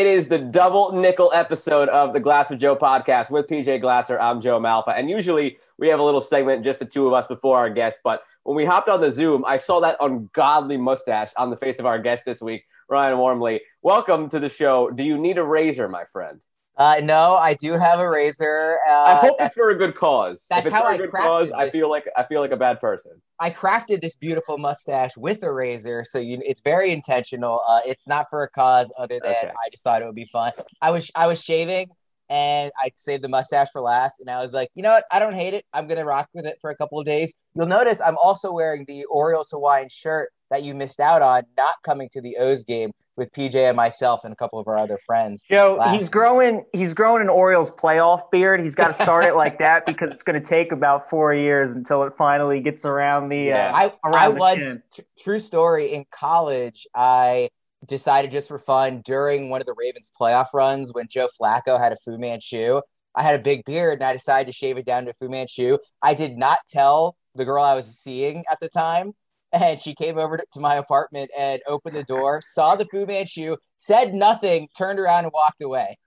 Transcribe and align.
It 0.00 0.06
is 0.06 0.28
the 0.28 0.38
double 0.38 0.92
nickel 0.92 1.30
episode 1.34 1.90
of 1.90 2.14
the 2.14 2.20
Glass 2.20 2.50
of 2.50 2.58
Joe 2.58 2.74
podcast 2.74 3.30
with 3.30 3.46
PJ 3.46 3.82
Glasser. 3.82 4.18
I'm 4.18 4.40
Joe 4.40 4.58
Malfa. 4.58 4.98
And 4.98 5.10
usually 5.10 5.58
we 5.76 5.88
have 5.88 6.00
a 6.00 6.02
little 6.02 6.22
segment, 6.22 6.64
just 6.64 6.78
the 6.78 6.86
two 6.86 7.06
of 7.06 7.12
us 7.12 7.26
before 7.26 7.58
our 7.58 7.68
guest. 7.68 8.00
But 8.02 8.22
when 8.44 8.56
we 8.56 8.64
hopped 8.64 8.88
on 8.88 9.02
the 9.02 9.10
Zoom, 9.10 9.44
I 9.46 9.58
saw 9.58 9.78
that 9.80 9.98
ungodly 10.00 10.78
mustache 10.78 11.32
on 11.36 11.50
the 11.50 11.56
face 11.58 11.78
of 11.78 11.84
our 11.84 11.98
guest 11.98 12.24
this 12.24 12.40
week, 12.40 12.64
Ryan 12.88 13.18
Warmly. 13.18 13.60
Welcome 13.82 14.30
to 14.30 14.40
the 14.40 14.48
show. 14.48 14.88
Do 14.88 15.02
you 15.04 15.18
need 15.18 15.36
a 15.36 15.44
razor, 15.44 15.86
my 15.86 16.06
friend? 16.06 16.42
Uh, 16.80 16.98
no, 17.02 17.36
I 17.36 17.52
do 17.52 17.72
have 17.74 17.98
a 17.98 18.08
razor. 18.08 18.78
Uh, 18.88 18.92
I 18.92 19.14
hope 19.16 19.36
it's 19.38 19.52
for 19.52 19.68
a 19.68 19.76
good 19.76 19.94
cause. 19.94 20.46
That's 20.48 20.60
if 20.60 20.66
it's 20.68 20.74
how 20.74 20.84
for 20.84 20.92
a 20.92 20.94
I 20.94 20.96
good 20.96 21.12
cause, 21.12 21.48
this. 21.48 21.54
I 21.54 21.68
feel 21.68 21.90
like 21.90 22.08
I 22.16 22.24
feel 22.24 22.40
like 22.40 22.52
a 22.52 22.56
bad 22.56 22.80
person. 22.80 23.20
I 23.38 23.50
crafted 23.50 24.00
this 24.00 24.16
beautiful 24.16 24.56
mustache 24.56 25.14
with 25.14 25.42
a 25.42 25.52
razor, 25.52 26.06
so 26.08 26.18
you, 26.18 26.40
it's 26.42 26.62
very 26.62 26.90
intentional. 26.90 27.60
Uh, 27.68 27.80
it's 27.84 28.08
not 28.08 28.30
for 28.30 28.44
a 28.44 28.48
cause 28.48 28.90
other 28.98 29.20
than 29.22 29.30
Okay. 29.30 29.48
I 29.48 29.68
just 29.70 29.84
thought 29.84 30.00
it 30.00 30.06
would 30.06 30.14
be 30.14 30.24
fun. 30.24 30.52
I 30.80 30.90
was 30.90 31.10
I 31.14 31.26
was 31.26 31.42
shaving 31.42 31.90
and 32.30 32.72
I 32.82 32.92
saved 32.96 33.24
the 33.24 33.28
mustache 33.28 33.68
for 33.74 33.82
last, 33.82 34.20
and 34.20 34.30
I 34.30 34.40
was 34.40 34.54
like, 34.54 34.70
you 34.74 34.82
know 34.82 34.92
what? 34.92 35.04
I 35.12 35.18
don't 35.18 35.34
hate 35.34 35.52
it. 35.52 35.66
I'm 35.74 35.86
gonna 35.86 36.06
rock 36.06 36.30
with 36.32 36.46
it 36.46 36.56
for 36.62 36.70
a 36.70 36.76
couple 36.76 36.98
of 36.98 37.04
days. 37.04 37.34
You'll 37.54 37.66
notice 37.66 38.00
I'm 38.00 38.16
also 38.16 38.52
wearing 38.52 38.86
the 38.88 39.04
Orioles 39.04 39.50
Hawaiian 39.50 39.90
shirt 39.90 40.30
that 40.50 40.62
you 40.62 40.74
missed 40.74 40.98
out 40.98 41.20
on, 41.20 41.42
not 41.58 41.74
coming 41.84 42.08
to 42.14 42.22
the 42.22 42.38
O's 42.38 42.64
game 42.64 42.92
with 43.20 43.30
PJ 43.32 43.54
and 43.54 43.76
myself 43.76 44.24
and 44.24 44.32
a 44.32 44.36
couple 44.36 44.58
of 44.58 44.66
our 44.66 44.78
other 44.78 44.98
friends. 45.06 45.44
Joe, 45.48 45.78
he's 45.92 46.02
week. 46.02 46.10
growing. 46.10 46.64
He's 46.72 46.94
growing 46.94 47.20
an 47.20 47.28
Orioles 47.28 47.70
playoff 47.70 48.30
beard. 48.32 48.60
He's 48.62 48.74
got 48.74 48.88
to 48.88 48.94
start 48.94 49.26
it 49.26 49.36
like 49.36 49.58
that 49.58 49.84
because 49.86 50.10
it's 50.10 50.22
going 50.22 50.40
to 50.40 50.46
take 50.46 50.72
about 50.72 51.10
four 51.10 51.34
years 51.34 51.72
until 51.72 52.02
it 52.04 52.14
finally 52.16 52.60
gets 52.60 52.84
around 52.84 53.28
the. 53.28 53.38
Yeah. 53.38 53.70
Uh, 53.72 53.76
I, 53.76 53.84
I 53.84 54.10
around 54.10 54.34
the 54.34 54.40
once, 54.40 54.64
chin. 54.64 54.82
tr- 54.94 55.00
true 55.20 55.38
story, 55.38 55.92
in 55.92 56.06
college, 56.10 56.86
I 56.94 57.50
decided 57.86 58.30
just 58.30 58.48
for 58.48 58.58
fun 58.58 59.02
during 59.04 59.50
one 59.50 59.60
of 59.60 59.66
the 59.66 59.74
Ravens 59.76 60.10
playoff 60.18 60.46
runs 60.54 60.92
when 60.92 61.06
Joe 61.08 61.28
Flacco 61.40 61.78
had 61.78 61.92
a 61.92 61.96
Fu 61.96 62.18
Manchu. 62.18 62.80
I 63.14 63.22
had 63.22 63.34
a 63.34 63.42
big 63.42 63.64
beard 63.64 63.94
and 63.94 64.04
I 64.04 64.14
decided 64.14 64.46
to 64.46 64.56
shave 64.56 64.78
it 64.78 64.86
down 64.86 65.04
to 65.06 65.12
Fu 65.14 65.28
Manchu. 65.28 65.78
I 66.00 66.14
did 66.14 66.38
not 66.38 66.60
tell 66.68 67.16
the 67.34 67.44
girl 67.44 67.62
I 67.62 67.74
was 67.74 67.98
seeing 67.98 68.44
at 68.50 68.58
the 68.60 68.68
time. 68.68 69.12
And 69.52 69.80
she 69.80 69.94
came 69.94 70.16
over 70.18 70.36
to- 70.38 70.60
my 70.60 70.76
apartment 70.76 71.30
and 71.36 71.60
opened 71.66 71.96
the 71.96 72.04
door, 72.04 72.40
saw 72.42 72.76
the 72.76 72.84
Fu 72.86 73.04
Manchu, 73.06 73.56
said 73.78 74.14
nothing, 74.14 74.68
turned 74.76 74.98
around 75.00 75.24
and 75.24 75.32
walked 75.32 75.60
away. 75.62 75.98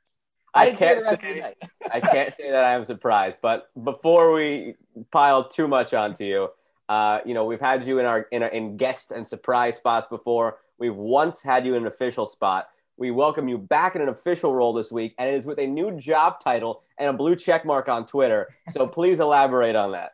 I, 0.53 0.67
I 0.67 0.72
can't 0.72 1.03
say- 1.03 1.13
of 1.13 1.22
the 1.22 1.41
night. 1.41 1.58
I 1.91 2.00
can't 2.00 2.31
say 2.33 2.52
that 2.52 2.63
I 2.63 2.73
am 2.73 2.85
surprised, 2.85 3.39
but 3.41 3.69
before 3.83 4.31
we 4.31 4.75
pile 5.11 5.47
too 5.47 5.67
much 5.67 5.94
onto 5.94 6.23
you, 6.23 6.50
uh, 6.89 7.19
you 7.25 7.33
know, 7.33 7.45
we've 7.45 7.59
had 7.61 7.85
you 7.85 8.00
in 8.00 8.05
our 8.05 8.22
in, 8.31 8.44
our, 8.44 8.50
in 8.50 8.77
guest 8.77 9.11
and 9.11 9.25
surprise 9.25 9.78
spots 9.78 10.07
before. 10.09 10.57
We've 10.78 10.95
once 10.95 11.41
had 11.41 11.66
you 11.66 11.75
in 11.75 11.83
an 11.83 11.88
official 11.88 12.25
spot. 12.25 12.67
We 12.97 13.09
welcome 13.09 13.47
you 13.47 13.57
back 13.57 13.95
in 13.95 14.02
an 14.02 14.09
official 14.09 14.53
role 14.53 14.73
this 14.73 14.91
week, 14.91 15.16
and 15.17 15.28
it 15.28 15.33
is 15.33 15.45
with 15.45 15.59
a 15.59 15.66
new 15.66 15.97
job 15.97 16.39
title 16.39 16.83
and 17.00 17.09
a 17.09 17.13
blue 17.13 17.35
check 17.35 17.66
mark 17.66 17.89
on 17.89 18.05
Twitter. 18.05 18.50
So 18.69 18.85
please 18.85 19.19
elaborate 19.19 19.75
on 19.75 19.94
that. 19.94 20.11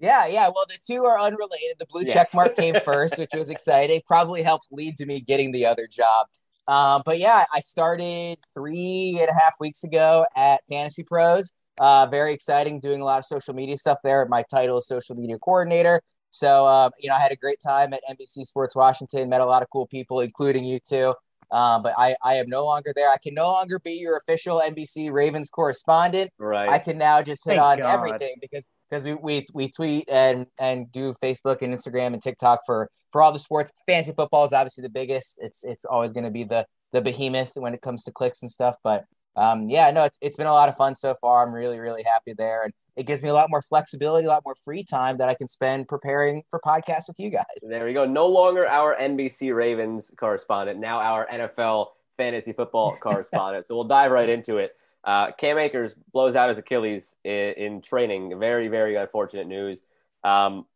Yeah, 0.00 0.26
yeah. 0.26 0.48
Well, 0.48 0.64
the 0.66 0.78
two 0.84 1.04
are 1.04 1.20
unrelated. 1.20 1.76
The 1.78 1.86
blue 1.86 2.02
Yes. 2.02 2.14
check 2.14 2.34
mark 2.34 2.56
came 2.56 2.74
first, 2.84 3.18
which 3.18 3.30
was 3.34 3.50
exciting. 3.50 4.00
Probably 4.06 4.42
helped 4.42 4.68
lead 4.72 4.96
to 4.96 5.06
me 5.06 5.20
getting 5.20 5.52
the 5.52 5.66
other 5.66 5.86
job. 5.86 6.26
Um, 6.66 7.02
but 7.04 7.18
yeah, 7.18 7.44
I 7.52 7.60
started 7.60 8.38
three 8.54 9.18
and 9.20 9.28
a 9.28 9.34
half 9.34 9.54
weeks 9.60 9.84
ago 9.84 10.24
at 10.34 10.62
Fantasy 10.68 11.02
Pros. 11.02 11.52
Uh, 11.78 12.06
very 12.06 12.32
exciting, 12.32 12.80
doing 12.80 13.00
a 13.00 13.04
lot 13.04 13.18
of 13.18 13.24
social 13.24 13.54
media 13.54 13.76
stuff 13.76 13.98
there. 14.02 14.24
My 14.26 14.42
title 14.50 14.78
is 14.78 14.86
social 14.86 15.16
media 15.16 15.38
coordinator. 15.38 16.02
So, 16.30 16.66
um, 16.66 16.92
you 16.98 17.08
know, 17.08 17.16
I 17.16 17.20
had 17.20 17.32
a 17.32 17.36
great 17.36 17.60
time 17.60 17.92
at 17.92 18.00
NBC 18.08 18.44
Sports 18.46 18.74
Washington, 18.74 19.28
met 19.28 19.40
a 19.40 19.46
lot 19.46 19.62
of 19.62 19.68
cool 19.70 19.86
people, 19.86 20.20
including 20.20 20.64
you 20.64 20.78
two. 20.80 21.14
Um, 21.50 21.82
but 21.82 21.94
I, 21.98 22.14
I 22.22 22.36
am 22.36 22.48
no 22.48 22.64
longer 22.64 22.92
there. 22.94 23.10
I 23.10 23.16
can 23.18 23.34
no 23.34 23.48
longer 23.48 23.80
be 23.80 23.94
your 23.94 24.16
official 24.16 24.62
NBC 24.64 25.10
Ravens 25.10 25.50
correspondent. 25.50 26.30
Right. 26.38 26.68
I 26.68 26.78
can 26.78 26.96
now 26.96 27.22
just 27.22 27.44
hit 27.44 27.52
Thank 27.58 27.62
on 27.62 27.78
God. 27.78 27.92
everything 27.92 28.36
because 28.40 28.68
because 28.90 29.04
we, 29.04 29.14
we 29.14 29.46
we 29.54 29.70
tweet 29.70 30.08
and 30.08 30.46
and 30.58 30.90
do 30.90 31.14
Facebook 31.22 31.62
and 31.62 31.74
Instagram 31.74 32.12
and 32.12 32.22
TikTok 32.22 32.60
for 32.66 32.90
for 33.12 33.22
all 33.22 33.32
the 33.32 33.38
sports. 33.38 33.72
Fantasy 33.86 34.12
football 34.12 34.44
is 34.44 34.52
obviously 34.52 34.82
the 34.82 34.90
biggest. 34.90 35.38
It's 35.40 35.64
it's 35.64 35.84
always 35.84 36.12
going 36.12 36.24
to 36.24 36.30
be 36.30 36.44
the 36.44 36.66
the 36.92 37.00
behemoth 37.00 37.52
when 37.54 37.74
it 37.74 37.82
comes 37.82 38.02
to 38.04 38.12
clicks 38.12 38.42
and 38.42 38.50
stuff. 38.50 38.76
But 38.82 39.04
um, 39.36 39.68
yeah, 39.70 39.90
no, 39.90 40.04
it's 40.04 40.18
it's 40.20 40.36
been 40.36 40.46
a 40.46 40.52
lot 40.52 40.68
of 40.68 40.76
fun 40.76 40.94
so 40.94 41.14
far. 41.20 41.46
I'm 41.46 41.52
really 41.52 41.78
really 41.78 42.02
happy 42.02 42.34
there, 42.36 42.64
and 42.64 42.72
it 42.96 43.06
gives 43.06 43.22
me 43.22 43.28
a 43.28 43.34
lot 43.34 43.48
more 43.50 43.62
flexibility, 43.62 44.26
a 44.26 44.28
lot 44.28 44.42
more 44.44 44.56
free 44.64 44.84
time 44.84 45.18
that 45.18 45.28
I 45.28 45.34
can 45.34 45.48
spend 45.48 45.88
preparing 45.88 46.42
for 46.50 46.60
podcasts 46.60 47.08
with 47.08 47.18
you 47.18 47.30
guys. 47.30 47.44
There 47.62 47.84
we 47.84 47.92
go. 47.92 48.04
No 48.04 48.26
longer 48.26 48.66
our 48.66 48.96
NBC 48.96 49.54
Ravens 49.54 50.10
correspondent, 50.16 50.80
now 50.80 51.00
our 51.00 51.26
NFL 51.28 51.88
fantasy 52.16 52.52
football 52.52 52.96
correspondent. 53.00 53.66
So 53.66 53.74
we'll 53.74 53.84
dive 53.84 54.10
right 54.10 54.28
into 54.28 54.58
it. 54.58 54.76
Uh, 55.04 55.32
Cam 55.32 55.58
Akers 55.58 55.94
blows 56.12 56.36
out 56.36 56.48
his 56.48 56.58
Achilles 56.58 57.16
in, 57.24 57.52
in 57.54 57.82
training. 57.82 58.38
Very, 58.38 58.68
very 58.68 58.96
unfortunate 58.96 59.46
news. 59.46 59.80
Um, 60.24 60.66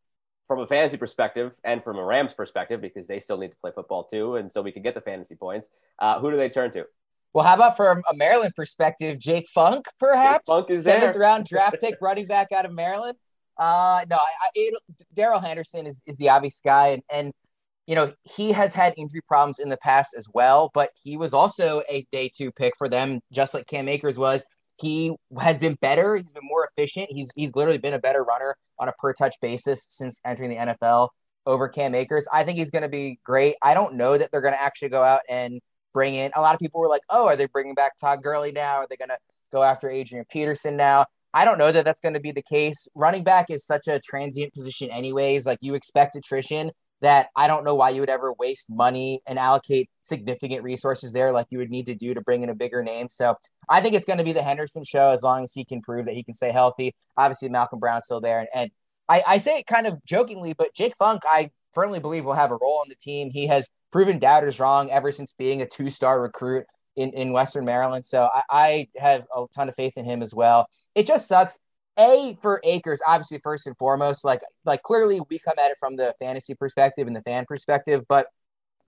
from 0.45 0.61
a 0.61 0.67
fantasy 0.67 0.97
perspective 0.97 1.59
and 1.65 1.83
from 1.83 1.97
a 1.99 2.05
Rams 2.05 2.34
perspective, 2.34 2.81
because 2.81 3.07
they 3.07 3.21
still 3.21 3.39
need 3.39 3.51
to 3.51 3.57
play 3.57 3.71
football 3.75 4.05
too, 4.05 4.37
and 4.37 4.53
so 4.53 4.63
we 4.63 4.73
can 4.73 4.83
get 4.83 4.95
the 4.95 5.01
fantasy 5.01 5.34
points. 5.34 5.71
Uh, 5.99 6.21
who 6.21 6.31
do 6.31 6.37
they 6.37 6.49
turn 6.49 6.71
to? 6.73 6.87
Well, 7.33 7.45
how 7.45 7.55
about 7.55 7.77
from 7.77 8.03
a 8.11 8.15
Maryland 8.15 8.55
perspective, 8.55 9.19
Jake 9.19 9.49
Funk, 9.49 9.87
perhaps 9.99 10.49
Funk 10.49 10.71
is 10.71 10.84
seventh 10.84 11.15
there. 11.15 11.21
round 11.21 11.47
draft 11.47 11.77
pick, 11.81 11.97
running 12.01 12.27
back 12.27 12.53
out 12.53 12.65
of 12.65 12.73
Maryland. 12.73 13.17
Uh, 13.57 14.05
no, 14.09 14.17
I, 14.17 14.51
I, 14.57 14.71
Darrell 15.15 15.41
Henderson 15.41 15.87
is, 15.87 16.01
is 16.07 16.17
the 16.17 16.29
obvious 16.29 16.61
guy, 16.65 16.89
and, 16.89 17.03
and 17.11 17.33
you 17.87 17.95
know 17.95 18.12
he 18.22 18.53
has 18.53 18.75
had 18.75 18.95
injury 18.97 19.21
problems 19.27 19.59
in 19.59 19.69
the 19.69 19.77
past 19.77 20.15
as 20.17 20.27
well, 20.33 20.71
but 20.75 20.91
he 21.03 21.17
was 21.17 21.34
also 21.34 21.83
a 21.89 22.06
day 22.12 22.31
two 22.34 22.50
pick 22.53 22.75
for 22.77 22.89
them, 22.89 23.21
just 23.33 23.55
like 23.55 23.67
Cam 23.67 23.89
Akers 23.89 24.19
was. 24.19 24.45
He 24.77 25.15
has 25.39 25.59
been 25.59 25.75
better. 25.75 26.17
He's 26.17 26.33
been 26.33 26.47
more 26.47 26.69
efficient. 26.71 27.09
He's 27.11 27.31
he's 27.34 27.55
literally 27.55 27.78
been 27.78 27.95
a 27.95 27.99
better 27.99 28.25
runner 28.25 28.56
on 28.78 28.89
a 28.89 28.93
per 28.93 29.12
touch 29.12 29.37
basis 29.41 29.87
since 29.89 30.21
entering 30.25 30.50
the 30.50 30.56
NFL 30.56 31.11
over 31.47 31.69
Cam 31.69 31.95
Akers. 31.95 32.27
I 32.33 32.45
think 32.45 32.59
he's 32.59 32.71
going 32.71 32.83
to 32.83 32.89
be 32.89 33.19
great. 33.25 33.56
I 33.62 33.75
don't 33.75 33.95
know 33.95 34.16
that 34.16 34.31
they're 34.31 34.41
going 34.41 34.55
to 34.55 34.61
actually 34.61 34.89
go 34.89 35.03
out 35.03 35.21
and 35.28 35.61
bring 35.93 36.15
in. 36.15 36.33
A 36.34 36.41
lot 36.41 36.55
of 36.55 36.61
people 36.61 36.81
were 36.81 36.89
like, 36.89 37.03
"Oh, 37.11 37.27
are 37.27 37.37
they 37.37 37.47
bringing 37.47 37.75
back 37.75 37.99
Todd 37.99 38.22
Gurley 38.22 38.53
now? 38.53 38.77
Are 38.77 38.87
they 38.89 38.97
going 38.97 39.11
to 39.11 39.19
go 39.53 39.62
after 39.62 39.89
Adrian 39.91 40.25
Peterson 40.31 40.77
now?" 40.77 41.06
I 41.34 41.45
don't 41.45 41.59
know 41.59 41.72
that 41.72 41.84
that's 41.84 42.01
going 42.01 42.15
to 42.15 42.21
be 42.21 42.31
the 42.31 42.43
case. 42.43 42.87
Running 42.95 43.25
back 43.25 43.47
is 43.51 43.66
such 43.66 43.89
a 43.89 43.99
transient 43.99 44.55
position, 44.55 44.91
anyways. 44.91 45.45
Like 45.45 45.59
you 45.61 45.75
expect 45.75 46.15
attrition. 46.15 46.71
That 47.04 47.28
I 47.37 47.47
don't 47.48 47.65
know 47.65 47.75
why 47.75 47.91
you 47.91 48.00
would 48.00 48.15
ever 48.16 48.32
waste 48.44 48.66
money 48.69 49.20
and 49.26 49.38
allocate 49.38 49.87
significant 50.03 50.62
resources 50.62 51.12
there, 51.12 51.31
like 51.32 51.47
you 51.50 51.59
would 51.59 51.70
need 51.70 51.87
to 51.87 51.94
do 51.94 52.15
to 52.15 52.20
bring 52.20 52.42
in 52.42 52.48
a 52.48 52.54
bigger 52.54 52.82
name. 52.82 53.09
So 53.09 53.26
I 53.69 53.81
think 53.81 53.94
it's 53.94 54.06
going 54.06 54.19
to 54.19 54.25
be 54.25 54.32
the 54.32 54.42
Henderson 54.42 54.84
show 54.84 55.10
as 55.10 55.22
long 55.22 55.44
as 55.44 55.53
he 55.53 55.65
can 55.65 55.81
prove 55.82 56.06
that 56.06 56.15
he 56.15 56.22
can 56.22 56.34
stay 56.34 56.50
healthy. 56.50 56.94
Obviously, 57.16 57.48
Malcolm 57.48 57.78
Brown's 57.78 58.06
still 58.06 58.20
there, 58.20 58.41
and, 58.41 58.48
and 58.54 58.70
I, 59.06 59.22
I 59.34 59.38
say 59.38 59.59
it 59.59 59.66
kind 59.66 59.87
of 59.87 60.03
jokingly, 60.04 60.54
but 60.54 60.75
Jake 60.75 60.97
Funk, 60.97 61.22
I 61.26 61.50
firmly 61.75 62.00
believe 62.00 62.25
will 62.25 62.32
have 62.32 62.53
a 62.53 62.56
role 62.56 62.78
on 62.81 62.88
the 62.88 62.94
team. 62.94 63.31
He 63.31 63.48
has 63.48 63.69
proven 63.92 64.19
doubters 64.19 64.59
wrong 64.59 64.91
ever 64.91 65.12
since 65.12 65.34
being 65.36 65.60
a 65.60 65.66
two-star 65.66 66.21
recruit 66.22 66.65
in, 66.97 67.10
in 67.12 67.32
Western 67.32 67.65
Maryland. 67.65 68.06
So 68.06 68.28
I, 68.32 68.42
I 68.50 68.88
have 68.97 69.25
a 69.36 69.44
ton 69.54 69.69
of 69.69 69.75
faith 69.75 69.94
in 69.97 70.04
him 70.04 70.22
as 70.22 70.32
well. 70.32 70.69
It 70.94 71.06
just 71.06 71.28
sucks. 71.28 71.59
A 71.99 72.37
for 72.43 72.60
Akers, 72.65 73.00
obviously 73.06 73.38
first 73.38 73.66
and 73.66 73.77
foremost, 73.77 74.25
like 74.25 74.41
like 74.65 74.82
clearly 74.82 75.21
we 75.31 75.38
come 75.38 75.55
at 75.59 75.71
it 75.71 75.77
from 75.78 75.97
the 75.97 76.15
fantasy 76.19 76.55
perspective 76.55 77.06
and 77.06 77.15
the 77.15 77.22
fan 77.22 77.44
perspective, 77.47 78.03
but 78.09 78.27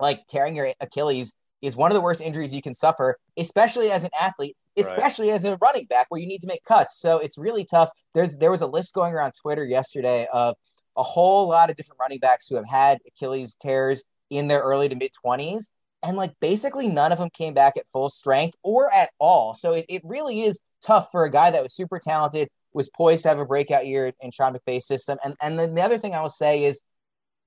like 0.00 0.26
tearing 0.28 0.56
your 0.56 0.72
Achilles 0.80 1.32
is 1.62 1.76
one 1.76 1.90
of 1.90 1.94
the 1.94 2.00
worst 2.00 2.20
injuries 2.20 2.52
you 2.54 2.60
can 2.62 2.74
suffer, 2.74 3.16
especially 3.36 3.90
as 3.90 4.04
an 4.04 4.10
athlete, 4.18 4.56
Right. 4.76 4.84
especially 4.84 5.30
as 5.30 5.44
a 5.44 5.56
running 5.62 5.86
back 5.86 6.06
where 6.10 6.20
you 6.20 6.26
need 6.26 6.42
to 6.42 6.46
make 6.46 6.62
cuts. 6.64 6.98
So 7.00 7.16
it's 7.18 7.38
really 7.38 7.64
tough. 7.64 7.88
There's 8.14 8.36
there 8.36 8.50
was 8.50 8.60
a 8.60 8.66
list 8.66 8.92
going 8.92 9.14
around 9.14 9.32
Twitter 9.40 9.64
yesterday 9.64 10.28
of 10.32 10.54
a 10.98 11.02
whole 11.02 11.48
lot 11.48 11.70
of 11.70 11.76
different 11.76 11.98
running 12.00 12.18
backs 12.18 12.46
who 12.46 12.56
have 12.56 12.66
had 12.68 12.98
Achilles 13.06 13.54
tears 13.54 14.04
in 14.28 14.48
their 14.48 14.60
early 14.60 14.88
to 14.88 14.94
mid 14.94 15.12
20s. 15.24 15.66
And 16.02 16.16
like 16.16 16.34
basically 16.40 16.88
none 16.88 17.10
of 17.10 17.18
them 17.18 17.30
came 17.30 17.54
back 17.54 17.76
at 17.78 17.88
full 17.92 18.10
strength 18.10 18.56
or 18.62 18.92
at 18.92 19.10
all. 19.18 19.54
So 19.54 19.72
it, 19.72 19.86
it 19.88 20.02
really 20.04 20.42
is 20.42 20.60
tough 20.84 21.08
for 21.10 21.24
a 21.24 21.30
guy 21.30 21.50
that 21.50 21.62
was 21.62 21.74
super 21.74 21.98
talented, 21.98 22.48
was 22.76 22.90
poised 22.90 23.22
to 23.22 23.28
have 23.30 23.38
a 23.38 23.46
breakout 23.46 23.86
year 23.86 24.12
in 24.20 24.30
Sean 24.30 24.54
McVay's 24.54 24.86
system. 24.86 25.18
And 25.24 25.34
and 25.40 25.58
then 25.58 25.74
the 25.74 25.82
other 25.82 25.96
thing 25.98 26.14
I 26.14 26.20
will 26.20 26.28
say 26.28 26.64
is 26.64 26.82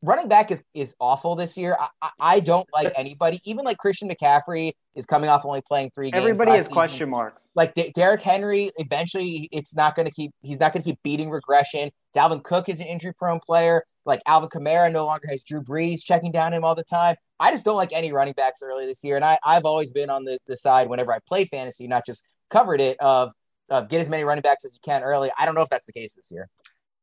running 0.01 0.27
back 0.27 0.49
is 0.49 0.63
is 0.73 0.95
awful 0.99 1.35
this 1.35 1.55
year. 1.55 1.77
I, 2.01 2.09
I, 2.19 2.39
don't 2.39 2.67
like 2.73 2.91
anybody, 2.97 3.39
even 3.43 3.63
like 3.63 3.77
Christian 3.77 4.09
McCaffrey 4.09 4.73
is 4.95 5.05
coming 5.05 5.29
off 5.29 5.45
only 5.45 5.61
playing 5.61 5.91
three 5.93 6.09
games. 6.09 6.21
Everybody 6.21 6.51
has 6.51 6.67
question 6.67 7.11
marks. 7.11 7.47
like 7.53 7.75
D- 7.75 7.91
Derrick 7.93 8.21
Henry, 8.21 8.71
eventually 8.77 9.47
it's 9.51 9.75
not 9.75 9.95
going 9.95 10.07
to 10.07 10.11
keep. 10.11 10.31
He's 10.41 10.59
not 10.59 10.73
going 10.73 10.81
to 10.81 10.89
keep 10.89 10.99
beating 11.03 11.29
regression. 11.29 11.91
Dalvin 12.15 12.43
Cook 12.43 12.67
is 12.67 12.79
an 12.79 12.87
injury-prone 12.87 13.39
player. 13.39 13.83
Like 14.03 14.21
Alvin 14.25 14.49
Kamara 14.49 14.91
no 14.91 15.05
longer 15.05 15.27
has 15.29 15.43
Drew 15.43 15.61
Brees 15.61 16.03
checking 16.03 16.31
down 16.31 16.53
him 16.53 16.63
all 16.63 16.73
the 16.73 16.83
time. 16.83 17.15
I 17.39 17.51
just 17.51 17.63
don't 17.63 17.77
like 17.77 17.93
any 17.93 18.11
running 18.11 18.33
backs 18.33 18.63
early 18.63 18.87
this 18.87 19.03
year, 19.03 19.15
and 19.15 19.23
I, 19.23 19.37
I've 19.45 19.65
always 19.65 19.91
been 19.91 20.09
on 20.09 20.23
the, 20.23 20.39
the 20.47 20.57
side 20.57 20.89
whenever 20.89 21.13
I 21.13 21.19
play 21.27 21.45
fantasy, 21.45 21.87
not 21.87 22.03
just 22.03 22.25
covered 22.49 22.81
it 22.81 22.97
of 22.99 23.31
of 23.69 23.89
get 23.89 24.01
as 24.01 24.09
many 24.09 24.23
running 24.23 24.41
backs 24.41 24.65
as 24.65 24.73
you 24.73 24.79
can 24.83 25.03
early. 25.03 25.31
I 25.37 25.45
don't 25.45 25.55
know 25.55 25.61
if 25.61 25.69
that's 25.69 25.85
the 25.85 25.93
case 25.93 26.13
this 26.13 26.31
year. 26.31 26.49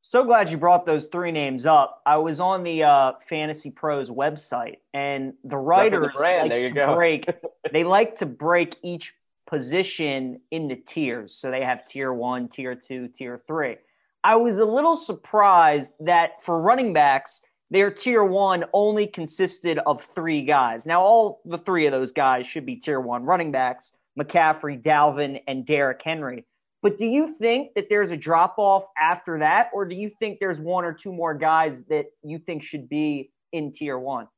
So 0.02 0.22
glad 0.22 0.50
you 0.50 0.56
brought 0.56 0.86
those 0.86 1.06
three 1.06 1.32
names 1.32 1.66
up. 1.66 2.00
I 2.06 2.16
was 2.18 2.38
on 2.38 2.62
the 2.62 2.84
uh, 2.84 3.12
Fantasy 3.28 3.70
Pros 3.70 4.08
website, 4.08 4.76
and 4.94 5.32
the 5.42 5.56
writers 5.56 6.12
the 6.12 6.18
brand. 6.18 6.42
like 6.42 6.50
There 6.50 6.60
you 6.60 6.68
to 6.68 6.74
go. 6.74 6.94
break. 6.94 7.28
they 7.72 7.82
like 7.82 8.16
to 8.16 8.26
break 8.26 8.76
each 8.84 9.14
position 9.48 10.40
into 10.50 10.76
tiers. 10.76 11.34
So 11.34 11.50
they 11.50 11.62
have 11.62 11.84
tier 11.86 12.12
one, 12.12 12.48
tier 12.48 12.74
two, 12.74 13.08
tier 13.08 13.42
three. 13.46 13.76
I 14.22 14.36
was 14.36 14.58
a 14.58 14.64
little 14.64 14.96
surprised 14.96 15.92
that 16.00 16.44
for 16.44 16.60
running 16.60 16.92
backs, 16.92 17.42
their 17.70 17.90
tier 17.90 18.24
one 18.24 18.64
only 18.72 19.06
consisted 19.06 19.78
of 19.86 20.06
three 20.14 20.44
guys. 20.44 20.86
Now, 20.86 21.00
all 21.02 21.40
the 21.44 21.58
three 21.58 21.86
of 21.86 21.92
those 21.92 22.12
guys 22.12 22.46
should 22.46 22.66
be 22.66 22.76
tier 22.76 23.00
one 23.00 23.24
running 23.24 23.50
backs 23.50 23.92
McCaffrey, 24.18 24.82
Dalvin, 24.82 25.40
and 25.46 25.66
Derrick 25.66 26.00
Henry. 26.02 26.44
But 26.86 26.98
do 26.98 27.06
you 27.06 27.34
think 27.40 27.74
that 27.74 27.88
there's 27.90 28.12
a 28.12 28.16
drop 28.16 28.58
off 28.58 28.84
after 28.96 29.40
that, 29.40 29.70
or 29.74 29.86
do 29.86 29.96
you 29.96 30.08
think 30.20 30.38
there's 30.38 30.60
one 30.60 30.84
or 30.84 30.92
two 30.92 31.12
more 31.12 31.34
guys 31.34 31.82
that 31.88 32.06
you 32.22 32.38
think 32.38 32.62
should 32.62 32.88
be 32.88 33.32
in 33.50 33.72
tier 33.72 33.98
one? 33.98 34.28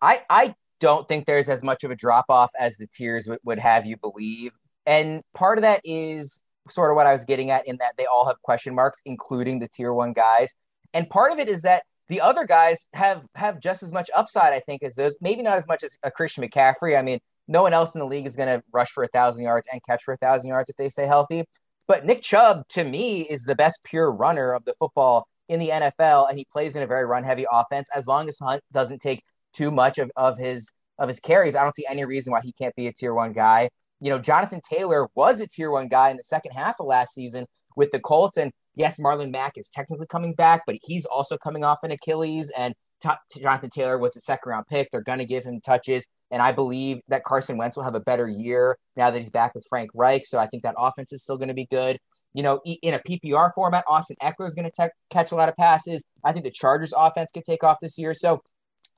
I, 0.00 0.22
I 0.30 0.54
don't 0.80 1.06
think 1.06 1.26
there's 1.26 1.50
as 1.50 1.62
much 1.62 1.84
of 1.84 1.90
a 1.90 1.94
drop 1.94 2.24
off 2.30 2.50
as 2.58 2.78
the 2.78 2.86
tiers 2.86 3.26
w- 3.26 3.38
would 3.44 3.58
have 3.58 3.84
you 3.84 3.98
believe. 3.98 4.52
And 4.86 5.20
part 5.34 5.58
of 5.58 5.62
that 5.62 5.82
is 5.84 6.40
sort 6.70 6.90
of 6.90 6.96
what 6.96 7.06
I 7.06 7.12
was 7.12 7.26
getting 7.26 7.50
at 7.50 7.68
in 7.68 7.76
that 7.76 7.92
they 7.98 8.06
all 8.06 8.24
have 8.24 8.40
question 8.40 8.74
marks, 8.74 9.02
including 9.04 9.58
the 9.58 9.68
tier 9.68 9.92
one 9.92 10.14
guys. 10.14 10.54
And 10.94 11.10
part 11.10 11.30
of 11.30 11.38
it 11.38 11.50
is 11.50 11.60
that 11.60 11.82
the 12.08 12.22
other 12.22 12.46
guys 12.46 12.86
have 12.94 13.22
have 13.34 13.60
just 13.60 13.82
as 13.82 13.92
much 13.92 14.08
upside, 14.16 14.54
I 14.54 14.60
think, 14.60 14.82
as 14.82 14.94
those. 14.94 15.18
Maybe 15.20 15.42
not 15.42 15.58
as 15.58 15.66
much 15.66 15.84
as 15.84 15.98
a 16.02 16.10
Christian 16.10 16.42
McCaffrey. 16.42 16.98
I 16.98 17.02
mean, 17.02 17.18
no 17.48 17.60
one 17.60 17.74
else 17.74 17.94
in 17.94 17.98
the 17.98 18.06
league 18.06 18.24
is 18.24 18.34
going 18.34 18.48
to 18.48 18.64
rush 18.72 18.92
for 18.92 19.04
a 19.04 19.08
thousand 19.08 19.42
yards 19.42 19.66
and 19.70 19.82
catch 19.86 20.04
for 20.04 20.14
a 20.14 20.16
thousand 20.16 20.48
yards 20.48 20.70
if 20.70 20.76
they 20.76 20.88
stay 20.88 21.04
healthy. 21.04 21.44
But 21.88 22.04
Nick 22.04 22.22
Chubb, 22.22 22.68
to 22.68 22.84
me, 22.84 23.22
is 23.22 23.44
the 23.44 23.54
best 23.54 23.82
pure 23.82 24.12
runner 24.12 24.52
of 24.52 24.66
the 24.66 24.74
football 24.78 25.26
in 25.48 25.58
the 25.58 25.70
NFL, 25.70 26.28
and 26.28 26.38
he 26.38 26.44
plays 26.44 26.76
in 26.76 26.82
a 26.82 26.86
very 26.86 27.06
run 27.06 27.24
heavy 27.24 27.46
offense. 27.50 27.88
As 27.96 28.06
long 28.06 28.28
as 28.28 28.38
Hunt 28.38 28.62
doesn't 28.70 29.00
take 29.00 29.24
too 29.54 29.70
much 29.70 29.98
of, 29.98 30.12
of 30.14 30.36
his 30.38 30.70
of 30.98 31.08
his 31.08 31.18
carries, 31.18 31.54
I 31.54 31.62
don't 31.62 31.74
see 31.74 31.86
any 31.88 32.04
reason 32.04 32.32
why 32.32 32.42
he 32.42 32.52
can't 32.52 32.74
be 32.74 32.88
a 32.88 32.92
tier 32.92 33.14
one 33.14 33.32
guy. 33.32 33.70
You 34.00 34.10
know, 34.10 34.18
Jonathan 34.18 34.60
Taylor 34.60 35.08
was 35.14 35.40
a 35.40 35.46
tier 35.46 35.70
one 35.70 35.88
guy 35.88 36.10
in 36.10 36.18
the 36.18 36.22
second 36.22 36.52
half 36.52 36.74
of 36.78 36.86
last 36.86 37.14
season 37.14 37.46
with 37.74 37.90
the 37.90 38.00
Colts, 38.00 38.36
and 38.36 38.52
yes, 38.74 39.00
Marlon 39.00 39.30
Mack 39.30 39.56
is 39.56 39.70
technically 39.70 40.06
coming 40.06 40.34
back, 40.34 40.62
but 40.66 40.76
he's 40.82 41.06
also 41.06 41.38
coming 41.38 41.64
off 41.64 41.78
an 41.82 41.90
Achilles, 41.90 42.52
and 42.56 42.74
t- 43.00 43.40
Jonathan 43.40 43.70
Taylor 43.70 43.98
was 43.98 44.16
a 44.16 44.20
second 44.20 44.50
round 44.50 44.66
pick. 44.66 44.90
They're 44.90 45.00
going 45.00 45.18
to 45.18 45.24
give 45.24 45.44
him 45.44 45.60
touches, 45.60 46.06
and 46.30 46.42
I 46.42 46.52
believe 46.52 47.00
that 47.08 47.24
Carson 47.24 47.56
Wentz 47.56 47.76
will 47.76 47.84
have 47.84 47.94
a 47.94 48.00
better 48.00 48.28
year 48.28 48.78
now 48.96 49.10
that 49.10 49.18
he's 49.18 49.30
back 49.30 49.54
with 49.54 49.66
Frank 49.68 49.90
Reich. 49.94 50.26
So 50.26 50.38
I 50.38 50.46
think 50.46 50.62
that 50.62 50.74
offense 50.78 51.12
is 51.12 51.22
still 51.22 51.36
going 51.36 51.48
to 51.48 51.54
be 51.54 51.66
good. 51.66 51.98
You 52.34 52.42
know, 52.42 52.60
in 52.64 52.94
a 52.94 52.98
PPR 52.98 53.52
format, 53.54 53.84
Austin 53.88 54.16
Ekeler 54.22 54.46
is 54.46 54.54
going 54.54 54.70
to 54.70 54.82
te- 54.82 54.92
catch 55.10 55.32
a 55.32 55.34
lot 55.34 55.48
of 55.48 55.56
passes. 55.56 56.02
I 56.22 56.32
think 56.32 56.44
the 56.44 56.50
Chargers 56.50 56.92
offense 56.96 57.30
could 57.32 57.44
take 57.44 57.64
off 57.64 57.78
this 57.80 57.98
year. 57.98 58.14
So 58.14 58.42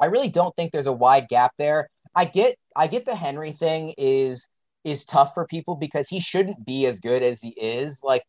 I 0.00 0.06
really 0.06 0.28
don't 0.28 0.54
think 0.56 0.72
there's 0.72 0.86
a 0.86 0.92
wide 0.92 1.28
gap 1.28 1.52
there. 1.58 1.88
I 2.14 2.24
get 2.24 2.56
I 2.74 2.86
get 2.86 3.04
the 3.04 3.14
Henry 3.14 3.52
thing 3.52 3.94
is 3.96 4.48
is 4.84 5.04
tough 5.04 5.34
for 5.34 5.46
people 5.46 5.76
because 5.76 6.08
he 6.08 6.20
shouldn't 6.20 6.64
be 6.64 6.86
as 6.86 6.98
good 6.98 7.22
as 7.22 7.40
he 7.40 7.50
is. 7.50 8.00
Like 8.02 8.24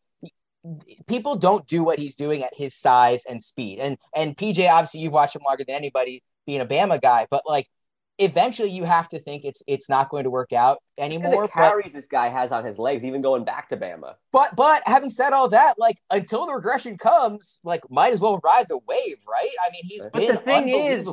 people 1.06 1.36
don't 1.36 1.66
do 1.66 1.82
what 1.82 1.98
he's 1.98 2.16
doing 2.16 2.42
at 2.42 2.52
his 2.54 2.74
size 2.74 3.22
and 3.28 3.42
speed. 3.42 3.78
And 3.78 3.98
and 4.14 4.36
PJ, 4.36 4.68
obviously 4.70 5.00
you've 5.00 5.12
watched 5.12 5.36
him 5.36 5.42
longer 5.44 5.64
than 5.64 5.76
anybody 5.76 6.22
being 6.46 6.60
a 6.60 6.66
Bama 6.66 7.00
guy, 7.00 7.26
but 7.30 7.42
like 7.46 7.68
eventually 8.18 8.70
you 8.70 8.84
have 8.84 9.08
to 9.08 9.18
think 9.18 9.44
it's 9.44 9.62
it's 9.66 9.88
not 9.88 10.08
going 10.08 10.24
to 10.24 10.30
work 10.30 10.52
out 10.52 10.78
anymore. 10.98 11.42
the 11.42 11.48
carries 11.48 11.92
but, 11.92 11.98
this 11.98 12.06
guy 12.06 12.28
has 12.28 12.52
on 12.52 12.64
his 12.64 12.78
legs, 12.78 13.04
even 13.04 13.22
going 13.22 13.44
back 13.44 13.68
to 13.70 13.76
Bama. 13.76 14.14
But 14.32 14.54
but 14.56 14.82
having 14.86 15.10
said 15.10 15.32
all 15.32 15.48
that, 15.48 15.78
like 15.78 15.96
until 16.10 16.46
the 16.46 16.54
regression 16.54 16.98
comes, 16.98 17.60
like 17.64 17.82
might 17.90 18.12
as 18.12 18.20
well 18.20 18.40
ride 18.44 18.66
the 18.68 18.78
wave, 18.86 19.16
right? 19.28 19.50
I 19.64 19.70
mean, 19.72 19.82
he's 19.84 20.02
but 20.02 20.12
been 20.12 20.34
the 20.34 20.40
thing 20.40 20.68
is 20.68 21.12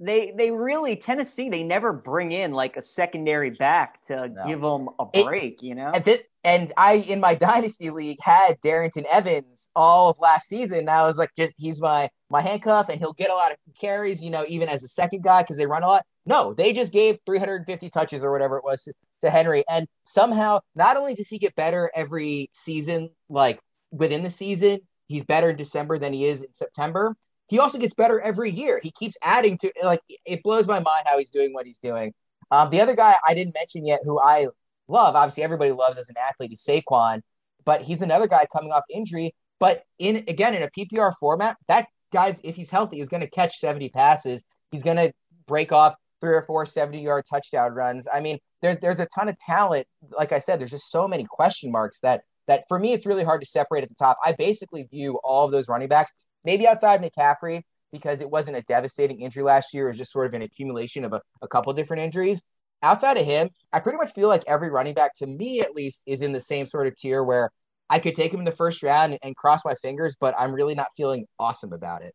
they 0.00 0.32
they 0.36 0.50
really 0.50 0.96
Tennessee 0.96 1.50
they 1.50 1.62
never 1.62 1.92
bring 1.92 2.32
in 2.32 2.52
like 2.52 2.76
a 2.78 2.82
secondary 2.82 3.50
back 3.50 4.02
to 4.06 4.28
no. 4.28 4.46
give 4.46 4.60
them 4.60 4.88
a 4.98 5.04
break, 5.24 5.62
it, 5.62 5.66
you 5.66 5.74
know. 5.74 5.92
And, 5.94 6.04
this, 6.04 6.20
and 6.42 6.72
I 6.76 6.94
in 6.94 7.20
my 7.20 7.34
dynasty 7.36 7.90
league 7.90 8.18
had 8.22 8.60
Darrynton 8.62 9.04
Evans 9.04 9.70
all 9.76 10.08
of 10.08 10.18
last 10.18 10.48
season. 10.48 10.88
I 10.88 11.04
was 11.04 11.18
like, 11.18 11.30
just 11.36 11.54
he's 11.58 11.80
my 11.80 12.08
my 12.30 12.40
handcuff, 12.40 12.88
and 12.88 12.98
he'll 12.98 13.12
get 13.12 13.30
a 13.30 13.34
lot 13.34 13.52
of 13.52 13.58
carries, 13.78 14.24
you 14.24 14.30
know, 14.30 14.44
even 14.48 14.68
as 14.68 14.82
a 14.82 14.88
second 14.88 15.22
guy 15.22 15.42
because 15.42 15.58
they 15.58 15.66
run 15.66 15.82
a 15.82 15.86
lot. 15.86 16.06
No, 16.24 16.54
they 16.54 16.72
just 16.72 16.92
gave 16.92 17.18
350 17.26 17.90
touches 17.90 18.24
or 18.24 18.32
whatever 18.32 18.56
it 18.56 18.64
was 18.64 18.82
to, 18.84 18.94
to 19.20 19.30
Henry, 19.30 19.64
and 19.68 19.86
somehow 20.06 20.60
not 20.74 20.96
only 20.96 21.14
does 21.14 21.28
he 21.28 21.38
get 21.38 21.54
better 21.54 21.90
every 21.94 22.48
season, 22.54 23.10
like 23.28 23.60
within 23.90 24.22
the 24.22 24.30
season, 24.30 24.80
he's 25.08 25.24
better 25.24 25.50
in 25.50 25.56
December 25.56 25.98
than 25.98 26.14
he 26.14 26.24
is 26.24 26.40
in 26.40 26.54
September 26.54 27.16
he 27.50 27.58
also 27.58 27.78
gets 27.78 27.94
better 27.94 28.20
every 28.20 28.50
year. 28.50 28.80
He 28.80 28.92
keeps 28.92 29.16
adding 29.22 29.58
to 29.58 29.72
like 29.82 30.00
it 30.24 30.42
blows 30.44 30.68
my 30.68 30.78
mind 30.78 31.06
how 31.06 31.18
he's 31.18 31.30
doing 31.30 31.52
what 31.52 31.66
he's 31.66 31.78
doing. 31.78 32.14
Um, 32.52 32.70
the 32.70 32.80
other 32.80 32.94
guy 32.94 33.16
I 33.26 33.34
didn't 33.34 33.54
mention 33.54 33.84
yet, 33.84 34.00
who 34.04 34.20
I 34.20 34.46
love, 34.86 35.16
obviously 35.16 35.42
everybody 35.42 35.72
loves 35.72 35.98
as 35.98 36.08
an 36.08 36.14
athlete, 36.16 36.52
is 36.52 36.62
Saquon, 36.62 37.22
but 37.64 37.82
he's 37.82 38.02
another 38.02 38.28
guy 38.28 38.46
coming 38.52 38.70
off 38.70 38.84
injury. 38.88 39.34
But 39.58 39.82
in 39.98 40.24
again 40.28 40.54
in 40.54 40.62
a 40.62 40.70
PPR 40.70 41.12
format, 41.18 41.56
that 41.66 41.88
guy's 42.12 42.40
if 42.44 42.54
he's 42.54 42.70
healthy 42.70 43.00
is 43.00 43.08
going 43.08 43.20
to 43.20 43.28
catch 43.28 43.58
70 43.58 43.88
passes. 43.88 44.44
He's 44.70 44.84
going 44.84 44.98
to 44.98 45.12
break 45.48 45.72
off 45.72 45.96
three 46.20 46.34
or 46.34 46.42
four 46.42 46.64
70 46.66 47.00
yard 47.00 47.24
touchdown 47.28 47.72
runs. 47.72 48.06
I 48.12 48.20
mean, 48.20 48.38
there's 48.62 48.78
there's 48.78 49.00
a 49.00 49.06
ton 49.06 49.28
of 49.28 49.36
talent. 49.38 49.88
Like 50.16 50.30
I 50.30 50.38
said, 50.38 50.60
there's 50.60 50.70
just 50.70 50.90
so 50.90 51.08
many 51.08 51.26
question 51.28 51.72
marks 51.72 51.98
that 52.00 52.22
that 52.46 52.64
for 52.68 52.78
me 52.78 52.92
it's 52.92 53.06
really 53.06 53.24
hard 53.24 53.40
to 53.40 53.46
separate 53.46 53.82
at 53.82 53.88
the 53.88 53.96
top. 53.96 54.18
I 54.24 54.34
basically 54.34 54.84
view 54.84 55.18
all 55.24 55.46
of 55.46 55.50
those 55.50 55.68
running 55.68 55.88
backs 55.88 56.12
maybe 56.44 56.66
outside 56.66 57.02
McCaffrey 57.02 57.62
because 57.92 58.20
it 58.20 58.30
wasn't 58.30 58.56
a 58.56 58.62
devastating 58.62 59.20
injury 59.20 59.42
last 59.42 59.74
year. 59.74 59.86
It 59.86 59.90
was 59.90 59.98
just 59.98 60.12
sort 60.12 60.26
of 60.26 60.34
an 60.34 60.42
accumulation 60.42 61.04
of 61.04 61.12
a, 61.12 61.20
a 61.42 61.48
couple 61.48 61.72
different 61.72 62.02
injuries. 62.02 62.42
Outside 62.82 63.18
of 63.18 63.26
him, 63.26 63.50
I 63.72 63.80
pretty 63.80 63.98
much 63.98 64.12
feel 64.12 64.28
like 64.28 64.44
every 64.46 64.70
running 64.70 64.94
back, 64.94 65.14
to 65.16 65.26
me 65.26 65.60
at 65.60 65.74
least, 65.74 66.02
is 66.06 66.22
in 66.22 66.32
the 66.32 66.40
same 66.40 66.66
sort 66.66 66.86
of 66.86 66.96
tier 66.96 67.22
where 67.22 67.50
I 67.90 67.98
could 67.98 68.14
take 68.14 68.32
him 68.32 68.38
in 68.38 68.44
the 68.44 68.52
first 68.52 68.82
round 68.82 69.12
and, 69.12 69.20
and 69.22 69.36
cross 69.36 69.64
my 69.64 69.74
fingers, 69.74 70.16
but 70.18 70.34
I'm 70.38 70.52
really 70.52 70.74
not 70.74 70.88
feeling 70.96 71.26
awesome 71.38 71.72
about 71.72 72.02
it. 72.02 72.14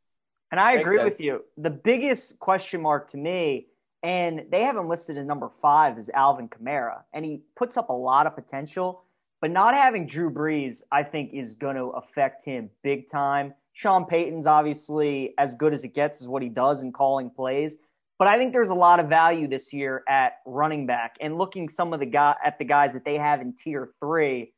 And 0.51 0.59
I 0.59 0.75
Makes 0.75 0.81
agree 0.81 0.97
sense. 0.97 1.09
with 1.11 1.19
you. 1.19 1.43
The 1.57 1.69
biggest 1.69 2.39
question 2.39 2.81
mark 2.81 3.11
to 3.11 3.17
me, 3.17 3.67
and 4.01 4.45
they 4.49 4.63
haven't 4.63 4.87
listed 4.87 5.17
as 5.17 5.25
number 5.25 5.51
five, 5.61 5.99
is 5.99 6.09
Alvin 6.09 6.47
Kamara. 6.47 7.01
And 7.13 7.25
he 7.25 7.41
puts 7.55 7.75
up 7.75 7.89
a 7.89 7.93
lot 7.93 8.25
of 8.25 8.35
potential, 8.35 9.03
but 9.41 9.51
not 9.51 9.73
having 9.73 10.07
Drew 10.07 10.31
Brees, 10.31 10.81
I 10.91 11.03
think, 11.03 11.33
is 11.33 11.53
going 11.55 11.75
to 11.75 11.87
affect 11.87 12.45
him 12.45 12.69
big 12.81 13.09
time. 13.09 13.53
Sean 13.75 14.05
Payton's 14.05 14.45
obviously 14.45 15.33
as 15.37 15.53
good 15.53 15.73
as 15.73 15.83
it 15.83 15.93
gets, 15.93 16.21
is 16.21 16.27
what 16.27 16.41
he 16.41 16.49
does 16.49 16.81
in 16.81 16.91
calling 16.91 17.29
plays. 17.29 17.75
But 18.17 18.29
I 18.29 18.37
think 18.37 18.53
there's 18.53 18.69
a 18.69 18.75
lot 18.75 19.01
of 19.01 19.09
value 19.09 19.47
this 19.47 19.73
year 19.73 20.01
at 20.07 20.37
running 20.45 20.87
back 20.87 21.17
and 21.19 21.37
looking 21.37 21.67
some 21.67 21.93
of 21.93 21.99
the 21.99 22.05
guy 22.05 22.35
at 22.43 22.57
the 22.57 22.63
guys 22.63 22.93
that 22.93 23.03
they 23.03 23.15
have 23.15 23.41
in 23.41 23.53
tier 23.53 23.91
three. 23.99 24.53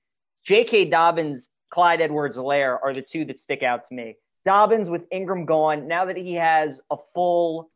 J.K. 0.45 0.85
Dobbins, 0.85 1.49
Clyde 1.71 1.99
Edwards-Helaire 1.99 2.77
are 2.81 2.93
the 2.93 3.01
two 3.01 3.25
that 3.25 3.39
stick 3.39 3.63
out 3.63 3.85
to 3.89 3.95
me. 3.95 4.15
Dobbins 4.45 4.89
with 4.89 5.05
Ingram 5.11 5.45
gone, 5.45 5.87
now 5.87 6.05
that 6.05 6.15
he 6.15 6.35
has 6.35 6.79
a 6.91 6.97
full 7.15 7.71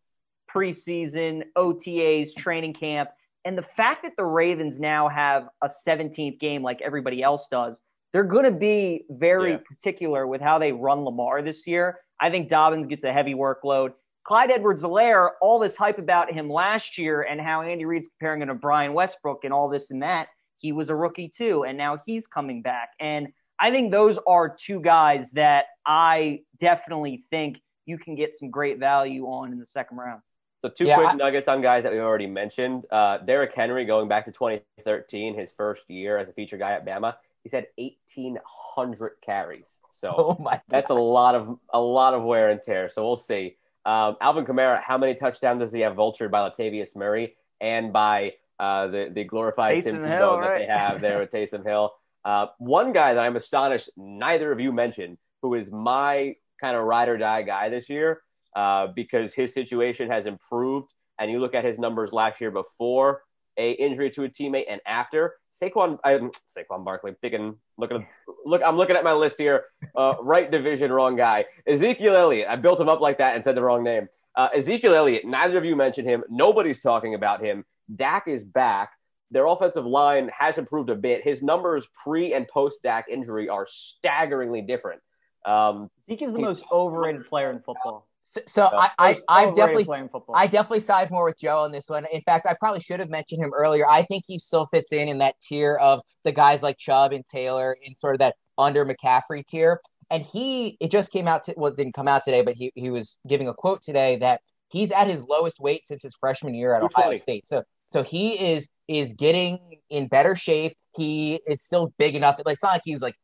preseason, 0.54 1.44
OTAs, 1.58 2.36
training 2.36 2.74
camp, 2.76 3.10
and 3.44 3.58
the 3.58 3.66
fact 3.76 4.04
that 4.04 4.16
the 4.16 4.24
Ravens 4.24 4.80
now 4.80 5.10
have 5.10 5.50
a 5.64 5.68
17th 5.68 6.40
game 6.40 6.62
like 6.62 6.80
everybody 6.82 7.24
else 7.24 7.48
does, 7.50 7.82
they're 8.14 8.24
going 8.24 8.46
to 8.46 8.52
be 8.52 9.06
very 9.10 9.52
yeah. 9.52 9.58
particular 9.68 10.28
with 10.28 10.42
how 10.42 10.60
they 10.60 10.72
run 10.72 11.00
Lamar 11.02 11.42
this 11.42 11.66
year. 11.66 12.00
I 12.20 12.30
think 12.30 12.50
Dobbins 12.50 12.88
gets 12.88 13.04
a 13.04 13.14
heavy 13.14 13.34
workload. 13.34 13.94
Clyde 14.24 14.52
Edwards-Helaire, 14.52 15.32
all 15.42 15.58
this 15.58 15.76
hype 15.76 15.98
about 15.98 16.32
him 16.32 16.50
last 16.50 16.98
year 16.98 17.24
and 17.24 17.42
how 17.42 17.64
Andy 17.64 17.86
Reid's 17.86 18.08
comparing 18.08 18.42
him 18.42 18.50
to 18.50 18.54
Brian 18.54 18.94
Westbrook 18.94 19.44
and 19.44 19.54
all 19.54 19.70
this 19.70 19.90
and 19.90 20.04
that. 20.04 20.28
He 20.60 20.72
was 20.72 20.90
a 20.90 20.96
rookie 20.96 21.32
too, 21.36 21.64
and 21.64 21.76
now 21.76 22.00
he's 22.06 22.28
coming 22.28 22.62
back. 22.62 22.90
And 23.00 23.30
I 23.60 23.72
think 23.72 23.92
those 23.92 24.20
are 24.28 24.56
two 24.56 24.80
guys 24.80 25.32
that 25.32 25.66
I 25.86 26.42
definitely 26.60 27.24
think 27.32 27.60
you 27.86 27.98
can 27.98 28.14
get 28.14 28.38
some 28.38 28.52
great 28.52 28.78
value 28.78 29.26
on 29.26 29.52
in 29.52 29.60
the 29.60 29.66
second 29.66 29.98
round. 29.98 30.22
So 30.62 30.70
two 30.70 30.86
yeah, 30.86 30.98
quick 30.98 31.10
I, 31.10 31.14
nuggets 31.14 31.48
on 31.48 31.64
guys 31.64 31.82
that 31.84 31.92
we 31.92 32.00
already 32.00 32.28
mentioned. 32.28 32.86
Uh, 32.92 33.18
Derrick 33.18 33.56
Henry 33.56 33.86
going 33.86 34.08
back 34.08 34.26
to 34.26 34.32
2013, 34.32 35.34
his 35.34 35.52
first 35.52 35.90
year 35.90 36.20
as 36.20 36.30
a 36.30 36.34
feature 36.34 36.58
guy 36.58 36.74
at 36.74 36.86
Bama 36.86 37.16
he's 37.44 37.52
had 37.52 37.68
1800 37.78 39.14
carries. 39.22 39.80
So 39.90 40.14
oh 40.18 40.38
my 40.42 40.62
that's 40.68 40.90
a 40.90 40.96
lot 40.96 41.36
of 41.36 41.58
a 41.74 41.80
lot 41.80 42.14
of 42.14 42.24
wear 42.24 42.50
and 42.50 42.62
tear. 42.62 42.90
So 42.90 43.06
we'll 43.06 43.18
see. 43.18 43.58
Um, 43.86 44.16
Alvin 44.22 44.46
Kamara, 44.46 44.82
how 44.82 44.98
many 44.98 45.16
touchdowns 45.16 45.60
does 45.60 45.74
he 45.74 45.82
have 45.82 45.96
vultured 45.96 46.30
by 46.30 46.48
Latavius 46.48 46.96
Murray 46.96 47.36
and 47.60 47.92
by 47.92 48.34
uh, 48.60 48.88
the 48.88 49.12
the 49.14 49.24
glorified 49.24 49.78
Taysom 49.78 50.02
Tim 50.02 50.04
Hill, 50.04 50.12
Tebow 50.12 50.38
right? 50.38 50.50
that 50.50 50.58
they 50.60 50.66
have 50.66 51.02
there 51.02 51.20
with 51.20 51.32
Taysom 51.32 51.66
Hill? 51.66 51.92
Uh, 52.24 52.48
one 52.60 52.94
guy 52.94 53.14
that 53.14 53.20
I'm 53.20 53.36
astonished 53.36 53.90
neither 53.98 54.52
of 54.52 54.60
you 54.60 54.72
mentioned, 54.72 55.18
who 55.42 55.56
is 55.56 55.72
my 55.72 56.36
kind 56.60 56.78
of 56.78 56.84
ride 56.84 57.10
or 57.10 57.18
die 57.18 57.42
guy 57.42 57.70
this 57.70 57.90
year, 57.90 58.22
uh, 58.56 58.88
because 58.96 59.34
his 59.34 59.54
situation 59.54 60.10
has 60.10 60.28
improved. 60.28 60.92
And 61.20 61.30
you 61.32 61.40
look 61.40 61.54
at 61.54 61.64
his 61.64 61.78
numbers 61.78 62.14
last 62.14 62.42
year 62.42 62.52
before 62.52 63.22
a 63.58 63.72
injury 63.72 64.10
to 64.12 64.24
a 64.24 64.30
teammate 64.30 64.66
and 64.70 64.82
after. 64.86 65.36
Saquon, 65.52 65.98
I'm 66.04 66.32
Saquon 66.56 66.84
Barkley. 66.86 67.14
Thinking, 67.22 67.58
looking, 67.78 68.06
look, 68.46 68.62
I'm 68.66 68.78
looking 68.78 68.96
at 68.96 69.04
my 69.04 69.14
list 69.14 69.38
here. 69.38 69.66
Uh, 69.96 70.16
right 70.22 70.50
division, 70.50 70.92
wrong 70.92 71.16
guy. 71.16 71.46
Ezekiel 71.68 72.16
Elliott. 72.16 72.48
I 72.50 72.56
built 72.56 72.80
him 72.80 72.90
up 72.90 73.02
like 73.02 73.18
that 73.20 73.36
and 73.36 73.44
said 73.44 73.56
the 73.56 73.62
wrong 73.62 73.84
name. 73.84 74.08
Uh, 74.36 74.50
Ezekiel 74.56 74.96
Elliott. 74.96 75.26
Neither 75.26 75.58
of 75.58 75.66
you 75.66 75.76
mentioned 75.76 76.08
him. 76.08 76.24
Nobody's 76.30 76.82
talking 76.82 77.16
about 77.16 77.44
him. 77.44 77.66
Dak 77.96 78.28
is 78.28 78.44
back. 78.44 78.92
Their 79.32 79.46
offensive 79.46 79.86
line 79.86 80.30
has 80.38 80.58
improved 80.58 80.90
a 80.90 80.96
bit. 80.96 81.24
His 81.24 81.42
numbers 81.42 81.88
pre 82.04 82.34
and 82.34 82.48
post 82.48 82.84
Dak 82.84 83.06
injury 83.10 83.48
are 83.48 83.66
staggeringly 83.66 84.62
different. 84.62 85.02
Um, 85.46 85.90
Zeke 86.10 86.22
is 86.22 86.34
the 86.34 86.40
most 86.40 86.64
overrated 86.72 87.28
player 87.28 87.50
in 87.50 87.60
football. 87.60 88.08
So, 88.32 88.42
so 88.48 88.70
I, 88.74 88.90
I, 88.98 89.22
I 89.28 89.52
definitely, 89.52 90.10
I 90.34 90.48
definitely 90.48 90.80
side 90.80 91.12
more 91.12 91.26
with 91.26 91.38
Joe 91.38 91.60
on 91.60 91.72
this 91.72 91.90
one. 91.90 92.06
In 92.12 92.22
fact, 92.22 92.46
I 92.46 92.56
probably 92.60 92.80
should 92.80 93.00
have 93.00 93.10
mentioned 93.10 93.44
him 93.44 93.52
earlier. 93.54 93.88
I 93.88 94.04
think 94.04 94.24
he 94.26 94.40
still 94.40 94.68
fits 94.74 94.92
in 94.92 95.10
in 95.10 95.18
that 95.20 95.36
tier 95.44 95.76
of 95.76 96.00
the 96.24 96.32
guys 96.32 96.64
like 96.64 96.78
Chubb 96.78 97.12
and 97.12 97.26
Taylor 97.28 97.78
in 97.84 97.96
sort 97.96 98.16
of 98.16 98.20
that 98.20 98.36
under 98.58 98.86
McCaffrey 98.86 99.46
tier. 99.46 99.82
And 100.10 100.24
he, 100.24 100.78
it 100.80 100.92
just 100.92 101.12
came 101.12 101.28
out, 101.28 101.44
to, 101.44 101.54
well, 101.58 101.72
it 101.72 101.78
didn't 101.78 101.94
come 101.94 102.08
out 102.08 102.24
today, 102.24 102.42
but 102.42 102.56
he, 102.56 102.72
he 102.76 102.90
was 102.90 103.18
giving 103.28 103.48
a 103.48 103.54
quote 103.54 103.84
today 103.84 104.18
that 104.18 104.42
he's 104.70 104.92
at 104.92 105.08
his 105.08 105.24
lowest 105.24 105.60
weight 105.60 105.86
since 105.86 106.02
his 106.04 106.16
freshman 106.16 106.54
year 106.54 106.74
at 106.74 106.84
Ohio 106.84 107.16
State. 107.16 107.48
So, 107.48 107.64
so 107.88 108.04
he 108.04 108.54
is 108.54 108.70
is 108.88 109.14
getting 109.14 109.60
in 109.90 110.08
better 110.08 110.36
shape. 110.36 110.78
He 110.96 111.42
is 111.46 111.62
still 111.62 111.94
big 111.98 112.16
enough. 112.16 112.40
Like 112.46 112.54
it's 112.54 112.64
not 112.64 112.74
like 112.74 112.82
he's 112.86 113.02
like 113.02 113.16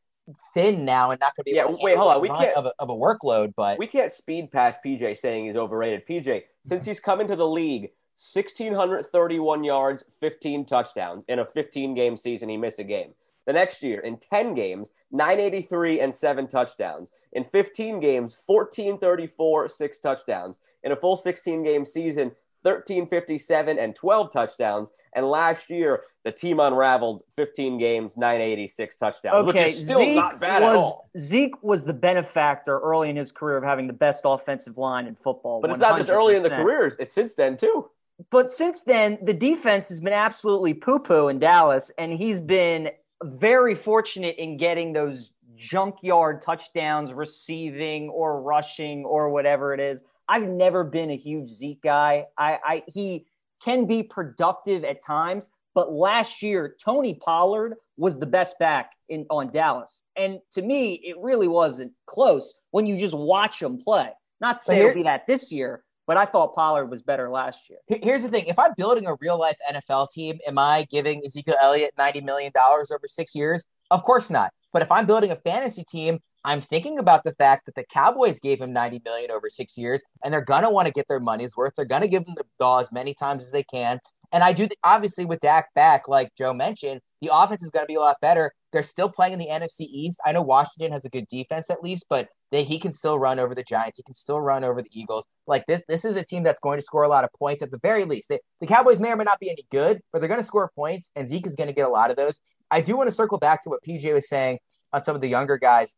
thin 0.54 0.86
now 0.86 1.12
and 1.12 1.20
not 1.20 1.36
going 1.36 1.44
to 1.46 1.52
be. 1.52 1.56
Yeah, 1.56 1.68
wait, 1.82 1.98
hold 1.98 2.16
on. 2.16 2.22
We 2.22 2.30
can't 2.30 2.56
of 2.56 2.66
a, 2.66 2.74
of 2.80 2.90
a 2.90 2.96
workload, 2.96 3.54
but 3.56 3.78
we 3.78 3.88
can't 3.88 4.12
speed 4.12 4.52
past 4.52 4.80
PJ 4.86 5.18
saying 5.18 5.46
he's 5.46 5.56
overrated. 5.56 6.06
PJ, 6.08 6.44
since 6.64 6.86
he's 6.86 7.00
come 7.00 7.22
into 7.22 7.36
the 7.36 7.48
league, 7.48 7.92
sixteen 8.16 8.74
hundred 8.74 9.06
thirty-one 9.06 9.64
yards, 9.64 10.04
fifteen 10.20 10.66
touchdowns 10.66 11.26
in 11.28 11.40
a 11.40 11.46
fifteen-game 11.46 12.18
season. 12.18 12.50
He 12.50 12.58
missed 12.58 12.80
a 12.80 12.84
game. 12.84 13.14
The 13.48 13.54
next 13.54 13.82
year, 13.82 14.02
in 14.02 14.18
10 14.18 14.56
games, 14.56 14.92
983 15.12 16.02
and 16.02 16.14
seven 16.14 16.48
touchdowns. 16.48 17.12
In 17.32 17.46
15 17.46 18.02
games, 18.02 18.36
1434, 18.46 19.70
six 19.70 20.00
touchdowns. 20.00 20.58
In 20.84 20.92
a 20.92 20.98
full 20.98 21.16
16 21.16 21.64
game 21.64 21.86
season, 21.86 22.34
1357 22.64 23.80
and 23.80 23.96
12 23.96 24.32
touchdowns. 24.32 24.90
And 25.14 25.26
last 25.28 25.70
year, 25.70 26.04
the 26.24 26.32
team 26.32 26.60
unraveled 26.60 27.24
15 27.36 27.78
games, 27.78 28.18
986 28.18 28.96
touchdowns, 28.98 29.36
okay, 29.36 29.46
which 29.64 29.74
is 29.74 29.80
still 29.80 30.00
Zeke 30.00 30.16
not 30.16 30.40
bad 30.40 30.62
was, 30.62 30.70
at 30.72 30.76
all. 30.76 31.10
Zeke 31.18 31.64
was 31.64 31.84
the 31.84 31.94
benefactor 31.94 32.80
early 32.80 33.10
in 33.10 33.16
his 33.16 33.32
career 33.32 33.58
of 33.58 33.64
having 33.64 33.88
the 33.88 33.94
best 33.94 34.22
offensive 34.26 34.78
line 34.78 35.08
in 35.08 35.16
football. 35.16 35.62
But 35.62 35.70
it's 35.72 35.80
100%. 35.80 35.82
not 35.82 35.98
just 35.98 36.10
early 36.10 36.36
in 36.36 36.44
the 36.44 36.50
careers, 36.50 36.98
it's 37.00 37.14
since 37.14 37.36
then, 37.36 37.58
too. 37.58 37.90
But 38.32 38.52
since 38.52 38.82
then, 38.82 39.20
the 39.22 39.34
defense 39.34 39.90
has 39.90 40.00
been 40.00 40.14
absolutely 40.14 40.74
poo 40.74 41.00
poo 41.00 41.28
in 41.28 41.40
Dallas, 41.40 41.92
and 41.98 42.12
he's 42.12 42.40
been 42.40 42.90
very 43.24 43.76
fortunate 43.76 44.36
in 44.38 44.58
getting 44.58 44.92
those 44.94 45.32
junkyard 45.56 46.42
touchdowns, 46.42 47.14
receiving 47.14 48.10
or 48.10 48.42
rushing 48.42 49.06
or 49.06 49.30
whatever 49.30 49.74
it 49.74 49.80
is. 49.80 50.02
I've 50.30 50.48
never 50.48 50.84
been 50.84 51.12
a 51.12 51.18
huge 51.18 51.50
Zeke 51.50 51.82
guy. 51.82 52.26
I, 52.38 52.60
I 52.64 52.84
he 52.88 53.26
can 53.64 53.86
be 53.86 54.04
productive 54.04 54.84
at 54.84 55.04
times, 55.06 55.50
but 55.74 55.92
last 55.92 56.42
year 56.42 56.76
Tony 56.84 57.16
Pollard 57.16 57.76
was 57.98 58.20
the 58.20 58.26
best 58.26 58.58
back 58.60 58.92
in 59.10 59.26
on 59.30 59.52
Dallas, 59.52 60.02
and 60.16 60.40
to 60.54 60.62
me, 60.62 61.02
it 61.04 61.18
really 61.20 61.48
wasn't 61.48 61.92
close 62.06 62.54
when 62.72 62.86
you 62.86 62.98
just 62.98 63.16
watch 63.16 63.62
him 63.62 63.78
play. 63.78 64.10
Not 64.40 64.62
say 64.62 64.80
it'll 64.80 64.94
be 64.94 65.04
that 65.04 65.26
this 65.28 65.52
year, 65.52 65.84
but 66.06 66.18
I 66.18 66.26
thought 66.26 66.54
Pollard 66.54 66.88
was 66.88 67.02
better 67.02 67.30
last 67.30 67.62
year. 67.70 67.80
Here's 67.88 68.24
the 68.24 68.30
thing: 68.30 68.46
if 68.46 68.60
I'm 68.60 68.74
building 68.78 69.08
a 69.08 69.16
real 69.16 69.40
life 69.40 69.58
NFL 69.72 70.12
team, 70.12 70.40
am 70.48 70.58
I 70.58 70.86
giving 70.90 71.24
Ezekiel 71.26 71.56
Elliott 71.62 71.94
ninety 71.98 72.22
million 72.22 72.52
dollars 72.54 72.92
over 72.92 73.08
six 73.08 73.34
years? 73.34 73.66
Of 73.90 74.04
course 74.04 74.30
not. 74.30 74.52
But 74.74 74.82
if 74.82 74.92
I'm 74.92 75.06
building 75.06 75.32
a 75.32 75.36
fantasy 75.38 75.84
team, 75.84 76.20
I'm 76.48 76.62
thinking 76.62 76.98
about 76.98 77.26
the 77.26 77.34
fact 77.34 77.66
that 77.66 77.76
the 77.76 77.84
Cowboys 77.84 78.40
gave 78.40 78.62
him 78.62 78.72
90 78.72 79.02
million 79.04 79.32
over 79.32 79.50
six 79.50 79.78
years, 79.78 80.02
and 80.24 80.34
they're 80.34 80.40
gonna 80.40 80.72
want 80.72 80.86
to 80.86 80.94
get 80.94 81.06
their 81.10 81.20
money's 81.20 81.58
worth. 81.58 81.74
They're 81.76 81.84
gonna 81.84 82.08
give 82.08 82.24
him 82.26 82.36
the 82.38 82.46
ball 82.58 82.80
as 82.80 82.90
many 82.90 83.14
times 83.14 83.44
as 83.44 83.52
they 83.52 83.64
can. 83.64 84.00
And 84.32 84.42
I 84.42 84.54
do 84.54 84.70
obviously 84.82 85.26
with 85.26 85.42
Dak 85.42 85.74
back, 85.74 86.08
like 86.08 86.32
Joe 86.38 86.54
mentioned, 86.54 87.02
the 87.20 87.32
offense 87.34 87.64
is 87.64 87.72
to 87.72 87.86
be 87.86 87.96
a 87.96 88.00
lot 88.00 88.16
better. 88.22 88.54
They're 88.72 88.84
still 88.84 89.10
playing 89.10 89.34
in 89.34 89.40
the 89.40 89.48
NFC 89.48 89.82
East. 89.82 90.20
I 90.26 90.32
know 90.32 90.42
Washington 90.42 90.94
has 90.94 91.04
a 91.04 91.10
good 91.10 91.28
defense 91.28 91.70
at 91.70 91.84
least, 91.84 92.06
but 92.10 92.30
they, 92.52 92.64
he 92.64 92.80
can 92.80 92.94
still 92.94 93.20
run 93.20 93.40
over 93.40 93.54
the 93.54 93.64
Giants. 93.64 93.98
He 93.98 94.04
can 94.04 94.14
still 94.14 94.40
run 94.40 94.64
over 94.64 94.82
the 94.82 94.90
Eagles. 94.94 95.26
Like 95.48 95.66
this, 95.66 95.82
this 95.90 96.06
is 96.06 96.16
a 96.16 96.24
team 96.24 96.44
that's 96.44 96.62
going 96.62 96.78
to 96.78 96.82
score 96.82 97.04
a 97.04 97.10
lot 97.10 97.26
of 97.26 97.30
points 97.38 97.62
at 97.62 97.72
the 97.72 97.80
very 97.80 98.06
least. 98.06 98.30
They, 98.30 98.40
the 98.62 98.68
Cowboys 98.68 99.02
may 99.02 99.10
or 99.10 99.18
may 99.18 99.26
not 99.26 99.40
be 99.40 99.50
any 99.50 99.66
good, 99.70 100.00
but 100.14 100.20
they're 100.20 100.30
going 100.30 100.40
to 100.40 100.46
score 100.46 100.72
points, 100.76 101.12
and 101.16 101.28
Zeke 101.28 101.48
is 101.48 101.56
going 101.56 101.68
to 101.68 101.74
get 101.74 101.86
a 101.86 101.90
lot 101.90 102.10
of 102.10 102.16
those. 102.16 102.40
I 102.72 102.80
do 102.80 102.96
want 102.96 103.08
to 103.08 103.16
circle 103.16 103.38
back 103.38 103.64
to 103.64 103.70
what 103.70 103.84
PJ 103.86 104.14
was 104.14 104.30
saying 104.30 104.60
on 104.94 105.04
some 105.04 105.16
of 105.16 105.22
the 105.22 105.28
younger 105.28 105.58
guys. 105.58 105.94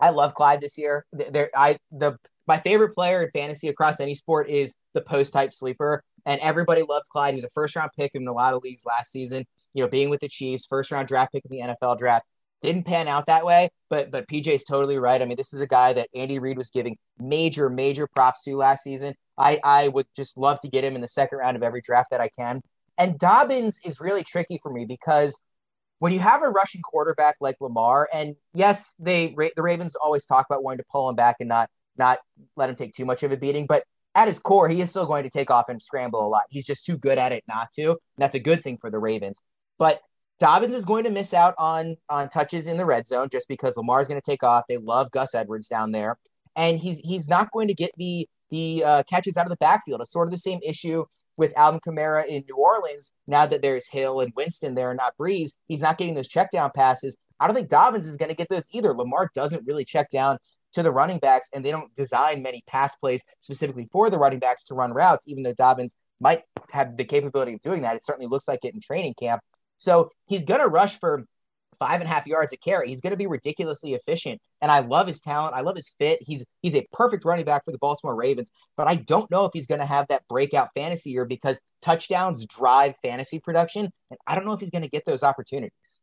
I 0.00 0.10
love 0.10 0.34
Clyde 0.34 0.60
this 0.60 0.76
year. 0.78 1.06
There, 1.12 1.50
I 1.54 1.78
the 1.90 2.18
my 2.46 2.58
favorite 2.58 2.94
player 2.94 3.22
in 3.22 3.30
fantasy 3.30 3.68
across 3.68 4.00
any 4.00 4.14
sport 4.14 4.50
is 4.50 4.74
the 4.92 5.00
post 5.00 5.32
type 5.32 5.54
sleeper, 5.54 6.02
and 6.26 6.40
everybody 6.40 6.82
loved 6.82 7.08
Clyde. 7.08 7.34
He 7.34 7.36
was 7.36 7.44
a 7.44 7.50
first 7.50 7.76
round 7.76 7.90
pick 7.96 8.12
in 8.14 8.26
a 8.26 8.32
lot 8.32 8.54
of 8.54 8.62
leagues 8.62 8.84
last 8.84 9.12
season. 9.12 9.46
You 9.72 9.84
know, 9.84 9.88
being 9.88 10.10
with 10.10 10.20
the 10.20 10.28
Chiefs, 10.28 10.66
first 10.66 10.90
round 10.90 11.08
draft 11.08 11.32
pick 11.32 11.44
in 11.44 11.50
the 11.50 11.74
NFL 11.74 11.98
draft 11.98 12.26
didn't 12.64 12.84
pan 12.84 13.08
out 13.08 13.26
that 13.26 13.44
way. 13.44 13.70
But 13.90 14.10
but 14.10 14.28
PJ's 14.28 14.64
totally 14.64 14.98
right. 14.98 15.20
I 15.20 15.26
mean, 15.26 15.36
this 15.36 15.52
is 15.52 15.60
a 15.60 15.66
guy 15.66 15.92
that 15.92 16.08
Andy 16.14 16.38
Reid 16.38 16.58
was 16.58 16.70
giving 16.70 16.96
major 17.18 17.68
major 17.68 18.06
props 18.06 18.42
to 18.44 18.56
last 18.56 18.82
season. 18.82 19.14
I 19.38 19.60
I 19.62 19.88
would 19.88 20.06
just 20.16 20.36
love 20.36 20.60
to 20.60 20.68
get 20.68 20.84
him 20.84 20.94
in 20.94 21.02
the 21.02 21.08
second 21.08 21.38
round 21.38 21.56
of 21.56 21.62
every 21.62 21.82
draft 21.82 22.10
that 22.10 22.20
I 22.20 22.28
can. 22.28 22.62
And 22.96 23.18
Dobbins 23.18 23.80
is 23.84 24.00
really 24.00 24.24
tricky 24.24 24.58
for 24.62 24.72
me 24.72 24.84
because 24.84 25.38
when 26.04 26.12
you 26.12 26.20
have 26.20 26.42
a 26.42 26.50
rushing 26.50 26.82
quarterback 26.82 27.36
like 27.40 27.56
Lamar, 27.62 28.10
and 28.12 28.36
yes, 28.52 28.92
they 28.98 29.34
the 29.56 29.62
Ravens 29.62 29.94
always 29.94 30.26
talk 30.26 30.44
about 30.44 30.62
wanting 30.62 30.76
to 30.76 30.84
pull 30.92 31.08
him 31.08 31.16
back 31.16 31.36
and 31.40 31.48
not 31.48 31.70
not 31.96 32.18
let 32.56 32.68
him 32.68 32.76
take 32.76 32.92
too 32.92 33.06
much 33.06 33.22
of 33.22 33.32
a 33.32 33.38
beating, 33.38 33.64
but 33.64 33.84
at 34.14 34.28
his 34.28 34.38
core, 34.38 34.68
he 34.68 34.82
is 34.82 34.90
still 34.90 35.06
going 35.06 35.22
to 35.22 35.30
take 35.30 35.50
off 35.50 35.70
and 35.70 35.80
scramble 35.80 36.26
a 36.26 36.28
lot. 36.28 36.42
He's 36.50 36.66
just 36.66 36.84
too 36.84 36.98
good 36.98 37.16
at 37.16 37.32
it 37.32 37.42
not 37.48 37.72
to. 37.76 37.92
And 37.92 37.98
that's 38.18 38.34
a 38.34 38.38
good 38.38 38.62
thing 38.62 38.76
for 38.76 38.90
the 38.90 38.98
Ravens. 38.98 39.40
But 39.78 40.02
Dobbins 40.38 40.74
is 40.74 40.84
going 40.84 41.04
to 41.04 41.10
miss 41.10 41.32
out 41.32 41.54
on 41.56 41.96
on 42.10 42.28
touches 42.28 42.66
in 42.66 42.76
the 42.76 42.84
red 42.84 43.06
zone 43.06 43.30
just 43.32 43.48
because 43.48 43.74
Lamar 43.78 44.02
is 44.02 44.06
going 44.06 44.20
to 44.20 44.30
take 44.30 44.42
off. 44.42 44.64
They 44.68 44.76
love 44.76 45.10
Gus 45.10 45.34
Edwards 45.34 45.68
down 45.68 45.92
there, 45.92 46.18
and 46.54 46.78
he's 46.78 46.98
he's 46.98 47.30
not 47.30 47.50
going 47.50 47.68
to 47.68 47.74
get 47.74 47.92
the 47.96 48.28
the 48.50 48.84
uh, 48.84 49.02
catches 49.04 49.38
out 49.38 49.46
of 49.46 49.50
the 49.50 49.56
backfield. 49.56 50.02
It's 50.02 50.12
sort 50.12 50.28
of 50.28 50.32
the 50.32 50.38
same 50.38 50.60
issue 50.62 51.06
with 51.36 51.56
Alvin 51.56 51.80
Kamara 51.80 52.26
in 52.26 52.44
New 52.48 52.56
Orleans. 52.56 53.12
Now 53.26 53.46
that 53.46 53.62
there's 53.62 53.86
Hill 53.86 54.20
and 54.20 54.32
Winston 54.36 54.74
there, 54.74 54.90
and 54.90 54.98
not 54.98 55.16
Brees, 55.18 55.52
he's 55.66 55.80
not 55.80 55.98
getting 55.98 56.14
those 56.14 56.28
check 56.28 56.50
down 56.50 56.70
passes. 56.74 57.16
I 57.40 57.46
don't 57.46 57.56
think 57.56 57.68
Dobbins 57.68 58.06
is 58.06 58.16
going 58.16 58.28
to 58.28 58.34
get 58.34 58.48
those 58.48 58.66
either. 58.70 58.94
Lamar 58.94 59.30
doesn't 59.34 59.66
really 59.66 59.84
check 59.84 60.10
down 60.10 60.38
to 60.74 60.82
the 60.82 60.92
running 60.92 61.18
backs, 61.18 61.48
and 61.52 61.64
they 61.64 61.70
don't 61.70 61.94
design 61.94 62.42
many 62.42 62.62
pass 62.66 62.96
plays 62.96 63.22
specifically 63.40 63.88
for 63.92 64.10
the 64.10 64.18
running 64.18 64.38
backs 64.38 64.64
to 64.64 64.74
run 64.74 64.92
routes, 64.92 65.28
even 65.28 65.42
though 65.42 65.54
Dobbins 65.54 65.94
might 66.20 66.42
have 66.70 66.96
the 66.96 67.04
capability 67.04 67.54
of 67.54 67.60
doing 67.60 67.82
that. 67.82 67.96
It 67.96 68.04
certainly 68.04 68.28
looks 68.28 68.48
like 68.48 68.64
it 68.64 68.74
in 68.74 68.80
training 68.80 69.14
camp. 69.18 69.42
So 69.78 70.10
he's 70.26 70.44
going 70.44 70.60
to 70.60 70.68
rush 70.68 70.98
for 70.98 71.24
five 71.78 72.00
and 72.00 72.04
a 72.04 72.12
half 72.12 72.26
yards 72.26 72.52
a 72.52 72.56
carry. 72.56 72.88
He's 72.88 73.00
going 73.00 73.12
to 73.12 73.16
be 73.16 73.26
ridiculously 73.26 73.94
efficient, 73.94 74.40
and 74.60 74.70
I 74.70 74.80
love 74.80 75.06
his 75.06 75.20
talent. 75.20 75.54
I 75.54 75.60
love 75.60 75.76
his 75.76 75.92
fit. 75.98 76.20
He's 76.22 76.44
he's 76.62 76.74
a 76.74 76.86
perfect 76.92 77.24
running 77.24 77.44
back 77.44 77.64
for 77.64 77.72
the 77.72 77.78
Baltimore 77.78 78.14
Ravens. 78.14 78.50
But 78.76 78.88
I 78.88 78.96
don't 78.96 79.30
know 79.30 79.44
if 79.44 79.52
he's 79.52 79.66
going 79.66 79.80
to 79.80 79.86
have 79.86 80.06
that 80.08 80.26
breakout 80.28 80.70
fantasy 80.74 81.10
year 81.10 81.24
because 81.24 81.60
touchdowns 81.82 82.44
drive 82.46 82.96
fantasy 83.02 83.38
production, 83.38 83.90
and 84.10 84.18
I 84.26 84.34
don't 84.34 84.44
know 84.44 84.52
if 84.52 84.60
he's 84.60 84.70
going 84.70 84.82
to 84.82 84.88
get 84.88 85.04
those 85.06 85.22
opportunities. 85.22 86.00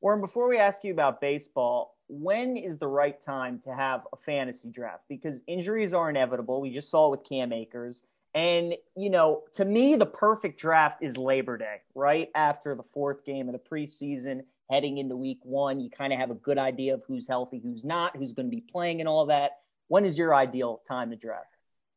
Warren, 0.00 0.20
before 0.20 0.48
we 0.48 0.58
ask 0.58 0.82
you 0.82 0.92
about 0.92 1.20
baseball, 1.20 1.96
when 2.08 2.56
is 2.56 2.78
the 2.78 2.88
right 2.88 3.20
time 3.22 3.60
to 3.64 3.74
have 3.74 4.02
a 4.12 4.16
fantasy 4.16 4.68
draft? 4.68 5.04
Because 5.08 5.40
injuries 5.46 5.94
are 5.94 6.10
inevitable. 6.10 6.60
We 6.60 6.74
just 6.74 6.90
saw 6.90 7.06
it 7.06 7.10
with 7.12 7.28
Cam 7.28 7.52
Akers. 7.52 8.02
And, 8.34 8.74
you 8.96 9.10
know, 9.10 9.42
to 9.54 9.64
me, 9.64 9.94
the 9.94 10.06
perfect 10.06 10.58
draft 10.58 11.02
is 11.02 11.16
Labor 11.16 11.56
Day, 11.56 11.82
right 11.94 12.30
after 12.34 12.74
the 12.74 12.82
fourth 12.82 13.24
game 13.24 13.48
of 13.48 13.52
the 13.52 13.58
preseason, 13.58 14.42
heading 14.72 14.98
into 14.98 15.16
week 15.16 15.40
one. 15.42 15.80
You 15.80 15.90
kind 15.90 16.12
of 16.12 16.18
have 16.18 16.30
a 16.30 16.34
good 16.34 16.58
idea 16.58 16.94
of 16.94 17.02
who's 17.06 17.28
healthy, 17.28 17.60
who's 17.62 17.84
not, 17.84 18.16
who's 18.16 18.32
going 18.32 18.46
to 18.46 18.56
be 18.56 18.64
playing, 18.72 19.00
and 19.00 19.08
all 19.08 19.26
that. 19.26 19.52
When 19.88 20.06
is 20.06 20.16
your 20.16 20.34
ideal 20.34 20.80
time 20.88 21.10
to 21.10 21.16
draft? 21.16 21.46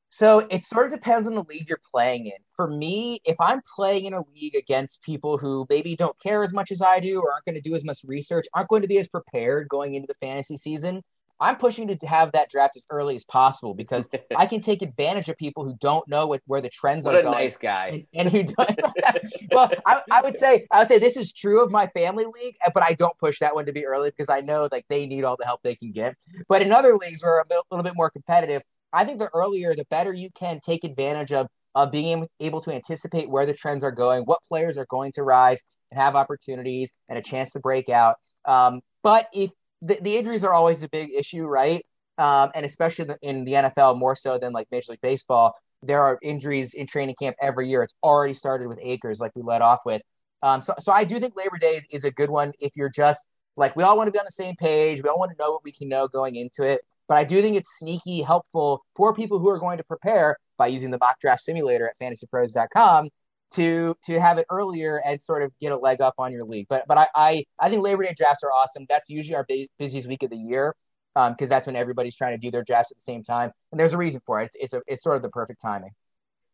So 0.09 0.45
it 0.49 0.63
sort 0.63 0.87
of 0.87 0.93
depends 0.93 1.27
on 1.27 1.35
the 1.35 1.43
league 1.43 1.67
you're 1.67 1.79
playing 1.91 2.25
in. 2.27 2.37
For 2.55 2.67
me, 2.67 3.21
if 3.25 3.35
I'm 3.39 3.61
playing 3.75 4.05
in 4.05 4.13
a 4.13 4.23
league 4.33 4.55
against 4.55 5.01
people 5.01 5.37
who 5.37 5.65
maybe 5.69 5.95
don't 5.95 6.17
care 6.19 6.43
as 6.43 6.53
much 6.53 6.71
as 6.71 6.81
I 6.81 6.99
do 6.99 7.21
or 7.21 7.31
aren't 7.31 7.45
going 7.45 7.55
to 7.55 7.61
do 7.61 7.75
as 7.75 7.83
much 7.83 7.99
research, 8.05 8.45
aren't 8.53 8.69
going 8.69 8.81
to 8.81 8.87
be 8.87 8.97
as 8.97 9.07
prepared 9.07 9.67
going 9.69 9.95
into 9.95 10.07
the 10.07 10.15
fantasy 10.25 10.57
season, 10.57 11.01
I'm 11.39 11.57
pushing 11.57 11.87
to 11.87 12.07
have 12.07 12.31
that 12.31 12.49
draft 12.49 12.77
as 12.77 12.85
early 12.89 13.15
as 13.15 13.25
possible 13.25 13.73
because 13.73 14.07
I 14.37 14.45
can 14.45 14.61
take 14.61 14.81
advantage 14.81 15.29
of 15.29 15.37
people 15.37 15.65
who 15.65 15.75
don't 15.79 16.07
know 16.07 16.27
what, 16.27 16.41
where 16.45 16.61
the 16.61 16.69
trends 16.69 17.05
what 17.05 17.15
are 17.15 17.19
a 17.19 17.23
going. 17.23 17.37
nice 17.37 17.57
guy. 17.57 18.05
And, 18.13 18.27
and 18.27 18.29
who 18.29 18.43
don't. 18.43 18.79
well, 19.51 19.71
I, 19.85 20.01
I, 20.11 20.21
would 20.21 20.37
say 20.37 20.65
I 20.71 20.79
would 20.79 20.87
say 20.87 20.99
this 20.99 21.17
is 21.17 21.31
true 21.33 21.63
of 21.63 21.71
my 21.71 21.87
family 21.87 22.25
league, 22.25 22.55
but 22.73 22.83
I 22.83 22.93
don't 22.93 23.17
push 23.17 23.39
that 23.39 23.53
one 23.53 23.65
to 23.65 23.73
be 23.73 23.85
early 23.85 24.09
because 24.09 24.29
I 24.29 24.41
know 24.41 24.69
like 24.71 24.85
they 24.89 25.05
need 25.05 25.23
all 25.23 25.35
the 25.37 25.45
help 25.45 25.61
they 25.63 25.75
can 25.75 25.91
get. 25.91 26.15
But 26.47 26.61
in 26.61 26.71
other 26.71 26.95
leagues 26.95 27.21
where 27.23 27.39
a 27.39 27.45
little 27.71 27.83
bit 27.83 27.95
more 27.95 28.09
competitive, 28.09 28.61
I 28.93 29.05
think 29.05 29.19
the 29.19 29.29
earlier 29.33 29.75
the 29.75 29.85
better 29.89 30.13
you 30.13 30.29
can 30.31 30.59
take 30.61 30.83
advantage 30.83 31.31
of 31.31 31.47
of 31.75 31.91
being 31.91 32.27
able 32.39 32.61
to 32.61 32.73
anticipate 32.73 33.29
where 33.29 33.45
the 33.45 33.53
trends 33.53 33.83
are 33.83 33.91
going, 33.91 34.23
what 34.23 34.39
players 34.47 34.77
are 34.77 34.85
going 34.89 35.11
to 35.11 35.23
rise 35.23 35.61
and 35.91 35.99
have 35.99 36.15
opportunities 36.15 36.89
and 37.09 37.19
a 37.19 37.21
chance 37.21 37.51
to 37.51 37.59
break 37.59 37.89
out. 37.89 38.15
Um, 38.45 38.81
but 39.03 39.27
if 39.33 39.51
the, 39.85 39.99
the, 40.01 40.17
injuries 40.17 40.43
are 40.43 40.53
always 40.53 40.83
a 40.83 40.89
big 40.89 41.11
issue, 41.13 41.45
right? 41.45 41.85
Um, 42.17 42.51
and 42.55 42.65
especially 42.65 43.07
in 43.21 43.45
the 43.45 43.53
NFL 43.53 43.97
more 43.97 44.15
so 44.15 44.37
than 44.37 44.53
like 44.53 44.67
Major 44.71 44.93
League 44.93 45.01
Baseball, 45.01 45.53
there 45.83 46.01
are 46.01 46.17
injuries 46.21 46.73
in 46.73 46.87
training 46.87 47.15
camp 47.19 47.35
every 47.41 47.69
year. 47.69 47.83
It's 47.83 47.93
already 48.03 48.33
started 48.33 48.67
with 48.67 48.79
Akers, 48.81 49.19
like 49.19 49.31
we 49.35 49.41
led 49.41 49.61
off 49.61 49.81
with. 49.85 50.01
Um, 50.41 50.61
so, 50.61 50.73
so 50.79 50.91
I 50.91 51.03
do 51.03 51.19
think 51.19 51.35
Labor 51.35 51.57
Day 51.57 51.77
is, 51.77 51.85
is 51.91 52.03
a 52.03 52.11
good 52.11 52.29
one 52.29 52.53
if 52.59 52.75
you're 52.75 52.89
just 52.89 53.25
like 53.57 53.75
we 53.75 53.83
all 53.83 53.95
want 53.97 54.07
to 54.07 54.11
be 54.11 54.19
on 54.19 54.25
the 54.25 54.31
same 54.31 54.55
page. 54.55 55.01
We 55.01 55.09
all 55.09 55.19
want 55.19 55.31
to 55.31 55.37
know 55.39 55.51
what 55.51 55.63
we 55.63 55.71
can 55.71 55.87
know 55.87 56.07
going 56.07 56.35
into 56.35 56.63
it. 56.63 56.81
But 57.07 57.15
I 57.17 57.23
do 57.23 57.41
think 57.41 57.55
it's 57.55 57.77
sneaky 57.77 58.21
helpful 58.21 58.83
for 58.95 59.13
people 59.13 59.39
who 59.39 59.49
are 59.49 59.59
going 59.59 59.77
to 59.77 59.83
prepare 59.83 60.37
by 60.57 60.67
using 60.67 60.91
the 60.91 60.97
mock 60.97 61.19
draft 61.19 61.43
simulator 61.43 61.89
at 61.89 61.99
fantasypros.com 61.99 63.09
to 63.53 63.95
to 64.05 64.19
have 64.19 64.37
it 64.37 64.45
earlier 64.49 65.01
and 65.05 65.21
sort 65.21 65.43
of 65.43 65.51
get 65.61 65.71
a 65.71 65.77
leg 65.77 66.01
up 66.01 66.15
on 66.17 66.31
your 66.31 66.45
league. 66.45 66.67
But 66.69 66.85
but 66.87 66.97
I 66.97 67.07
I, 67.15 67.45
I 67.59 67.69
think 67.69 67.83
Labor 67.83 68.03
Day 68.03 68.13
drafts 68.15 68.43
are 68.43 68.51
awesome. 68.51 68.85
That's 68.89 69.09
usually 69.09 69.35
our 69.35 69.45
busiest 69.79 70.07
week 70.07 70.23
of 70.23 70.29
the 70.29 70.37
year 70.37 70.75
because 71.13 71.29
um, 71.29 71.47
that's 71.47 71.65
when 71.65 71.75
everybody's 71.75 72.15
trying 72.15 72.33
to 72.33 72.37
do 72.37 72.51
their 72.51 72.63
drafts 72.63 72.91
at 72.91 72.97
the 72.97 73.03
same 73.03 73.23
time, 73.23 73.51
and 73.71 73.79
there's 73.79 73.93
a 73.93 73.97
reason 73.97 74.21
for 74.25 74.41
it. 74.41 74.45
It's 74.45 74.55
it's, 74.59 74.73
a, 74.73 74.81
it's 74.87 75.03
sort 75.03 75.15
of 75.15 75.21
the 75.21 75.29
perfect 75.29 75.61
timing. 75.61 75.91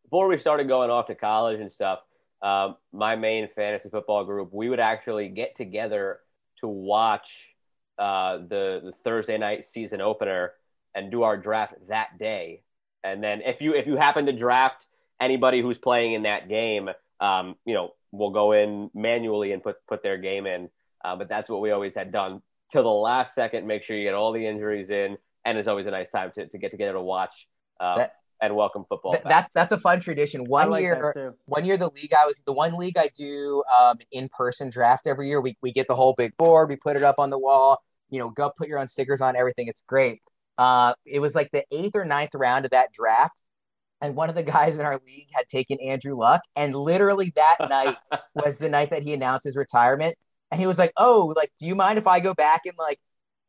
Before 0.04 0.28
we 0.28 0.38
started 0.38 0.68
going 0.68 0.90
off 0.90 1.06
to 1.06 1.14
college 1.14 1.58
and 1.60 1.72
stuff, 1.72 2.00
um, 2.42 2.76
my 2.92 3.16
main 3.16 3.48
fantasy 3.54 3.88
football 3.88 4.24
group, 4.24 4.50
we 4.52 4.68
would 4.68 4.80
actually 4.80 5.28
get 5.28 5.56
together 5.56 6.20
to 6.60 6.68
watch 6.68 7.54
uh, 7.98 8.38
the 8.38 8.80
the 8.84 8.92
Thursday 9.04 9.38
night 9.38 9.64
season 9.64 10.00
opener 10.00 10.52
and 10.94 11.10
do 11.10 11.22
our 11.22 11.36
draft 11.36 11.74
that 11.88 12.18
day. 12.18 12.62
And 13.04 13.22
then 13.22 13.40
if 13.42 13.60
you 13.60 13.74
if 13.74 13.86
you 13.86 13.96
happen 13.96 14.26
to 14.26 14.32
draft 14.32 14.86
anybody 15.22 15.62
who's 15.62 15.78
playing 15.78 16.12
in 16.14 16.22
that 16.24 16.48
game, 16.48 16.90
um, 17.20 17.54
you 17.64 17.74
know, 17.74 17.90
we'll 18.10 18.30
go 18.30 18.52
in 18.52 18.90
manually 18.94 19.52
and 19.52 19.62
put 19.62 19.76
put 19.86 20.02
their 20.02 20.18
game 20.18 20.46
in. 20.46 20.68
Uh, 21.04 21.16
but 21.16 21.28
that's 21.28 21.48
what 21.48 21.60
we 21.60 21.70
always 21.70 21.94
had 21.94 22.12
done 22.12 22.42
till 22.70 22.82
the 22.82 22.88
last 22.88 23.34
second. 23.34 23.66
Make 23.66 23.82
sure 23.82 23.96
you 23.96 24.04
get 24.04 24.14
all 24.14 24.32
the 24.32 24.46
injuries 24.46 24.90
in, 24.90 25.16
and 25.44 25.58
it's 25.58 25.68
always 25.68 25.86
a 25.86 25.90
nice 25.90 26.10
time 26.10 26.30
to, 26.34 26.46
to 26.46 26.58
get 26.58 26.70
together 26.70 26.92
to 26.94 27.00
watch 27.00 27.48
uh, 27.80 27.96
that, 27.98 28.12
and 28.40 28.54
welcome 28.54 28.84
football. 28.88 29.12
Th- 29.12 29.24
that's 29.24 29.52
that's 29.52 29.72
a 29.72 29.78
fun 29.78 30.00
tradition. 30.00 30.44
One 30.44 30.70
like 30.70 30.82
year, 30.82 31.34
one 31.46 31.64
year 31.64 31.76
the 31.76 31.90
league 31.90 32.12
I 32.12 32.26
was 32.26 32.42
the 32.44 32.52
one 32.52 32.76
league 32.76 32.98
I 32.98 33.10
do 33.16 33.62
um, 33.80 33.98
in 34.10 34.28
person 34.28 34.70
draft 34.70 35.06
every 35.06 35.28
year. 35.28 35.40
We 35.40 35.56
we 35.62 35.72
get 35.72 35.88
the 35.88 35.94
whole 35.94 36.14
big 36.14 36.36
board, 36.36 36.68
we 36.68 36.76
put 36.76 36.96
it 36.96 37.02
up 37.02 37.18
on 37.18 37.30
the 37.30 37.38
wall. 37.38 37.82
You 38.10 38.18
know, 38.18 38.28
go 38.28 38.50
put 38.56 38.68
your 38.68 38.78
own 38.78 38.88
stickers 38.88 39.20
on 39.20 39.36
everything. 39.36 39.68
It's 39.68 39.82
great. 39.86 40.20
Uh, 40.58 40.92
it 41.06 41.20
was 41.20 41.34
like 41.34 41.50
the 41.50 41.64
eighth 41.70 41.96
or 41.96 42.04
ninth 42.04 42.34
round 42.34 42.66
of 42.66 42.72
that 42.72 42.92
draft. 42.92 43.34
And 44.02 44.16
one 44.16 44.28
of 44.28 44.34
the 44.34 44.42
guys 44.42 44.76
in 44.78 44.84
our 44.84 45.00
league 45.06 45.28
had 45.32 45.48
taken 45.48 45.78
Andrew 45.80 46.18
Luck. 46.18 46.42
And 46.56 46.74
literally 46.74 47.32
that 47.36 47.56
night 47.70 47.96
was 48.34 48.58
the 48.58 48.68
night 48.68 48.90
that 48.90 49.02
he 49.02 49.14
announced 49.14 49.44
his 49.44 49.56
retirement. 49.56 50.16
And 50.50 50.60
he 50.60 50.66
was 50.66 50.78
like, 50.78 50.92
Oh, 50.98 51.32
like, 51.36 51.52
do 51.58 51.66
you 51.66 51.74
mind 51.74 51.98
if 51.98 52.06
I 52.06 52.20
go 52.20 52.34
back 52.34 52.62
and 52.66 52.74
like 52.76 52.98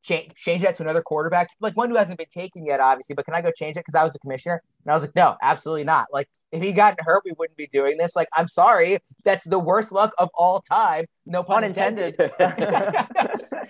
change, 0.03 0.33
change 0.35 0.61
that 0.61 0.75
to 0.75 0.83
another 0.83 1.01
quarterback? 1.01 1.49
Like 1.59 1.75
one 1.75 1.89
who 1.89 1.97
hasn't 1.97 2.17
been 2.17 2.27
taken 2.33 2.65
yet, 2.65 2.79
obviously, 2.79 3.15
but 3.15 3.25
can 3.25 3.33
I 3.33 3.41
go 3.41 3.51
change 3.51 3.75
it? 3.77 3.81
Because 3.81 3.95
I 3.95 4.03
was 4.03 4.13
the 4.13 4.19
commissioner. 4.19 4.61
And 4.85 4.91
I 4.91 4.95
was 4.95 5.03
like, 5.03 5.15
No, 5.15 5.35
absolutely 5.41 5.83
not. 5.85 6.07
Like, 6.13 6.29
if 6.53 6.61
he 6.61 6.71
gotten 6.71 7.03
hurt, 7.03 7.23
we 7.25 7.31
wouldn't 7.35 7.57
be 7.57 7.65
doing 7.65 7.97
this. 7.97 8.15
Like, 8.15 8.27
I'm 8.31 8.47
sorry, 8.47 8.99
that's 9.25 9.43
the 9.43 9.57
worst 9.57 9.91
luck 9.91 10.13
of 10.19 10.29
all 10.35 10.61
time. 10.61 11.05
No 11.25 11.41
pun 11.41 11.63
intended. 11.63 12.15
but 12.37 13.07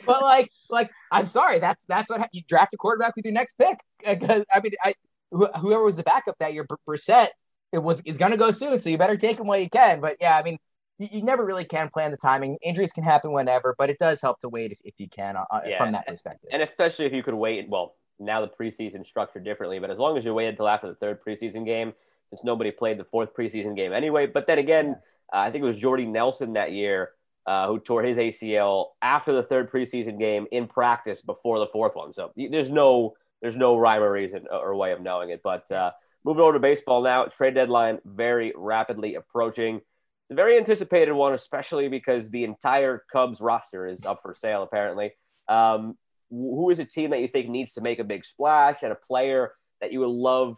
like, 0.06 0.52
like, 0.70 0.92
I'm 1.10 1.28
sorry. 1.28 1.60
That's 1.60 1.86
that's 1.86 2.10
what 2.10 2.28
you 2.34 2.42
draft 2.46 2.74
a 2.74 2.78
quarterback 2.78 3.16
with 3.16 3.24
your 3.24 3.34
next 3.34 3.58
pick. 3.58 3.78
I 4.06 4.60
mean, 4.62 4.74
I 4.84 4.96
whoever 5.34 5.84
was 5.84 5.96
the 5.96 6.04
backup 6.04 6.38
that 6.40 6.54
year, 6.54 6.66
Brissett, 6.88 7.30
it 7.72 7.80
was 7.80 8.02
is 8.02 8.18
going 8.18 8.32
to 8.32 8.38
go 8.38 8.52
soon. 8.52 8.80
So 8.80 8.90
you 8.90 8.98
better 8.98 9.18
take 9.18 9.40
him 9.40 9.48
while 9.48 9.60
you 9.60 9.70
can. 9.70 10.00
But 10.00 10.18
yeah, 10.22 10.38
I 10.38 10.44
mean, 10.44 10.58
you, 11.00 11.10
you, 11.12 11.24
never 11.24 11.44
really 11.44 11.66
can 11.66 11.90
plan 11.90 12.12
the 12.12 12.18
timing. 12.18 12.58
Injuries 12.62 12.92
can 12.92 13.04
happen 13.04 13.32
whenever, 13.32 13.76
but 13.78 13.90
it 13.90 13.98
does 14.00 14.22
help 14.22 14.40
to 14.42 14.50
wait 14.50 14.72
if, 14.72 14.78
if 14.84 14.94
you 14.98 15.10
can 15.10 15.36
uh, 15.36 15.44
yeah. 15.66 15.78
from 15.78 15.92
that 15.94 16.06
perspective. 16.08 16.50
And 16.52 16.62
especially 16.62 17.06
if 17.06 17.14
you 17.14 17.24
could 17.24 17.34
wait. 17.34 17.68
Well, 17.68 17.96
now 18.20 18.42
the 18.42 18.48
preseason 18.48 19.06
structured 19.06 19.44
differently, 19.44 19.80
but 19.80 19.90
as 19.90 19.98
long 19.98 20.18
as 20.18 20.24
you 20.24 20.34
wait 20.34 20.48
until 20.48 20.68
after 20.68 20.88
the 20.88 20.96
third 20.96 21.20
preseason 21.24 21.66
game 21.66 21.94
since 22.30 22.44
nobody 22.44 22.72
played 22.72 22.98
the 22.98 23.04
fourth 23.04 23.36
preseason 23.36 23.76
game 23.76 23.94
anyway. 23.94 24.28
But 24.28 24.48
then 24.48 24.60
again, 24.60 24.96
uh, 25.34 25.38
I 25.38 25.52
think 25.52 25.64
it 25.64 25.68
was 25.68 25.80
Jordy 25.80 26.06
Nelson 26.06 26.54
that 26.54 26.72
year 26.72 27.12
uh, 27.46 27.68
who 27.68 27.80
tore 27.80 28.04
his 28.04 28.18
ACL 28.18 28.88
after 29.02 29.34
the 29.34 29.44
third 29.44 29.70
preseason 29.70 30.18
game 30.18 30.48
in 30.52 30.68
practice 30.68 31.22
before 31.22 31.60
the 31.60 31.68
fourth 31.68 31.96
one. 31.96 32.14
So 32.14 32.32
there's 32.36 32.70
no 32.70 33.16
there's 33.44 33.58
no 33.58 33.78
rhyme 33.78 34.02
or 34.02 34.12
reason 34.12 34.46
or 34.50 34.74
way 34.76 34.94
of 34.94 35.02
knowing 35.02 35.30
it. 35.30 35.42
But 35.44 35.70
uh, 35.70 35.92
moving 36.24 36.42
over 36.42 36.54
to 36.54 36.60
baseball 36.60 37.04
now, 37.04 37.26
trade 37.26 37.56
deadline 37.56 38.00
very 38.06 38.54
rapidly 38.56 39.16
approaching. 39.16 39.82
The 40.30 40.36
very 40.36 40.58
anticipated 40.58 41.12
one, 41.12 41.34
especially 41.34 41.90
because 41.90 42.32
the 42.32 42.46
entire 42.46 43.04
Cubs 43.12 43.42
roster 43.42 43.86
is 43.86 44.06
up 44.06 44.22
for 44.24 44.34
sale. 44.34 44.64
Apparently, 44.64 45.12
um, 45.50 45.98
who 46.32 46.70
is 46.70 46.80
a 46.80 46.86
team 46.86 47.10
that 47.10 47.20
you 47.20 47.28
think 47.28 47.50
needs 47.50 47.74
to 47.74 47.82
make 47.82 48.00
a 48.00 48.06
big 48.06 48.24
splash 48.24 48.82
and 48.82 48.94
a 48.94 48.96
player 48.96 49.52
that 49.82 49.92
you 49.92 50.00
would 50.00 50.08
love 50.08 50.58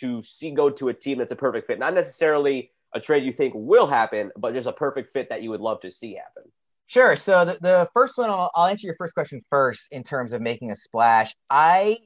to 0.00 0.20
see 0.22 0.50
go 0.50 0.68
to 0.70 0.88
a 0.88 0.92
team 0.92 1.18
that's 1.18 1.32
a 1.32 1.36
perfect 1.36 1.68
fit? 1.68 1.78
Not 1.78 1.94
necessarily 1.94 2.72
a 2.92 3.00
trade 3.00 3.24
you 3.24 3.32
think 3.32 3.54
will 3.56 3.86
happen, 3.86 4.32
but 4.36 4.54
just 4.54 4.66
a 4.66 4.72
perfect 4.72 5.12
fit 5.12 5.28
that 5.28 5.40
you 5.40 5.50
would 5.50 5.60
love 5.60 5.80
to 5.82 5.92
see 5.92 6.14
happen. 6.14 6.50
Sure. 6.86 7.14
So 7.14 7.44
the, 7.44 7.58
the 7.60 7.88
first 7.94 8.18
one, 8.18 8.28
I'll, 8.28 8.50
I'll 8.56 8.66
answer 8.66 8.88
your 8.88 8.96
first 8.96 9.14
question 9.14 9.40
first 9.48 9.88
in 9.92 10.02
terms 10.02 10.32
of 10.32 10.42
making 10.42 10.72
a 10.72 10.76
splash. 10.76 11.34
I 11.48 11.98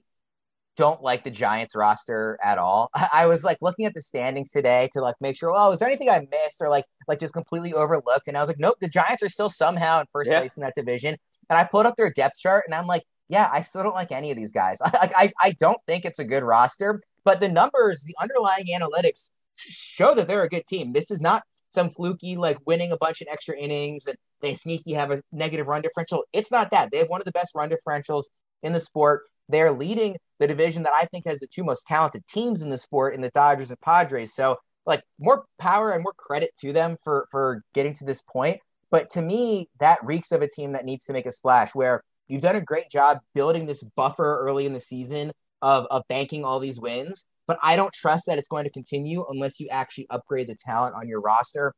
don't 0.79 1.03
like 1.03 1.25
the 1.25 1.31
Giants 1.31 1.75
roster 1.75 2.39
at 2.43 2.57
all. 2.57 2.89
I 3.13 3.27
was 3.27 3.45
like 3.45 3.59
looking 3.61 3.85
at 3.85 3.93
the 3.93 4.01
standings 4.01 4.51
today 4.51 4.89
to 4.93 5.01
like 5.01 5.17
make 5.21 5.37
sure, 5.37 5.53
oh, 5.55 5.73
is 5.73 5.81
there 5.81 5.89
anything 5.89 6.09
I 6.09 6.21
missed 6.21 6.63
or 6.63 6.71
like 6.71 6.87
like 7.07 7.19
just 7.19 7.35
completely 7.35 7.75
overlooked? 7.75 8.29
And 8.29 8.37
I 8.37 8.41
was 8.41 8.49
like, 8.49 8.61
nope, 8.61 8.77
the 8.81 8.89
Giants 8.89 9.23
are 9.23 9.29
still 9.29 9.51
somehow 9.51 10.01
in 10.01 10.07
first 10.13 10.31
yeah. 10.31 10.39
place 10.39 10.57
in 10.57 10.63
that 10.63 10.75
division. 10.75 11.17
And 11.51 11.59
I 11.59 11.65
pulled 11.65 11.85
up 11.85 11.97
their 11.97 12.11
depth 12.11 12.39
chart 12.39 12.65
and 12.67 12.75
I'm 12.75 12.87
like, 12.87 13.03
yeah, 13.29 13.51
I 13.53 13.63
still 13.63 13.83
don't 13.83 13.95
like 13.95 14.13
any 14.13 14.31
of 14.31 14.37
these 14.37 14.53
guys. 14.53 14.79
I, 14.85 15.11
I, 15.15 15.33
I 15.43 15.51
don't 15.53 15.81
think 15.87 16.05
it's 16.05 16.21
a 16.21 16.25
good 16.25 16.45
roster. 16.45 17.03
But 17.25 17.41
the 17.41 17.49
numbers, 17.49 18.05
the 18.05 18.17
underlying 18.21 18.67
analytics 18.67 19.31
show 19.57 20.15
that 20.15 20.29
they're 20.29 20.45
a 20.45 20.49
good 20.49 20.67
team. 20.67 20.93
This 20.93 21.11
is 21.11 21.21
not 21.21 21.43
some 21.71 21.91
fluky 21.91 22.37
like 22.37 22.57
winning 22.67 22.93
a 22.93 22.97
bunch 22.97 23.21
of 23.21 23.29
extra 23.31 23.59
innings 23.59 24.07
and 24.07 24.17
they 24.41 24.55
sneaky 24.55 24.93
have 24.93 25.11
a 25.11 25.23
negative 25.33 25.67
run 25.67 25.83
differential. 25.83 26.25
It's 26.33 26.53
not 26.53 26.71
that. 26.71 26.91
They 26.91 26.99
have 26.99 27.09
one 27.09 27.21
of 27.21 27.25
the 27.25 27.33
best 27.33 27.55
run 27.55 27.69
differentials 27.69 28.25
in 28.63 28.73
the 28.73 28.81
sport. 28.81 29.25
They're 29.49 29.73
leading 29.73 30.17
the 30.39 30.47
division 30.47 30.85
that 30.85 30.93
I 30.93 31.07
think 31.07 31.27
has 31.27 31.41
the 31.41 31.47
two 31.47 31.65
most 31.65 31.87
talented 31.87 32.27
teams 32.29 32.63
in 32.63 32.71
the 32.71 32.79
sport 32.79 33.15
in 33.15 33.21
the 33.21 33.31
Dodgers 33.31 33.71
and 33.71 33.81
Padres. 33.81 34.35
So 34.35 34.57
like 34.87 35.03
more 35.19 35.45
power 35.59 35.93
and 35.93 36.03
more 36.03 36.15
credit 36.17 36.51
to 36.61 36.73
them 36.73 36.97
for 37.05 37.29
for 37.31 37.63
getting 37.75 37.95
to 37.95 38.05
this 38.05 38.23
point. 38.23 38.61
But 38.91 39.11
to 39.11 39.23
me, 39.23 39.69
that 39.81 40.03
reeks 40.03 40.33
of 40.33 40.41
a 40.41 40.49
team 40.49 40.73
that 40.73 40.85
needs 40.85 41.05
to 41.05 41.13
make 41.13 41.27
a 41.27 41.33
splash 41.33 41.75
where 41.75 42.03
you've 42.27 42.41
done 42.41 42.57
a 42.57 42.61
great 42.61 42.89
job 42.91 43.19
building 43.35 43.67
this 43.67 43.83
buffer 43.83 44.39
early 44.41 44.65
in 44.65 44.73
the 44.73 44.81
season 44.81 45.33
of, 45.61 45.87
of 45.91 46.03
banking 46.09 46.45
all 46.45 46.59
these 46.59 46.81
wins. 46.81 47.27
But 47.47 47.59
I 47.63 47.77
don't 47.77 47.93
trust 47.93 48.27
that 48.27 48.39
it's 48.39 48.49
going 48.49 48.65
to 48.65 48.71
continue 48.71 49.27
unless 49.29 49.61
you 49.61 49.69
actually 49.69 50.07
upgrade 50.11 50.49
the 50.49 50.55
talent 50.55 50.95
on 50.95 51.09
your 51.09 51.21
roster. 51.21 51.75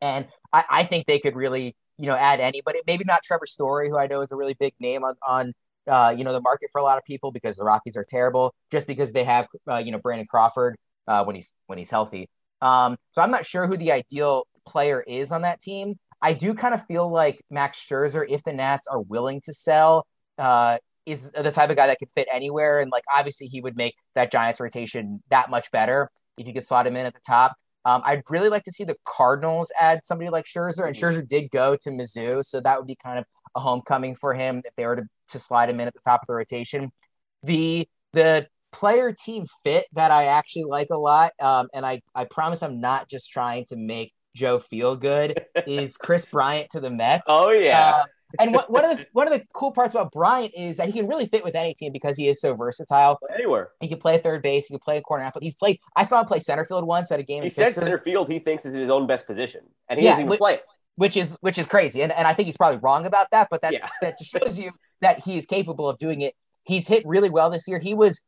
And 0.00 0.26
I, 0.52 0.64
I 0.70 0.84
think 0.84 1.06
they 1.06 1.18
could 1.18 1.36
really, 1.36 1.76
you 1.98 2.06
know, 2.06 2.14
add 2.14 2.40
anybody. 2.40 2.80
Maybe 2.86 3.04
not 3.06 3.22
Trevor 3.22 3.46
Story, 3.46 3.88
who 3.88 3.98
I 3.98 4.06
know 4.06 4.22
is 4.22 4.32
a 4.32 4.36
really 4.36 4.54
big 4.54 4.74
name 4.80 5.04
on 5.04 5.14
on 5.26 5.52
uh, 5.88 6.14
you 6.16 6.24
know 6.24 6.32
the 6.32 6.40
market 6.40 6.70
for 6.72 6.80
a 6.80 6.84
lot 6.84 6.98
of 6.98 7.04
people 7.04 7.32
because 7.32 7.56
the 7.56 7.64
Rockies 7.64 7.96
are 7.96 8.04
terrible. 8.08 8.54
Just 8.70 8.86
because 8.86 9.12
they 9.12 9.24
have 9.24 9.46
uh, 9.68 9.78
you 9.78 9.92
know 9.92 9.98
Brandon 9.98 10.26
Crawford 10.28 10.76
uh, 11.06 11.24
when 11.24 11.36
he's 11.36 11.54
when 11.66 11.78
he's 11.78 11.90
healthy. 11.90 12.28
Um, 12.62 12.96
so 13.12 13.22
I'm 13.22 13.30
not 13.30 13.46
sure 13.46 13.66
who 13.66 13.76
the 13.76 13.92
ideal 13.92 14.46
player 14.66 15.02
is 15.02 15.32
on 15.32 15.42
that 15.42 15.60
team. 15.60 15.98
I 16.22 16.34
do 16.34 16.54
kind 16.54 16.74
of 16.74 16.84
feel 16.86 17.10
like 17.10 17.42
Max 17.50 17.78
Scherzer, 17.78 18.26
if 18.28 18.42
the 18.44 18.52
Nats 18.52 18.86
are 18.86 19.00
willing 19.00 19.40
to 19.42 19.54
sell, 19.54 20.06
uh, 20.38 20.76
is 21.06 21.30
the 21.30 21.50
type 21.50 21.70
of 21.70 21.76
guy 21.76 21.86
that 21.86 21.98
could 21.98 22.10
fit 22.14 22.28
anywhere. 22.30 22.80
And 22.80 22.90
like 22.90 23.04
obviously 23.12 23.46
he 23.46 23.60
would 23.60 23.76
make 23.76 23.94
that 24.14 24.30
Giants 24.30 24.60
rotation 24.60 25.22
that 25.30 25.50
much 25.50 25.70
better 25.70 26.10
if 26.36 26.46
you 26.46 26.52
could 26.52 26.64
slot 26.64 26.86
him 26.86 26.96
in 26.96 27.06
at 27.06 27.14
the 27.14 27.20
top. 27.26 27.54
Um, 27.84 28.02
I'd 28.04 28.22
really 28.28 28.50
like 28.50 28.64
to 28.64 28.72
see 28.72 28.84
the 28.84 28.96
Cardinals 29.06 29.72
add 29.78 30.04
somebody 30.04 30.28
like 30.28 30.44
Scherzer, 30.44 30.86
and 30.86 30.94
Scherzer 30.94 31.26
did 31.26 31.50
go 31.50 31.76
to 31.76 31.90
Mizzou, 31.90 32.44
so 32.44 32.60
that 32.60 32.78
would 32.78 32.86
be 32.86 32.96
kind 33.02 33.18
of 33.18 33.24
a 33.54 33.60
homecoming 33.60 34.14
for 34.14 34.34
him 34.34 34.60
if 34.66 34.74
they 34.76 34.84
were 34.84 34.96
to, 34.96 35.02
to 35.32 35.40
slide 35.40 35.70
him 35.70 35.80
in 35.80 35.88
at 35.88 35.94
the 35.94 36.00
top 36.00 36.22
of 36.22 36.26
the 36.26 36.34
rotation. 36.34 36.92
The 37.42 37.88
the 38.12 38.48
player 38.72 39.12
team 39.12 39.46
fit 39.64 39.86
that 39.92 40.10
I 40.10 40.26
actually 40.26 40.64
like 40.64 40.88
a 40.90 40.96
lot, 40.96 41.32
um, 41.40 41.68
and 41.72 41.84
I 41.84 42.02
I 42.14 42.24
promise 42.24 42.62
I'm 42.62 42.80
not 42.80 43.08
just 43.08 43.30
trying 43.30 43.66
to 43.66 43.76
make 43.76 44.12
Joe 44.34 44.58
feel 44.58 44.96
good, 44.96 45.40
is 45.66 45.96
Kris 45.96 46.24
Bryant 46.26 46.70
to 46.70 46.80
the 46.80 46.90
Mets. 46.90 47.24
Oh 47.26 47.50
yeah. 47.50 47.90
Uh, 47.90 48.04
and 48.38 48.54
what, 48.54 48.70
one 48.70 48.84
of 48.84 48.96
the 48.96 49.06
one 49.12 49.26
of 49.26 49.32
the 49.32 49.44
cool 49.52 49.72
parts 49.72 49.94
about 49.94 50.12
Bryant 50.12 50.52
is 50.56 50.76
that 50.76 50.86
he 50.86 50.92
can 50.92 51.08
really 51.08 51.26
fit 51.26 51.42
with 51.42 51.54
any 51.54 51.74
team 51.74 51.92
because 51.92 52.16
he 52.16 52.28
is 52.28 52.40
so 52.40 52.54
versatile. 52.54 53.18
Anywhere 53.34 53.70
he 53.80 53.88
can 53.88 53.98
play 53.98 54.18
third 54.18 54.42
base, 54.42 54.66
he 54.66 54.74
can 54.74 54.78
play 54.78 54.98
a 54.98 55.02
corner 55.02 55.24
outfield. 55.24 55.42
He's 55.42 55.56
played. 55.56 55.80
I 55.96 56.04
saw 56.04 56.20
him 56.20 56.26
play 56.26 56.38
center 56.38 56.64
field 56.64 56.86
once 56.86 57.10
at 57.10 57.18
a 57.18 57.22
game. 57.22 57.42
He 57.42 57.50
said 57.50 57.74
center 57.74 57.98
field 57.98 58.28
he 58.28 58.38
thinks 58.38 58.64
is 58.64 58.74
his 58.74 58.90
own 58.90 59.06
best 59.06 59.26
position, 59.26 59.62
and 59.88 59.98
he 59.98 60.04
yeah, 60.04 60.12
doesn't 60.12 60.26
even 60.26 60.38
play 60.38 60.54
it. 60.54 60.64
Which 60.96 61.16
is 61.16 61.36
which 61.40 61.58
is 61.58 61.66
crazy, 61.66 62.02
and 62.02 62.12
and 62.12 62.26
I 62.26 62.34
think 62.34 62.46
he's 62.46 62.56
probably 62.56 62.78
wrong 62.78 63.06
about 63.06 63.28
that. 63.32 63.48
But 63.50 63.62
that's 63.62 63.74
yeah. 63.74 63.88
that 64.00 64.18
just 64.18 64.30
shows 64.30 64.58
you 64.58 64.70
that 65.00 65.20
he 65.20 65.38
is 65.38 65.46
capable 65.46 65.88
of 65.88 65.98
doing 65.98 66.20
it. 66.20 66.34
He's 66.64 66.86
hit 66.86 67.06
really 67.06 67.30
well 67.30 67.50
this 67.50 67.66
year. 67.66 67.78
He 67.78 67.94
was 67.94 68.20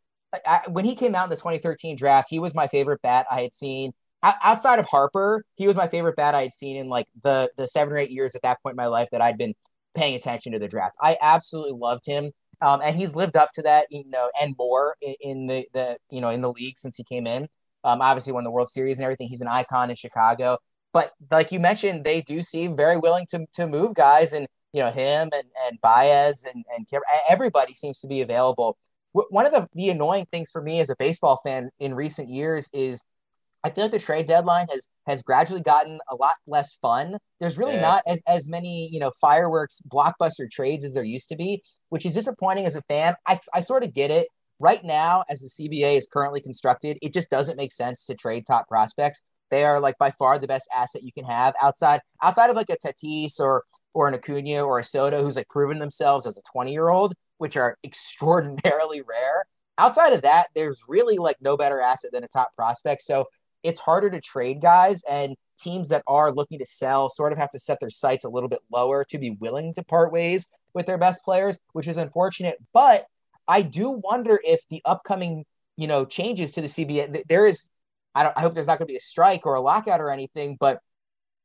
I, 0.46 0.62
when 0.68 0.84
he 0.84 0.94
came 0.94 1.14
out 1.14 1.24
in 1.24 1.30
the 1.30 1.36
2013 1.36 1.96
draft. 1.96 2.28
He 2.30 2.38
was 2.38 2.54
my 2.54 2.66
favorite 2.68 3.02
bat 3.02 3.26
I 3.30 3.42
had 3.42 3.54
seen. 3.54 3.92
outside 4.22 4.78
of 4.78 4.86
Harper, 4.86 5.44
he 5.56 5.66
was 5.66 5.76
my 5.76 5.88
favorite 5.88 6.16
bat 6.16 6.34
I 6.34 6.42
had 6.42 6.54
seen 6.54 6.76
in 6.76 6.88
like 6.88 7.06
the 7.22 7.50
the 7.56 7.66
seven 7.66 7.92
or 7.92 7.98
eight 7.98 8.10
years 8.10 8.34
at 8.34 8.42
that 8.42 8.62
point 8.62 8.74
in 8.74 8.76
my 8.76 8.86
life 8.86 9.08
that 9.12 9.20
I'd 9.20 9.38
been 9.38 9.54
paying 9.94 10.14
attention 10.14 10.52
to 10.52 10.58
the 10.58 10.68
draft. 10.68 10.96
I 11.00 11.18
absolutely 11.20 11.78
loved 11.78 12.06
him. 12.06 12.32
Um, 12.62 12.80
and 12.82 12.96
he's 12.96 13.16
lived 13.16 13.36
up 13.36 13.50
to 13.54 13.62
that, 13.62 13.88
you 13.90 14.04
know, 14.08 14.30
and 14.40 14.54
more 14.56 14.94
in, 15.02 15.14
in, 15.20 15.46
the, 15.48 15.66
the, 15.74 15.96
you 16.10 16.20
know, 16.20 16.30
in 16.30 16.42
the 16.42 16.52
league 16.52 16.78
since 16.78 16.96
he 16.96 17.02
came 17.02 17.26
in. 17.26 17.48
Um, 17.82 18.00
obviously 18.00 18.32
won 18.32 18.44
the 18.44 18.52
World 18.52 18.68
Series 18.68 18.98
and 18.98 19.04
everything. 19.04 19.26
He's 19.26 19.40
an 19.40 19.48
icon 19.48 19.90
in 19.90 19.96
Chicago. 19.96 20.58
But 20.92 21.12
like 21.30 21.50
you 21.50 21.58
mentioned, 21.58 22.04
they 22.04 22.20
do 22.20 22.42
seem 22.42 22.76
very 22.76 22.98
willing 22.98 23.26
to 23.30 23.46
to 23.54 23.66
move 23.66 23.94
guys, 23.94 24.32
and 24.32 24.46
you 24.72 24.82
know 24.82 24.90
him 24.90 25.30
and 25.34 25.44
and 25.66 25.80
Baez 25.80 26.44
and 26.44 26.64
and 26.74 26.86
everybody 27.28 27.74
seems 27.74 28.00
to 28.00 28.08
be 28.08 28.20
available. 28.20 28.76
One 29.12 29.44
of 29.44 29.52
the, 29.52 29.68
the 29.74 29.90
annoying 29.90 30.26
things 30.30 30.50
for 30.50 30.62
me 30.62 30.80
as 30.80 30.88
a 30.88 30.96
baseball 30.98 31.38
fan 31.44 31.70
in 31.78 31.94
recent 31.94 32.30
years 32.30 32.70
is 32.72 33.02
I 33.64 33.70
feel 33.70 33.84
like 33.84 33.92
the 33.92 33.98
trade 33.98 34.26
deadline 34.26 34.66
has 34.72 34.88
has 35.06 35.22
gradually 35.22 35.60
gotten 35.60 36.00
a 36.10 36.16
lot 36.16 36.34
less 36.46 36.76
fun. 36.82 37.18
There's 37.38 37.58
really 37.58 37.74
yeah. 37.74 37.80
not 37.82 38.02
as, 38.06 38.20
as 38.26 38.48
many, 38.48 38.88
you 38.90 38.98
know, 38.98 39.12
fireworks 39.20 39.80
blockbuster 39.88 40.50
trades 40.50 40.84
as 40.84 40.94
there 40.94 41.04
used 41.04 41.28
to 41.28 41.36
be, 41.36 41.62
which 41.90 42.06
is 42.06 42.14
disappointing 42.14 42.66
as 42.66 42.74
a 42.74 42.82
fan. 42.82 43.14
I, 43.26 43.38
I 43.54 43.60
sort 43.60 43.84
of 43.84 43.94
get 43.94 44.10
it. 44.10 44.28
Right 44.58 44.84
now, 44.84 45.24
as 45.28 45.40
the 45.40 45.48
CBA 45.48 45.96
is 45.96 46.06
currently 46.10 46.40
constructed, 46.40 46.96
it 47.02 47.12
just 47.12 47.28
doesn't 47.30 47.56
make 47.56 47.72
sense 47.72 48.06
to 48.06 48.14
trade 48.14 48.46
top 48.46 48.68
prospects. 48.68 49.20
They 49.50 49.64
are 49.64 49.80
like 49.80 49.98
by 49.98 50.12
far 50.12 50.38
the 50.38 50.46
best 50.46 50.68
asset 50.74 51.02
you 51.02 51.12
can 51.12 51.24
have 51.24 51.54
outside 51.60 52.00
outside 52.22 52.48
of 52.50 52.56
like 52.56 52.70
a 52.70 52.76
Tatis 52.76 53.38
or 53.38 53.64
or 53.94 54.08
an 54.08 54.14
Acuna 54.14 54.62
or 54.62 54.78
a 54.78 54.84
Soto 54.84 55.22
who's 55.22 55.36
like 55.36 55.48
proven 55.48 55.78
themselves 55.78 56.26
as 56.26 56.38
a 56.38 56.42
20 56.52 56.72
year 56.72 56.88
old, 56.88 57.14
which 57.38 57.56
are 57.56 57.76
extraordinarily 57.84 59.02
rare. 59.02 59.44
Outside 59.78 60.12
of 60.12 60.22
that, 60.22 60.48
there's 60.54 60.84
really 60.88 61.18
like 61.18 61.36
no 61.40 61.56
better 61.56 61.80
asset 61.80 62.12
than 62.12 62.24
a 62.24 62.28
top 62.28 62.54
prospect. 62.54 63.02
So 63.02 63.26
it's 63.62 63.80
harder 63.80 64.10
to 64.10 64.20
trade 64.20 64.60
guys 64.60 65.02
and 65.08 65.36
teams 65.58 65.88
that 65.90 66.02
are 66.06 66.32
looking 66.32 66.58
to 66.58 66.66
sell 66.66 67.08
sort 67.08 67.32
of 67.32 67.38
have 67.38 67.50
to 67.50 67.58
set 67.58 67.78
their 67.80 67.90
sights 67.90 68.24
a 68.24 68.28
little 68.28 68.48
bit 68.48 68.60
lower 68.70 69.04
to 69.04 69.18
be 69.18 69.30
willing 69.30 69.72
to 69.74 69.84
part 69.84 70.12
ways 70.12 70.48
with 70.74 70.86
their 70.86 70.98
best 70.98 71.24
players, 71.24 71.58
which 71.72 71.86
is 71.86 71.96
unfortunate. 71.96 72.58
But 72.72 73.06
I 73.46 73.62
do 73.62 73.90
wonder 73.90 74.40
if 74.42 74.60
the 74.68 74.82
upcoming, 74.84 75.44
you 75.76 75.86
know, 75.86 76.04
changes 76.04 76.52
to 76.52 76.60
the 76.60 76.66
CBA, 76.66 77.24
there 77.28 77.46
is, 77.46 77.68
I 78.14 78.24
don't, 78.24 78.36
I 78.36 78.40
hope 78.40 78.54
there's 78.54 78.66
not 78.66 78.78
going 78.78 78.88
to 78.88 78.92
be 78.92 78.96
a 78.96 79.00
strike 79.00 79.46
or 79.46 79.54
a 79.54 79.60
lockout 79.60 80.00
or 80.00 80.10
anything, 80.10 80.56
but 80.58 80.80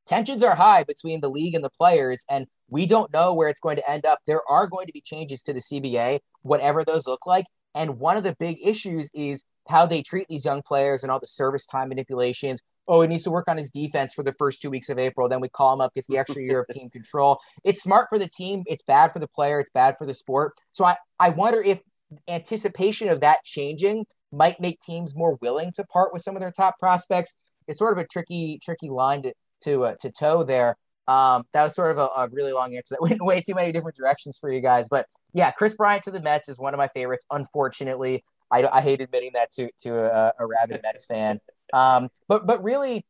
tensions 0.07 0.43
are 0.43 0.55
high 0.55 0.83
between 0.83 1.21
the 1.21 1.29
league 1.29 1.55
and 1.55 1.63
the 1.63 1.69
players, 1.69 2.25
and 2.29 2.47
we 2.69 2.85
don't 2.85 3.11
know 3.13 3.33
where 3.33 3.49
it's 3.49 3.59
going 3.59 3.75
to 3.77 3.89
end 3.89 4.05
up. 4.05 4.19
There 4.25 4.41
are 4.49 4.67
going 4.67 4.87
to 4.87 4.93
be 4.93 5.01
changes 5.01 5.41
to 5.43 5.53
the 5.53 5.59
CBA, 5.59 6.19
whatever 6.41 6.83
those 6.83 7.07
look 7.07 7.25
like. 7.25 7.45
And 7.75 7.99
one 7.99 8.17
of 8.17 8.23
the 8.23 8.35
big 8.39 8.57
issues 8.63 9.09
is 9.13 9.43
how 9.69 9.85
they 9.85 10.01
treat 10.01 10.27
these 10.27 10.45
young 10.45 10.61
players 10.61 11.03
and 11.03 11.11
all 11.11 11.19
the 11.19 11.27
service 11.27 11.65
time 11.65 11.89
manipulations. 11.89 12.61
Oh, 12.87 13.01
he 13.01 13.07
needs 13.07 13.23
to 13.23 13.31
work 13.31 13.47
on 13.47 13.57
his 13.57 13.69
defense 13.69 14.13
for 14.13 14.23
the 14.23 14.33
first 14.39 14.61
two 14.61 14.69
weeks 14.69 14.89
of 14.89 14.97
April. 14.97 15.27
Then 15.27 15.41
we 15.41 15.49
call 15.49 15.73
him 15.73 15.81
up, 15.81 15.93
get 15.93 16.05
the 16.07 16.17
extra 16.17 16.41
year 16.41 16.61
of 16.61 16.67
team 16.73 16.89
control. 16.89 17.39
It's 17.63 17.83
smart 17.83 18.07
for 18.09 18.17
the 18.17 18.29
team. 18.29 18.63
It's 18.65 18.83
bad 18.83 19.11
for 19.11 19.19
the 19.19 19.27
player. 19.27 19.59
It's 19.59 19.69
bad 19.71 19.95
for 19.97 20.07
the 20.07 20.13
sport. 20.13 20.53
So 20.71 20.85
I, 20.85 20.95
I 21.19 21.29
wonder 21.29 21.61
if 21.61 21.79
anticipation 22.27 23.09
of 23.09 23.19
that 23.19 23.43
changing 23.43 24.05
might 24.31 24.59
make 24.59 24.79
teams 24.79 25.15
more 25.15 25.37
willing 25.41 25.71
to 25.73 25.83
part 25.85 26.13
with 26.13 26.21
some 26.21 26.35
of 26.35 26.41
their 26.41 26.51
top 26.51 26.79
prospects. 26.79 27.33
It's 27.67 27.79
sort 27.79 27.97
of 27.97 28.03
a 28.03 28.07
tricky, 28.07 28.59
tricky 28.63 28.89
line 28.89 29.23
to 29.23 29.33
to 29.63 29.85
uh, 29.85 29.95
to 30.01 30.11
toe 30.11 30.43
there. 30.43 30.77
Um, 31.07 31.43
that 31.53 31.63
was 31.63 31.73
sort 31.73 31.91
of 31.91 31.97
a, 31.99 32.09
a, 32.21 32.27
really 32.29 32.51
long 32.51 32.75
answer 32.75 32.95
that 32.95 33.01
went 33.09 33.23
way 33.23 33.41
too 33.41 33.55
many 33.55 33.71
different 33.71 33.95
directions 33.95 34.37
for 34.37 34.51
you 34.51 34.59
guys. 34.59 34.89
But 34.89 35.05
yeah, 35.33 35.51
Kris 35.51 35.73
Bryant 35.73 36.03
to 36.03 36.11
the 36.11 36.19
Mets 36.19 36.49
is 36.49 36.57
one 36.57 36.73
of 36.73 36.77
my 36.77 36.89
favorites. 36.89 37.25
Unfortunately, 37.31 38.25
I, 38.51 38.67
I 38.67 38.81
hate 38.81 39.01
admitting 39.01 39.31
that 39.33 39.51
to 39.53 39.69
to 39.83 39.95
a, 39.97 40.33
a 40.39 40.45
rabid 40.45 40.81
Mets 40.83 41.05
fan. 41.05 41.39
Um, 41.73 42.09
but 42.27 42.45
but 42.45 42.63
really, 42.63 43.05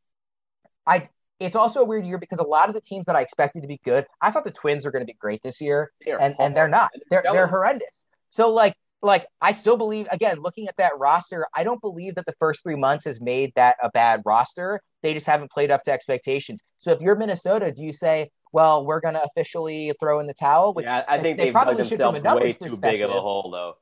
I 0.86 1.08
it's 1.40 1.56
also 1.56 1.80
a 1.80 1.84
weird 1.84 2.04
year 2.04 2.18
because 2.18 2.38
a 2.38 2.46
lot 2.46 2.68
of 2.68 2.74
the 2.74 2.80
teams 2.80 3.06
that 3.06 3.16
I 3.16 3.20
expected 3.20 3.62
to 3.62 3.68
be 3.68 3.80
good, 3.84 4.06
I 4.20 4.30
thought 4.30 4.44
the 4.44 4.50
Twins 4.50 4.84
were 4.84 4.90
going 4.90 5.02
to 5.02 5.06
be 5.06 5.16
great 5.18 5.42
this 5.42 5.60
year, 5.60 5.92
they're 6.04 6.20
and 6.20 6.34
and 6.38 6.56
they're 6.56 6.68
not. 6.68 6.90
They're 7.10 7.24
they're 7.32 7.46
horrendous. 7.46 8.06
So 8.30 8.50
like 8.50 8.74
like 9.02 9.26
I 9.40 9.52
still 9.52 9.76
believe 9.76 10.08
again 10.10 10.40
looking 10.40 10.68
at 10.68 10.76
that 10.78 10.92
roster, 10.98 11.46
I 11.54 11.64
don't 11.64 11.80
believe 11.80 12.14
that 12.16 12.26
the 12.26 12.34
first 12.38 12.62
three 12.62 12.76
months 12.76 13.04
has 13.04 13.20
made 13.20 13.52
that 13.56 13.76
a 13.82 13.90
bad 13.90 14.22
roster. 14.24 14.80
They 15.02 15.14
just 15.14 15.26
haven't 15.26 15.50
played 15.50 15.70
up 15.70 15.84
to 15.84 15.92
expectations. 15.92 16.62
So 16.78 16.92
if 16.92 17.00
you're 17.00 17.14
Minnesota, 17.14 17.70
do 17.70 17.84
you 17.84 17.92
say, 17.92 18.30
well, 18.52 18.84
we're 18.84 19.00
going 19.00 19.14
to 19.14 19.22
officially 19.22 19.92
throw 20.00 20.18
in 20.18 20.26
the 20.26 20.34
towel? 20.34 20.74
Which 20.74 20.86
yeah, 20.86 21.04
I 21.06 21.18
think 21.18 21.36
they 21.36 21.52
probably 21.52 21.76
themselves 21.76 22.22
way 22.22 22.52
too 22.52 22.76
big 22.76 23.02
of 23.02 23.10
a 23.10 23.20
hole, 23.20 23.50
though 23.50 23.76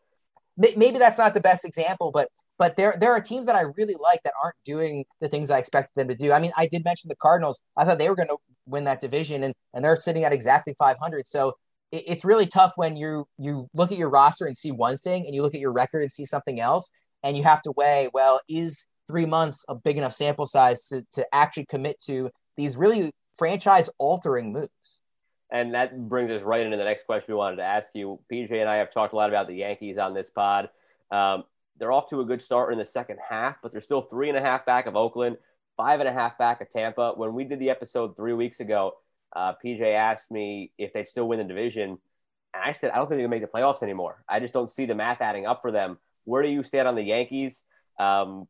maybe 0.57 0.99
that's 0.99 1.19
not 1.19 1.35
the 1.35 1.41
best 1.41 1.65
example, 1.65 2.11
but 2.11 2.29
but 2.59 2.77
there 2.77 2.97
there 2.99 3.13
are 3.13 3.21
teams 3.21 3.47
that 3.47 3.55
I 3.55 3.63
really 3.63 3.97
like 4.01 4.23
that 4.25 4.33
aren't 4.43 4.57
doing 4.65 5.05
the 5.21 5.29
things 5.29 5.51
I 5.51 5.59
expected 5.59 5.93
them 5.95 6.09
to 6.09 6.15
do. 6.15 6.33
I 6.33 6.39
mean, 6.39 6.53
I 6.57 6.67
did 6.67 6.85
mention 6.85 7.09
the 7.09 7.17
Cardinals. 7.17 7.61
I 7.77 7.85
thought 7.85 7.99
they 7.99 8.09
were 8.09 8.17
going 8.17 8.29
to 8.29 8.39
win 8.67 8.85
that 8.85 9.01
division, 9.01 9.43
and 9.43 9.55
and 9.75 9.85
they're 9.85 9.97
sitting 9.97 10.25
at 10.25 10.33
exactly 10.33 10.75
500. 10.79 11.29
So 11.29 11.55
it, 11.93 12.05
it's 12.07 12.25
really 12.25 12.47
tough 12.47 12.73
when 12.77 12.97
you 12.97 13.27
you 13.39 13.69
look 13.75 13.93
at 13.93 13.99
your 13.99 14.09
roster 14.11 14.47
and 14.47 14.57
see 14.57 14.73
one 14.73 14.99
thing, 14.99 15.27
and 15.27 15.35
you 15.35 15.43
look 15.43 15.55
at 15.55 15.61
your 15.61 15.73
record 15.73 16.03
and 16.03 16.13
see 16.13 16.25
something 16.25 16.61
else, 16.61 16.91
and 17.23 17.37
you 17.37 17.45
have 17.45 17.63
to 17.63 17.73
weigh. 17.73 18.09
Well, 18.13 18.41
is 18.49 18.87
three 19.07 19.27
months 19.27 19.65
a 19.69 19.75
big 19.75 19.97
enough 19.97 20.15
sample 20.15 20.47
size 20.47 20.89
to 20.89 21.05
to 21.13 21.27
actually 21.33 21.67
commit 21.67 22.01
to 22.03 22.31
these 22.57 22.77
really 22.77 23.13
franchise 23.39 23.91
altering 23.99 24.53
moves? 24.53 25.03
And 25.51 25.75
that 25.75 26.09
brings 26.09 26.31
us 26.31 26.43
right 26.43 26.65
into 26.65 26.77
the 26.77 26.85
next 26.85 27.07
question 27.07 27.33
we 27.33 27.39
wanted 27.39 27.57
to 27.57 27.63
ask 27.63 27.93
you. 27.95 28.19
PJ 28.33 28.51
and 28.51 28.69
I 28.69 28.79
have 28.79 28.91
talked 28.91 29.13
a 29.13 29.17
lot 29.17 29.29
about 29.29 29.47
the 29.47 29.55
Yankees 29.55 29.97
on 29.97 30.13
this 30.13 30.29
pod. 30.29 30.71
Um, 31.13 31.45
they're 31.79 31.93
off 31.93 32.09
to 32.11 32.21
a 32.21 32.25
good 32.25 32.41
start 32.41 32.73
in 32.73 32.79
the 32.79 32.87
second 32.87 33.19
half, 33.29 33.57
but 33.63 33.71
they're 33.71 33.81
still 33.81 34.03
three 34.03 34.29
and 34.29 34.37
a 34.37 34.41
half 34.41 34.67
back 34.67 34.87
of 34.87 34.97
Oakland, 34.97 35.37
five 35.77 36.01
and 36.01 36.09
a 36.09 36.13
half 36.13 36.37
back 36.37 36.61
of 36.61 36.69
Tampa. 36.69 37.13
When 37.15 37.33
we 37.35 37.45
did 37.45 37.61
the 37.61 37.71
episode 37.71 38.17
three 38.17 38.33
weeks 38.33 38.61
ago, 38.61 38.95
uh, 39.37 39.53
PJ 39.63 39.83
asked 39.95 40.31
me 40.31 40.73
if 40.79 40.95
they'd 40.95 41.07
still 41.07 41.29
win 41.29 41.39
the 41.39 41.45
division. 41.45 41.99
And 42.55 42.65
I 42.65 42.73
said, 42.73 42.91
I 42.91 42.97
don't 42.97 43.07
think 43.07 43.19
they 43.19 43.23
can 43.25 43.31
make 43.31 43.43
the 43.43 43.49
playoffs 43.49 43.83
anymore. 43.83 44.25
I 44.27 44.41
just 44.41 44.55
don't 44.55 44.71
see 44.71 44.87
the 44.87 44.95
math 44.95 45.21
adding 45.21 45.47
up 45.47 45.61
for 45.61 45.71
them. 45.71 45.99
Where 46.25 46.43
do 46.43 46.49
you 46.49 46.63
stand 46.63 46.89
on 46.89 46.95
the 46.95 47.03
Yankees? 47.03 47.63
Um, 48.01 48.49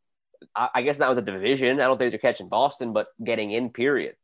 I, 0.54 0.68
I 0.76 0.82
guess 0.82 1.00
not 1.00 1.14
with 1.14 1.24
the 1.24 1.32
division. 1.32 1.80
I 1.80 1.88
don't 1.88 1.98
think 1.98 2.12
they're 2.12 2.20
catching 2.20 2.48
Boston, 2.48 2.92
but 2.92 3.08
getting 3.22 3.50
in, 3.50 3.70
period. 3.70 4.14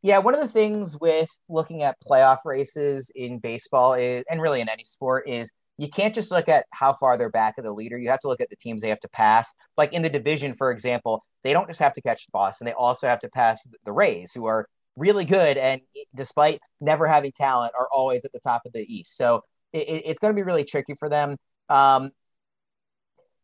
Yeah, 0.00 0.18
one 0.18 0.34
of 0.34 0.40
the 0.40 0.48
things 0.48 0.96
with 0.98 1.28
looking 1.48 1.82
at 1.82 1.96
playoff 2.00 2.38
races 2.46 3.12
in 3.14 3.38
baseball 3.38 3.92
is, 3.92 4.24
and 4.30 4.40
really 4.40 4.62
in 4.62 4.68
any 4.68 4.84
sport, 4.84 5.28
is 5.28 5.50
you 5.76 5.90
can't 5.90 6.14
just 6.14 6.30
look 6.30 6.48
at 6.48 6.64
how 6.70 6.94
far 6.94 7.18
they're 7.18 7.28
back 7.28 7.58
of 7.58 7.64
the 7.64 7.72
leader. 7.72 7.98
You 7.98 8.08
have 8.08 8.20
to 8.20 8.28
look 8.28 8.40
at 8.40 8.48
the 8.48 8.56
teams 8.56 8.80
they 8.80 8.88
have 8.88 9.00
to 9.00 9.08
pass. 9.08 9.52
Like 9.76 9.92
in 9.92 10.02
the 10.02 10.08
division, 10.08 10.54
for 10.54 10.70
example, 10.70 11.24
they 11.44 11.52
don't 11.52 11.68
just 11.68 11.80
have 11.80 11.92
to 11.94 12.00
catch 12.00 12.26
Boston; 12.32 12.64
they 12.64 12.72
also 12.72 13.08
have 13.08 13.20
to 13.20 13.28
pass 13.28 13.66
the 13.84 13.92
Rays, 13.92 14.32
who 14.32 14.46
are 14.46 14.68
really 14.98 15.24
good 15.24 15.56
and, 15.56 15.80
despite 16.14 16.60
never 16.80 17.06
having 17.06 17.32
talent, 17.32 17.72
are 17.78 17.88
always 17.92 18.24
at 18.24 18.32
the 18.32 18.40
top 18.40 18.62
of 18.66 18.72
the 18.72 18.80
East. 18.80 19.16
So 19.16 19.42
it, 19.72 20.02
it's 20.06 20.18
going 20.18 20.34
to 20.34 20.36
be 20.36 20.42
really 20.42 20.64
tricky 20.64 20.94
for 20.94 21.08
them. 21.08 21.36
Um, 21.68 22.10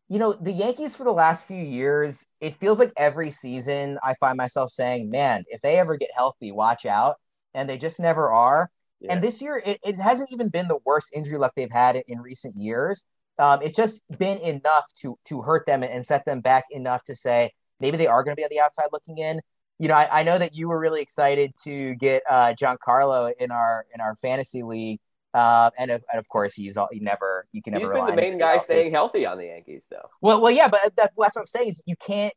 you 0.07 0.19
know, 0.19 0.33
the 0.33 0.51
Yankees 0.51 0.95
for 0.95 1.03
the 1.03 1.13
last 1.13 1.47
few 1.47 1.61
years, 1.61 2.25
it 2.39 2.55
feels 2.55 2.77
like 2.77 2.91
every 2.95 3.31
season 3.31 3.97
I 4.03 4.13
find 4.19 4.37
myself 4.37 4.69
saying, 4.69 5.09
man, 5.09 5.43
if 5.47 5.61
they 5.61 5.77
ever 5.77 5.97
get 5.97 6.09
healthy, 6.15 6.51
watch 6.51 6.85
out. 6.85 7.15
And 7.53 7.69
they 7.69 7.77
just 7.77 7.99
never 7.99 8.31
are. 8.31 8.69
Yeah. 8.99 9.13
And 9.13 9.23
this 9.23 9.41
year, 9.41 9.61
it, 9.65 9.79
it, 9.83 9.97
hasn't 9.97 10.31
even 10.31 10.49
been 10.49 10.67
the 10.67 10.77
worst 10.85 11.09
injury 11.13 11.37
luck 11.37 11.53
they've 11.55 11.71
had 11.71 12.01
in 12.07 12.19
recent 12.19 12.55
years. 12.55 13.03
Um, 13.39 13.61
it's 13.61 13.75
just 13.75 14.01
been 14.17 14.37
enough 14.39 14.85
to 15.01 15.17
to 15.25 15.41
hurt 15.41 15.65
them 15.65 15.83
and 15.83 16.05
set 16.05 16.23
them 16.25 16.39
back 16.39 16.65
enough 16.69 17.03
to 17.05 17.15
say 17.15 17.51
maybe 17.79 17.97
they 17.97 18.07
are 18.07 18.23
going 18.23 18.33
to 18.35 18.39
be 18.39 18.43
on 18.43 18.49
the 18.49 18.61
outside 18.61 18.87
looking 18.93 19.17
in. 19.17 19.41
You 19.79 19.89
know, 19.89 19.95
I, 19.95 20.19
I 20.19 20.23
know 20.23 20.37
that 20.37 20.55
you 20.55 20.69
were 20.69 20.79
really 20.79 21.01
excited 21.01 21.53
to 21.63 21.95
get 21.95 22.23
uh, 22.29 22.53
Giancarlo 22.53 23.31
in 23.39 23.51
our 23.51 23.85
in 23.93 24.01
our 24.01 24.15
fantasy 24.15 24.63
league. 24.63 24.99
Uh, 25.33 25.69
and, 25.77 25.91
of, 25.91 26.01
and 26.09 26.17
of 26.17 26.29
course, 26.29 26.53
he's 26.53 26.77
all, 26.77 26.87
he 26.93 27.01
never 27.01 27.45
you 27.51 27.61
can 27.61 27.73
never. 27.73 27.91
He's 27.91 28.05
been 28.05 28.15
the 28.15 28.21
main 28.21 28.37
guy 28.37 28.51
healthy. 28.51 28.63
staying 28.63 28.91
healthy 28.93 29.25
on 29.25 29.37
the 29.37 29.47
Yankees, 29.47 29.87
though. 29.91 30.09
Well, 30.21 30.39
well, 30.39 30.51
yeah, 30.51 30.69
but 30.69 30.79
that, 30.95 31.11
that's 31.17 31.35
what 31.35 31.41
I'm 31.41 31.45
saying 31.45 31.67
is 31.67 31.81
you 31.85 31.97
can't 31.97 32.33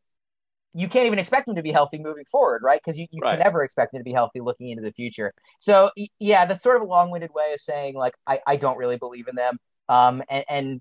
you 0.75 0.89
can't 0.89 1.07
even 1.07 1.21
expect 1.21 1.47
him 1.47 1.55
to 1.55 1.63
be 1.63 1.71
healthy 1.71 1.99
moving 1.99 2.25
forward, 2.25 2.63
right? 2.65 2.81
Because 2.85 2.99
you, 2.99 3.07
you 3.13 3.21
right. 3.23 3.37
can 3.37 3.41
never 3.41 3.63
expect 3.63 3.95
him 3.95 4.01
to 4.01 4.05
be 4.05 4.13
healthy 4.13 4.41
looking 4.41 4.71
into 4.71 4.83
the 4.83 4.91
future. 4.91 5.33
So 5.61 5.91
yeah, 6.19 6.45
that's 6.45 6.63
sort 6.63 6.77
of 6.77 6.83
a 6.83 6.87
long-winded 6.87 7.31
way 7.33 7.53
of 7.53 7.61
saying 7.61 7.95
like 7.95 8.15
I, 8.27 8.41
I 8.47 8.57
don't 8.57 8.77
really 8.77 8.97
believe 8.97 9.29
in 9.29 9.37
them. 9.37 9.59
Um, 9.89 10.23
and, 10.29 10.45
and 10.49 10.81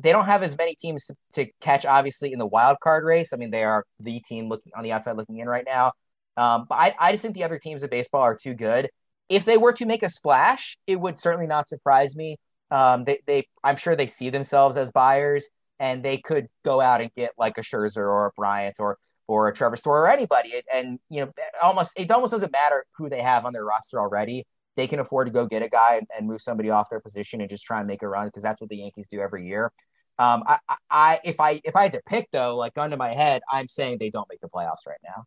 they 0.00 0.12
don't 0.12 0.26
have 0.26 0.42
as 0.42 0.56
many 0.56 0.74
teams 0.74 1.06
to, 1.06 1.14
to, 1.34 1.46
catch, 1.60 1.84
obviously, 1.86 2.32
in 2.32 2.38
the 2.38 2.46
wild 2.46 2.78
card 2.82 3.04
race. 3.04 3.32
I 3.32 3.36
mean, 3.36 3.50
they 3.50 3.64
are 3.64 3.84
the 3.98 4.20
team 4.20 4.48
looking 4.48 4.72
on 4.76 4.82
the 4.82 4.92
outside 4.92 5.16
looking 5.16 5.38
in 5.38 5.48
right 5.48 5.64
now. 5.66 5.92
Um, 6.36 6.66
but 6.68 6.76
I, 6.76 6.94
I 6.98 7.12
just 7.12 7.22
think 7.22 7.34
the 7.34 7.44
other 7.44 7.58
teams 7.58 7.82
of 7.82 7.90
baseball 7.90 8.22
are 8.22 8.36
too 8.36 8.54
good 8.54 8.88
if 9.30 9.44
they 9.44 9.56
were 9.56 9.72
to 9.72 9.86
make 9.86 10.02
a 10.02 10.10
splash, 10.10 10.76
it 10.86 10.96
would 10.96 11.18
certainly 11.18 11.46
not 11.46 11.68
surprise 11.68 12.14
me. 12.14 12.36
Um, 12.70 13.04
they, 13.04 13.20
they, 13.26 13.46
I'm 13.64 13.76
sure 13.76 13.96
they 13.96 14.08
see 14.08 14.28
themselves 14.28 14.76
as 14.76 14.90
buyers, 14.90 15.48
and 15.78 16.04
they 16.04 16.18
could 16.18 16.48
go 16.64 16.80
out 16.80 17.00
and 17.00 17.10
get 17.16 17.30
like 17.38 17.56
a 17.56 17.62
Scherzer 17.62 17.98
or 17.98 18.26
a 18.26 18.30
Bryant 18.36 18.76
or 18.78 18.98
or 19.28 19.46
a 19.46 19.54
Trevor 19.54 19.76
Story 19.76 20.00
or 20.00 20.10
anybody. 20.10 20.60
And 20.72 20.98
you 21.08 21.24
know, 21.24 21.32
almost 21.62 21.92
it 21.96 22.10
almost 22.10 22.32
doesn't 22.32 22.52
matter 22.52 22.84
who 22.96 23.08
they 23.08 23.22
have 23.22 23.46
on 23.46 23.52
their 23.52 23.64
roster 23.64 24.00
already. 24.00 24.44
They 24.76 24.86
can 24.86 24.98
afford 25.00 25.26
to 25.26 25.32
go 25.32 25.46
get 25.46 25.62
a 25.62 25.68
guy 25.68 25.96
and, 25.96 26.06
and 26.16 26.26
move 26.26 26.40
somebody 26.40 26.70
off 26.70 26.90
their 26.90 27.00
position 27.00 27.40
and 27.40 27.50
just 27.50 27.64
try 27.64 27.78
and 27.78 27.86
make 27.86 28.02
a 28.02 28.08
run 28.08 28.28
because 28.28 28.42
that's 28.42 28.60
what 28.60 28.70
the 28.70 28.76
Yankees 28.76 29.08
do 29.08 29.20
every 29.20 29.46
year. 29.46 29.72
Um, 30.18 30.44
I, 30.46 30.58
I, 30.90 31.20
if 31.24 31.40
I, 31.40 31.60
if 31.64 31.76
I 31.76 31.84
had 31.84 31.92
to 31.92 32.02
pick 32.06 32.28
though, 32.30 32.56
like 32.56 32.74
gun 32.74 32.90
to 32.90 32.96
my 32.96 33.14
head, 33.14 33.42
I'm 33.50 33.68
saying 33.68 33.98
they 33.98 34.10
don't 34.10 34.28
make 34.28 34.40
the 34.40 34.48
playoffs 34.48 34.86
right 34.86 35.00
now. 35.02 35.24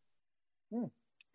Hmm. 0.71 0.85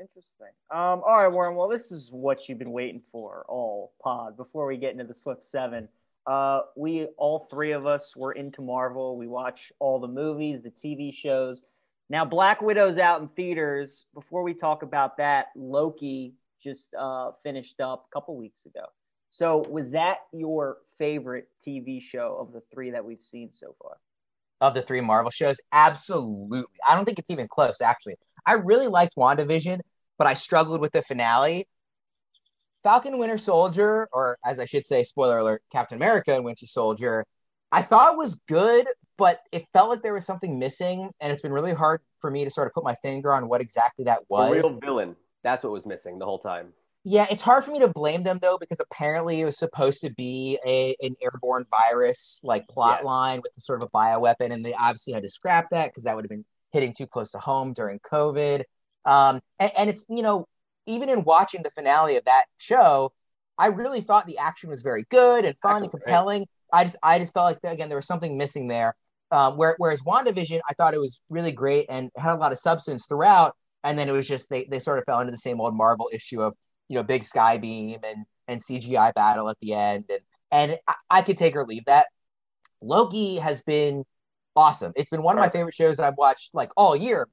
Interesting. 0.01 0.47
Um, 0.71 1.03
all 1.05 1.19
right, 1.19 1.29
Warren. 1.29 1.57
Well, 1.57 1.69
this 1.69 1.91
is 1.91 2.11
what 2.13 2.49
you've 2.49 2.59
been 2.59 2.71
waiting 2.71 3.03
for 3.11 3.45
all 3.49 3.93
pod. 4.01 4.37
Before 4.37 4.67
we 4.67 4.77
get 4.77 4.93
into 4.93 5.03
the 5.03 5.15
Swift 5.15 5.43
Seven, 5.43 5.89
uh, 6.25 6.61
we 6.77 7.07
all 7.17 7.49
three 7.51 7.73
of 7.73 7.85
us 7.85 8.15
were 8.15 8.33
into 8.33 8.63
Marvel. 8.63 9.17
We 9.17 9.27
watch 9.27 9.73
all 9.81 9.99
the 9.99 10.07
movies, 10.07 10.61
the 10.63 10.71
TV 10.71 11.13
shows. 11.13 11.63
Now, 12.11 12.25
Black 12.25 12.63
Widow's 12.63 12.97
out 12.97 13.21
in 13.21 13.29
theaters. 13.29 14.05
Before 14.15 14.43
we 14.45 14.55
talk 14.55 14.83
about 14.83 15.17
that, 15.17 15.47
Loki 15.57 16.35
just 16.63 16.95
uh, 16.95 17.31
finished 17.43 17.81
up 17.81 18.07
a 18.11 18.15
couple 18.15 18.37
weeks 18.37 18.67
ago. 18.67 18.85
So, 19.31 19.65
was 19.69 19.91
that 19.91 20.19
your 20.33 20.79
favorite 20.99 21.49
TV 21.67 22.01
show 22.01 22.37
of 22.41 22.53
the 22.53 22.63
three 22.73 22.91
that 22.91 23.05
we've 23.05 23.23
seen 23.23 23.51
so 23.53 23.75
far? 23.83 23.99
Of 24.61 24.75
the 24.75 24.83
three 24.83 25.01
Marvel 25.01 25.31
shows, 25.31 25.61
absolutely. 25.71 26.65
I 26.89 26.97
don't 26.97 27.05
think 27.05 27.19
it's 27.19 27.31
even 27.31 27.47
close, 27.47 27.81
actually. 27.81 28.17
I 28.47 28.55
really 28.55 28.89
liked 28.89 29.15
WandaVision, 29.17 29.81
but 30.17 30.27
I 30.27 30.35
struggled 30.35 30.81
with 30.81 30.93
the 30.93 31.03
finale. 31.03 31.69
Falcon 32.83 33.19
Winter 33.19 33.39
Soldier, 33.39 34.09
or 34.13 34.39
as 34.45 34.59
I 34.59 34.65
should 34.65 34.87
say, 34.87 35.03
spoiler 35.03 35.39
alert, 35.39 35.63
Captain 35.71 35.97
America 35.97 36.35
and 36.35 36.45
Winter 36.45 36.67
Soldier, 36.67 37.25
I 37.71 37.83
thought 37.83 38.17
was 38.17 38.37
good, 38.49 38.87
but 39.19 39.41
it 39.53 39.67
felt 39.73 39.91
like 39.91 40.03
there 40.03 40.15
was 40.15 40.25
something 40.25 40.59
missing, 40.59 41.11
and 41.21 41.33
it's 41.33 41.43
been 41.43 41.53
really 41.53 41.75
hard 41.75 42.01
for 42.21 42.31
me 42.31 42.45
to 42.45 42.51
sort 42.51 42.67
of 42.67 42.73
put 42.73 42.85
my 42.85 42.95
finger 42.97 43.33
on 43.33 43.49
what 43.49 43.61
exactly 43.61 44.07
that 44.07 44.21
was. 44.29 44.51
A 44.51 44.55
real 44.55 44.79
villain. 44.81 45.17
That's 45.49 45.65
what 45.65 45.73
was 45.73 45.87
missing 45.87 46.19
the 46.19 46.25
whole 46.25 46.39
time. 46.39 46.73
Yeah, 47.05 47.27
it's 47.31 47.43
hard 47.43 47.65
for 47.65 47.71
me 47.71 47.79
to 47.81 47.89
blame 47.89 48.23
them 48.23 48.39
though 48.43 48.59
because 48.59 48.81
apparently 48.81 49.41
it 49.41 49.45
was 49.45 49.57
supposed 49.57 50.03
to 50.03 50.11
be 50.11 50.59
a 50.67 50.95
an 51.01 51.15
airborne 51.23 51.65
virus 51.71 52.41
like 52.43 52.69
plot 52.69 53.05
line 53.05 53.41
with 53.43 53.53
sort 53.59 53.83
of 53.83 53.89
a 53.89 53.97
bioweapon, 53.97 54.53
and 54.53 54.65
they 54.65 54.75
obviously 54.75 55.15
had 55.15 55.23
to 55.23 55.29
scrap 55.29 55.71
that 55.71 55.87
because 55.87 56.05
that 56.05 56.15
would 56.15 56.25
have 56.25 56.31
been 56.31 56.45
hitting 56.73 56.93
too 56.93 57.07
close 57.07 57.31
to 57.33 57.39
home 57.39 57.73
during 57.73 57.99
COVID. 58.01 58.65
Um, 59.05 59.41
and, 59.59 59.73
and 59.77 59.91
it's 59.91 60.05
you 60.09 60.23
know 60.23 60.47
even 60.87 61.09
in 61.09 61.25
watching 61.25 61.63
the 61.63 61.71
finale 61.71 62.17
of 62.17 62.25
that 62.25 62.45
show, 62.59 63.13
I 63.57 63.69
really 63.69 64.01
thought 64.01 64.27
the 64.27 64.39
action 64.39 64.69
was 64.69 64.83
very 64.83 65.07
good 65.11 65.45
and 65.45 65.57
fun 65.59 65.83
and 65.83 65.91
compelling. 65.91 66.47
I 66.73 66.85
just 66.85 66.97
I 67.03 67.19
just 67.19 67.33
felt 67.33 67.47
like 67.47 67.73
again 67.73 67.89
there 67.89 67.97
was 67.99 68.07
something 68.07 68.37
missing 68.37 68.69
there. 68.69 68.97
Um, 69.31 69.59
where, 69.59 69.75
whereas 69.77 70.01
WandaVision, 70.01 70.61
I 70.69 70.73
thought 70.73 70.95
it 70.95 71.01
was 71.01 71.21
really 71.29 71.53
great 71.53 71.85
and 71.91 72.11
had 72.17 72.33
a 72.33 72.37
lot 72.37 72.53
of 72.53 72.59
substance 72.59 73.05
throughout. 73.07 73.55
And 73.85 73.99
then 73.99 74.09
it 74.09 74.13
was 74.13 74.27
just 74.27 74.51
they 74.51 74.67
they 74.71 74.79
sort 74.79 74.99
of 74.99 75.05
fell 75.05 75.21
into 75.21 75.31
the 75.31 75.37
same 75.37 75.61
old 75.61 75.77
Marvel 75.77 76.11
issue 76.13 76.43
of 76.43 76.55
you 76.89 76.97
know 76.97 77.03
big 77.03 77.25
sky 77.25 77.59
beam 77.59 78.01
and 78.03 78.25
and 78.47 78.61
CGI 78.61 79.15
battle 79.15 79.49
at 79.49 79.57
the 79.61 79.75
end 79.75 80.05
and 80.11 80.21
and 80.51 80.79
I, 80.87 80.95
I 81.11 81.23
could 81.23 81.39
take 81.39 81.57
or 81.57 81.65
leave 81.65 81.85
that. 81.87 82.07
Loki 82.81 83.37
has 83.37 83.63
been 83.63 84.05
awesome. 84.57 84.93
It's 84.97 85.11
been 85.11 85.23
one 85.23 85.37
of 85.37 85.41
my 85.41 85.49
favorite 85.49 85.75
shows 85.75 85.99
I've 85.99 86.17
watched 86.17 86.51
like 86.55 86.71
all 86.77 86.97
year, 86.97 87.29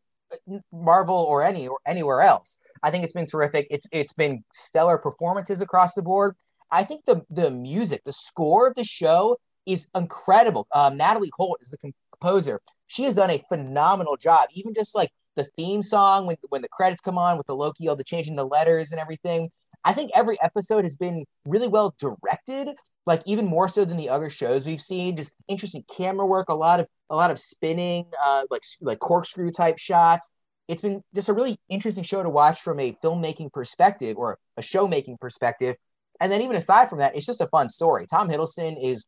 Marvel 0.72 1.18
or 1.18 1.44
any 1.44 1.68
or 1.68 1.78
anywhere 1.86 2.22
else. 2.22 2.58
I 2.84 2.92
think 2.92 3.04
it's 3.04 3.14
been 3.14 3.26
terrific. 3.26 3.68
It's 3.70 3.86
it's 3.92 4.14
been 4.14 4.44
stellar 4.54 4.98
performances 4.98 5.62
across 5.62 5.94
the 5.94 6.02
board. 6.02 6.36
I 6.72 6.84
think 6.84 7.06
the 7.06 7.24
the 7.30 7.50
music, 7.50 8.02
the 8.06 8.14
score 8.14 8.68
of 8.68 8.76
the 8.76 8.84
show 8.84 9.38
is 9.66 9.88
incredible. 9.96 10.68
Um, 10.74 10.98
Natalie 10.98 11.32
Holt 11.36 11.60
is 11.62 11.70
the 11.70 11.94
composer. 12.12 12.62
She 12.88 13.04
has 13.04 13.16
done 13.16 13.32
a 13.32 13.44
phenomenal 13.50 14.18
job. 14.18 14.50
Even 14.54 14.74
just 14.74 14.94
like 14.94 15.12
the 15.36 15.44
theme 15.44 15.84
song 15.84 16.26
when 16.26 16.38
when 16.50 16.62
the 16.62 16.70
credits 16.70 17.02
come 17.02 17.18
on 17.18 17.38
with 17.38 17.48
the 17.48 17.56
Loki, 17.56 17.88
all 17.88 17.96
the 17.96 18.04
changing 18.04 18.36
the 18.36 18.46
letters 18.46 18.92
and 18.92 19.00
everything. 19.00 19.50
I 19.84 19.94
think 19.94 20.12
every 20.16 20.42
episode 20.42 20.84
has 20.84 20.96
been 20.96 21.26
really 21.46 21.68
well 21.68 21.94
directed, 22.00 22.76
like 23.06 23.22
even 23.26 23.46
more 23.46 23.70
so 23.70 23.86
than 23.86 23.98
the 23.98 24.10
other 24.10 24.30
shows 24.30 24.66
we've 24.66 24.82
seen. 24.82 25.16
Just 25.16 25.32
interesting 25.48 25.84
camera 25.96 26.26
work, 26.26 26.50
a 26.50 26.56
lot 26.56 26.80
of 26.80 26.88
a 27.10 27.16
lot 27.16 27.32
of 27.32 27.40
spinning, 27.40 28.06
uh, 28.24 28.44
like 28.50 28.64
like 28.82 29.00
corkscrew 29.00 29.52
type 29.52 29.78
shots. 29.78 30.30
It's 30.68 30.82
been 30.82 31.04
just 31.14 31.30
a 31.30 31.34
really 31.34 31.60
interesting 31.70 32.04
show 32.04 32.24
to 32.24 32.30
watch 32.30 32.62
from 32.62 32.80
a 32.80 32.98
filmmaking 33.04 33.54
perspective 33.54 34.18
or 34.18 34.40
a 34.58 34.64
show 34.64 34.88
making 34.88 35.18
perspective. 35.18 35.76
And 36.20 36.32
then 36.32 36.42
even 36.42 36.56
aside 36.56 36.90
from 36.90 37.00
that, 37.00 37.16
it's 37.16 37.26
just 37.26 37.42
a 37.42 37.48
fun 37.48 37.70
story. 37.70 38.08
Tom 38.08 38.30
Hiddleston 38.30 38.82
is 38.82 39.06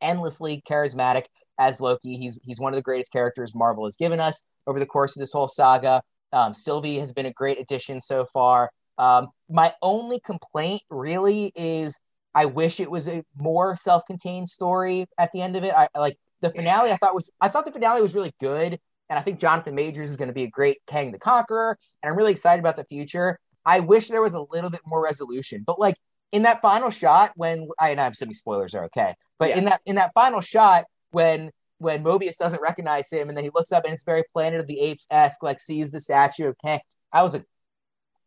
endlessly 0.00 0.62
charismatic 0.68 1.24
as 1.58 1.80
Loki. 1.80 2.16
He's 2.16 2.38
he's 2.42 2.60
one 2.60 2.72
of 2.72 2.76
the 2.76 2.82
greatest 2.82 3.12
characters 3.12 3.54
Marvel 3.54 3.84
has 3.84 3.96
given 3.96 4.20
us 4.20 4.44
over 4.66 4.78
the 4.78 4.86
course 4.86 5.16
of 5.16 5.20
this 5.20 5.32
whole 5.32 5.48
saga. 5.48 6.02
Um, 6.32 6.54
Sylvie 6.54 6.98
has 6.98 7.12
been 7.12 7.26
a 7.26 7.32
great 7.32 7.60
addition 7.60 8.00
so 8.00 8.24
far. 8.24 8.70
Um, 8.98 9.28
my 9.48 9.74
only 9.82 10.20
complaint 10.20 10.82
really 10.90 11.52
is 11.54 11.98
I 12.34 12.46
wish 12.46 12.80
it 12.80 12.90
was 12.90 13.08
a 13.08 13.22
more 13.36 13.76
self-contained 13.76 14.48
story 14.48 15.06
at 15.18 15.30
the 15.32 15.40
end 15.40 15.56
of 15.56 15.64
it. 15.64 15.72
I 15.72 15.88
like 15.96 16.18
the 16.40 16.50
finale. 16.50 16.92
I 16.92 16.96
thought 16.96 17.14
was 17.14 17.30
I 17.40 17.48
thought 17.48 17.64
the 17.64 17.72
finale 17.72 18.02
was 18.02 18.14
really 18.14 18.34
good, 18.40 18.78
and 19.08 19.18
I 19.18 19.22
think 19.22 19.38
Jonathan 19.38 19.74
Majors 19.74 20.10
is 20.10 20.16
going 20.16 20.28
to 20.28 20.34
be 20.34 20.44
a 20.44 20.50
great 20.50 20.78
Kang 20.86 21.12
the 21.12 21.18
Conqueror, 21.18 21.78
and 22.02 22.10
I'm 22.10 22.16
really 22.16 22.32
excited 22.32 22.60
about 22.60 22.76
the 22.76 22.84
future. 22.84 23.38
I 23.64 23.80
wish 23.80 24.08
there 24.08 24.22
was 24.22 24.34
a 24.34 24.44
little 24.50 24.70
bit 24.70 24.82
more 24.84 25.02
resolution, 25.02 25.62
but 25.66 25.78
like 25.78 25.96
in 26.32 26.42
that 26.42 26.60
final 26.60 26.90
shot 26.90 27.32
when 27.36 27.68
I 27.78 27.90
and 27.90 28.00
I'm 28.00 28.12
assuming 28.12 28.34
spoilers 28.34 28.74
are 28.74 28.84
okay, 28.86 29.14
but 29.38 29.50
yes. 29.50 29.58
in 29.58 29.64
that 29.64 29.80
in 29.86 29.96
that 29.96 30.10
final 30.14 30.40
shot 30.40 30.84
when 31.14 31.50
when 31.78 32.04
Mobius 32.04 32.36
doesn't 32.36 32.62
recognize 32.62 33.10
him 33.10 33.28
and 33.28 33.36
then 33.36 33.44
he 33.44 33.50
looks 33.54 33.72
up 33.72 33.84
and 33.84 33.92
it's 33.92 34.04
very 34.04 34.24
Planet 34.32 34.60
of 34.60 34.66
the 34.66 34.80
Apes 34.80 35.06
esque, 35.10 35.42
like 35.42 35.60
sees 35.60 35.90
the 35.90 36.00
statue 36.00 36.48
of 36.48 36.56
Kang. 36.64 36.80
I 37.12 37.22
was 37.22 37.34
like, 37.34 37.44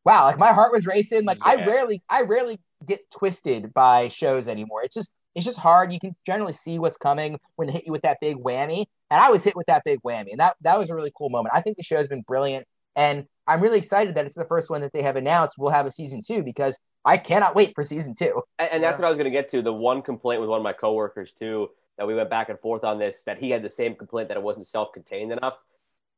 wow, 0.04 0.26
like 0.26 0.38
my 0.38 0.54
heart 0.54 0.72
was 0.72 0.86
racing. 0.86 1.26
Like 1.26 1.38
yeah. 1.40 1.52
I 1.52 1.66
rarely, 1.66 2.04
I 2.10 2.22
rarely 2.22 2.60
get 2.86 3.10
twisted 3.10 3.74
by 3.74 4.10
shows 4.10 4.48
anymore. 4.48 4.84
It's 4.84 4.94
just, 4.94 5.14
it's 5.34 5.46
just 5.46 5.60
hard. 5.60 5.94
You 5.94 6.00
can 6.00 6.16
generally 6.26 6.54
see 6.54 6.80
what's 6.80 6.98
coming 6.98 7.40
when 7.56 7.68
they 7.68 7.74
hit 7.74 7.86
you 7.86 7.92
with 7.92 8.02
that 8.02 8.18
big 8.20 8.38
whammy. 8.38 8.86
And 9.10 9.22
I 9.22 9.30
was 9.30 9.44
hit 9.44 9.56
with 9.56 9.68
that 9.68 9.84
big 9.86 10.00
whammy, 10.02 10.32
and 10.32 10.40
that 10.40 10.58
that 10.62 10.78
was 10.78 10.90
a 10.90 10.96
really 10.96 11.14
cool 11.18 11.30
moment. 11.30 11.54
I 11.56 11.62
think 11.62 11.78
the 11.78 11.84
show 11.84 11.96
has 11.96 12.08
been 12.10 12.22
brilliant, 12.22 12.68
and 12.96 13.26
I'm 13.48 13.62
really 13.62 13.78
excited 13.78 14.16
that 14.16 14.26
it's 14.26 14.36
the 14.36 14.46
first 14.46 14.70
one 14.70 14.82
that 14.82 14.92
they 14.92 15.02
have 15.02 15.16
announced. 15.16 15.56
We'll 15.58 15.72
have 15.72 15.86
a 15.86 15.92
season 15.92 16.22
two 16.28 16.44
because 16.44 16.78
I 17.06 17.18
cannot 17.18 17.56
wait 17.56 17.74
for 17.74 17.84
season 17.84 18.16
two. 18.16 18.42
And, 18.60 18.70
and 18.70 18.84
that's 18.84 19.00
what 19.00 19.06
I 19.06 19.10
was 19.10 19.18
going 19.18 19.32
to 19.32 19.38
get 19.38 19.48
to. 19.50 19.62
The 19.62 19.72
one 19.72 20.02
complaint 20.02 20.42
with 20.42 20.50
one 20.50 20.60
of 20.60 20.64
my 20.64 20.74
coworkers 20.74 21.32
too 21.32 21.70
that 21.98 22.08
we 22.08 22.16
went 22.16 22.30
back 22.30 22.50
and 22.50 22.60
forth 22.60 22.84
on 22.84 23.00
this 23.00 23.24
that 23.24 23.38
he 23.38 23.50
had 23.50 23.64
the 23.64 23.70
same 23.70 23.96
complaint 23.96 24.30
that 24.30 24.38
it 24.38 24.44
wasn't 24.44 24.68
self-contained 24.68 25.32
enough. 25.32 25.58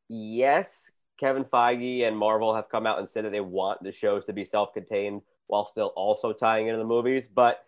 Yes, 0.07 0.91
Kevin 1.17 1.43
Feige 1.43 2.07
and 2.07 2.17
Marvel 2.17 2.55
have 2.55 2.69
come 2.69 2.85
out 2.85 2.99
and 2.99 3.07
said 3.07 3.25
that 3.25 3.31
they 3.31 3.41
want 3.41 3.83
the 3.83 3.91
shows 3.91 4.25
to 4.25 4.33
be 4.33 4.45
self-contained 4.45 5.21
while 5.47 5.65
still 5.65 5.93
also 5.95 6.31
tying 6.31 6.67
into 6.67 6.77
the 6.77 6.85
movies, 6.85 7.27
but 7.27 7.63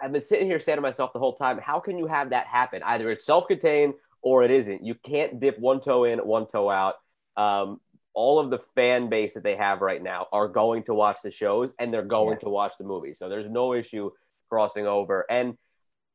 I've 0.00 0.12
been 0.12 0.20
sitting 0.20 0.46
here 0.46 0.60
saying 0.60 0.76
to 0.76 0.82
myself 0.82 1.12
the 1.12 1.18
whole 1.18 1.34
time, 1.34 1.58
how 1.58 1.78
can 1.78 1.98
you 1.98 2.06
have 2.06 2.30
that 2.30 2.46
happen? 2.46 2.82
Either 2.82 3.10
it's 3.10 3.24
self-contained 3.24 3.94
or 4.22 4.42
it 4.42 4.50
isn't. 4.50 4.84
You 4.84 4.94
can't 4.94 5.40
dip 5.40 5.58
one 5.58 5.80
toe 5.80 6.04
in, 6.04 6.18
one 6.20 6.46
toe 6.46 6.70
out. 6.70 6.94
Um, 7.36 7.80
all 8.14 8.38
of 8.38 8.50
the 8.50 8.58
fan 8.74 9.08
base 9.08 9.34
that 9.34 9.42
they 9.42 9.56
have 9.56 9.80
right 9.80 10.02
now 10.02 10.28
are 10.32 10.48
going 10.48 10.82
to 10.84 10.94
watch 10.94 11.18
the 11.22 11.30
shows 11.30 11.72
and 11.78 11.92
they're 11.92 12.02
going 12.02 12.32
yeah. 12.32 12.44
to 12.44 12.48
watch 12.50 12.74
the 12.78 12.84
movies. 12.84 13.18
So 13.18 13.28
there's 13.28 13.48
no 13.48 13.72
issue 13.74 14.10
crossing 14.48 14.86
over. 14.86 15.24
And 15.30 15.56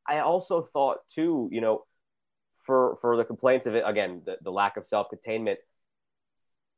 I 0.07 0.19
also 0.19 0.61
thought 0.61 0.99
too, 1.07 1.49
you 1.51 1.61
know, 1.61 1.85
for 2.55 2.97
for 3.01 3.17
the 3.17 3.25
complaints 3.25 3.65
of 3.65 3.75
it 3.75 3.83
again, 3.85 4.21
the, 4.25 4.37
the 4.41 4.51
lack 4.51 4.77
of 4.77 4.85
self 4.85 5.09
containment. 5.09 5.59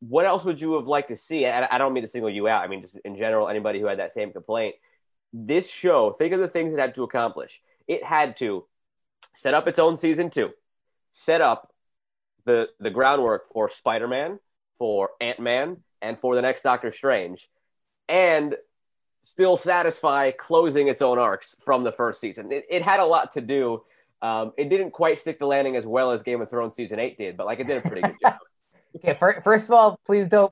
What 0.01 0.25
else 0.25 0.45
would 0.45 0.61
you 0.61 0.75
have 0.75 0.87
liked 0.87 1.09
to 1.09 1.15
see? 1.17 1.45
I, 1.45 1.67
I 1.75 1.77
don't 1.77 1.93
mean 1.93 2.03
to 2.03 2.07
single 2.07 2.29
you 2.29 2.47
out. 2.47 2.63
I 2.63 2.67
mean 2.67 2.81
just 2.81 2.97
in 3.03 3.15
general, 3.15 3.49
anybody 3.49 3.79
who 3.79 3.87
had 3.87 3.99
that 3.99 4.13
same 4.13 4.31
complaint. 4.31 4.75
This 5.33 5.69
show, 5.69 6.11
think 6.11 6.33
of 6.33 6.39
the 6.39 6.47
things 6.47 6.73
it 6.73 6.79
had 6.79 6.95
to 6.95 7.03
accomplish. 7.03 7.61
It 7.87 8.03
had 8.03 8.37
to 8.37 8.65
set 9.35 9.53
up 9.53 9.67
its 9.67 9.79
own 9.79 9.95
season 9.95 10.29
two, 10.29 10.51
set 11.09 11.41
up 11.41 11.73
the 12.45 12.69
the 12.79 12.89
groundwork 12.89 13.47
for 13.51 13.69
Spider 13.69 14.07
Man, 14.07 14.39
for 14.77 15.11
Ant 15.19 15.39
Man, 15.39 15.77
and 16.01 16.17
for 16.17 16.35
the 16.35 16.41
next 16.41 16.63
Doctor 16.63 16.91
Strange, 16.91 17.49
and 18.07 18.55
still 19.29 19.55
satisfy 19.55 20.31
closing 20.31 20.87
its 20.87 21.03
own 21.03 21.19
arcs 21.19 21.55
from 21.59 21.83
the 21.83 21.91
first 21.91 22.19
season. 22.19 22.51
It, 22.51 22.65
it 22.67 22.81
had 22.81 22.99
a 22.99 23.05
lot 23.05 23.31
to 23.33 23.41
do. 23.41 23.83
Um, 24.23 24.53
it 24.57 24.69
didn't 24.69 24.91
quite 24.91 25.19
stick 25.19 25.37
the 25.37 25.45
landing 25.45 25.75
as 25.75 25.85
well 25.85 26.11
as 26.11 26.23
Game 26.23 26.41
of 26.41 26.49
Thrones 26.49 26.75
season 26.75 26.99
eight 26.99 27.17
did, 27.17 27.37
but 27.37 27.45
like 27.45 27.59
it 27.59 27.67
did 27.67 27.77
a 27.77 27.87
pretty 27.87 28.01
good 28.01 28.15
job. 28.21 28.37
okay, 28.95 29.13
for, 29.13 29.39
first 29.43 29.69
of 29.69 29.75
all, 29.75 29.99
please 30.05 30.27
don't. 30.27 30.51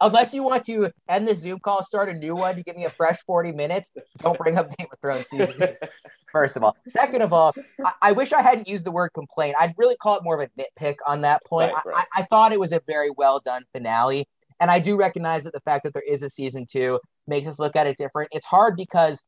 Unless 0.00 0.32
you 0.32 0.42
want 0.42 0.64
to 0.64 0.90
end 1.08 1.26
the 1.26 1.34
Zoom 1.34 1.58
call, 1.58 1.82
start 1.82 2.08
a 2.08 2.14
new 2.14 2.34
one 2.34 2.56
to 2.56 2.62
give 2.62 2.76
me 2.76 2.84
a 2.84 2.90
fresh 2.90 3.18
forty 3.24 3.52
minutes. 3.52 3.90
Don't 4.18 4.38
bring 4.38 4.56
up 4.56 4.74
Game 4.76 4.88
of 4.92 4.98
Thrones 5.00 5.28
season. 5.28 5.76
First 6.32 6.56
of 6.56 6.62
all, 6.62 6.76
second 6.86 7.22
of 7.22 7.32
all, 7.32 7.54
I, 7.84 7.92
I, 8.02 8.12
wish 8.12 8.32
I 8.32 8.42
hadn't 8.42 8.68
used 8.68 8.84
the 8.84 8.90
word 8.90 9.10
complaint. 9.14 9.56
I'd 9.58 9.74
really 9.78 9.96
call 9.96 10.16
it 10.16 10.22
more 10.22 10.40
of 10.40 10.48
a 10.48 10.62
nitpick 10.62 10.96
on 11.06 11.22
that 11.22 11.42
point. 11.46 11.72
Right, 11.72 11.86
right. 11.86 12.06
I, 12.14 12.22
I 12.22 12.24
thought 12.26 12.52
it 12.52 12.60
was 12.60 12.72
a 12.72 12.82
very 12.86 13.10
well 13.10 13.40
done 13.40 13.64
finale. 13.72 14.28
And 14.60 14.70
I 14.70 14.78
do 14.78 14.96
recognize 14.96 15.44
that 15.44 15.52
the 15.52 15.60
fact 15.60 15.84
that 15.84 15.92
there 15.94 16.02
is 16.02 16.22
a 16.22 16.30
season 16.30 16.66
two 16.70 17.00
makes 17.26 17.46
us 17.46 17.58
look 17.58 17.76
at 17.76 17.86
it 17.86 17.96
different. 17.96 18.30
It's 18.32 18.46
hard 18.46 18.76
because 18.76 19.22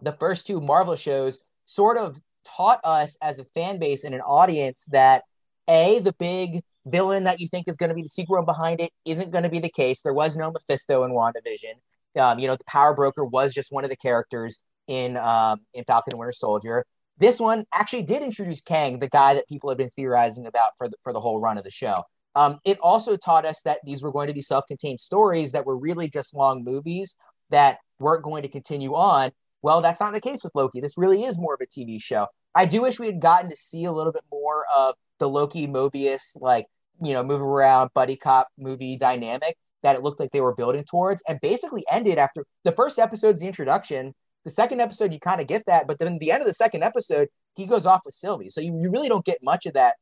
the 0.00 0.12
first 0.12 0.46
two 0.46 0.60
Marvel 0.60 0.96
shows 0.96 1.38
sort 1.66 1.98
of 1.98 2.20
taught 2.44 2.80
us 2.84 3.16
as 3.20 3.38
a 3.38 3.44
fan 3.44 3.78
base 3.78 4.04
and 4.04 4.14
an 4.14 4.20
audience 4.20 4.84
that 4.90 5.24
a 5.68 6.00
the 6.00 6.12
big 6.12 6.62
villain 6.86 7.24
that 7.24 7.40
you 7.40 7.48
think 7.48 7.68
is 7.68 7.76
going 7.76 7.90
to 7.90 7.94
be 7.94 8.02
the 8.02 8.08
secret 8.08 8.44
behind 8.44 8.80
it 8.80 8.90
isn't 9.04 9.30
going 9.30 9.44
to 9.44 9.50
be 9.50 9.60
the 9.60 9.68
case. 9.68 10.00
There 10.00 10.14
was 10.14 10.36
no 10.36 10.50
Mephisto 10.50 11.04
in 11.04 11.12
WandaVision. 11.12 12.20
Um, 12.20 12.38
you 12.38 12.48
know, 12.48 12.56
the 12.56 12.64
Power 12.64 12.94
Broker 12.94 13.24
was 13.24 13.52
just 13.54 13.70
one 13.70 13.84
of 13.84 13.90
the 13.90 13.96
characters 13.96 14.58
in 14.88 15.16
um, 15.16 15.60
in 15.74 15.84
Falcon 15.84 16.18
Winter 16.18 16.32
Soldier. 16.32 16.84
this 17.18 17.38
one 17.38 17.64
actually 17.72 18.02
did 18.02 18.22
introduce 18.22 18.60
Kang, 18.62 18.98
the 18.98 19.08
guy 19.08 19.34
that 19.34 19.46
people 19.46 19.68
have 19.68 19.78
been 19.78 19.90
theorizing 19.94 20.46
about 20.46 20.72
for 20.78 20.88
the, 20.88 20.96
for 21.04 21.12
the 21.12 21.20
whole 21.20 21.38
run 21.38 21.58
of 21.58 21.64
the 21.64 21.70
show. 21.70 21.94
Um, 22.34 22.58
it 22.64 22.78
also 22.80 23.16
taught 23.16 23.44
us 23.44 23.62
that 23.62 23.80
these 23.84 24.02
were 24.02 24.12
going 24.12 24.28
to 24.28 24.34
be 24.34 24.40
self-contained 24.40 25.00
stories 25.00 25.52
that 25.52 25.66
were 25.66 25.76
really 25.76 26.08
just 26.08 26.34
long 26.34 26.64
movies 26.64 27.16
that 27.50 27.78
weren't 27.98 28.22
going 28.22 28.42
to 28.42 28.48
continue 28.48 28.94
on. 28.94 29.32
Well, 29.62 29.80
that's 29.80 30.00
not 30.00 30.12
the 30.12 30.20
case 30.20 30.42
with 30.42 30.54
Loki. 30.54 30.80
This 30.80 30.96
really 30.96 31.24
is 31.24 31.38
more 31.38 31.54
of 31.54 31.60
a 31.60 31.66
TV 31.66 32.00
show. 32.00 32.26
I 32.54 32.66
do 32.66 32.82
wish 32.82 32.98
we 32.98 33.06
had 33.06 33.20
gotten 33.20 33.50
to 33.50 33.56
see 33.56 33.84
a 33.84 33.92
little 33.92 34.12
bit 34.12 34.24
more 34.30 34.64
of 34.74 34.94
the 35.18 35.28
Loki 35.28 35.66
Mobius, 35.66 36.40
like, 36.40 36.66
you 37.02 37.12
know, 37.12 37.22
move 37.22 37.40
around 37.40 37.90
buddy 37.94 38.16
cop 38.16 38.48
movie 38.58 38.96
dynamic 38.96 39.56
that 39.82 39.96
it 39.96 40.02
looked 40.02 40.20
like 40.20 40.30
they 40.32 40.40
were 40.40 40.54
building 40.54 40.84
towards 40.84 41.22
and 41.28 41.40
basically 41.40 41.84
ended 41.90 42.18
after 42.18 42.44
the 42.64 42.72
first 42.72 42.98
episode's 42.98 43.40
the 43.40 43.46
introduction. 43.46 44.14
The 44.44 44.50
second 44.50 44.80
episode, 44.80 45.12
you 45.12 45.20
kind 45.20 45.40
of 45.40 45.46
get 45.46 45.64
that, 45.66 45.86
but 45.86 45.98
then 45.98 46.18
the 46.18 46.32
end 46.32 46.40
of 46.40 46.46
the 46.46 46.54
second 46.54 46.82
episode, 46.82 47.28
he 47.54 47.66
goes 47.66 47.86
off 47.86 48.00
with 48.04 48.14
Sylvie. 48.14 48.50
So 48.50 48.60
you, 48.60 48.78
you 48.80 48.90
really 48.90 49.08
don't 49.08 49.24
get 49.24 49.42
much 49.42 49.66
of 49.66 49.74
that. 49.74 49.96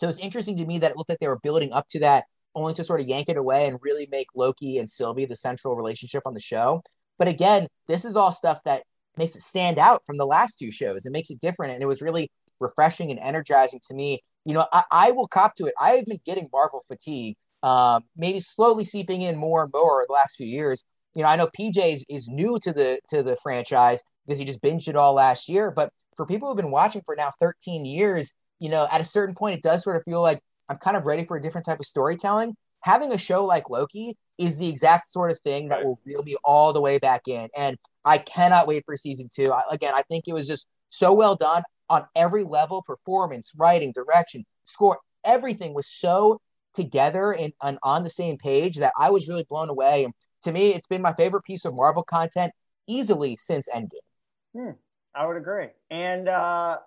So 0.00 0.08
it's 0.08 0.18
interesting 0.18 0.56
to 0.56 0.64
me 0.64 0.78
that 0.78 0.92
it 0.92 0.96
looked 0.96 1.10
like 1.10 1.18
they 1.18 1.28
were 1.28 1.40
building 1.42 1.74
up 1.74 1.86
to 1.90 2.00
that, 2.00 2.24
only 2.54 2.72
to 2.72 2.84
sort 2.84 3.02
of 3.02 3.06
yank 3.06 3.28
it 3.28 3.36
away 3.36 3.66
and 3.66 3.78
really 3.82 4.08
make 4.10 4.28
Loki 4.34 4.78
and 4.78 4.88
Sylvie 4.88 5.26
the 5.26 5.36
central 5.36 5.76
relationship 5.76 6.22
on 6.24 6.32
the 6.32 6.40
show. 6.40 6.82
But 7.18 7.28
again, 7.28 7.68
this 7.86 8.06
is 8.06 8.16
all 8.16 8.32
stuff 8.32 8.60
that 8.64 8.84
makes 9.18 9.36
it 9.36 9.42
stand 9.42 9.78
out 9.78 10.02
from 10.06 10.16
the 10.16 10.24
last 10.24 10.58
two 10.58 10.70
shows. 10.70 11.04
It 11.04 11.12
makes 11.12 11.28
it 11.28 11.38
different. 11.38 11.74
And 11.74 11.82
it 11.82 11.86
was 11.86 12.00
really 12.00 12.30
refreshing 12.60 13.10
and 13.10 13.20
energizing 13.20 13.80
to 13.88 13.94
me. 13.94 14.22
You 14.46 14.54
know, 14.54 14.66
I, 14.72 14.84
I 14.90 15.10
will 15.10 15.28
cop 15.28 15.54
to 15.56 15.66
it. 15.66 15.74
I 15.78 15.90
have 15.96 16.06
been 16.06 16.20
getting 16.24 16.48
Marvel 16.50 16.82
fatigue, 16.88 17.36
um, 17.62 18.04
maybe 18.16 18.40
slowly 18.40 18.84
seeping 18.84 19.20
in 19.20 19.36
more 19.36 19.64
and 19.64 19.72
more 19.74 20.02
the 20.08 20.14
last 20.14 20.36
few 20.36 20.46
years. 20.46 20.82
You 21.14 21.24
know, 21.24 21.28
I 21.28 21.36
know 21.36 21.48
PJ 21.48 21.92
is, 21.92 22.06
is 22.08 22.26
new 22.26 22.58
to 22.60 22.72
the 22.72 23.00
to 23.10 23.22
the 23.22 23.36
franchise 23.42 24.00
because 24.26 24.38
he 24.38 24.46
just 24.46 24.62
binged 24.62 24.88
it 24.88 24.96
all 24.96 25.12
last 25.12 25.46
year. 25.46 25.70
But 25.70 25.90
for 26.16 26.24
people 26.24 26.48
who've 26.48 26.56
been 26.56 26.70
watching 26.70 27.02
for 27.04 27.14
now 27.14 27.32
13 27.38 27.84
years, 27.84 28.32
you 28.60 28.68
know, 28.68 28.86
at 28.90 29.00
a 29.00 29.04
certain 29.04 29.34
point, 29.34 29.56
it 29.56 29.62
does 29.62 29.82
sort 29.82 29.96
of 29.96 30.04
feel 30.04 30.22
like 30.22 30.40
I'm 30.68 30.78
kind 30.78 30.96
of 30.96 31.06
ready 31.06 31.24
for 31.24 31.36
a 31.36 31.42
different 31.42 31.66
type 31.66 31.80
of 31.80 31.86
storytelling. 31.86 32.54
Having 32.82 33.12
a 33.12 33.18
show 33.18 33.44
like 33.44 33.68
Loki 33.68 34.16
is 34.38 34.56
the 34.56 34.68
exact 34.68 35.10
sort 35.10 35.30
of 35.30 35.40
thing 35.40 35.68
that 35.68 35.84
will 35.84 35.98
reel 36.04 36.22
me 36.22 36.36
all 36.44 36.72
the 36.72 36.80
way 36.80 36.98
back 36.98 37.26
in. 37.26 37.48
And 37.56 37.76
I 38.04 38.18
cannot 38.18 38.66
wait 38.66 38.84
for 38.86 38.96
season 38.96 39.28
two. 39.34 39.52
I, 39.52 39.62
again, 39.70 39.92
I 39.94 40.02
think 40.02 40.24
it 40.28 40.32
was 40.32 40.46
just 40.46 40.66
so 40.88 41.12
well 41.12 41.34
done 41.34 41.64
on 41.88 42.06
every 42.14 42.44
level 42.44 42.82
performance, 42.82 43.52
writing, 43.56 43.92
direction, 43.92 44.46
score. 44.64 44.98
Everything 45.24 45.74
was 45.74 45.88
so 45.88 46.40
together 46.72 47.32
and, 47.32 47.52
and 47.62 47.78
on 47.82 48.04
the 48.04 48.10
same 48.10 48.38
page 48.38 48.76
that 48.76 48.92
I 48.98 49.10
was 49.10 49.28
really 49.28 49.44
blown 49.48 49.68
away. 49.68 50.04
And 50.04 50.14
to 50.44 50.52
me, 50.52 50.72
it's 50.72 50.86
been 50.86 51.02
my 51.02 51.12
favorite 51.12 51.42
piece 51.42 51.64
of 51.64 51.74
Marvel 51.74 52.02
content 52.02 52.52
easily 52.86 53.36
since 53.36 53.68
Endgame. 53.68 53.90
Hmm, 54.54 54.70
I 55.14 55.26
would 55.26 55.36
agree. 55.36 55.68
And 55.90 56.28
uh, 56.28 56.78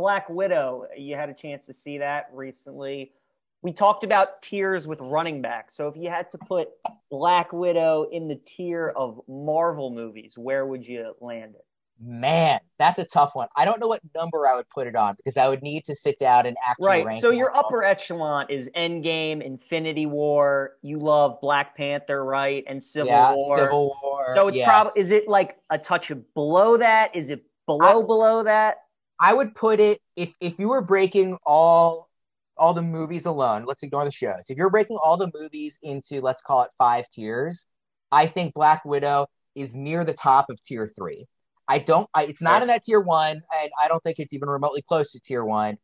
Black 0.00 0.30
Widow, 0.30 0.86
you 0.96 1.14
had 1.14 1.28
a 1.28 1.34
chance 1.34 1.66
to 1.66 1.74
see 1.74 1.98
that 1.98 2.30
recently. 2.32 3.12
We 3.60 3.70
talked 3.70 4.02
about 4.02 4.40
tiers 4.40 4.86
with 4.86 4.98
running 4.98 5.42
backs. 5.42 5.76
So 5.76 5.88
if 5.88 5.96
you 5.96 6.08
had 6.08 6.30
to 6.30 6.38
put 6.38 6.68
Black 7.10 7.52
Widow 7.52 8.08
in 8.10 8.26
the 8.26 8.36
tier 8.36 8.94
of 8.96 9.20
Marvel 9.28 9.90
movies, 9.90 10.32
where 10.36 10.64
would 10.64 10.86
you 10.86 11.14
land 11.20 11.54
it? 11.54 11.66
Man, 12.02 12.60
that's 12.78 12.98
a 12.98 13.04
tough 13.04 13.34
one. 13.34 13.48
I 13.54 13.66
don't 13.66 13.78
know 13.78 13.88
what 13.88 14.00
number 14.14 14.48
I 14.48 14.56
would 14.56 14.70
put 14.70 14.86
it 14.86 14.96
on 14.96 15.16
because 15.16 15.36
I 15.36 15.48
would 15.48 15.60
need 15.62 15.84
to 15.84 15.94
sit 15.94 16.18
down 16.18 16.46
and 16.46 16.56
actually 16.66 17.04
right. 17.04 17.20
So 17.20 17.28
your 17.28 17.54
upper 17.54 17.84
echelon 17.84 18.46
is 18.48 18.70
Endgame, 18.74 19.42
Infinity 19.44 20.06
War. 20.06 20.76
You 20.80 20.98
love 20.98 21.42
Black 21.42 21.76
Panther, 21.76 22.24
right? 22.24 22.64
And 22.66 22.82
Civil 22.82 23.08
yeah, 23.08 23.34
War. 23.34 23.58
Civil 23.58 23.98
War. 24.02 24.32
So 24.34 24.48
it's 24.48 24.56
yes. 24.56 24.66
probably 24.66 24.92
is 24.98 25.10
it 25.10 25.28
like 25.28 25.58
a 25.68 25.76
touch 25.76 26.10
of 26.10 26.32
below 26.32 26.78
that? 26.78 27.14
Is 27.14 27.28
it 27.28 27.44
below 27.66 28.02
I, 28.02 28.06
below 28.06 28.44
that? 28.44 28.78
I 29.20 29.34
would 29.34 29.54
put 29.54 29.80
it 29.80 30.00
if 30.16 30.32
if 30.40 30.58
you 30.58 30.68
were 30.68 30.80
breaking 30.80 31.36
all 31.44 32.08
all 32.56 32.74
the 32.74 32.82
movies 32.82 33.26
alone. 33.26 33.64
Let's 33.66 33.82
ignore 33.82 34.04
the 34.04 34.10
shows. 34.10 34.44
If 34.48 34.56
you're 34.56 34.70
breaking 34.70 34.98
all 35.02 35.16
the 35.16 35.30
movies 35.34 35.78
into 35.82 36.20
let's 36.20 36.42
call 36.42 36.62
it 36.62 36.70
five 36.78 37.08
tiers, 37.10 37.66
I 38.10 38.26
think 38.26 38.54
Black 38.54 38.84
Widow 38.84 39.26
is 39.54 39.76
near 39.76 40.04
the 40.04 40.14
top 40.14 40.48
of 40.48 40.62
tier 40.62 40.90
three. 40.96 41.26
I 41.68 41.78
don't. 41.78 42.08
I, 42.14 42.24
it's 42.24 42.42
not 42.42 42.62
in 42.62 42.68
that 42.68 42.82
tier 42.82 43.00
one, 43.00 43.42
and 43.60 43.70
I 43.80 43.88
don't 43.88 44.02
think 44.02 44.18
it's 44.18 44.32
even 44.32 44.48
remotely 44.48 44.82
close 44.82 45.12
to 45.12 45.20
tier 45.20 45.44
one. 45.44 45.76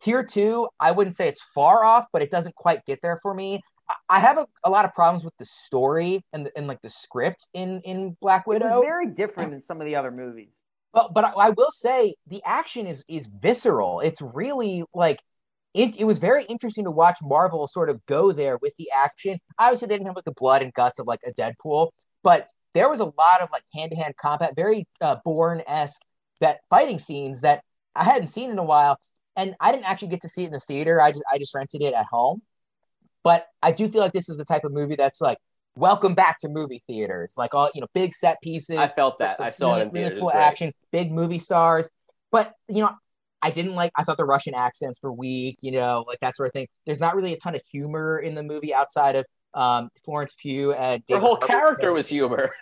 Tier 0.00 0.24
two, 0.24 0.68
I 0.80 0.92
wouldn't 0.92 1.16
say 1.16 1.28
it's 1.28 1.42
far 1.42 1.84
off, 1.84 2.06
but 2.12 2.22
it 2.22 2.30
doesn't 2.30 2.54
quite 2.54 2.84
get 2.86 3.00
there 3.02 3.18
for 3.22 3.34
me. 3.34 3.60
I, 4.08 4.20
have 4.20 4.38
a, 4.38 4.46
a, 4.64 4.70
lot 4.70 4.86
of 4.86 4.94
problems 4.94 5.24
with 5.24 5.34
the 5.38 5.44
story 5.44 6.24
and, 6.32 6.46
the, 6.46 6.52
and 6.56 6.66
like 6.66 6.80
the 6.80 6.88
script 6.88 7.48
in 7.52 7.80
in 7.82 8.16
Black 8.20 8.46
Widow. 8.46 8.78
It's 8.78 8.86
very 8.86 9.08
different 9.08 9.50
than 9.50 9.60
some 9.60 9.80
of 9.80 9.86
the 9.86 9.96
other 9.96 10.10
movies. 10.10 10.54
But 10.94 11.12
but 11.12 11.34
I, 11.36 11.50
will 11.50 11.72
say 11.72 12.14
the 12.28 12.40
action 12.44 12.86
is 12.86 13.04
is 13.08 13.26
visceral. 13.26 14.00
It's 14.00 14.22
really 14.22 14.84
like 14.94 15.20
it, 15.74 15.96
it 15.98 16.04
was 16.04 16.20
very 16.20 16.44
interesting 16.44 16.84
to 16.84 16.92
watch 16.92 17.18
Marvel 17.20 17.66
sort 17.66 17.90
of 17.90 18.06
go 18.06 18.30
there 18.30 18.58
with 18.58 18.74
the 18.78 18.88
action. 18.94 19.40
Obviously, 19.58 19.88
they 19.88 19.96
didn't 19.96 20.06
have 20.06 20.16
like 20.16 20.24
the 20.24 20.32
blood 20.32 20.62
and 20.62 20.72
guts 20.72 21.00
of 21.00 21.06
like 21.08 21.18
a 21.26 21.32
Deadpool, 21.32 21.90
but 22.22 22.48
there 22.74 22.88
was 22.88 23.00
a 23.00 23.06
lot 23.06 23.40
of 23.40 23.48
like 23.52 23.64
hand 23.74 23.90
to 23.90 23.96
hand 23.96 24.14
combat, 24.16 24.54
very 24.54 24.86
uh, 25.00 25.16
Bourne 25.24 25.62
esque 25.66 26.00
that 26.40 26.60
fighting 26.70 27.00
scenes 27.00 27.40
that 27.40 27.64
I 27.96 28.04
hadn't 28.04 28.28
seen 28.28 28.50
in 28.50 28.58
a 28.58 28.64
while, 28.64 28.98
and 29.36 29.56
I 29.60 29.72
didn't 29.72 29.86
actually 29.86 30.08
get 30.08 30.22
to 30.22 30.28
see 30.28 30.44
it 30.44 30.46
in 30.46 30.52
the 30.52 30.60
theater. 30.60 31.00
I 31.00 31.10
just 31.10 31.24
I 31.30 31.38
just 31.38 31.54
rented 31.56 31.82
it 31.82 31.94
at 31.94 32.06
home, 32.06 32.40
but 33.24 33.48
I 33.60 33.72
do 33.72 33.88
feel 33.88 34.00
like 34.00 34.12
this 34.12 34.28
is 34.28 34.36
the 34.36 34.44
type 34.44 34.62
of 34.64 34.72
movie 34.72 34.96
that's 34.96 35.20
like 35.20 35.38
welcome 35.76 36.14
back 36.14 36.38
to 36.40 36.48
movie 36.48 36.82
theaters, 36.86 37.34
like 37.36 37.54
all 37.54 37.70
you 37.74 37.80
know, 37.80 37.86
big 37.94 38.14
set 38.14 38.40
pieces. 38.42 38.76
I 38.76 38.88
felt 38.88 39.18
that. 39.18 39.40
I 39.40 39.50
saw 39.50 39.70
really, 39.70 39.80
it 39.80 39.84
in 39.84 39.90
theaters. 39.90 40.10
Really 40.10 40.20
cool 40.20 40.32
action, 40.32 40.72
big 40.92 41.12
movie 41.12 41.38
stars, 41.38 41.88
but 42.30 42.52
you 42.68 42.82
know. 42.82 42.90
I 43.42 43.50
didn't 43.50 43.74
like. 43.74 43.92
I 43.94 44.04
thought 44.04 44.16
the 44.16 44.24
Russian 44.24 44.54
accents 44.54 44.98
were 45.02 45.12
weak, 45.12 45.58
you 45.60 45.70
know, 45.70 46.06
like 46.08 46.18
that 46.20 46.34
sort 46.34 46.46
of 46.46 46.54
thing. 46.54 46.66
There's 46.86 46.98
not 46.98 47.14
really 47.14 47.34
a 47.34 47.36
ton 47.36 47.54
of 47.54 47.60
humor 47.70 48.18
in 48.18 48.34
the 48.34 48.42
movie 48.42 48.72
outside 48.72 49.16
of 49.16 49.26
um, 49.54 49.90
Florence 50.04 50.34
Pugh 50.40 50.72
and 50.72 51.04
David 51.06 51.20
her 51.20 51.26
whole 51.26 51.36
character 51.36 51.92
was 51.92 52.08
humor. 52.08 52.52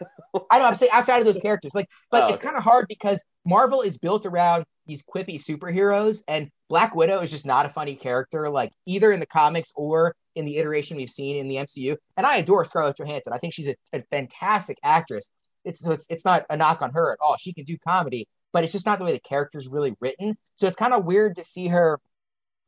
I 0.51 0.59
know. 0.59 0.66
I'm 0.66 0.75
saying 0.75 0.90
outside 0.92 1.18
of 1.18 1.25
those 1.25 1.38
characters, 1.38 1.72
like, 1.75 1.87
but 2.11 2.25
oh, 2.25 2.27
it's 2.27 2.38
okay. 2.38 2.46
kind 2.46 2.57
of 2.57 2.64
hard 2.64 2.87
because 2.88 3.22
Marvel 3.44 3.83
is 3.83 3.98
built 3.98 4.27
around 4.27 4.64
these 4.87 5.03
quippy 5.03 5.35
superheroes, 5.35 6.23
and 6.29 6.51
Black 6.68 6.95
Widow 6.95 7.21
is 7.21 7.31
just 7.31 7.47
not 7.47 7.66
a 7.66 7.68
funny 7.68 7.95
character, 7.95 8.49
like 8.51 8.73
either 8.87 9.12
in 9.12 9.21
the 9.21 9.27
comics 9.27 9.73
or 9.75 10.14
in 10.35 10.45
the 10.45 10.59
iteration 10.59 10.97
we've 10.97 11.11
seen 11.11 11.37
in 11.37 11.49
the 11.49 11.57
MCU. 11.57 11.97
And 12.16 12.27
I 12.27 12.37
adore 12.37 12.64
Scarlett 12.64 12.97
Johansson. 12.97 13.33
I 13.33 13.38
think 13.38 13.53
she's 13.53 13.68
a, 13.68 13.77
a 13.92 14.03
fantastic 14.11 14.79
actress. 14.83 15.31
It's 15.64 15.81
so 15.81 15.92
it's 15.92 16.07
it's 16.09 16.25
not 16.25 16.45
a 16.51 16.57
knock 16.57 16.83
on 16.83 16.92
her 16.92 17.12
at 17.12 17.18
all. 17.21 17.37
She 17.37 17.53
can 17.53 17.64
do 17.64 17.77
comedy, 17.87 18.27
but 18.53 18.64
it's 18.64 18.73
just 18.73 18.87
not 18.87 18.99
the 18.99 19.05
way 19.05 19.12
the 19.12 19.21
character's 19.21 19.68
really 19.68 19.95
written. 20.01 20.37
So 20.57 20.66
it's 20.66 20.77
kind 20.77 20.95
of 20.95 21.05
weird 21.05 21.37
to 21.37 21.45
see 21.45 21.68
her 21.68 22.01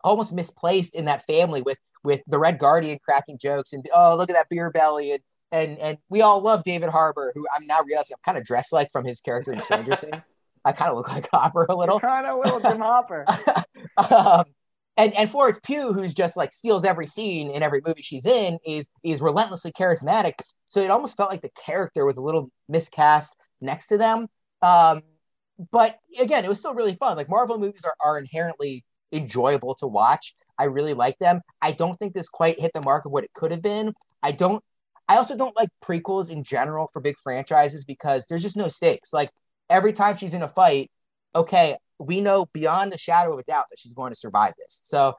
almost 0.03 0.33
misplaced 0.33 0.94
in 0.94 1.07
that 1.07 1.27
family 1.27 1.62
with 1.62 1.79
with 2.05 2.20
the 2.27 2.38
Red 2.38 2.59
Guardian 2.59 2.98
cracking 3.03 3.38
jokes 3.38 3.72
and 3.72 3.88
oh 3.94 4.16
look 4.16 4.31
at 4.31 4.37
that 4.37 4.48
beer 4.48 4.70
belly 4.70 5.12
and 5.12 5.20
and 5.50 5.79
and 5.79 5.98
we 6.09 6.20
all 6.20 6.40
love 6.40 6.62
David 6.64 6.90
Harbour, 6.90 7.33
who 7.35 7.46
I'm 7.55 7.66
now 7.66 7.81
realizing 7.83 8.14
I'm 8.14 8.24
kind 8.24 8.38
of 8.38 8.44
dressed 8.44 8.72
like 8.72 8.90
from 8.92 9.05
his 9.05 9.20
character 9.20 9.53
in 9.53 9.61
Stranger 9.61 9.96
Things. 10.00 10.22
I 10.64 10.72
kind 10.72 10.90
of 10.90 10.96
look 10.98 11.09
like 11.09 11.29
Hopper 11.33 11.66
a 11.68 11.77
little. 11.77 12.00
Kind 12.00 12.27
of 12.27 12.38
will, 12.38 12.61
Jim 12.61 12.79
Hopper. 12.79 13.24
um, 14.11 14.44
and 14.96 15.14
and 15.14 15.31
Florence 15.31 15.59
Pugh, 15.62 15.92
who's 15.92 16.14
just 16.14 16.37
like 16.37 16.53
steals 16.53 16.85
every 16.85 17.07
scene 17.07 17.50
in 17.50 17.62
every 17.62 17.83
movie 17.85 18.03
she's 18.03 18.27
in, 18.27 18.59
is 18.64 18.88
is 19.03 19.20
relentlessly 19.20 19.72
charismatic. 19.72 20.35
So 20.68 20.81
it 20.81 20.90
almost 20.90 21.16
felt 21.16 21.31
like 21.31 21.42
the 21.42 21.50
character 21.64 22.05
was 22.05 22.16
a 22.16 22.22
little 22.22 22.50
miscast 22.68 23.37
next 23.61 23.88
to 23.88 23.98
them. 23.98 24.29
Um, 24.62 25.03
but 25.70 25.98
again, 26.18 26.44
it 26.44 26.48
was 26.48 26.59
still 26.59 26.74
really 26.74 26.94
fun. 26.94 27.16
Like 27.16 27.29
Marvel 27.29 27.59
movies 27.59 27.85
are, 27.85 27.94
are 28.00 28.18
inherently 28.18 28.85
enjoyable 29.12 29.74
to 29.77 29.87
watch. 29.87 30.35
I 30.59 30.64
really 30.64 30.94
like 30.94 31.18
them. 31.18 31.40
I 31.61 31.72
don't 31.72 31.98
think 31.98 32.14
this 32.14 32.29
quite 32.29 32.61
hit 32.61 32.72
the 32.74 32.81
mark 32.81 33.05
of 33.05 33.12
what 33.12 33.24
it 33.24 33.33
could 33.35 33.50
have 33.50 33.62
been. 33.62 33.92
I 34.22 34.33
don't. 34.33 34.62
I 35.07 35.16
also 35.16 35.37
don't 35.37 35.55
like 35.55 35.68
prequels 35.85 36.31
in 36.31 36.44
general 36.44 36.88
for 36.92 37.00
big 37.00 37.16
franchises 37.22 37.85
because 37.85 38.24
there's 38.27 38.42
just 38.42 38.57
no 38.57 38.68
stakes. 38.68 39.12
Like 39.12 39.31
every 39.68 39.92
time 39.92 40.16
she's 40.16 40.35
in 40.35 40.42
a 40.42 40.48
fight, 40.48 40.90
okay, 41.35 41.77
we 41.98 42.20
know 42.20 42.46
beyond 42.53 42.92
the 42.92 42.98
shadow 42.98 43.33
of 43.33 43.38
a 43.38 43.44
doubt 43.44 43.66
that 43.70 43.79
she's 43.79 43.94
going 43.94 44.12
to 44.12 44.18
survive 44.18 44.55
this. 44.59 44.81
So 44.83 45.14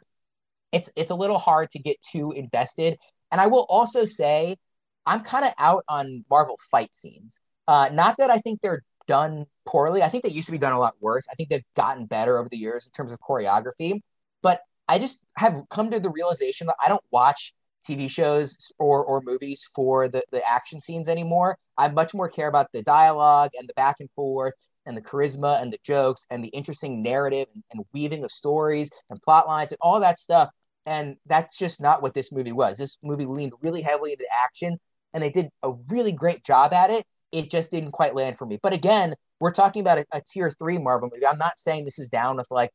it's 0.72 0.90
it's 0.96 1.12
a 1.12 1.16
little 1.16 1.38
hard 1.38 1.72
to 1.72 1.80
get 1.80 1.98
too 2.12 2.32
invested. 2.32 2.98
And 3.32 3.40
I 3.40 3.48
will 3.48 3.66
also 3.70 4.06
say 4.06 4.58
I'm 5.06 5.22
kind 5.22 5.46
of 5.46 5.54
out 5.58 5.84
on 5.88 6.26
Marvel 6.30 6.60
fight 6.72 6.96
scenes. 6.96 7.40
Uh, 7.68 7.90
not 7.92 8.18
that 8.18 8.30
I 8.30 8.40
think 8.40 8.62
they're 8.62 8.84
done 9.08 9.46
poorly. 9.66 10.04
I 10.04 10.10
think 10.10 10.24
they 10.24 10.32
used 10.32 10.48
to 10.48 10.52
be 10.52 10.58
done 10.58 10.74
a 10.74 10.80
lot 10.80 10.96
worse. 11.00 11.26
I 11.32 11.36
think 11.36 11.50
they've 11.50 11.64
gotten 11.76 12.06
better 12.06 12.38
over 12.38 12.50
the 12.50 12.58
years 12.58 12.86
in 12.86 12.92
terms 12.92 13.12
of 13.12 13.20
choreography. 13.20 14.02
But 14.42 14.62
I 14.88 15.00
just 15.00 15.20
have 15.38 15.64
come 15.70 15.92
to 15.92 16.00
the 16.00 16.10
realization 16.10 16.68
that 16.68 16.76
I 16.84 16.90
don't 16.90 17.04
watch 17.12 17.54
TV 17.88 18.10
shows 18.10 18.72
or, 18.80 19.04
or 19.04 19.22
movies 19.22 19.68
for 19.76 20.08
the, 20.08 20.24
the 20.32 20.48
action 20.48 20.82
scenes 20.82 21.08
anymore. 21.08 21.58
I 21.78 21.88
much 21.90 22.14
more 22.14 22.30
care 22.30 22.48
about 22.48 22.72
the 22.72 22.82
dialogue 22.82 23.52
and 23.58 23.68
the 23.68 23.74
back 23.74 23.98
and 24.00 24.10
forth 24.16 24.54
and 24.86 24.96
the 24.96 25.02
charisma 25.02 25.62
and 25.62 25.72
the 25.72 25.80
jokes 25.84 26.26
and 26.30 26.44
the 26.44 26.50
interesting 26.50 27.02
narrative 27.02 27.48
and, 27.54 27.64
and 27.72 27.86
weaving 27.94 28.24
of 28.24 28.32
stories 28.32 28.90
and 29.10 29.22
plot 29.22 29.48
lines 29.48 29.72
and 29.72 29.80
all 29.82 30.00
that 30.00 30.20
stuff. 30.20 30.50
And 30.86 31.18
that's 31.26 31.58
just 31.58 31.82
not 31.82 32.02
what 32.02 32.14
this 32.14 32.32
movie 32.32 32.52
was. 32.52 32.78
This 32.78 32.98
movie 33.04 33.26
leaned 33.26 33.54
really 33.62 33.82
heavily 33.82 34.12
into 34.12 34.26
action 34.32 34.78
and 35.14 35.24
they 35.24 35.30
did 35.30 35.50
a 35.64 35.72
really 35.90 36.12
great 36.12 36.44
job 36.44 36.74
at 36.74 36.92
it. 36.92 37.06
It 37.32 37.50
just 37.50 37.72
didn't 37.72 37.92
quite 37.92 38.16
land 38.16 38.38
for 38.38 38.46
me. 38.46 38.60
But 38.62 38.74
again, 38.74 39.16
we're 39.40 39.52
talking 39.52 39.82
about 39.82 39.98
a, 39.98 40.06
a 40.12 40.22
tier 40.22 40.52
three 40.52 40.78
Marvel 40.78 41.10
movie. 41.12 41.26
I'm 41.26 41.38
not 41.38 41.60
saying 41.60 41.86
this 41.86 42.00
is 42.00 42.08
down 42.08 42.38
with 42.38 42.48
like 42.52 42.72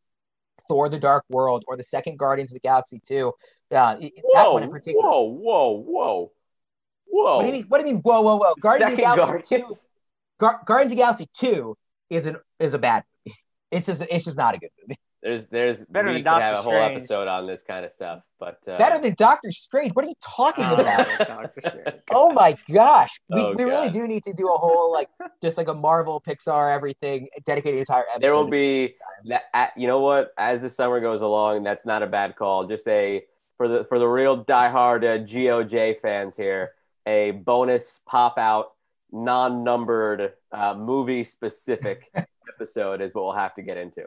Thor: 0.71 0.89
The 0.89 0.99
Dark 1.01 1.25
World 1.29 1.65
or 1.67 1.77
the 1.77 1.83
second 1.83 2.17
Guardians 2.19 2.53
of 2.53 2.55
the 2.55 2.61
Galaxy 2.61 3.01
two. 3.05 3.33
Uh, 3.73 3.97
that 3.97 4.13
Whoa, 4.23 4.53
one 4.55 4.63
in 4.63 4.71
particular. 4.71 5.09
whoa, 5.09 5.23
whoa, 5.23 5.73
whoa, 5.73 6.33
whoa. 7.07 7.37
What 7.37 7.43
do 7.43 7.47
you 7.49 7.53
mean? 7.53 7.65
What 7.69 7.81
do 7.81 7.87
you 7.87 7.95
mean? 7.95 8.03
Whoa, 8.03 8.21
whoa, 8.21 8.37
whoa! 8.37 8.55
Guardians 8.61 8.91
Second 8.93 9.05
of 9.05 9.17
the 9.17 9.23
Galaxy 9.23 9.49
Guardians? 9.57 9.83
two. 9.83 9.89
Gar- 10.39 10.61
Guardians 10.65 10.93
of 10.93 10.97
the 10.97 11.03
Galaxy 11.03 11.29
two 11.35 11.77
is 12.09 12.27
an 12.27 12.37
is 12.61 12.75
a 12.75 12.79
bad 12.79 13.03
movie. 13.27 13.37
It's 13.73 13.87
just 13.87 14.01
it's 14.03 14.25
just 14.25 14.37
not 14.37 14.55
a 14.55 14.59
good 14.59 14.71
movie. 14.81 14.99
There's, 15.23 15.49
there's, 15.49 15.85
Better 15.85 16.09
we 16.09 16.23
than 16.23 16.33
could 16.33 16.43
have 16.43 16.55
a 16.55 16.63
whole 16.63 16.73
Strange. 16.73 16.97
episode 16.97 17.29
on 17.29 17.47
this 17.47 17.63
kind 17.63 17.85
of 17.85 17.93
stuff, 17.93 18.23
but 18.39 18.59
uh, 18.67 18.79
Better 18.79 18.99
than 18.99 19.15
Doctor 19.19 19.51
Strange. 19.53 19.93
What 19.95 20.07
are 20.07 20.09
you 20.09 20.15
talking 20.23 20.65
Oh, 20.65 20.77
about? 20.77 21.51
Oh 22.11 22.33
my 22.33 22.57
gosh, 22.73 23.21
we, 23.29 23.41
Oh, 23.41 23.55
we 23.55 23.65
really 23.65 23.91
do 23.91 24.07
need 24.09 24.25
to 24.25 24.33
do 24.33 24.49
a 24.49 24.57
whole 24.57 24.91
like 24.93 25.09
just 25.43 25.59
like 25.59 25.69
a 25.69 25.75
Marvel, 25.75 26.23
Pixar, 26.27 26.75
everything 26.75 27.29
dedicated 27.45 27.81
entire 27.81 28.05
episode. 28.09 28.23
there 28.23 28.35
will 28.35 28.49
be 28.49 28.95
that. 29.27 29.73
You 29.77 29.87
know 29.89 30.01
what? 30.01 30.33
As 30.39 30.63
the 30.63 30.71
summer 30.71 31.01
goes 31.01 31.21
along, 31.21 31.65
that's 31.65 31.85
not 31.85 32.03
a 32.03 32.07
bad 32.07 32.35
call. 32.37 32.67
Just 32.67 32.89
a 32.89 33.23
for 33.59 33.69
the 33.69 33.85
for 33.85 33.99
the 33.99 34.07
real 34.09 34.43
diehard 34.43 35.05
uh, 35.05 35.23
GOJ 35.23 36.01
fans 36.01 36.35
here, 36.35 36.73
a 37.07 37.33
bonus 37.33 38.01
pop 38.07 38.39
out, 38.39 38.73
non-numbered, 39.13 40.33
uh, 40.53 40.75
movie 40.75 41.25
specific 41.25 42.11
episode 42.55 43.01
is 43.01 43.13
what 43.15 43.25
we'll 43.25 43.33
have 43.35 43.55
to 43.55 43.63
get 43.63 43.77
into. 43.77 44.05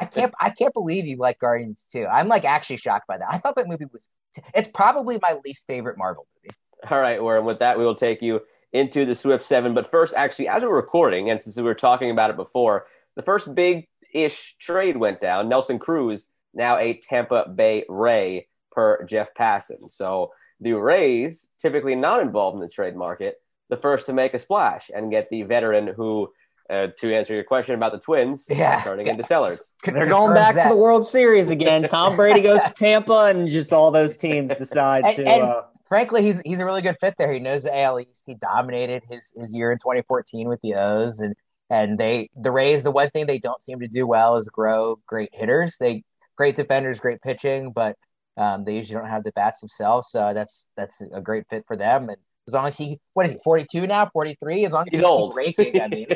I 0.00 0.06
can't 0.06 0.34
I 0.40 0.50
can't 0.50 0.74
believe 0.74 1.06
you 1.06 1.16
like 1.16 1.38
Guardians 1.38 1.86
too. 1.90 2.06
I'm 2.06 2.28
like 2.28 2.44
actually 2.44 2.78
shocked 2.78 3.06
by 3.06 3.18
that. 3.18 3.28
I 3.30 3.38
thought 3.38 3.56
that 3.56 3.68
movie 3.68 3.86
was 3.92 4.08
it's 4.54 4.68
probably 4.72 5.18
my 5.20 5.38
least 5.44 5.64
favorite 5.66 5.98
Marvel 5.98 6.26
movie. 6.36 6.54
All 6.90 7.00
right, 7.00 7.22
Warren, 7.22 7.44
with 7.44 7.58
that, 7.58 7.78
we 7.78 7.84
will 7.84 7.94
take 7.94 8.22
you 8.22 8.40
into 8.72 9.04
the 9.04 9.14
Swift 9.14 9.44
7. 9.44 9.74
But 9.74 9.90
first, 9.90 10.14
actually, 10.14 10.48
as 10.48 10.62
we're 10.62 10.76
recording, 10.76 11.30
and 11.30 11.40
since 11.40 11.56
we 11.56 11.62
were 11.62 11.74
talking 11.74 12.10
about 12.10 12.30
it 12.30 12.36
before, 12.36 12.86
the 13.16 13.22
first 13.22 13.52
big 13.54 13.88
ish 14.14 14.56
trade 14.58 14.96
went 14.96 15.20
down. 15.20 15.48
Nelson 15.48 15.78
Cruz, 15.78 16.28
now 16.54 16.78
a 16.78 16.94
Tampa 16.94 17.48
Bay 17.48 17.84
Ray 17.88 18.48
per 18.70 19.04
Jeff 19.04 19.34
Passan. 19.34 19.90
So 19.90 20.32
the 20.60 20.72
Rays, 20.72 21.48
typically 21.60 21.94
not 21.94 22.20
involved 22.20 22.56
in 22.56 22.60
the 22.60 22.68
trade 22.68 22.96
market, 22.96 23.36
the 23.68 23.76
first 23.76 24.06
to 24.06 24.12
make 24.12 24.34
a 24.34 24.38
splash 24.38 24.90
and 24.94 25.10
get 25.10 25.28
the 25.30 25.42
veteran 25.42 25.88
who, 25.88 26.32
uh, 26.70 26.88
to 26.98 27.14
answer 27.14 27.34
your 27.34 27.44
question 27.44 27.74
about 27.74 27.92
the 27.92 27.98
Twins, 27.98 28.46
Yeah. 28.50 28.82
turning 28.82 29.06
into 29.06 29.22
sellers. 29.22 29.72
They're 29.84 30.06
going 30.06 30.34
back 30.34 30.54
that. 30.56 30.64
to 30.64 30.68
the 30.70 30.76
World 30.76 31.06
Series 31.06 31.48
again. 31.50 31.82
Tom 31.84 32.16
Brady 32.16 32.40
goes 32.42 32.62
to 32.62 32.72
Tampa, 32.72 33.24
and 33.26 33.48
just 33.48 33.72
all 33.72 33.90
those 33.90 34.16
teams 34.16 34.50
decide 34.56 35.04
And- 35.06 35.16
to. 35.16 35.26
and- 35.26 35.42
uh, 35.44 35.62
Frankly, 35.88 36.20
he's 36.22 36.38
he's 36.44 36.60
a 36.60 36.66
really 36.66 36.82
good 36.82 36.98
fit 37.00 37.14
there. 37.16 37.32
He 37.32 37.40
knows 37.40 37.62
the 37.62 37.74
AL 37.74 37.98
East. 38.00 38.24
He 38.26 38.34
dominated 38.34 39.04
his 39.10 39.32
his 39.34 39.54
year 39.56 39.72
in 39.72 39.78
2014 39.78 40.46
with 40.46 40.60
the 40.60 40.74
O's, 40.74 41.18
and 41.20 41.34
and 41.70 41.96
they 41.98 42.28
the 42.36 42.50
Rays. 42.50 42.82
The 42.82 42.90
one 42.90 43.08
thing 43.08 43.24
they 43.24 43.38
don't 43.38 43.62
seem 43.62 43.80
to 43.80 43.88
do 43.88 44.06
well 44.06 44.36
is 44.36 44.46
grow 44.50 44.96
great 45.06 45.30
hitters. 45.32 45.78
They 45.80 46.04
great 46.36 46.56
defenders, 46.56 47.00
great 47.00 47.22
pitching, 47.22 47.72
but 47.72 47.96
um, 48.36 48.64
they 48.64 48.74
usually 48.76 49.00
don't 49.00 49.08
have 49.08 49.24
the 49.24 49.32
bats 49.32 49.60
themselves. 49.60 50.08
So 50.10 50.32
that's 50.34 50.68
that's 50.76 51.00
a 51.00 51.22
great 51.22 51.46
fit 51.48 51.64
for 51.66 51.74
them. 51.74 52.10
And 52.10 52.18
as 52.48 52.54
long 52.54 52.66
as 52.66 52.76
he, 52.78 52.98
what 53.12 53.26
is 53.26 53.32
he, 53.32 53.38
42 53.44 53.86
now, 53.86 54.08
43? 54.12 54.64
As 54.64 54.72
long 54.72 54.86
as 54.86 54.92
He's 54.92 55.00
he 55.00 55.04
keeps 55.04 55.06
old. 55.06 55.36
raking, 55.36 55.80
I 55.80 55.88
mean, 55.88 56.06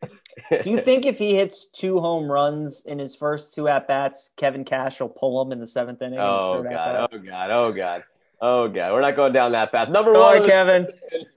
do 0.62 0.70
you 0.70 0.80
think 0.82 1.06
if 1.06 1.16
he 1.16 1.36
hits 1.36 1.66
two 1.66 2.00
home 2.00 2.30
runs 2.30 2.82
in 2.84 2.98
his 2.98 3.14
first 3.14 3.54
two 3.54 3.68
at 3.68 3.86
bats, 3.86 4.30
Kevin 4.36 4.64
Cash 4.64 5.00
will 5.00 5.08
pull 5.08 5.40
him 5.40 5.52
in 5.52 5.60
the 5.60 5.66
seventh 5.66 6.02
inning? 6.02 6.18
oh, 6.18 6.62
God. 6.62 7.08
Oh, 7.12 7.18
God. 7.18 7.50
Oh, 7.50 7.72
God. 7.72 8.04
Oh, 8.42 8.68
God. 8.68 8.92
We're 8.92 9.00
not 9.00 9.14
going 9.16 9.32
down 9.32 9.52
that 9.52 9.70
path. 9.70 9.88
Number 9.88 10.12
Go 10.12 10.20
one. 10.22 10.42
on, 10.42 10.48
Kevin. 10.48 10.88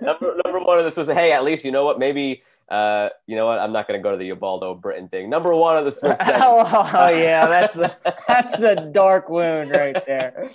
number 0.00 0.40
number 0.44 0.60
one 0.60 0.78
of 0.78 0.84
this 0.84 0.96
was 0.96 1.06
hey, 1.08 1.30
at 1.32 1.44
least 1.44 1.64
you 1.64 1.70
know 1.70 1.84
what? 1.84 1.98
Maybe 1.98 2.42
uh, 2.68 3.10
you 3.26 3.36
know 3.36 3.46
what? 3.46 3.58
I'm 3.58 3.72
not 3.72 3.86
going 3.86 3.98
to 3.98 4.02
go 4.02 4.12
to 4.12 4.16
the 4.16 4.28
Ubaldo 4.28 4.74
Britton 4.74 5.08
thing. 5.08 5.28
Number 5.28 5.54
one 5.54 5.76
of 5.76 5.84
the 5.84 5.92
Swift 5.92 6.18
seven. 6.24 6.40
oh 6.42 7.08
yeah, 7.08 7.46
that's 7.46 7.76
a 7.76 7.96
that's 8.28 8.62
a 8.62 8.74
dark 8.92 9.28
wound 9.28 9.70
right 9.70 10.04
there. 10.06 10.50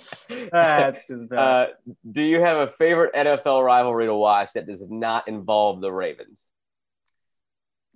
That's 0.50 1.06
just 1.06 1.28
bad. 1.28 1.38
Uh, 1.38 1.66
do 2.10 2.22
you 2.22 2.40
have 2.40 2.56
a 2.58 2.70
favorite 2.70 3.14
NFL 3.14 3.64
rivalry 3.64 4.06
to 4.06 4.14
watch 4.14 4.52
that 4.54 4.66
does 4.66 4.84
not 4.90 5.28
involve 5.28 5.80
the 5.80 5.92
Ravens? 5.92 6.44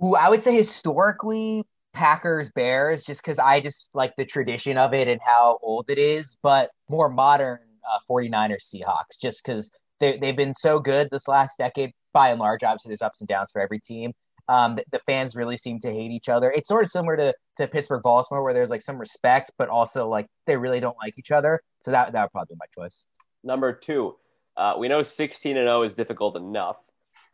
Ooh, 0.03 0.15
I 0.15 0.29
would 0.29 0.43
say 0.43 0.57
historically 0.57 1.65
Packers 1.93 2.51
Bears, 2.51 3.05
just 3.05 3.23
because 3.23 3.39
I 3.39 3.61
just 3.61 3.89
like 3.95 4.15
the 4.17 4.25
tradition 4.25 4.79
of 4.79 4.95
it 4.95 5.09
and 5.09 5.21
how 5.25 5.59
old 5.63 5.87
it 5.89 5.99
is, 5.99 6.37
but 6.43 6.71
more 6.89 7.09
modern 7.09 7.61
uh, 7.85 7.99
49ers 8.09 8.73
Seahawks, 8.73 9.21
just 9.21 9.45
because 9.45 9.71
they've 10.01 10.37
been 10.37 10.55
so 10.55 10.81
good 10.81 11.09
this 11.11 11.29
last 11.29 11.59
decade 11.59 11.93
by 12.15 12.31
and 12.31 12.41
large. 12.41 12.63
Obviously, 12.63 12.89
there's 12.89 13.03
ups 13.03 13.21
and 13.21 13.29
downs 13.29 13.51
for 13.51 13.61
every 13.61 13.79
team. 13.79 14.15
Um, 14.49 14.77
the, 14.77 14.85
the 14.93 14.99
fans 15.01 15.37
really 15.37 15.57
seem 15.57 15.79
to 15.81 15.93
hate 15.93 16.11
each 16.11 16.31
other. 16.31 16.51
It's 16.51 16.69
sort 16.69 16.85
of 16.85 16.91
similar 16.91 17.17
to, 17.17 17.35
to 17.59 17.67
Pittsburgh 17.67 18.03
Baltimore, 18.03 18.43
where 18.43 18.55
there's 18.55 18.71
like 18.71 18.83
some 18.83 18.99
respect, 18.99 19.51
but 19.59 19.69
also 19.69 20.09
like 20.09 20.27
they 20.47 20.57
really 20.57 20.81
don't 20.81 20.97
like 21.03 21.19
each 21.19 21.31
other. 21.31 21.61
So 21.83 21.91
that 21.91 22.13
that 22.13 22.23
would 22.23 22.33
probably 22.33 22.55
be 22.55 22.59
my 22.59 22.83
choice. 22.83 23.07
Number 23.43 23.73
two, 23.75 24.17
uh, 24.57 24.75
we 24.79 24.89
know 24.89 25.03
16 25.03 25.57
and 25.57 25.67
0 25.67 25.83
is 25.83 25.95
difficult 25.95 26.37
enough. 26.37 26.79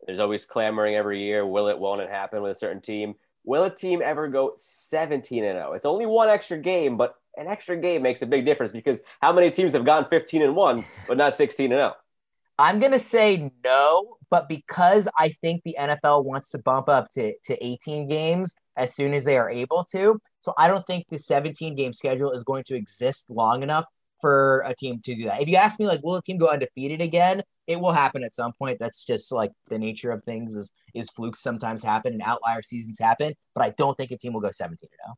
There's 0.07 0.19
always 0.19 0.45
clamoring 0.45 0.95
every 0.97 1.23
year. 1.23 1.47
Will 1.47 1.69
it? 1.69 1.79
Won't 1.79 2.01
it 2.01 2.11
happen 2.11 2.43
with 2.43 2.53
a 2.53 2.55
certain 2.55 2.81
team? 2.81 3.15
Will 3.45 3.65
a 3.65 3.75
team 3.75 4.03
ever 4.05 4.29
go 4.29 4.55
17 4.57 5.45
and 5.45 5.57
0? 5.59 5.73
It's 5.73 5.87
only 5.87 6.07
one 6.07 6.29
extra 6.29 6.59
game, 6.59 6.97
but 6.97 7.17
an 7.37 7.47
extra 7.47 7.77
game 7.77 8.03
makes 8.03 8.23
a 8.23 8.27
big 8.27 8.45
difference 8.45 8.73
because 8.73 9.01
how 9.21 9.33
many 9.33 9.51
teams 9.51 9.73
have 9.73 9.85
gone 9.85 10.07
15 10.09 10.43
and 10.43 10.57
1 10.57 10.85
but 11.09 11.17
not 11.17 11.35
16 11.35 11.73
and 11.73 11.81
oh? 11.81 11.85
0? 11.85 11.95
I'm 12.61 12.79
gonna 12.79 12.99
say 12.99 13.51
no, 13.65 14.19
but 14.29 14.47
because 14.47 15.09
I 15.19 15.31
think 15.41 15.63
the 15.65 15.77
NFL 15.81 16.25
wants 16.27 16.51
to 16.51 16.59
bump 16.59 16.91
up 16.91 17.11
to, 17.13 17.33
to 17.47 17.65
18 17.65 18.07
games 18.07 18.55
as 18.77 18.95
soon 18.95 19.15
as 19.15 19.25
they 19.25 19.39
are 19.39 19.49
able 19.49 19.83
to. 19.93 20.21
So 20.41 20.53
I 20.59 20.69
don't 20.69 20.87
think 20.87 21.07
the 21.09 21.19
17 21.19 21.75
game 21.75 21.95
schedule 21.95 22.33
is 22.33 22.45
going 22.45 22.65
to 22.65 22.75
exist 22.75 23.25
long 23.31 23.63
enough 23.63 23.87
for 24.21 24.63
a 24.67 24.75
team 24.75 25.01
to 25.07 25.15
do 25.15 25.25
that. 25.25 25.41
If 25.41 25.49
you 25.49 25.57
ask 25.57 25.79
me, 25.79 25.87
like, 25.87 26.03
will 26.03 26.17
a 26.17 26.23
team 26.23 26.37
go 26.37 26.49
undefeated 26.49 27.01
again? 27.01 27.43
It 27.67 27.81
will 27.81 27.93
happen 27.93 28.23
at 28.25 28.35
some 28.35 28.53
point. 28.53 28.79
That's 28.79 29.07
just 29.07 29.33
like 29.33 29.53
the 29.69 29.79
nature 29.79 30.11
of 30.11 30.23
things. 30.25 30.55
Is 30.55 30.71
is 30.93 31.09
flukes 31.09 31.41
sometimes 31.41 31.83
happen 31.83 32.13
and 32.13 32.21
outlier 32.23 32.61
seasons 32.61 32.99
happen, 32.99 33.33
but 33.55 33.65
I 33.65 33.71
don't 33.71 33.97
think 33.97 34.11
a 34.11 34.19
team 34.19 34.35
will 34.35 34.43
go 34.43 34.51
17 34.51 34.87
0. 35.07 35.15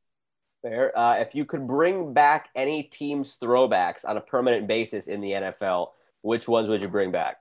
Fair. 0.62 0.97
Uh, 0.97 1.16
if 1.16 1.34
you 1.34 1.45
could 1.45 1.66
bring 1.66 2.12
back 2.12 2.51
any 2.55 2.84
team's 2.84 3.36
throwbacks 3.43 4.05
on 4.05 4.16
a 4.16 4.20
permanent 4.20 4.68
basis 4.68 5.09
in 5.09 5.20
the 5.20 5.32
NFL, 5.32 5.88
which 6.22 6.48
ones 6.48 6.68
would 6.68 6.80
you 6.80 6.88
bring 6.88 7.10
back? 7.12 7.36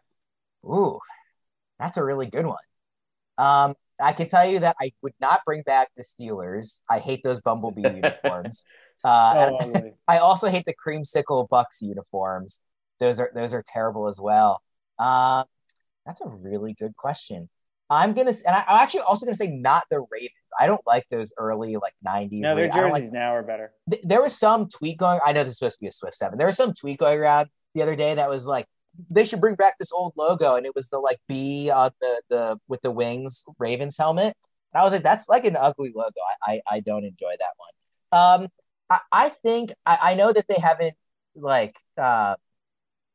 Ooh, 0.66 1.00
that's 1.80 1.98
a 1.98 2.04
really 2.04 2.28
good 2.28 2.46
one. 2.46 2.58
Um, 3.38 3.76
I 4.00 4.14
can 4.14 4.28
tell 4.28 4.46
you 4.46 4.60
that 4.60 4.76
I 4.82 4.92
would 5.02 5.14
not 5.20 5.42
bring 5.46 5.62
back 5.64 5.90
the 5.96 6.04
Steelers. 6.04 6.80
I 6.90 7.00
hate 7.00 7.22
those 7.24 7.40
Bumblebee 7.40 7.82
uniforms. 7.96 8.64
Uh, 9.04 9.34
So 9.50 9.58
ugly. 9.62 9.94
I 10.08 10.18
also 10.20 10.48
hate 10.50 10.66
the 10.66 10.74
creamsicle 10.76 11.48
Bucs 11.50 11.82
uniforms. 11.82 12.60
Those 13.00 13.20
are 13.20 13.32
those 13.34 13.54
are 13.54 13.64
terrible 13.66 14.08
as 14.10 14.20
well. 14.20 14.62
Um, 15.00 15.46
that's 16.06 16.22
a 16.22 16.28
really 16.28 16.74
good 16.80 16.96
question. 16.96 17.50
I'm 17.90 18.14
gonna 18.14 18.34
and 18.46 18.56
I, 18.56 18.64
I'm 18.68 18.84
actually 18.84 19.02
also 19.02 19.26
gonna 19.26 19.36
say 19.36 19.48
not 19.48 19.84
the 19.90 20.00
Ravens. 20.12 20.32
I 20.60 20.68
don't 20.68 20.86
like 20.86 21.06
those 21.10 21.34
early 21.38 21.76
like 21.78 21.94
'90s. 22.08 22.42
no, 22.42 22.56
their 22.56 22.70
Ra- 22.70 22.76
jerseys 22.76 22.92
like 22.92 23.12
now 23.12 23.34
are 23.36 23.44
better. 23.44 23.72
th- 23.90 24.04
there 24.06 24.22
was 24.22 24.38
some 24.38 24.68
tweet 24.70 24.98
going. 24.98 25.20
I 25.26 25.32
know 25.34 25.44
this 25.44 25.54
is 25.54 25.60
supposed 25.60 25.78
to 25.80 25.82
be 25.82 25.88
a 25.88 25.92
Swift 25.92 26.16
Seven. 26.16 26.38
There 26.38 26.48
was 26.48 26.58
some 26.58 26.74
tweet 26.74 27.00
going 27.00 27.20
around 27.20 27.50
the 27.76 27.82
other 27.82 27.96
day 27.96 28.16
that 28.16 28.30
was 28.30 28.46
like 28.46 28.66
they 29.10 29.24
should 29.24 29.40
bring 29.40 29.56
back 29.56 29.78
this 29.80 29.92
old 29.92 30.14
logo, 30.18 30.56
and 30.56 30.66
it 30.66 30.76
was 30.76 30.90
the 30.90 31.00
like 31.00 31.20
B 31.28 31.70
on 31.70 31.92
the 32.02 32.22
the 32.30 32.60
with 32.68 32.82
the 32.82 32.92
wings 32.92 33.44
Ravens 33.60 33.98
helmet. 33.98 34.36
And 34.74 34.82
I 34.82 34.84
was 34.84 34.94
like, 34.94 35.04
that's 35.04 35.28
like 35.30 35.46
an 35.46 35.56
ugly 35.56 35.92
logo. 35.96 36.12
I 36.46 36.54
I, 36.54 36.62
I 36.76 36.80
don't 36.82 37.04
enjoy 37.06 37.32
that 37.40 37.54
one. 37.58 38.44
Um, 38.44 38.50
I, 38.90 39.00
I 39.12 39.30
think 39.30 39.74
I, 39.86 39.98
I 40.02 40.14
know 40.16 40.34
that 40.34 40.46
they 40.48 40.60
haven't 40.62 40.96
like 41.36 41.76
uh 41.98 42.36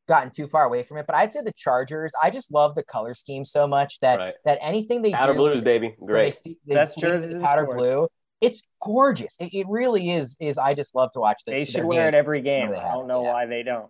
gotten 0.07 0.31
too 0.31 0.47
far 0.47 0.63
away 0.63 0.83
from 0.83 0.97
it, 0.97 1.05
but 1.05 1.15
I'd 1.15 1.33
say 1.33 1.41
the 1.41 1.51
Chargers. 1.55 2.13
I 2.23 2.29
just 2.29 2.51
love 2.51 2.75
the 2.75 2.83
color 2.83 3.13
scheme 3.13 3.43
so 3.45 3.67
much 3.67 3.99
that 3.99 4.17
Right. 4.19 4.33
that 4.45 4.57
anything 4.61 5.01
they 5.01 5.11
Powder 5.11 5.33
do 5.33 5.37
blues, 5.39 5.61
baby. 5.61 5.95
where 5.99 6.15
they 6.15 6.21
Great. 6.21 6.35
st- 6.35 6.57
they 6.65 6.75
Best 6.75 6.97
jerseys 6.97 7.41
powder 7.41 7.63
sports. 7.63 7.77
blue. 7.77 8.07
It's 8.39 8.63
gorgeous. 8.81 9.35
It, 9.39 9.53
it 9.53 9.67
really 9.67 10.11
is. 10.11 10.37
Is 10.39 10.57
I 10.57 10.73
just 10.73 10.95
love 10.95 11.11
to 11.11 11.19
watch. 11.19 11.41
The, 11.45 11.51
They 11.51 11.65
should 11.65 11.85
wear 11.85 12.07
it 12.07 12.15
every 12.15 12.41
game. 12.41 12.69
I 12.69 12.91
don't 12.93 13.07
know 13.07 13.23
yeah. 13.23 13.33
why 13.33 13.45
they 13.47 13.63
don't. 13.63 13.89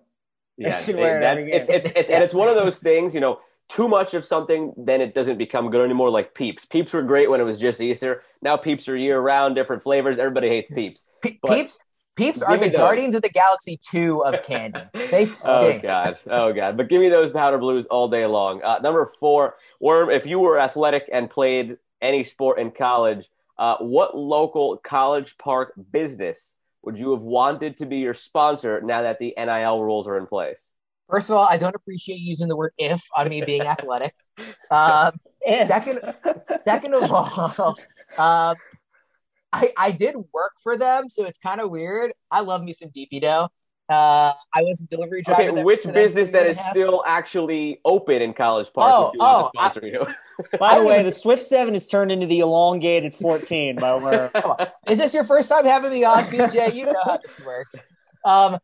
Yeah, 0.57 0.77
should 0.77 0.97
they- 0.97 1.01
wear 1.01 1.17
it 1.17 1.21
that's 1.21 1.45
it's, 1.45 1.69
it's, 1.69 1.97
it's, 1.97 2.09
and 2.09 2.23
it's 2.23 2.33
one 2.33 2.47
of 2.47 2.55
those 2.55 2.79
things, 2.79 3.13
you 3.13 3.21
know, 3.21 3.39
too 3.69 3.87
much 3.87 4.13
of 4.13 4.23
something, 4.23 4.73
then 4.77 5.01
it 5.01 5.13
doesn't 5.13 5.37
become 5.37 5.69
good 5.69 5.81
anymore. 5.83 6.09
Like 6.09 6.33
Peeps. 6.33 6.65
Peeps 6.65 6.93
were 6.93 7.01
great 7.03 7.29
when 7.29 7.41
it 7.41 7.43
was 7.43 7.59
just 7.59 7.81
Easter. 7.81 8.23
Now 8.41 8.55
Peeps 8.57 8.87
are 8.87 8.95
year 8.95 9.19
round, 9.19 9.55
different 9.55 9.83
flavors. 9.83 10.17
Everybody 10.17 10.47
hates 10.47 10.71
Peeps. 10.71 11.09
Pe- 11.21 11.37
Peeps. 11.45 11.79
Peeps 12.15 12.41
are 12.41 12.57
the 12.57 12.69
those. 12.69 12.77
Guardians 12.77 13.13
of 13.13 13.21
the 13.21 13.29
Galaxy 13.29 13.79
two 13.79 14.25
of 14.25 14.43
candy. 14.43 14.79
They 14.93 15.25
suck. 15.25 15.75
Oh. 15.75 15.79
God, 15.79 16.17
oh 16.27 16.51
God! 16.51 16.75
But 16.75 16.89
give 16.89 16.99
me 16.99 17.09
those 17.09 17.31
powder 17.31 17.59
blues 17.59 17.85
all 17.85 18.07
day 18.07 18.25
long. 18.25 18.63
Uh, 18.63 18.79
number 18.79 19.05
four, 19.05 19.55
Worm. 19.79 20.09
If 20.09 20.25
you 20.25 20.39
were 20.39 20.59
athletic 20.59 21.03
and 21.13 21.29
played 21.29 21.77
any 22.01 22.23
sport 22.23 22.57
in 22.57 22.71
college, 22.71 23.29
uh, 23.59 23.77
what 23.81 24.17
local 24.17 24.77
college 24.77 25.37
park 25.37 25.73
business 25.91 26.55
would 26.83 26.97
you 26.97 27.11
have 27.11 27.21
wanted 27.21 27.77
to 27.77 27.85
be 27.85 27.97
your 27.97 28.13
sponsor 28.13 28.81
now 28.81 29.01
that 29.01 29.19
the 29.19 29.33
NIL 29.37 29.81
rules 29.81 30.07
are 30.07 30.17
in 30.17 30.25
place? 30.25 30.73
First 31.09 31.29
of 31.29 31.37
all, 31.37 31.47
I 31.49 31.57
don't 31.57 31.75
appreciate 31.75 32.19
using 32.19 32.47
the 32.47 32.55
word 32.55 32.73
"if" 32.77 33.01
on 33.15 33.29
me 33.29 33.41
being 33.41 33.61
athletic. 33.67 34.13
Um, 34.69 35.19
Second, 35.65 35.99
second 36.63 36.93
of 36.93 37.09
all, 37.09 37.77
um, 38.17 38.55
I 39.53 39.71
I 39.77 39.91
did 39.91 40.15
work 40.33 40.53
for 40.61 40.75
them, 40.75 41.07
so 41.09 41.23
it's 41.23 41.37
kind 41.37 41.61
of 41.61 41.69
weird. 41.69 42.11
I 42.29 42.41
love 42.41 42.61
me 42.63 42.73
some 42.73 42.89
DP 42.89 43.21
dough. 43.21 43.47
Uh, 43.89 44.33
I 44.53 44.63
was 44.63 44.81
a 44.81 44.87
delivery 44.87 45.21
driver. 45.21 45.49
Okay, 45.49 45.63
which 45.63 45.85
business 45.93 46.29
for 46.29 46.37
a 46.37 46.39
that 46.39 46.43
year 46.43 46.51
is 46.51 46.57
and 46.57 46.59
a 46.59 46.63
half. 46.63 46.71
still 46.71 47.03
actually 47.07 47.79
open 47.85 48.21
in 48.21 48.33
College 48.33 48.71
Park? 48.73 48.93
Oh, 48.93 49.11
you 49.13 49.19
want 49.19 49.53
to 49.53 49.59
oh, 49.59 49.83
I- 49.83 49.87
you? 49.87 50.57
By 50.59 50.77
the 50.77 50.83
way, 50.83 51.03
the 51.03 51.11
Swift 51.11 51.45
7 51.45 51.73
is 51.73 51.87
turned 51.87 52.11
into 52.11 52.27
the 52.27 52.41
elongated 52.41 53.15
14 53.15 53.77
by 53.77 53.95
where 53.95 54.29
Is 54.87 54.99
this 54.99 55.13
your 55.13 55.23
first 55.23 55.49
time 55.49 55.65
having 55.65 55.91
me 55.91 56.03
on, 56.03 56.25
PJ? 56.25 56.75
You 56.75 56.85
know 56.85 57.01
how 57.03 57.17
this 57.17 57.39
works. 57.39 57.75
Um, 58.23 58.59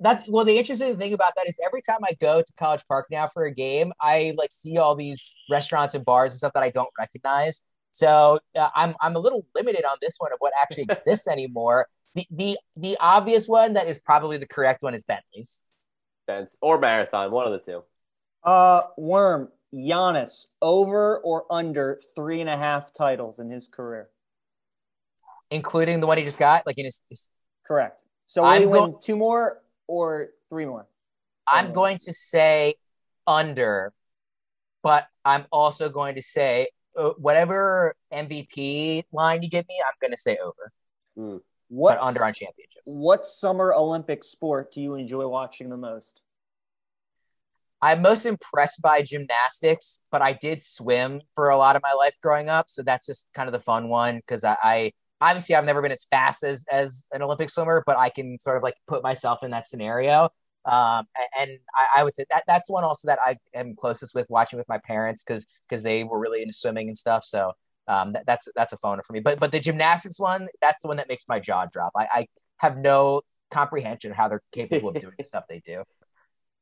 that 0.00 0.24
well, 0.28 0.44
the 0.44 0.58
interesting 0.58 0.96
thing 0.96 1.12
about 1.12 1.34
that 1.36 1.48
is 1.48 1.56
every 1.64 1.80
time 1.80 1.98
I 2.02 2.14
go 2.20 2.42
to 2.42 2.52
College 2.54 2.82
Park 2.88 3.06
now 3.10 3.28
for 3.28 3.44
a 3.44 3.54
game, 3.54 3.92
I 4.00 4.34
like 4.36 4.50
see 4.50 4.78
all 4.78 4.96
these 4.96 5.22
restaurants 5.48 5.94
and 5.94 6.04
bars 6.04 6.32
and 6.32 6.38
stuff 6.38 6.52
that 6.54 6.62
I 6.62 6.70
don't 6.70 6.90
recognize. 6.98 7.62
So 7.92 8.40
uh, 8.56 8.68
I'm 8.74 8.96
I'm 9.00 9.16
a 9.16 9.18
little 9.18 9.46
limited 9.54 9.84
on 9.84 9.98
this 10.00 10.16
one 10.18 10.32
of 10.32 10.38
what 10.40 10.52
actually 10.60 10.84
exists 10.90 11.28
anymore. 11.28 11.86
The 12.14 12.26
the 12.30 12.58
the 12.76 12.96
obvious 13.00 13.48
one 13.48 13.74
that 13.74 13.86
is 13.88 13.98
probably 13.98 14.36
the 14.36 14.46
correct 14.46 14.82
one 14.82 14.94
is 14.94 15.02
Bentley's. 15.04 15.62
Fence 16.26 16.56
or 16.60 16.78
marathon, 16.78 17.30
one 17.30 17.46
of 17.46 17.52
the 17.52 17.58
two. 17.58 17.82
uh 18.44 18.82
Worm 18.96 19.48
Giannis 19.74 20.46
over 20.60 21.18
or 21.18 21.44
under 21.50 22.00
three 22.14 22.40
and 22.40 22.50
a 22.50 22.56
half 22.56 22.92
titles 22.92 23.38
in 23.38 23.50
his 23.50 23.66
career. 23.68 24.08
including 25.50 26.00
the 26.00 26.06
one 26.06 26.18
he 26.18 26.24
just 26.24 26.38
got. 26.38 26.66
Like 26.66 26.78
in 26.78 26.84
his, 26.84 27.02
his 27.08 27.30
Correct. 27.66 27.98
So 28.24 28.44
I'm 28.44 28.68
will 28.68 28.74
he 28.74 28.80
win 28.90 28.96
two 29.02 29.16
more 29.16 29.62
or 29.86 30.28
three 30.48 30.66
more? 30.66 30.86
I'm 31.46 31.72
going 31.72 31.98
to 31.98 32.12
say 32.12 32.74
under, 33.26 33.92
but 34.82 35.06
I'm 35.24 35.46
also 35.50 35.88
going 35.88 36.14
to 36.16 36.22
say 36.22 36.68
uh, 36.96 37.10
whatever 37.18 37.94
MVP 38.12 39.04
line 39.12 39.42
you 39.42 39.50
give 39.50 39.66
me, 39.68 39.76
I'm 39.84 39.94
going 40.00 40.12
to 40.12 40.18
say 40.20 40.38
over, 40.42 41.42
What 41.72 41.98
but 41.98 42.06
under 42.06 42.22
on 42.22 42.34
championships. 42.34 42.82
What 42.84 43.24
summer 43.24 43.72
Olympic 43.72 44.24
sport 44.24 44.74
do 44.74 44.82
you 44.82 44.94
enjoy 44.94 45.26
watching 45.26 45.70
the 45.70 45.76
most? 45.78 46.20
I'm 47.80 48.02
most 48.02 48.26
impressed 48.26 48.82
by 48.82 49.00
gymnastics, 49.00 50.00
but 50.10 50.20
I 50.20 50.34
did 50.34 50.62
swim 50.62 51.22
for 51.34 51.48
a 51.48 51.56
lot 51.56 51.74
of 51.74 51.82
my 51.82 51.94
life 51.94 52.12
growing 52.22 52.50
up, 52.50 52.68
so 52.68 52.82
that's 52.82 53.06
just 53.06 53.30
kind 53.32 53.48
of 53.48 53.54
the 53.54 53.60
fun 53.60 53.88
one 53.88 54.16
because 54.18 54.44
I, 54.44 54.56
I 54.62 54.92
obviously 55.22 55.54
I've 55.54 55.64
never 55.64 55.80
been 55.80 55.92
as 55.92 56.04
fast 56.04 56.44
as 56.44 56.66
as 56.70 57.06
an 57.10 57.22
Olympic 57.22 57.48
swimmer, 57.48 57.82
but 57.86 57.96
I 57.96 58.10
can 58.10 58.38
sort 58.38 58.58
of 58.58 58.62
like 58.62 58.74
put 58.86 59.02
myself 59.02 59.38
in 59.42 59.52
that 59.52 59.66
scenario. 59.66 60.24
Um, 60.66 61.06
and 61.38 61.58
I, 61.74 62.00
I 62.00 62.04
would 62.04 62.14
say 62.14 62.26
that 62.28 62.44
that's 62.46 62.68
one 62.68 62.84
also 62.84 63.08
that 63.08 63.18
I 63.24 63.38
am 63.54 63.76
closest 63.76 64.14
with 64.14 64.28
watching 64.28 64.58
with 64.58 64.68
my 64.68 64.78
parents 64.78 65.24
because 65.24 65.46
because 65.70 65.82
they 65.82 66.04
were 66.04 66.18
really 66.18 66.42
into 66.42 66.52
swimming 66.52 66.88
and 66.88 66.98
stuff. 66.98 67.24
So 67.24 67.52
um, 67.88 68.12
that, 68.12 68.24
that's 68.26 68.48
that's 68.54 68.72
a 68.72 68.76
phoner 68.78 69.04
for 69.04 69.12
me. 69.12 69.20
But 69.20 69.40
but 69.40 69.52
the 69.52 69.60
gymnastics 69.60 70.18
one, 70.18 70.48
that's 70.60 70.82
the 70.82 70.88
one 70.88 70.96
that 70.98 71.08
makes 71.08 71.24
my 71.28 71.40
jaw 71.40 71.66
drop. 71.66 71.92
I, 71.96 72.06
I 72.12 72.26
have 72.58 72.76
no 72.76 73.22
comprehension 73.50 74.10
of 74.10 74.16
how 74.16 74.28
they're 74.28 74.42
capable 74.52 74.90
of 74.90 75.00
doing 75.00 75.14
the 75.18 75.24
stuff 75.24 75.44
they 75.48 75.60
do. 75.64 75.84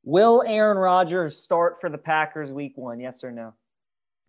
Will 0.03 0.43
Aaron 0.47 0.79
Rodgers 0.79 1.37
start 1.37 1.77
for 1.81 1.91
the 1.91 1.99
Packers 1.99 2.51
week 2.51 2.73
one? 2.77 3.01
Yes 3.01 3.23
or 3.23 3.31
no? 3.31 3.55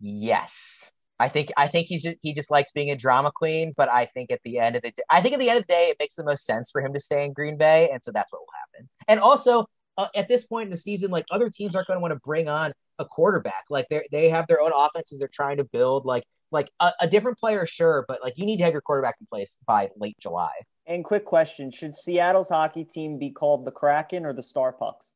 Yes. 0.00 0.84
I 1.18 1.28
think 1.28 1.52
I 1.56 1.68
think 1.68 1.86
he's 1.86 2.02
just, 2.02 2.16
he 2.20 2.34
just 2.34 2.50
likes 2.50 2.72
being 2.72 2.90
a 2.90 2.96
drama 2.96 3.30
queen, 3.32 3.72
but 3.76 3.88
I 3.88 4.06
think 4.06 4.32
at 4.32 4.40
the 4.44 4.58
end 4.58 4.74
of 4.76 4.82
the 4.82 4.90
day, 4.90 5.02
I 5.08 5.22
think 5.22 5.34
at 5.34 5.40
the 5.40 5.48
end 5.48 5.60
of 5.60 5.66
the 5.66 5.72
day, 5.72 5.88
it 5.88 5.96
makes 6.00 6.16
the 6.16 6.24
most 6.24 6.44
sense 6.44 6.70
for 6.70 6.80
him 6.80 6.92
to 6.94 7.00
stay 7.00 7.24
in 7.24 7.32
Green 7.32 7.56
Bay, 7.56 7.88
and 7.92 8.02
so 8.02 8.10
that's 8.10 8.32
what 8.32 8.40
will 8.40 8.48
happen. 8.60 8.88
And 9.06 9.20
also, 9.20 9.66
uh, 9.96 10.08
at 10.16 10.26
this 10.26 10.44
point 10.44 10.66
in 10.66 10.70
the 10.70 10.76
season, 10.78 11.12
like 11.12 11.24
other 11.30 11.48
teams 11.48 11.76
aren't 11.76 11.86
going 11.86 11.98
to 11.98 12.00
want 12.00 12.12
to 12.12 12.20
bring 12.24 12.48
on 12.48 12.72
a 12.98 13.04
quarterback. 13.04 13.64
Like 13.70 13.86
they 13.88 14.02
they 14.10 14.30
have 14.30 14.48
their 14.48 14.60
own 14.60 14.72
offenses 14.74 15.20
they're 15.20 15.28
trying 15.28 15.58
to 15.58 15.64
build. 15.64 16.04
Like 16.04 16.24
like 16.52 16.70
a, 16.80 16.92
a 17.00 17.06
different 17.08 17.38
player, 17.38 17.66
sure, 17.66 18.04
but 18.06 18.20
like 18.22 18.34
you 18.36 18.46
need 18.46 18.58
to 18.58 18.64
have 18.64 18.72
your 18.72 18.82
quarterback 18.82 19.16
in 19.20 19.26
place 19.26 19.56
by 19.66 19.88
late 19.96 20.16
July. 20.20 20.52
And 20.86 21.04
quick 21.04 21.24
question: 21.24 21.70
Should 21.70 21.94
Seattle's 21.94 22.48
hockey 22.48 22.84
team 22.84 23.18
be 23.18 23.30
called 23.30 23.64
the 23.64 23.70
Kraken 23.72 24.24
or 24.26 24.32
the 24.32 24.42
Star 24.42 24.72
Pucks? 24.72 25.12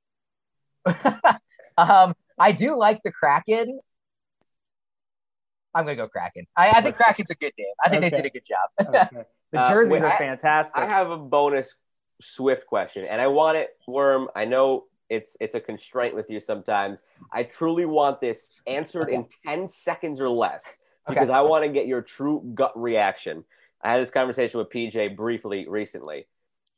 um, 1.78 2.14
I 2.38 2.52
do 2.52 2.76
like 2.76 3.00
the 3.04 3.12
Kraken. 3.12 3.78
I'm 5.74 5.84
gonna 5.84 5.96
go 5.96 6.08
Kraken. 6.08 6.46
I, 6.56 6.70
I 6.70 6.80
think 6.80 6.96
Kraken's 6.96 7.30
a 7.30 7.34
good 7.34 7.52
name. 7.58 7.66
I 7.84 7.88
think 7.90 8.00
they 8.02 8.10
did 8.10 8.26
a 8.26 8.30
good 8.30 8.44
job. 8.46 8.94
Okay. 8.94 9.22
The 9.52 9.60
Uh, 9.60 9.68
jerseys 9.70 9.92
wait, 9.92 10.02
are 10.02 10.10
I- 10.12 10.18
fantastic. 10.18 10.76
I 10.76 10.86
have 10.86 11.08
a 11.10 11.16
bonus 11.16 11.78
Swift 12.20 12.66
question, 12.66 13.04
and 13.04 13.20
I 13.20 13.28
want 13.28 13.56
it, 13.56 13.70
Worm. 13.86 14.28
I 14.34 14.44
know 14.44 14.86
it's 15.08 15.36
it's 15.40 15.54
a 15.54 15.60
constraint 15.60 16.16
with 16.16 16.28
you 16.28 16.40
sometimes. 16.40 17.02
I 17.32 17.44
truly 17.44 17.84
want 17.84 18.20
this 18.20 18.56
answered 18.66 19.08
in 19.08 19.28
ten 19.44 19.68
seconds 19.68 20.20
or 20.20 20.28
less 20.28 20.78
because 21.08 21.30
I 21.30 21.40
want 21.42 21.64
to 21.64 21.70
get 21.70 21.86
your 21.86 22.02
true 22.02 22.42
gut 22.54 22.72
reaction. 22.80 23.44
I 23.82 23.92
had 23.92 24.00
this 24.02 24.10
conversation 24.10 24.58
with 24.58 24.70
PJ 24.70 25.16
briefly 25.16 25.66
recently. 25.68 26.26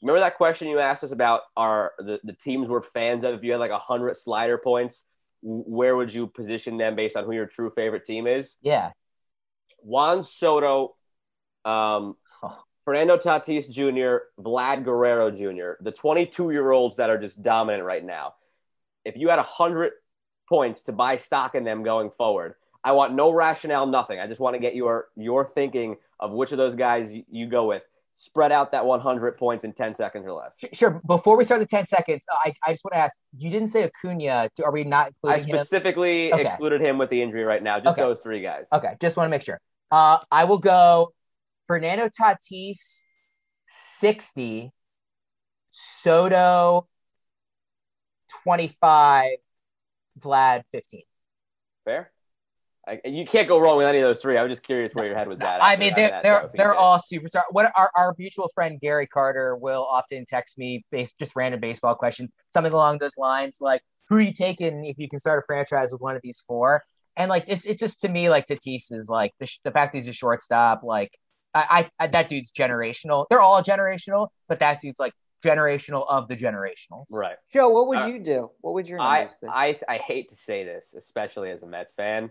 Remember 0.03 0.21
that 0.21 0.37
question 0.37 0.69
you 0.69 0.79
asked 0.79 1.03
us 1.05 1.11
about 1.11 1.43
our 1.57 1.93
the, 1.99 2.21
the 2.23 2.33
teams 2.33 2.69
we're 2.69 2.83
fans 2.83 3.25
of? 3.25 3.35
If 3.35 3.43
you 3.43 3.53
had 3.53 3.61
like 3.61 3.71
a 3.71 3.79
hundred 3.79 4.17
slider 4.17 4.59
points, 4.59 5.03
where 5.43 5.97
would 5.97 6.13
you 6.13 6.27
position 6.27 6.77
them 6.77 6.95
based 6.97 7.17
on 7.17 7.25
who 7.25 7.33
your 7.33 7.47
true 7.47 7.71
favorite 7.71 8.05
team 8.05 8.27
is? 8.27 8.57
yeah. 8.63 8.91
Juan 9.81 10.23
Soto, 10.25 10.97
um, 11.65 12.17
Oh. 12.43 12.57
Fernando 12.85 13.17
Tatis 13.17 13.71
Jr., 13.71 14.25
Vlad 14.43 14.85
Guerrero 14.85 15.31
Jr., 15.31 15.83
the 15.83 15.93
22 15.93 16.51
year 16.51 16.71
olds 16.71 16.97
that 16.97 17.11
are 17.11 17.19
just 17.19 17.43
dominant 17.43 17.85
right 17.85 18.05
now. 18.05 18.35
If 19.05 19.17
you 19.17 19.29
had 19.29 19.37
100 19.37 19.93
points 20.49 20.83
to 20.83 20.93
buy 20.93 21.17
stock 21.17 21.55
in 21.55 21.65
them 21.65 21.83
going 21.83 22.11
forward, 22.11 22.55
I 22.85 22.93
want 22.93 23.15
no 23.15 23.31
rationale, 23.33 23.87
nothing. 23.87 24.19
I 24.21 24.27
just 24.27 24.41
want 24.41 24.55
to 24.55 24.61
get 24.61 24.75
your 24.75 25.09
your 25.17 25.45
thinking 25.45 25.97
of 26.21 26.33
which 26.33 26.53
of 26.53 26.59
those 26.59 26.75
guys 26.75 27.13
you, 27.13 27.25
you 27.31 27.47
go 27.47 27.67
with. 27.67 27.83
Spread 28.15 28.51
out 28.51 28.73
that 28.73 28.85
100 28.85 29.37
points 29.39 29.65
in 29.65 29.73
10 29.73 29.95
seconds 29.95 30.27
or 30.27 30.33
less. 30.33 30.59
Sure. 30.73 31.01
Before 31.07 31.37
we 31.37 31.45
start 31.45 31.61
the 31.61 31.67
10 31.67 31.85
seconds, 31.85 32.25
I, 32.45 32.53
I 32.67 32.73
just 32.73 32.83
want 32.85 32.95
to 32.95 32.99
ask 32.99 33.17
you 33.37 33.49
didn't 33.49 33.69
say 33.69 33.85
Acuna. 33.85 34.51
Are 34.65 34.73
we 34.73 34.83
not 34.83 35.13
I 35.25 35.37
including 35.37 35.49
him? 35.51 35.59
specifically 35.59 36.33
Okay. 36.33 36.43
excluded 36.43 36.81
him 36.81 36.99
with 36.99 37.11
the 37.11 37.23
injury 37.23 37.45
right 37.45 37.63
now. 37.63 37.79
Just 37.79 37.97
Okay. 37.97 38.03
those 38.07 38.19
three 38.19 38.41
guys. 38.43 38.67
Okay. 38.73 38.97
Just 39.01 39.17
want 39.17 39.27
to 39.27 39.31
make 39.31 39.43
sure. 39.43 39.61
Uh, 39.93 40.19
I 40.33 40.45
will 40.45 40.59
go 40.59 41.13
Fernando 41.69 42.09
Tatis 42.09 42.79
60, 43.69 44.73
Soto 45.71 46.89
25, 48.43 49.31
Vlad 50.21 50.63
15. 50.73 51.03
Fair. 51.85 52.11
I, 52.89 53.01
you 53.09 53.27
can't 53.27 53.47
go 53.47 53.59
wrong 53.59 53.77
with 53.77 53.87
any 53.87 53.99
of 53.99 54.05
those 54.05 54.21
three. 54.21 54.39
I 54.39 54.43
was 54.43 54.51
just 54.51 54.63
curious 54.63 54.95
where 54.95 55.07
your 55.07 55.17
head 55.17 55.29
was 55.29 55.41
at. 55.41 55.63
I 55.63 55.77
mean, 55.77 55.93
they're 55.95 56.11
that 56.11 56.23
they're 56.23 56.51
they're 56.55 56.75
all 56.75 56.99
superstar. 56.99 57.43
What 57.51 57.71
our, 57.77 57.91
our 57.97 58.15
mutual 58.19 58.49
friend 58.55 58.81
Gary 58.81 59.07
Carter 59.07 59.57
will 59.57 59.85
often 59.85 60.25
text 60.27 60.57
me 60.57 60.85
based 60.91 61.19
just 61.19 61.37
random 61.37 61.61
baseball 61.61 61.95
questions, 61.95 62.31
something 62.53 62.73
along 62.73 62.99
those 62.99 63.19
lines, 63.19 63.59
like 63.61 63.83
who 64.09 64.17
are 64.17 64.21
you 64.21 64.33
taking 64.33 64.85
if 64.87 64.99
you 64.99 65.09
can 65.09 65.19
start 65.19 65.43
a 65.43 65.47
franchise 65.47 65.93
with 65.93 66.01
one 66.01 66.17
of 66.17 66.23
these 66.23 66.43
four? 66.47 66.83
And 67.17 67.29
like 67.29 67.45
it's 67.49 67.65
it's 67.67 67.81
just 67.81 68.01
to 68.03 68.09
me 68.09 68.31
like 68.31 68.47
Tatis 68.47 68.93
is 68.93 69.09
like 69.09 69.33
the, 69.39 69.47
sh- 69.47 69.61
the 69.65 69.71
fact 69.71 69.93
that 69.93 69.99
he's 69.99 70.09
a 70.09 70.13
shortstop, 70.13 70.83
like 70.83 71.11
I, 71.53 71.91
I, 71.99 72.05
I 72.05 72.07
that 72.09 72.29
dude's 72.29 72.53
generational. 72.53 73.27
They're 73.29 73.41
all 73.41 73.63
generational, 73.63 74.29
but 74.49 74.61
that 74.61 74.81
dude's 74.81 74.99
like 74.99 75.13
generational 75.45 76.07
of 76.09 76.29
the 76.29 76.37
generationals. 76.37 77.07
Right. 77.13 77.37
Joe, 77.53 77.69
what 77.69 77.89
would 77.89 77.99
Uh, 77.99 78.07
you 78.07 78.19
do? 78.19 78.51
What 78.61 78.75
would 78.75 78.89
your 78.89 79.01
I, 79.01 79.29
be? 79.43 79.49
I 79.49 79.79
I 79.89 79.99
hate 79.99 80.31
to 80.31 80.37
say 80.37 80.65
this, 80.65 80.95
especially 80.97 81.51
as 81.51 81.63
a 81.63 81.67
Mets 81.67 81.93
fan. 81.93 82.31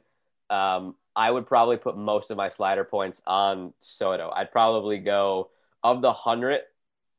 Um, 0.50 0.96
I 1.16 1.32
would 1.32 1.48
probably 1.48 1.78
put 1.78 1.98
most 1.98 2.32
of 2.32 2.38
my 2.38 2.50
slider 2.50 2.84
points 2.84 3.22
on 3.26 3.74
Soto. 3.80 4.32
I'd 4.36 4.52
probably 4.52 5.00
go 5.00 5.50
of 5.84 6.02
the 6.02 6.14
hundred. 6.14 6.62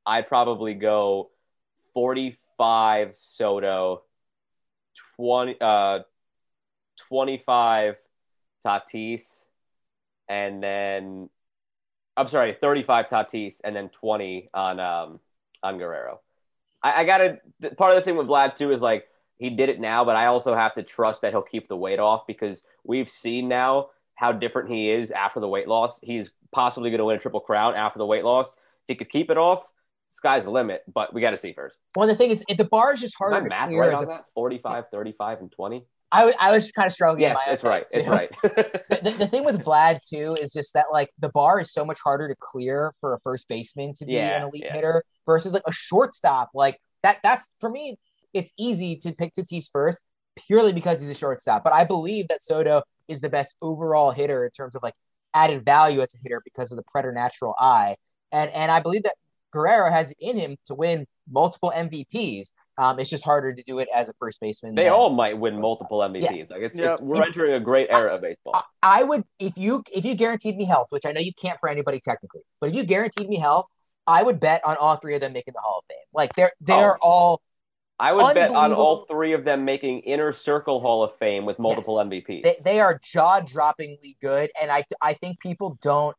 I'd 0.06 0.28
probably 0.28 0.74
go 0.74 1.30
forty-five 1.94 3.16
Soto, 3.16 4.02
twenty 5.16 5.56
uh, 5.60 6.00
twenty-five 7.08 7.96
Tatis, 8.64 9.44
and 10.28 10.62
then 10.62 11.28
I'm 12.16 12.28
sorry, 12.28 12.54
thirty-five 12.54 13.08
Tatis, 13.08 13.60
and 13.64 13.74
then 13.76 13.88
twenty 13.88 14.48
on 14.54 14.80
um 14.80 15.20
on 15.62 15.78
Guerrero. 15.78 16.20
I, 16.82 17.02
I 17.02 17.04
gotta. 17.04 17.40
Part 17.76 17.90
of 17.90 17.96
the 17.96 18.02
thing 18.02 18.16
with 18.16 18.28
Vlad 18.28 18.54
too 18.54 18.72
is 18.72 18.80
like 18.80 19.08
he 19.38 19.50
did 19.50 19.68
it 19.68 19.80
now, 19.80 20.04
but 20.04 20.16
I 20.16 20.26
also 20.26 20.54
have 20.54 20.72
to 20.74 20.82
trust 20.82 21.22
that 21.22 21.32
he'll 21.32 21.42
keep 21.42 21.68
the 21.68 21.76
weight 21.76 21.98
off 21.98 22.26
because 22.26 22.62
we've 22.84 23.08
seen 23.08 23.48
now 23.48 23.88
how 24.14 24.32
different 24.32 24.68
he 24.70 24.90
is 24.90 25.10
after 25.10 25.38
the 25.40 25.48
weight 25.48 25.68
loss. 25.68 26.00
He's 26.02 26.32
possibly 26.52 26.90
going 26.90 26.98
to 26.98 27.04
win 27.04 27.16
a 27.16 27.20
triple 27.20 27.40
crown 27.40 27.74
after 27.74 27.98
the 27.98 28.06
weight 28.06 28.24
loss. 28.24 28.54
If 28.54 28.58
he 28.88 28.94
could 28.96 29.10
keep 29.10 29.30
it 29.30 29.38
off, 29.38 29.70
sky's 30.10 30.44
the 30.44 30.50
limit. 30.50 30.82
But 30.92 31.14
we 31.14 31.20
got 31.20 31.30
to 31.30 31.36
see 31.36 31.52
first. 31.52 31.78
Well, 31.96 32.08
the 32.08 32.16
thing 32.16 32.30
is, 32.30 32.44
the 32.48 32.64
bar 32.64 32.92
is 32.94 33.00
just 33.00 33.14
harder 33.16 33.40
my 33.42 33.48
math 33.48 33.70
right 33.72 33.94
on 33.94 34.06
that? 34.06 34.24
45, 34.34 34.86
35, 34.90 35.40
and 35.40 35.52
20? 35.52 35.84
I, 36.10 36.20
w- 36.20 36.36
I 36.40 36.50
was 36.52 36.72
kind 36.72 36.86
of 36.86 36.92
struggling. 36.92 37.22
in 37.24 37.36
Yes, 37.36 37.40
it's 37.46 37.62
right. 37.62 37.86
head, 37.92 37.98
It's 38.00 38.08
right. 38.08 38.30
the, 39.04 39.14
the 39.18 39.26
thing 39.26 39.44
with 39.44 39.62
Vlad 39.62 40.00
too 40.08 40.36
is 40.40 40.52
just 40.52 40.72
that 40.72 40.86
like 40.90 41.10
the 41.18 41.28
bar 41.28 41.60
is 41.60 41.70
so 41.72 41.84
much 41.84 42.00
harder 42.02 42.28
to 42.28 42.34
clear 42.40 42.94
for 43.00 43.12
a 43.14 43.20
first 43.20 43.46
baseman 43.46 43.92
to 43.94 44.06
be 44.06 44.14
Yeah, 44.14 44.38
an 44.38 44.48
elite 44.48 44.64
yeah. 44.64 44.72
hitter 44.74 45.04
versus 45.26 45.52
like 45.52 45.64
a 45.66 45.72
shortstop. 45.72 46.48
Like 46.54 46.80
that 47.02 47.18
that's 47.22 47.52
for 47.60 47.68
me, 47.68 47.98
it's 48.38 48.52
easy 48.58 48.96
to 48.96 49.12
pick 49.12 49.34
Tatis 49.34 49.66
first 49.72 50.04
purely 50.46 50.72
because 50.72 51.00
he's 51.00 51.10
a 51.10 51.14
shortstop. 51.14 51.64
But 51.64 51.72
I 51.72 51.84
believe 51.84 52.28
that 52.28 52.42
Soto 52.42 52.82
is 53.08 53.20
the 53.20 53.28
best 53.28 53.54
overall 53.60 54.10
hitter 54.10 54.44
in 54.44 54.50
terms 54.50 54.74
of 54.74 54.82
like 54.82 54.94
added 55.34 55.64
value 55.64 56.00
as 56.00 56.14
a 56.14 56.18
hitter 56.22 56.40
because 56.44 56.70
of 56.70 56.76
the 56.76 56.84
preternatural 56.90 57.54
eye. 57.58 57.96
And 58.32 58.50
and 58.50 58.70
I 58.70 58.80
believe 58.80 59.04
that 59.04 59.14
Guerrero 59.52 59.90
has 59.90 60.12
in 60.18 60.36
him 60.36 60.56
to 60.66 60.74
win 60.74 61.06
multiple 61.30 61.72
MVPs. 61.74 62.48
Um, 62.76 63.00
it's 63.00 63.10
just 63.10 63.24
harder 63.24 63.52
to 63.52 63.62
do 63.64 63.80
it 63.80 63.88
as 63.92 64.08
a 64.08 64.12
first 64.20 64.40
baseman. 64.40 64.76
They 64.76 64.88
all 64.88 65.10
might 65.10 65.36
win 65.36 65.60
multiple 65.60 65.98
MVPs. 65.98 66.22
Yeah. 66.22 66.44
Like 66.48 66.62
it's, 66.62 66.78
yep. 66.78 66.92
it's 66.92 67.02
we're 67.02 67.24
entering 67.24 67.54
a 67.54 67.60
great 67.60 67.88
era 67.90 68.14
of 68.14 68.20
baseball. 68.20 68.62
I, 68.82 69.00
I 69.00 69.02
would 69.02 69.24
if 69.40 69.54
you 69.56 69.82
if 69.92 70.04
you 70.04 70.14
guaranteed 70.14 70.56
me 70.56 70.64
health, 70.64 70.88
which 70.90 71.04
I 71.04 71.12
know 71.12 71.20
you 71.20 71.32
can't 71.34 71.58
for 71.58 71.68
anybody 71.68 71.98
technically, 71.98 72.42
but 72.60 72.70
if 72.70 72.76
you 72.76 72.84
guaranteed 72.84 73.28
me 73.28 73.38
health, 73.38 73.66
I 74.06 74.22
would 74.22 74.38
bet 74.38 74.64
on 74.64 74.76
all 74.76 74.96
three 74.96 75.14
of 75.14 75.20
them 75.20 75.32
making 75.32 75.54
the 75.54 75.60
Hall 75.60 75.78
of 75.80 75.84
Fame. 75.88 75.98
Like 76.12 76.34
they're 76.34 76.52
they're 76.60 76.96
oh. 76.96 77.08
all. 77.08 77.42
I 78.00 78.12
would 78.12 78.34
bet 78.34 78.50
on 78.50 78.72
all 78.72 79.04
three 79.06 79.32
of 79.32 79.44
them 79.44 79.64
making 79.64 80.00
inner 80.00 80.32
circle 80.32 80.80
Hall 80.80 81.02
of 81.02 81.14
Fame 81.16 81.44
with 81.44 81.58
multiple 81.58 81.96
yes. 81.96 82.06
MVPs. 82.06 82.42
They, 82.42 82.56
they 82.62 82.80
are 82.80 83.00
jaw 83.02 83.40
droppingly 83.40 84.16
good, 84.20 84.50
and 84.60 84.70
I 84.70 84.84
I 85.02 85.14
think 85.14 85.40
people 85.40 85.78
don't. 85.82 86.16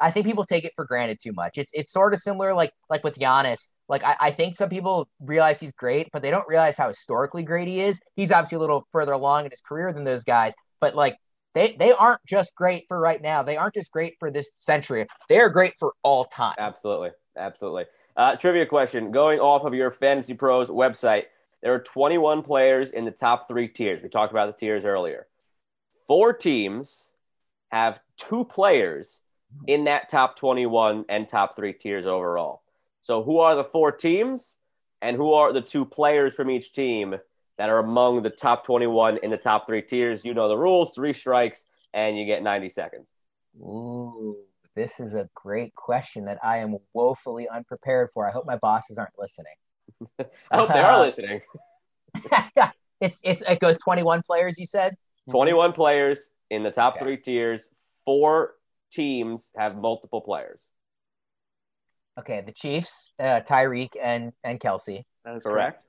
I 0.00 0.12
think 0.12 0.26
people 0.26 0.44
take 0.44 0.64
it 0.64 0.72
for 0.76 0.84
granted 0.84 1.18
too 1.20 1.32
much. 1.32 1.58
It's 1.58 1.70
it's 1.74 1.92
sort 1.92 2.14
of 2.14 2.20
similar 2.20 2.54
like 2.54 2.72
like 2.88 3.02
with 3.02 3.18
Giannis. 3.18 3.68
Like 3.88 4.04
I, 4.04 4.16
I 4.20 4.30
think 4.30 4.56
some 4.56 4.68
people 4.68 5.08
realize 5.18 5.58
he's 5.58 5.72
great, 5.72 6.08
but 6.12 6.22
they 6.22 6.30
don't 6.30 6.46
realize 6.46 6.76
how 6.76 6.88
historically 6.88 7.42
great 7.42 7.66
he 7.66 7.80
is. 7.80 8.00
He's 8.14 8.30
obviously 8.30 8.56
a 8.56 8.60
little 8.60 8.86
further 8.92 9.12
along 9.12 9.46
in 9.46 9.50
his 9.50 9.60
career 9.60 9.92
than 9.92 10.04
those 10.04 10.22
guys, 10.22 10.54
but 10.80 10.94
like 10.94 11.16
they 11.54 11.74
they 11.76 11.90
aren't 11.90 12.24
just 12.26 12.54
great 12.54 12.84
for 12.86 12.98
right 12.98 13.20
now. 13.20 13.42
They 13.42 13.56
aren't 13.56 13.74
just 13.74 13.90
great 13.90 14.14
for 14.20 14.30
this 14.30 14.50
century. 14.60 15.06
They 15.28 15.40
are 15.40 15.48
great 15.48 15.74
for 15.80 15.94
all 16.04 16.26
time. 16.26 16.54
Absolutely, 16.58 17.10
absolutely. 17.36 17.86
Uh, 18.18 18.36
trivia 18.36 18.66
question: 18.66 19.10
Going 19.10 19.40
off 19.40 19.64
of 19.64 19.72
your 19.72 19.90
Fantasy 19.90 20.34
Pros 20.34 20.68
website, 20.68 21.24
there 21.62 21.72
are 21.72 21.78
21 21.78 22.42
players 22.42 22.90
in 22.90 23.06
the 23.06 23.10
top 23.10 23.48
three 23.48 23.68
tiers. 23.68 24.02
We 24.02 24.10
talked 24.10 24.32
about 24.32 24.54
the 24.54 24.60
tiers 24.60 24.84
earlier. 24.84 25.26
Four 26.06 26.34
teams 26.34 27.08
have 27.68 28.00
two 28.16 28.44
players 28.44 29.20
in 29.66 29.84
that 29.84 30.10
top 30.10 30.36
21 30.36 31.06
and 31.08 31.26
top 31.26 31.56
three 31.56 31.72
tiers 31.72 32.04
overall. 32.04 32.62
So, 33.02 33.22
who 33.22 33.38
are 33.38 33.54
the 33.54 33.64
four 33.64 33.92
teams, 33.92 34.58
and 35.00 35.16
who 35.16 35.32
are 35.32 35.52
the 35.52 35.62
two 35.62 35.84
players 35.84 36.34
from 36.34 36.50
each 36.50 36.72
team 36.72 37.16
that 37.56 37.68
are 37.68 37.78
among 37.78 38.22
the 38.22 38.30
top 38.30 38.64
21 38.64 39.18
in 39.18 39.30
the 39.30 39.36
top 39.36 39.66
three 39.66 39.82
tiers. 39.82 40.24
You 40.24 40.34
know 40.34 40.48
the 40.48 40.56
rules 40.56 40.92
three 40.94 41.12
strikes, 41.12 41.66
and 41.92 42.18
you 42.18 42.24
get 42.24 42.42
90 42.42 42.68
seconds. 42.68 43.12
Ooh, 43.60 44.36
this 44.74 45.00
is 45.00 45.14
a 45.14 45.28
great 45.34 45.74
question 45.74 46.26
that 46.26 46.38
I 46.42 46.58
am 46.58 46.76
woefully 46.94 47.48
unprepared 47.48 48.10
for. 48.14 48.28
I 48.28 48.32
hope 48.32 48.46
my 48.46 48.56
bosses 48.56 48.98
aren't 48.98 49.18
listening. 49.18 49.54
I 50.50 50.56
hope 50.56 50.68
they 50.68 50.80
are 50.80 51.00
uh, 51.00 51.00
listening. 51.00 51.40
it's 53.00 53.20
it's 53.22 53.42
it 53.46 53.60
goes 53.60 53.78
21 53.78 54.22
players 54.22 54.58
you 54.58 54.66
said 54.66 54.96
21 55.30 55.72
players 55.72 56.30
in 56.50 56.62
the 56.62 56.70
top 56.70 56.96
okay. 56.96 57.04
3 57.04 57.16
tiers 57.18 57.68
four 58.04 58.54
teams 58.90 59.52
have 59.56 59.76
multiple 59.76 60.20
players 60.20 60.62
okay 62.18 62.42
the 62.44 62.52
chiefs 62.52 63.12
uh, 63.20 63.40
tyreek 63.40 63.90
and 64.02 64.32
and 64.42 64.58
kelce 64.58 65.04
that 65.24 65.36
is 65.36 65.42
correct 65.42 65.84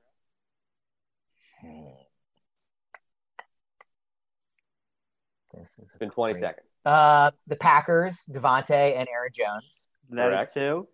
this 5.54 5.70
is 5.78 5.86
it's 5.86 5.98
been 5.98 6.10
20 6.10 6.34
great... 6.34 6.40
seconds. 6.40 6.69
Uh, 6.86 7.32
the 7.48 7.56
Packers, 7.56 8.24
Davante, 8.30 8.98
and 8.98 9.08
Aaron 9.10 9.32
Jones. 9.34 9.86
That 10.10 10.30
Correct. 10.30 10.50
is 10.50 10.54
two. 10.54 10.88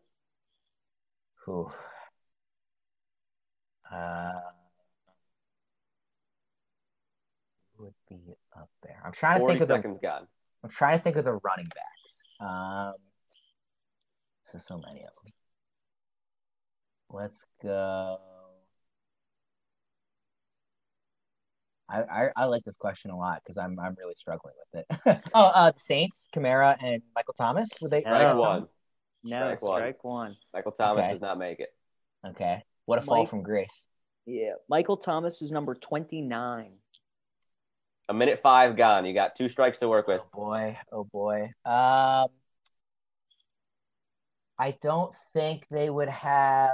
Who? 1.46 1.72
Uh, 3.92 4.32
would 7.78 7.94
be 8.10 8.36
up 8.58 8.70
there. 8.84 9.02
I'm 9.06 9.12
trying 9.12 9.42
to 9.42 9.48
think 9.48 9.62
of 9.62 9.68
seconds 9.68 10.00
the. 10.00 10.08
Gone. 10.08 10.28
I'm 10.64 10.70
trying 10.70 10.98
to 10.98 11.04
think 11.04 11.18
of 11.18 11.26
the 11.26 11.34
running 11.34 11.68
backs. 11.68 12.26
Um, 12.40 12.94
so 14.52 14.58
so 14.58 14.78
many 14.78 15.02
of 15.02 15.12
them. 15.24 15.34
Let's 17.12 17.46
go. 17.62 18.20
I, 21.90 22.02
I, 22.02 22.30
I 22.36 22.46
like 22.46 22.64
this 22.64 22.78
question 22.78 23.12
a 23.12 23.18
lot 23.18 23.42
because 23.44 23.58
I'm 23.58 23.80
I'm 23.80 23.96
really 24.00 24.16
struggling 24.18 24.56
with 24.74 24.86
it. 24.90 25.22
oh, 25.34 25.46
uh, 25.46 25.72
the 25.72 25.80
Saints, 25.80 26.28
Kamara, 26.34 26.76
and 26.82 27.02
Michael 27.16 27.36
Thomas. 27.36 27.70
Would 27.82 27.92
they? 27.92 28.02
Strike 28.02 28.36
one. 28.36 28.68
No, 29.24 29.56
strike, 29.56 29.58
strike 29.60 30.04
one. 30.04 30.14
one. 30.14 30.38
Michael 30.54 30.72
Thomas 30.72 31.04
okay. 31.04 31.14
does 31.14 31.22
not 31.22 31.38
make 31.38 31.60
it. 31.60 31.70
Okay. 32.26 32.64
What 32.86 33.00
a 33.00 33.02
fall 33.02 33.26
from 33.26 33.44
grace. 33.44 33.88
Yeah, 34.26 34.54
Michael 34.70 34.98
Thomas 34.98 35.42
is 35.42 35.52
number 35.52 35.76
twenty 35.76 36.22
nine. 36.22 36.74
A 38.10 38.14
minute 38.14 38.40
five 38.40 38.76
gone. 38.76 39.06
You 39.06 39.14
got 39.14 39.36
two 39.36 39.50
strikes 39.50 39.80
to 39.80 39.88
work 39.88 40.08
with. 40.08 40.22
Oh 40.34 40.38
boy. 40.38 40.78
Oh 40.92 41.04
boy. 41.04 41.42
Um, 41.66 42.30
I 44.58 44.72
don't 44.82 45.14
think 45.34 45.66
they 45.70 45.90
would 45.90 46.10
have 46.10 46.72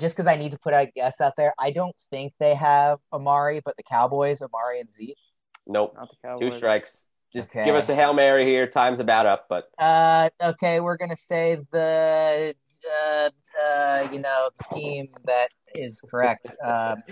just 0.00 0.16
because 0.16 0.26
I 0.26 0.36
need 0.36 0.52
to 0.52 0.58
put 0.58 0.72
a 0.72 0.90
guess 0.94 1.20
out 1.20 1.34
there, 1.36 1.54
I 1.58 1.70
don't 1.70 1.94
think 2.10 2.32
they 2.38 2.54
have 2.54 2.98
Amari, 3.12 3.60
but 3.64 3.76
the 3.76 3.82
Cowboys, 3.82 4.42
Amari 4.42 4.80
and 4.80 4.90
Zeke. 4.90 5.18
Nope. 5.66 5.96
Two 6.40 6.50
strikes. 6.50 7.06
Just 7.34 7.50
okay. 7.50 7.64
give 7.64 7.74
us 7.74 7.88
a 7.88 7.96
hail 7.96 8.14
mary 8.14 8.46
here. 8.46 8.68
Time's 8.68 9.00
about 9.00 9.26
up, 9.26 9.46
but 9.48 9.64
uh, 9.80 10.30
okay, 10.40 10.78
we're 10.78 10.96
gonna 10.96 11.16
say 11.16 11.58
the 11.72 12.54
uh, 12.88 13.30
uh, 13.66 14.08
you 14.12 14.20
know 14.20 14.50
the 14.56 14.74
team 14.76 15.08
that 15.24 15.48
is 15.74 16.00
correct. 16.08 16.46
Um, 16.64 17.02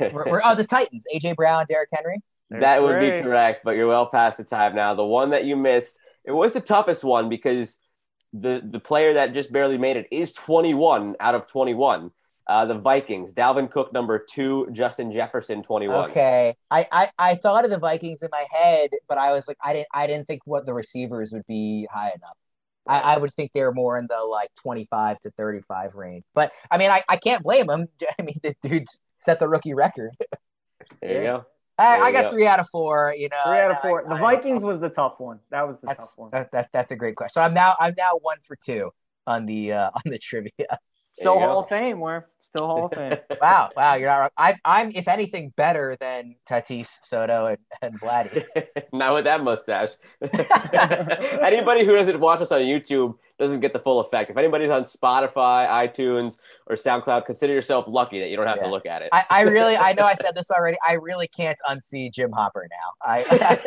we're, 0.00 0.30
we're, 0.30 0.40
oh 0.44 0.54
the 0.54 0.62
Titans, 0.62 1.04
AJ 1.12 1.34
Brown, 1.34 1.64
Derrick 1.68 1.88
Henry. 1.92 2.20
that 2.50 2.80
would 2.80 3.00
be 3.00 3.08
correct, 3.08 3.62
but 3.64 3.72
you're 3.72 3.88
well 3.88 4.06
past 4.06 4.38
the 4.38 4.44
time 4.44 4.76
now. 4.76 4.94
The 4.94 5.04
one 5.04 5.30
that 5.30 5.44
you 5.46 5.56
missed, 5.56 5.98
it 6.24 6.30
was 6.30 6.52
the 6.52 6.60
toughest 6.60 7.02
one 7.02 7.28
because 7.28 7.76
the 8.40 8.62
the 8.64 8.80
player 8.80 9.14
that 9.14 9.34
just 9.34 9.52
barely 9.52 9.78
made 9.78 9.96
it 9.96 10.06
is 10.10 10.32
21 10.32 11.16
out 11.20 11.34
of 11.34 11.46
21. 11.46 12.10
Uh, 12.48 12.64
the 12.64 12.78
Vikings, 12.78 13.34
Dalvin 13.34 13.68
Cook 13.68 13.92
number 13.92 14.20
two, 14.20 14.68
Justin 14.70 15.10
Jefferson 15.10 15.64
21. 15.64 16.10
Okay, 16.10 16.54
I, 16.70 16.86
I 16.92 17.10
I 17.18 17.34
thought 17.34 17.64
of 17.64 17.72
the 17.72 17.78
Vikings 17.78 18.22
in 18.22 18.28
my 18.30 18.44
head, 18.52 18.90
but 19.08 19.18
I 19.18 19.32
was 19.32 19.48
like, 19.48 19.56
I 19.64 19.72
didn't 19.72 19.88
I 19.92 20.06
didn't 20.06 20.28
think 20.28 20.42
what 20.44 20.64
the 20.64 20.72
receivers 20.72 21.32
would 21.32 21.46
be 21.48 21.88
high 21.92 22.12
enough. 22.14 22.36
I, 22.88 23.00
I 23.00 23.18
would 23.18 23.32
think 23.34 23.50
they're 23.52 23.72
more 23.72 23.98
in 23.98 24.06
the 24.08 24.18
like 24.18 24.50
25 24.62 25.20
to 25.22 25.30
35 25.32 25.96
range. 25.96 26.24
But 26.34 26.52
I 26.70 26.78
mean, 26.78 26.90
I, 26.90 27.02
I 27.08 27.16
can't 27.16 27.42
blame 27.42 27.66
them. 27.66 27.88
I 28.18 28.22
mean, 28.22 28.38
the 28.42 28.54
dude 28.62 28.86
set 29.18 29.40
the 29.40 29.48
rookie 29.48 29.74
record. 29.74 30.12
there 31.02 31.22
you 31.22 31.22
go. 31.22 31.46
I, 31.78 32.00
I 32.00 32.12
got 32.12 32.24
go. 32.24 32.30
three 32.30 32.46
out 32.46 32.60
of 32.60 32.68
four. 32.70 33.14
You 33.16 33.28
know, 33.28 33.36
three 33.46 33.58
out 33.58 33.70
of 33.70 33.80
four. 33.80 34.10
I, 34.10 34.14
the 34.14 34.20
Vikings 34.20 34.62
was 34.62 34.80
the 34.80 34.88
tough 34.88 35.14
one. 35.18 35.40
That 35.50 35.66
was 35.66 35.76
the 35.80 35.88
that's, 35.88 36.00
tough 36.00 36.12
one. 36.16 36.30
That, 36.32 36.50
that, 36.52 36.68
that's 36.72 36.92
a 36.92 36.96
great 36.96 37.16
question. 37.16 37.34
So 37.34 37.42
I'm 37.42 37.54
now 37.54 37.76
I'm 37.78 37.94
now 37.96 38.18
one 38.20 38.38
for 38.46 38.56
two 38.56 38.90
on 39.26 39.46
the 39.46 39.72
uh, 39.72 39.90
on 39.94 40.02
the 40.04 40.18
trivia. 40.18 40.78
Still 41.18 41.38
Hall 41.38 41.60
of 41.60 41.68
Fame. 41.68 42.00
Where 42.00 42.28
still 42.42 42.66
Hall 42.66 42.86
of 42.86 42.92
Fame. 42.92 43.18
wow, 43.40 43.70
wow, 43.76 43.94
you're 43.94 44.08
not 44.08 44.18
wrong. 44.18 44.30
I, 44.36 44.54
I'm 44.64 44.92
if 44.94 45.08
anything 45.08 45.52
better 45.56 45.96
than 46.00 46.36
Tatis, 46.48 46.98
Soto, 47.02 47.46
and, 47.46 47.58
and 47.82 48.00
Vladdy. 48.00 48.44
not 48.92 49.14
with 49.14 49.24
that 49.24 49.42
mustache. 49.42 49.90
Anybody 51.42 51.84
who 51.84 51.94
doesn't 51.94 52.20
watch 52.20 52.40
us 52.40 52.52
on 52.52 52.60
YouTube 52.60 53.14
doesn't 53.38 53.60
get 53.60 53.72
the 53.72 53.78
full 53.78 54.00
effect. 54.00 54.30
If 54.30 54.36
anybody's 54.36 54.70
on 54.70 54.82
Spotify, 54.82 55.68
iTunes, 55.68 56.36
or 56.66 56.76
SoundCloud, 56.76 57.26
consider 57.26 57.52
yourself 57.52 57.84
lucky 57.86 58.20
that 58.20 58.28
you 58.28 58.36
don't 58.36 58.46
have 58.46 58.56
yeah. 58.58 58.64
to 58.64 58.70
look 58.70 58.86
at 58.86 59.02
it. 59.02 59.10
I, 59.12 59.24
I, 59.28 59.40
really, 59.42 59.76
I 59.76 59.92
know 59.92 60.04
I 60.04 60.14
said 60.14 60.34
this 60.34 60.50
already. 60.50 60.78
I 60.86 60.94
really 60.94 61.28
can't 61.28 61.58
unsee 61.68 62.12
Jim 62.12 62.32
Hopper 62.32 62.66
now. 62.70 63.08
I, 63.08 63.58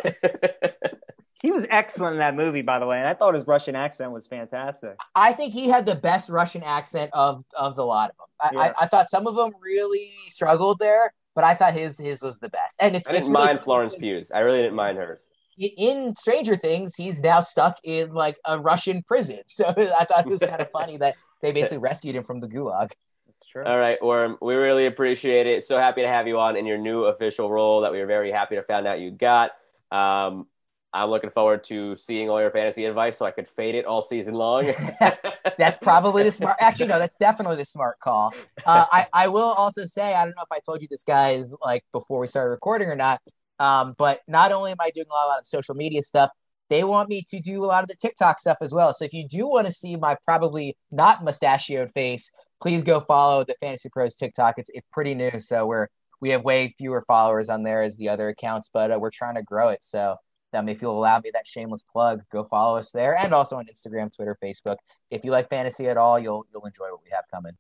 he 1.42 1.52
was 1.52 1.66
excellent 1.70 2.14
in 2.14 2.20
that 2.20 2.36
movie, 2.36 2.62
by 2.62 2.80
the 2.80 2.86
way, 2.86 2.98
and 2.98 3.08
I 3.08 3.14
thought 3.14 3.34
his 3.34 3.48
Russian 3.48 3.76
accent 3.76 4.12
was 4.12 4.28
fantastic. 4.28 4.98
I 5.16 5.32
think 5.34 5.54
he 5.54 5.70
had 5.70 5.86
the 5.86 5.96
best 5.96 6.30
Russian 6.30 6.64
accent 6.64 7.12
of 7.14 7.46
of 7.58 7.76
the 7.76 7.86
lot 7.86 8.12
of 8.12 8.18
them. 8.18 8.28
I, 8.42 8.50
yeah. 8.54 8.74
I, 8.78 8.84
I, 8.84 8.88
thought 8.88 9.10
some 9.10 9.26
of 9.26 9.36
them 9.36 9.54
really 9.62 10.12
struggled 10.28 10.80
there, 10.80 11.14
but 11.36 11.44
I 11.44 11.56
thought 11.56 11.74
his 11.74 11.98
his 11.98 12.22
was 12.22 12.40
the 12.40 12.50
best. 12.50 12.76
And 12.80 12.96
it's, 12.96 13.08
I 13.08 13.14
didn't 13.14 13.26
it's 13.26 13.32
mind 13.32 13.62
Florence 13.62 13.96
Pugh's. 13.96 14.32
I 14.32 14.40
really 14.40 14.60
didn't 14.60 14.76
mind 14.76 14.98
hers. 14.98 15.22
In 15.58 16.16
Stranger 16.16 16.56
Things, 16.56 16.96
he's 16.96 17.22
now 17.22 17.42
stuck 17.42 17.78
in 17.84 18.14
like 18.14 18.38
a 18.46 18.60
Russian 18.60 19.04
prison. 19.04 19.40
So 19.50 19.66
I 19.68 20.06
thought 20.06 20.26
it 20.26 20.30
was 20.30 20.40
kind 20.40 20.62
of 20.62 20.70
funny 20.74 20.98
that 20.98 21.16
they 21.42 21.52
basically 21.52 21.80
rescued 21.80 22.16
him 22.16 22.24
from 22.24 22.40
the 22.42 22.48
gulag. 22.48 22.92
That's 23.28 23.50
true. 23.50 23.64
All 23.66 23.78
right, 23.78 24.02
Worm, 24.02 24.38
we 24.42 24.56
really 24.56 24.86
appreciate 24.88 25.48
it. 25.48 25.66
So 25.66 25.78
happy 25.78 26.02
to 26.02 26.08
have 26.08 26.28
you 26.28 26.40
on 26.40 26.56
in 26.56 26.66
your 26.66 26.78
new 26.78 27.06
official 27.06 27.50
role 27.50 27.82
that 27.82 27.92
we 27.92 28.00
are 28.00 28.08
very 28.08 28.32
happy 28.32 28.56
to 28.56 28.64
find 28.64 28.88
out 28.88 29.00
you 29.00 29.12
got. 29.12 29.52
Um, 29.92 30.48
I'm 30.94 31.10
looking 31.10 31.30
forward 31.30 31.64
to 31.66 31.96
seeing 31.98 32.30
all 32.30 32.42
your 32.42 32.52
fantasy 32.52 32.86
advice 32.86 33.18
so 33.18 33.26
I 33.26 33.32
could 33.32 33.48
fade 33.48 33.76
it 33.76 33.86
all 33.86 34.02
season 34.02 34.34
long. 34.34 34.74
that's 35.58 35.78
probably 35.78 36.24
the 36.24 36.32
smart. 36.32 36.58
Actually, 36.60 36.88
no, 36.88 37.00
that's 37.00 37.18
definitely 37.18 37.58
the 37.58 37.66
smart 37.66 38.00
call. 38.00 38.34
Uh, 38.66 38.86
I 38.92 39.08
I 39.14 39.28
will 39.28 39.52
also 39.52 39.86
say 39.86 40.14
I 40.14 40.26
don't 40.26 40.36
know 40.36 40.44
if 40.44 40.52
I 40.52 40.60
told 40.60 40.82
you 40.82 40.88
this 40.90 41.04
guys 41.04 41.54
like 41.64 41.84
before 41.92 42.20
we 42.20 42.28
started 42.28 42.50
recording 42.50 42.88
or 42.88 42.96
not. 42.96 43.22
Um, 43.60 43.94
but 43.98 44.22
not 44.28 44.52
only 44.52 44.72
am 44.72 44.78
I 44.80 44.90
doing 44.90 45.08
a 45.12 45.14
lot, 45.14 45.26
a 45.26 45.30
lot 45.30 45.40
of 45.40 45.48
social 45.48 45.76
media 45.76 46.02
stuff, 46.02 46.32
they 46.70 46.84
want 46.84 47.10
me 47.10 47.24
to 47.30 47.40
do 47.40 47.64
a 47.64 47.68
lot 47.68 47.84
of 47.84 47.90
the 47.90 47.96
TikTok 47.96 48.40
stuff 48.40 48.58
as 48.62 48.74
well. 48.74 48.94
So 48.94 49.04
if 49.06 49.14
you 49.14 49.28
do 49.28 49.48
want 49.48 49.68
to 49.68 49.74
see 49.74 49.96
my 49.96 50.16
probably 50.26 50.78
not 50.92 51.24
mustachioed 51.24 51.92
face, 51.92 52.32
please 52.62 52.84
go 52.84 53.00
follow 53.00 53.44
the 53.44 53.56
Fantasy 53.60 53.90
Pros 53.90 54.16
TikTok. 54.16 54.56
It's 54.58 54.70
it's 54.74 54.88
pretty 54.92 55.14
new, 55.14 55.40
so 55.40 55.66
we're 55.66 55.88
we 56.22 56.30
have 56.30 56.44
way 56.44 56.74
fewer 56.78 57.04
followers 57.08 57.50
on 57.50 57.64
there 57.64 57.84
as 57.84 57.98
the 57.98 58.10
other 58.10 58.30
accounts, 58.30 58.70
but 58.74 58.92
uh, 58.92 59.00
we're 59.00 59.12
trying 59.12 59.36
to 59.36 59.44
grow 59.44 59.70
it. 59.70 59.84
So 59.84 60.16
um, 60.54 60.70
if 60.70 60.82
you'll 60.82 60.98
allow 60.98 61.20
me 61.20 61.32
that 61.34 61.48
shameless 61.48 61.84
plug, 61.84 62.24
go 62.32 62.44
follow 62.44 62.78
us 62.78 62.92
there, 62.92 63.18
and 63.18 63.34
also 63.34 63.58
on 63.58 63.66
Instagram, 63.66 64.14
Twitter, 64.16 64.38
Facebook. 64.44 64.78
If 65.12 65.24
you 65.24 65.32
like 65.32 65.50
fantasy 65.50 65.88
at 65.88 65.98
all, 65.98 66.20
you'll 66.20 66.46
you'll 66.52 66.66
enjoy 66.66 66.90
what 66.92 67.04
we 67.04 67.12
have 67.12 67.26
coming. 67.32 67.54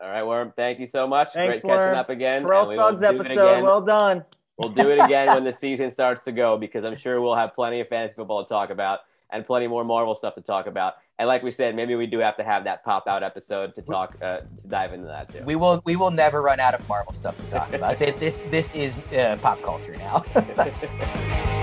All 0.00 0.08
right, 0.08 0.22
Worm. 0.22 0.52
Thank 0.54 0.78
you 0.78 0.86
so 0.86 1.06
much. 1.06 1.32
Thanks, 1.32 1.58
Great 1.58 1.78
catching 1.78 1.96
up 1.96 2.08
again. 2.08 2.42
Terrell 2.42 2.60
and 2.60 2.68
we 2.70 2.76
Suggs 2.76 3.02
episode. 3.02 3.32
again. 3.32 3.64
Well 3.64 3.80
done. 3.80 4.24
We'll 4.56 4.72
do 4.72 4.90
it 4.90 4.98
again 4.98 5.28
when 5.28 5.44
the 5.44 5.52
season 5.56 5.90
starts 5.90 6.24
to 6.24 6.32
go 6.32 6.56
because 6.56 6.84
I'm 6.84 6.96
sure 6.96 7.20
we'll 7.20 7.36
have 7.36 7.54
plenty 7.54 7.80
of 7.80 7.88
fantasy 7.88 8.14
football 8.16 8.44
to 8.44 8.48
talk 8.48 8.70
about 8.70 9.00
and 9.30 9.44
plenty 9.44 9.66
more 9.66 9.84
Marvel 9.84 10.14
stuff 10.14 10.34
to 10.34 10.40
talk 10.40 10.66
about. 10.66 10.94
And 11.18 11.28
like 11.28 11.42
we 11.42 11.50
said, 11.50 11.74
maybe 11.74 11.94
we 11.96 12.06
do 12.06 12.18
have 12.20 12.36
to 12.36 12.44
have 12.44 12.64
that 12.64 12.84
pop 12.84 13.06
out 13.08 13.22
episode 13.22 13.74
to 13.74 13.82
talk 13.82 14.16
uh, 14.22 14.40
to 14.60 14.68
dive 14.68 14.92
into 14.92 15.06
that 15.06 15.28
too. 15.28 15.42
We 15.44 15.56
will 15.56 15.82
we 15.84 15.96
will 15.96 16.12
never 16.12 16.42
run 16.42 16.60
out 16.60 16.74
of 16.74 16.88
Marvel 16.88 17.12
stuff 17.12 17.36
to 17.36 17.50
talk 17.50 17.72
about. 17.72 17.98
This 18.18 18.42
this 18.50 18.74
is 18.74 18.96
uh, 19.12 19.36
pop 19.40 19.62
culture 19.62 19.96
now. 19.96 20.24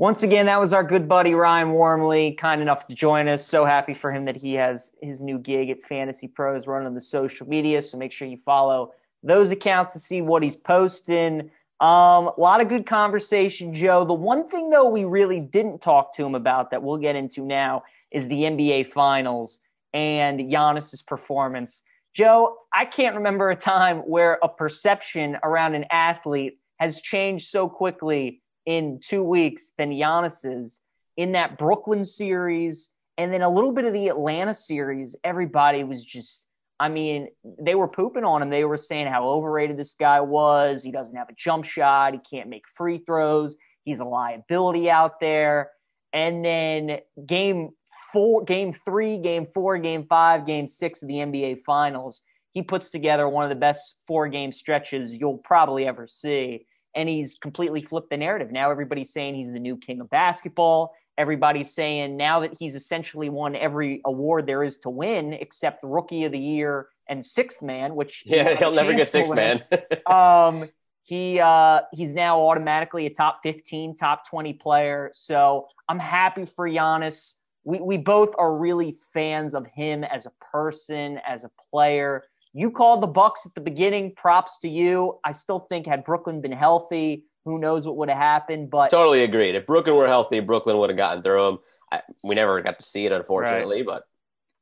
Once 0.00 0.22
again, 0.22 0.46
that 0.46 0.60
was 0.60 0.72
our 0.72 0.84
good 0.84 1.08
buddy 1.08 1.34
Ryan 1.34 1.70
Wormeli, 1.70 2.38
kind 2.38 2.62
enough 2.62 2.86
to 2.86 2.94
join 2.94 3.26
us. 3.26 3.44
So 3.44 3.64
happy 3.64 3.94
for 3.94 4.12
him 4.12 4.24
that 4.26 4.36
he 4.36 4.54
has 4.54 4.92
his 5.02 5.20
new 5.20 5.38
gig 5.38 5.70
at 5.70 5.82
Fantasy 5.82 6.28
Pros 6.28 6.68
running 6.68 6.94
the 6.94 7.00
social 7.00 7.48
media. 7.48 7.82
So 7.82 7.98
make 7.98 8.12
sure 8.12 8.28
you 8.28 8.38
follow 8.44 8.92
those 9.24 9.50
accounts 9.50 9.94
to 9.94 9.98
see 9.98 10.22
what 10.22 10.44
he's 10.44 10.54
posting. 10.54 11.50
Um, 11.80 12.28
a 12.28 12.34
lot 12.38 12.60
of 12.60 12.68
good 12.68 12.86
conversation, 12.86 13.74
Joe. 13.74 14.04
The 14.04 14.12
one 14.12 14.48
thing 14.48 14.70
though 14.70 14.88
we 14.88 15.02
really 15.02 15.40
didn't 15.40 15.80
talk 15.80 16.14
to 16.14 16.24
him 16.24 16.36
about 16.36 16.70
that 16.70 16.80
we'll 16.80 16.98
get 16.98 17.16
into 17.16 17.44
now 17.44 17.82
is 18.12 18.24
the 18.28 18.42
NBA 18.42 18.92
Finals 18.92 19.58
and 19.94 20.38
Giannis's 20.38 21.02
performance. 21.02 21.82
Joe, 22.14 22.58
I 22.72 22.84
can't 22.84 23.16
remember 23.16 23.50
a 23.50 23.56
time 23.56 23.98
where 23.98 24.38
a 24.44 24.48
perception 24.48 25.38
around 25.42 25.74
an 25.74 25.86
athlete 25.90 26.60
has 26.76 27.00
changed 27.00 27.50
so 27.50 27.68
quickly 27.68 28.42
in 28.68 29.00
two 29.02 29.22
weeks 29.22 29.72
than 29.78 29.90
Giannis's. 29.90 30.78
In 31.16 31.32
that 31.32 31.58
Brooklyn 31.58 32.04
series 32.04 32.90
and 33.16 33.32
then 33.32 33.42
a 33.42 33.48
little 33.48 33.72
bit 33.72 33.86
of 33.86 33.94
the 33.94 34.08
Atlanta 34.08 34.54
series, 34.54 35.16
everybody 35.24 35.82
was 35.82 36.04
just 36.04 36.44
I 36.80 36.88
mean, 36.88 37.26
they 37.60 37.74
were 37.74 37.88
pooping 37.88 38.22
on 38.22 38.40
him. 38.40 38.50
They 38.50 38.62
were 38.62 38.76
saying 38.76 39.08
how 39.08 39.28
overrated 39.28 39.76
this 39.76 39.94
guy 39.94 40.20
was. 40.20 40.80
He 40.80 40.92
doesn't 40.92 41.16
have 41.16 41.28
a 41.28 41.34
jump 41.36 41.64
shot. 41.64 42.12
He 42.12 42.20
can't 42.20 42.48
make 42.48 42.62
free 42.76 42.98
throws. 42.98 43.56
He's 43.84 43.98
a 43.98 44.04
liability 44.04 44.88
out 44.88 45.18
there. 45.18 45.72
And 46.12 46.44
then 46.44 46.98
game 47.26 47.70
four, 48.12 48.44
game 48.44 48.76
three, 48.84 49.18
game 49.18 49.48
four, 49.52 49.76
game 49.78 50.06
five, 50.08 50.46
game 50.46 50.68
six 50.68 51.02
of 51.02 51.08
the 51.08 51.14
NBA 51.14 51.64
Finals, 51.66 52.22
he 52.52 52.62
puts 52.62 52.90
together 52.90 53.28
one 53.28 53.42
of 53.42 53.50
the 53.50 53.56
best 53.56 53.96
four 54.06 54.28
game 54.28 54.52
stretches 54.52 55.12
you'll 55.12 55.38
probably 55.38 55.84
ever 55.84 56.06
see. 56.06 56.64
And 56.98 57.08
he's 57.08 57.36
completely 57.40 57.80
flipped 57.80 58.10
the 58.10 58.18
narrative. 58.18 58.50
Now 58.50 58.70
everybody's 58.70 59.12
saying 59.12 59.36
he's 59.36 59.50
the 59.50 59.60
new 59.60 59.78
king 59.78 60.00
of 60.00 60.10
basketball 60.10 60.94
everybody's 61.18 61.74
saying 61.74 62.16
now 62.16 62.40
that 62.40 62.56
he's 62.58 62.76
essentially 62.76 63.28
won 63.28 63.56
every 63.56 64.00
award 64.06 64.46
there 64.46 64.62
is 64.62 64.78
to 64.78 64.88
win 64.88 65.32
except 65.34 65.80
rookie 65.82 66.24
of 66.24 66.32
the 66.32 66.38
year 66.38 66.88
and 67.08 67.24
sixth 67.24 67.60
man 67.60 67.94
which 67.96 68.22
yeah, 68.24 68.56
he'll 68.56 68.70
never 68.70 68.92
get 68.92 68.98
chance 68.98 69.10
to 69.10 69.12
six 69.12 69.28
win. 69.28 69.36
man. 69.36 69.62
um 70.06 70.68
he 71.02 71.40
uh 71.40 71.80
he's 71.92 72.14
now 72.14 72.40
automatically 72.40 73.04
a 73.06 73.10
top 73.10 73.40
15 73.42 73.96
top 73.96 74.26
20 74.28 74.54
player 74.54 75.10
so 75.12 75.66
i'm 75.88 75.98
happy 75.98 76.46
for 76.46 76.68
Giannis 76.68 77.34
we 77.64 77.80
we 77.80 77.96
both 77.96 78.34
are 78.38 78.56
really 78.56 78.96
fans 79.12 79.54
of 79.54 79.66
him 79.66 80.04
as 80.04 80.24
a 80.24 80.32
person 80.52 81.18
as 81.26 81.42
a 81.42 81.50
player 81.70 82.22
you 82.52 82.70
called 82.70 83.02
the 83.02 83.06
bucks 83.06 83.46
at 83.46 83.54
the 83.54 83.60
beginning 83.60 84.12
props 84.16 84.58
to 84.58 84.68
you 84.68 85.18
i 85.24 85.32
still 85.32 85.60
think 85.60 85.86
had 85.86 86.04
brooklyn 86.04 86.40
been 86.40 86.52
healthy 86.52 87.24
who 87.44 87.58
knows 87.58 87.86
what 87.86 87.96
would 87.96 88.08
have 88.08 88.18
happened 88.18 88.70
but 88.70 88.90
totally 88.90 89.24
agreed. 89.24 89.54
If 89.54 89.66
Brooklyn 89.66 89.96
were 89.96 90.06
healthy, 90.06 90.40
Brooklyn 90.40 90.76
would 90.78 90.90
have 90.90 90.96
gotten 90.96 91.22
through 91.22 91.48
him. 91.48 91.58
I, 91.90 92.02
we 92.22 92.34
never 92.34 92.60
got 92.60 92.78
to 92.78 92.84
see 92.84 93.06
it, 93.06 93.12
unfortunately, 93.12 93.82
but 93.82 94.04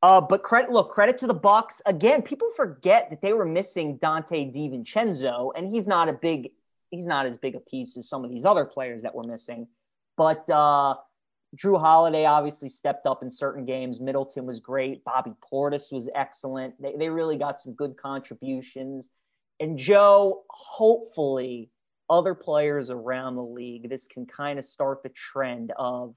Uh, 0.03 0.21
but 0.21 0.43
credit, 0.45 0.71
look, 0.71 0.91
credit 0.91 1.19
to 1.19 1.27
the 1.27 1.35
Bucks. 1.35 1.83
Again, 1.87 2.23
people 2.23 2.49
forget 2.55 3.11
that 3.11 3.23
they 3.23 3.33
were 3.33 3.45
missing 3.45 3.99
Donte 3.99 4.55
DiVincenzo, 4.55 5.51
and 5.57 5.67
he's 5.67 5.87
not 5.89 6.09
a 6.09 6.13
big, 6.13 6.51
he's 6.91 7.07
not 7.07 7.27
as 7.27 7.37
big 7.37 7.57
a 7.57 7.61
piece 7.61 7.97
as 7.97 8.09
some 8.09 8.25
of 8.25 8.31
these 8.31 8.45
other 8.45 8.65
players 8.65 9.03
that 9.03 9.15
were 9.15 9.25
missing. 9.25 9.67
But 10.17 10.49
uh, 10.49 10.95
Jrue 11.57 11.81
Holiday 11.81 12.27
obviously 12.27 12.69
stepped 12.69 13.07
up 13.07 13.23
in 13.23 13.31
certain 13.31 13.65
games. 13.65 14.01
Middleton 14.01 14.47
was 14.47 14.61
great. 14.61 15.05
Bobby 15.05 15.33
Portis 15.53 15.93
was 15.93 16.09
excellent. 16.15 16.81
They 16.81 16.95
they 16.99 17.09
really 17.09 17.37
got 17.37 17.61
some 17.61 17.73
good 17.73 17.97
contributions. 17.97 19.11
And 19.59 19.79
Joe, 19.79 20.43
hopefully, 20.51 21.71
other 22.11 22.35
players 22.35 22.91
around 22.91 23.37
the 23.37 23.43
league, 23.43 23.89
this 23.89 24.07
can 24.07 24.27
kind 24.27 24.59
of 24.59 24.65
start 24.65 25.03
the 25.03 25.09
trend 25.11 25.73
of 25.79 26.15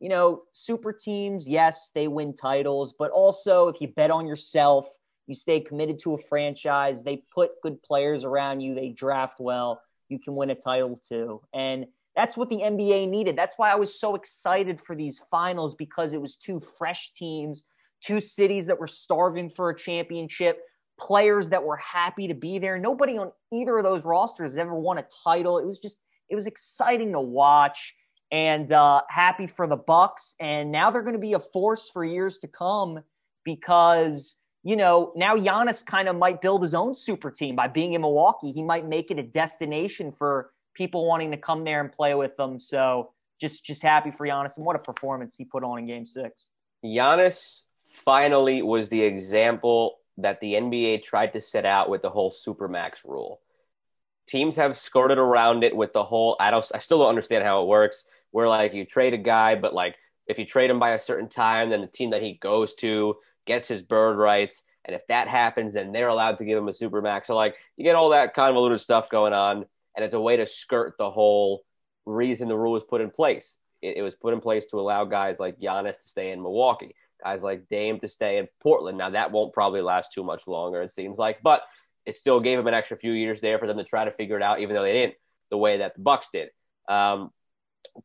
you 0.00 0.08
know, 0.08 0.42
super 0.52 0.92
teams, 0.92 1.46
yes, 1.46 1.90
they 1.94 2.08
win 2.08 2.34
titles, 2.34 2.94
but 2.98 3.10
also 3.10 3.68
if 3.68 3.80
you 3.80 3.88
bet 3.88 4.10
on 4.10 4.26
yourself, 4.26 4.86
you 5.26 5.34
stay 5.34 5.60
committed 5.60 5.98
to 6.00 6.14
a 6.14 6.18
franchise, 6.18 7.02
they 7.02 7.22
put 7.32 7.50
good 7.62 7.80
players 7.82 8.24
around 8.24 8.60
you, 8.60 8.74
they 8.74 8.88
draft 8.88 9.38
well, 9.38 9.80
you 10.08 10.18
can 10.18 10.34
win 10.34 10.50
a 10.50 10.54
title 10.54 10.98
too. 11.06 11.42
And 11.52 11.86
that's 12.16 12.36
what 12.36 12.48
the 12.48 12.56
NBA 12.56 13.08
needed. 13.08 13.36
That's 13.36 13.54
why 13.56 13.70
I 13.70 13.76
was 13.76 13.98
so 13.98 14.14
excited 14.14 14.80
for 14.80 14.96
these 14.96 15.20
finals 15.30 15.74
because 15.74 16.12
it 16.12 16.20
was 16.20 16.36
two 16.36 16.60
fresh 16.78 17.12
teams, 17.14 17.64
two 18.02 18.20
cities 18.20 18.66
that 18.66 18.78
were 18.78 18.86
starving 18.86 19.50
for 19.50 19.70
a 19.70 19.76
championship, 19.76 20.60
players 20.98 21.48
that 21.50 21.62
were 21.62 21.76
happy 21.76 22.28
to 22.28 22.34
be 22.34 22.58
there. 22.58 22.78
Nobody 22.78 23.16
on 23.16 23.32
either 23.52 23.78
of 23.78 23.84
those 23.84 24.04
rosters 24.04 24.56
ever 24.56 24.74
won 24.74 24.98
a 24.98 25.06
title. 25.24 25.58
It 25.58 25.66
was 25.66 25.78
just, 25.78 25.98
it 26.28 26.34
was 26.34 26.46
exciting 26.46 27.12
to 27.12 27.20
watch 27.20 27.94
and 28.32 28.72
uh, 28.72 29.02
happy 29.08 29.46
for 29.46 29.66
the 29.66 29.76
Bucks. 29.76 30.34
And 30.40 30.70
now 30.70 30.90
they're 30.90 31.02
going 31.02 31.14
to 31.14 31.20
be 31.20 31.34
a 31.34 31.40
force 31.40 31.88
for 31.88 32.04
years 32.04 32.38
to 32.38 32.48
come 32.48 33.00
because 33.44 34.36
you 34.62 34.76
know 34.76 35.12
now 35.16 35.36
Giannis 35.36 35.84
kind 35.84 36.08
of 36.08 36.16
might 36.16 36.42
build 36.42 36.62
his 36.62 36.74
own 36.74 36.94
super 36.94 37.30
team 37.30 37.56
by 37.56 37.68
being 37.68 37.94
in 37.94 38.00
Milwaukee. 38.02 38.52
He 38.52 38.62
might 38.62 38.86
make 38.86 39.10
it 39.10 39.18
a 39.18 39.22
destination 39.22 40.12
for 40.12 40.50
people 40.80 41.04
wanting 41.06 41.30
to 41.30 41.36
come 41.36 41.62
there 41.62 41.82
and 41.82 41.92
play 41.92 42.14
with 42.14 42.34
them. 42.38 42.58
So 42.58 43.10
just 43.38 43.66
just 43.66 43.82
happy 43.82 44.10
for 44.10 44.26
Giannis 44.26 44.56
and 44.56 44.64
what 44.64 44.76
a 44.76 44.78
performance 44.78 45.34
he 45.36 45.44
put 45.44 45.62
on 45.62 45.78
in 45.78 45.86
Game 45.86 46.06
Six. 46.06 46.48
Giannis 46.82 47.64
finally 48.06 48.62
was 48.62 48.88
the 48.88 49.02
example 49.02 49.98
that 50.16 50.40
the 50.40 50.54
NBA 50.54 51.04
tried 51.04 51.34
to 51.34 51.40
set 51.42 51.66
out 51.66 51.90
with 51.90 52.00
the 52.00 52.08
whole 52.08 52.30
supermax 52.30 53.04
rule. 53.04 53.42
Teams 54.26 54.56
have 54.56 54.78
skirted 54.78 55.18
around 55.18 55.64
it 55.64 55.76
with 55.76 55.92
the 55.92 56.02
whole 56.02 56.34
I 56.40 56.50
don't 56.50 56.64
I 56.74 56.78
still 56.78 57.00
don't 57.00 57.10
understand 57.10 57.44
how 57.44 57.60
it 57.60 57.68
works 57.68 58.06
where 58.30 58.48
like 58.48 58.72
you 58.72 58.86
trade 58.86 59.12
a 59.12 59.18
guy, 59.18 59.56
but 59.56 59.74
like 59.74 59.96
if 60.28 60.38
you 60.38 60.46
trade 60.46 60.70
him 60.70 60.78
by 60.78 60.92
a 60.92 60.98
certain 60.98 61.28
time, 61.28 61.68
then 61.68 61.82
the 61.82 61.88
team 61.88 62.10
that 62.10 62.22
he 62.22 62.38
goes 62.40 62.74
to 62.76 63.16
gets 63.46 63.68
his 63.68 63.82
bird 63.82 64.16
rights. 64.16 64.62
And 64.86 64.96
if 64.96 65.06
that 65.08 65.28
happens, 65.28 65.74
then 65.74 65.92
they're 65.92 66.08
allowed 66.08 66.38
to 66.38 66.46
give 66.46 66.56
him 66.56 66.68
a 66.68 66.72
supermax. 66.72 67.26
So 67.26 67.36
like 67.36 67.56
you 67.76 67.84
get 67.84 67.96
all 67.96 68.10
that 68.10 68.32
convoluted 68.32 68.80
stuff 68.80 69.10
going 69.10 69.34
on, 69.34 69.66
and 69.96 70.04
it's 70.04 70.14
a 70.14 70.20
way 70.20 70.36
to 70.36 70.46
skirt 70.46 70.94
the 70.98 71.10
whole 71.10 71.62
reason 72.06 72.48
the 72.48 72.56
rule 72.56 72.72
was 72.72 72.84
put 72.84 73.00
in 73.00 73.10
place. 73.10 73.58
It, 73.82 73.98
it 73.98 74.02
was 74.02 74.14
put 74.14 74.34
in 74.34 74.40
place 74.40 74.66
to 74.66 74.80
allow 74.80 75.04
guys 75.04 75.40
like 75.40 75.58
Giannis 75.58 75.94
to 76.02 76.08
stay 76.08 76.30
in 76.30 76.42
Milwaukee, 76.42 76.94
guys 77.22 77.42
like 77.42 77.68
Dame 77.68 78.00
to 78.00 78.08
stay 78.08 78.38
in 78.38 78.48
Portland. 78.62 78.98
Now 78.98 79.10
that 79.10 79.32
won't 79.32 79.52
probably 79.52 79.82
last 79.82 80.12
too 80.12 80.24
much 80.24 80.46
longer, 80.46 80.82
it 80.82 80.92
seems 80.92 81.18
like, 81.18 81.42
but 81.42 81.62
it 82.06 82.16
still 82.16 82.40
gave 82.40 82.58
them 82.58 82.66
an 82.66 82.74
extra 82.74 82.96
few 82.96 83.12
years 83.12 83.40
there 83.40 83.58
for 83.58 83.66
them 83.66 83.76
to 83.76 83.84
try 83.84 84.04
to 84.04 84.10
figure 84.12 84.36
it 84.36 84.42
out, 84.42 84.60
even 84.60 84.74
though 84.74 84.82
they 84.82 84.92
didn't 84.92 85.14
the 85.50 85.58
way 85.58 85.78
that 85.78 85.94
the 85.94 86.02
Bucks 86.02 86.28
did. 86.32 86.48
Um, 86.88 87.30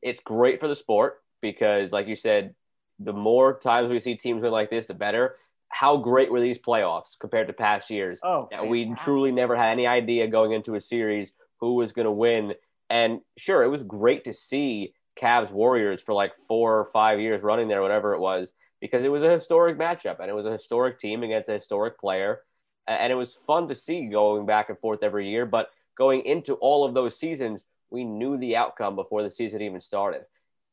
it's 0.01 0.19
great 0.19 0.59
for 0.59 0.67
the 0.67 0.75
sport 0.75 1.21
because, 1.41 1.91
like 1.91 2.07
you 2.07 2.15
said, 2.15 2.55
the 2.99 3.13
more 3.13 3.57
times 3.57 3.89
we 3.89 3.99
see 3.99 4.15
teams 4.15 4.41
win 4.41 4.51
like 4.51 4.69
this, 4.69 4.87
the 4.87 4.93
better. 4.93 5.37
How 5.69 5.97
great 5.97 6.31
were 6.31 6.39
these 6.39 6.59
playoffs 6.59 7.19
compared 7.19 7.47
to 7.47 7.53
past 7.53 7.89
years? 7.89 8.19
Oh, 8.23 8.47
Now, 8.51 8.65
we 8.65 8.93
truly 8.95 9.31
never 9.31 9.55
had 9.55 9.71
any 9.71 9.87
idea 9.87 10.27
going 10.27 10.53
into 10.53 10.75
a 10.75 10.81
series 10.81 11.31
who 11.59 11.75
was 11.75 11.93
going 11.93 12.05
to 12.05 12.11
win. 12.11 12.53
And 12.89 13.21
sure, 13.37 13.63
it 13.63 13.69
was 13.69 13.83
great 13.83 14.23
to 14.25 14.33
see 14.33 14.93
Cavs 15.19 15.51
Warriors 15.51 16.01
for 16.01 16.13
like 16.13 16.33
four 16.47 16.79
or 16.79 16.89
five 16.91 17.19
years 17.19 17.41
running 17.41 17.67
there, 17.67 17.81
whatever 17.81 18.13
it 18.13 18.19
was, 18.19 18.53
because 18.81 19.03
it 19.03 19.11
was 19.11 19.23
a 19.23 19.29
historic 19.31 19.77
matchup 19.77 20.19
and 20.19 20.29
it 20.29 20.35
was 20.35 20.45
a 20.45 20.51
historic 20.51 20.99
team 20.99 21.23
against 21.23 21.49
a 21.49 21.53
historic 21.53 21.99
player. 21.99 22.41
And 22.87 23.11
it 23.11 23.15
was 23.15 23.33
fun 23.33 23.67
to 23.69 23.75
see 23.75 24.07
going 24.07 24.45
back 24.45 24.69
and 24.69 24.77
forth 24.77 25.01
every 25.01 25.29
year. 25.29 25.45
But 25.45 25.69
going 25.97 26.25
into 26.25 26.53
all 26.55 26.85
of 26.85 26.93
those 26.93 27.17
seasons, 27.17 27.63
we 27.89 28.03
knew 28.03 28.37
the 28.37 28.57
outcome 28.57 28.95
before 28.95 29.23
the 29.23 29.31
season 29.31 29.61
even 29.61 29.81
started. 29.81 30.21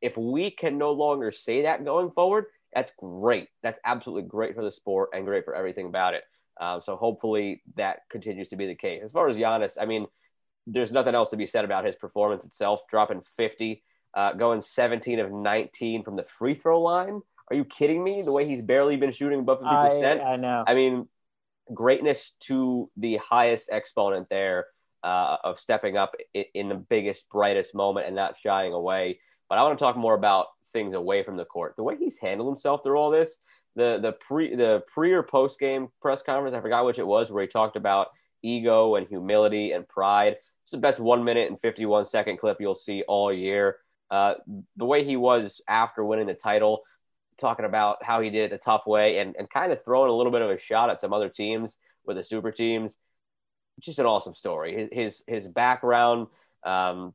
If 0.03 0.17
we 0.17 0.51
can 0.51 0.77
no 0.77 0.93
longer 0.93 1.31
say 1.33 1.63
that 1.63 1.85
going 1.85 2.11
forward, 2.11 2.47
that's 2.75 2.93
great. 2.99 3.49
That's 3.63 3.79
absolutely 3.85 4.29
great 4.29 4.55
for 4.55 4.65
the 4.65 4.73
sport 4.73 5.11
and 5.15 5.25
great 5.25 5.45
for 5.45 5.55
everything 5.55 5.87
about 5.87 6.15
it. 6.15 6.25
Um, 6.61 6.83
so 6.83 6.97
hopefully 6.97 7.63
that 7.77 8.01
continues 8.11 8.49
to 8.49 8.57
be 8.57 8.67
the 8.67 8.75
case. 8.75 9.03
As 9.03 9.13
far 9.13 9.29
as 9.29 9.37
Giannis, 9.37 9.79
I 9.81 9.87
mean, 9.87 10.07
there's 10.67 10.93
nothing 10.93 11.15
else 11.15 11.31
to 11.31 11.37
be 11.37 11.47
said 11.47 11.65
about 11.65 11.85
his 11.85 11.95
performance 11.97 12.45
itself. 12.45 12.81
Dropping 12.91 13.23
50, 13.37 13.83
uh, 14.15 14.33
going 14.35 14.61
17 14.61 15.19
of 15.19 15.33
19 15.33 16.05
from 16.05 16.17
the 16.17 16.25
free 16.39 16.55
throw 16.55 16.81
line. 16.81 17.21
Are 17.51 17.57
you 17.57 17.65
kidding 17.65 18.03
me? 18.03 18.23
The 18.23 18.33
way 18.33 18.47
he's 18.47 18.63
barely 18.63 18.97
been 18.97 19.13
shooting 19.13 19.41
above 19.41 19.61
50%. 19.61 20.21
I, 20.21 20.33
I 20.33 20.37
know. 20.37 20.65
I 20.67 20.75
mean, 20.75 21.09
greatness 21.73 22.33
to 22.41 22.91
the 22.97 23.17
highest 23.17 23.69
exponent 23.71 24.29
there 24.31 24.67
uh, 25.03 25.37
of 25.45 25.59
stepping 25.59 25.97
up 25.97 26.15
in 26.33 26.69
the 26.69 26.75
biggest, 26.75 27.29
brightest 27.29 27.75
moment 27.75 28.07
and 28.07 28.17
not 28.17 28.37
shying 28.43 28.73
away. 28.73 29.21
But 29.49 29.59
I 29.59 29.63
want 29.63 29.79
to 29.79 29.85
talk 29.85 29.97
more 29.97 30.15
about 30.15 30.47
things 30.73 30.95
away 30.95 31.23
from 31.23 31.37
the 31.37 31.45
court. 31.45 31.75
The 31.77 31.83
way 31.83 31.97
he's 31.97 32.19
handled 32.19 32.49
himself 32.49 32.83
through 32.83 32.97
all 32.97 33.11
this, 33.11 33.39
the 33.75 33.99
the 34.01 34.13
pre 34.13 34.55
the 34.55 34.83
pre 34.87 35.13
or 35.13 35.23
post 35.23 35.59
game 35.59 35.89
press 36.01 36.23
conference, 36.23 36.57
I 36.57 36.61
forgot 36.61 36.87
which 36.87 36.99
it 36.99 37.07
was, 37.07 37.31
where 37.31 37.43
he 37.43 37.49
talked 37.49 37.77
about 37.77 38.09
ego 38.43 38.97
and 38.97 39.07
humility 39.07 39.73
and 39.73 39.89
pride. 39.89 40.37
It's 40.63 40.71
the 40.71 40.79
best 40.79 41.01
one 41.01 41.25
minute 41.25 41.51
and 41.51 41.61
fifty 41.61 41.87
one 41.87 42.07
second 42.07 42.39
clip 42.39 42.59
you'll 42.61 42.75
see 42.75 43.03
all 43.07 43.33
year. 43.33 43.79
Uh, 44.11 44.35
the 44.77 44.85
way 44.85 45.05
he 45.05 45.17
was 45.17 45.61
after 45.67 46.05
winning 46.05 46.27
the 46.27 46.35
title, 46.35 46.83
talking 47.39 47.65
about 47.65 48.03
how 48.03 48.21
he 48.21 48.31
did 48.31 48.53
it 48.53 48.55
a 48.55 48.59
tough 48.59 48.87
way 48.87 49.19
and, 49.19 49.35
and 49.39 49.49
kind 49.49 49.73
of 49.73 49.83
throwing 49.85 50.11
a 50.11 50.15
little 50.15 50.33
bit 50.33 50.43
of 50.43 50.51
a 50.51 50.59
shot 50.59 50.91
at 50.91 51.01
some 51.01 51.13
other 51.13 51.29
teams 51.29 51.79
with 52.05 52.17
the 52.17 52.23
super 52.23 52.53
teams. 52.53 52.99
Just 53.81 53.99
an 53.99 54.07
awesome 54.07 54.35
story. 54.35 54.89
His 54.93 55.23
his, 55.27 55.49
background, 55.49 56.27
um, 56.63 57.15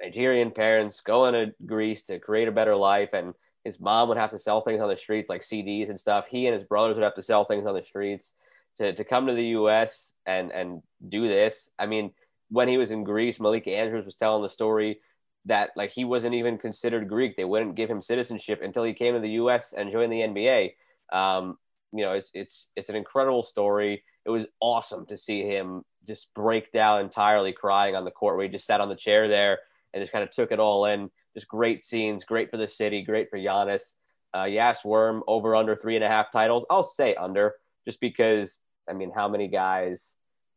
Nigerian 0.00 0.50
parents 0.50 1.02
going 1.02 1.34
to 1.34 1.54
Greece 1.66 2.02
to 2.04 2.18
create 2.18 2.48
a 2.48 2.52
better 2.52 2.74
life, 2.74 3.10
and 3.12 3.34
his 3.64 3.78
mom 3.78 4.08
would 4.08 4.16
have 4.16 4.30
to 4.30 4.38
sell 4.38 4.62
things 4.62 4.80
on 4.80 4.88
the 4.88 4.96
streets 4.96 5.28
like 5.28 5.42
CDs 5.42 5.90
and 5.90 6.00
stuff. 6.00 6.24
He 6.28 6.46
and 6.46 6.54
his 6.54 6.64
brothers 6.64 6.96
would 6.96 7.04
have 7.04 7.16
to 7.16 7.22
sell 7.22 7.44
things 7.44 7.66
on 7.66 7.74
the 7.74 7.84
streets 7.84 8.32
to 8.78 8.94
to 8.94 9.04
come 9.04 9.26
to 9.26 9.34
the 9.34 9.46
U.S. 9.48 10.14
and 10.24 10.50
and 10.50 10.82
do 11.06 11.28
this. 11.28 11.70
I 11.78 11.84
mean, 11.84 12.12
when 12.50 12.68
he 12.68 12.76
was 12.76 12.90
in 12.90 13.04
Greece, 13.04 13.40
Malika 13.40 13.70
Andrews 13.70 14.04
was 14.04 14.16
telling 14.16 14.42
the 14.42 14.50
story 14.50 15.00
that 15.46 15.70
like 15.76 15.90
he 15.90 16.04
wasn't 16.04 16.34
even 16.34 16.58
considered 16.58 17.08
Greek. 17.08 17.36
They 17.36 17.44
wouldn't 17.44 17.76
give 17.76 17.90
him 17.90 18.02
citizenship 18.02 18.60
until 18.62 18.84
he 18.84 18.92
came 18.92 19.14
to 19.14 19.20
the 19.20 19.30
U.S. 19.30 19.72
and 19.72 19.90
joined 19.90 20.12
the 20.12 20.20
NBA. 20.20 20.74
Um, 21.12 21.56
you 21.92 22.04
know, 22.04 22.12
it's 22.12 22.30
it's 22.34 22.68
it's 22.76 22.88
an 22.88 22.96
incredible 22.96 23.42
story. 23.42 24.02
It 24.24 24.30
was 24.30 24.46
awesome 24.60 25.06
to 25.06 25.16
see 25.16 25.42
him 25.42 25.82
just 26.06 26.32
break 26.34 26.72
down 26.72 27.00
entirely, 27.00 27.52
crying 27.52 27.96
on 27.96 28.04
the 28.04 28.10
court 28.10 28.36
where 28.36 28.46
he 28.46 28.52
just 28.52 28.66
sat 28.66 28.80
on 28.80 28.88
the 28.88 28.96
chair 28.96 29.28
there 29.28 29.58
and 29.92 30.02
just 30.02 30.12
kind 30.12 30.24
of 30.24 30.30
took 30.30 30.52
it 30.52 30.60
all 30.60 30.86
in. 30.86 31.10
Just 31.34 31.48
great 31.48 31.82
scenes, 31.82 32.24
great 32.24 32.50
for 32.50 32.56
the 32.56 32.68
city, 32.68 33.02
great 33.02 33.30
for 33.30 33.38
Giannis. 33.38 33.94
Uh, 34.32 34.46
Worm 34.84 35.22
over 35.26 35.56
under 35.56 35.74
three 35.74 35.96
and 35.96 36.04
a 36.04 36.08
half 36.08 36.30
titles. 36.30 36.64
I'll 36.70 36.84
say 36.84 37.14
under, 37.14 37.54
just 37.84 38.00
because 38.00 38.58
I 38.88 38.92
mean, 38.92 39.10
how 39.14 39.28
many 39.28 39.48
guys 39.48 40.16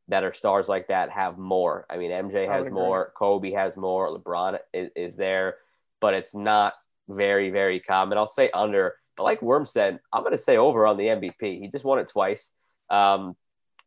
that 0.09 0.23
are 0.23 0.33
stars 0.33 0.67
like 0.67 0.87
that 0.87 1.09
have 1.09 1.37
more. 1.37 1.85
I 1.89 1.97
mean, 1.97 2.11
MJ 2.11 2.47
has 2.47 2.69
more, 2.69 3.13
Kobe 3.15 3.51
has 3.51 3.77
more, 3.77 4.09
LeBron 4.09 4.59
is, 4.73 4.89
is, 4.95 5.15
there, 5.15 5.57
but 6.01 6.13
it's 6.13 6.35
not 6.35 6.73
very, 7.07 7.49
very 7.49 7.79
common. 7.79 8.17
I'll 8.17 8.27
say 8.27 8.49
under, 8.53 8.95
but 9.15 9.23
like 9.23 9.41
Worm 9.41 9.65
said, 9.65 9.99
I'm 10.11 10.23
going 10.23 10.33
to 10.33 10.37
say 10.37 10.57
over 10.57 10.85
on 10.85 10.97
the 10.97 11.05
MVP. 11.05 11.61
He 11.61 11.69
just 11.71 11.85
won 11.85 11.99
it 11.99 12.09
twice. 12.09 12.51
Um, 12.89 13.35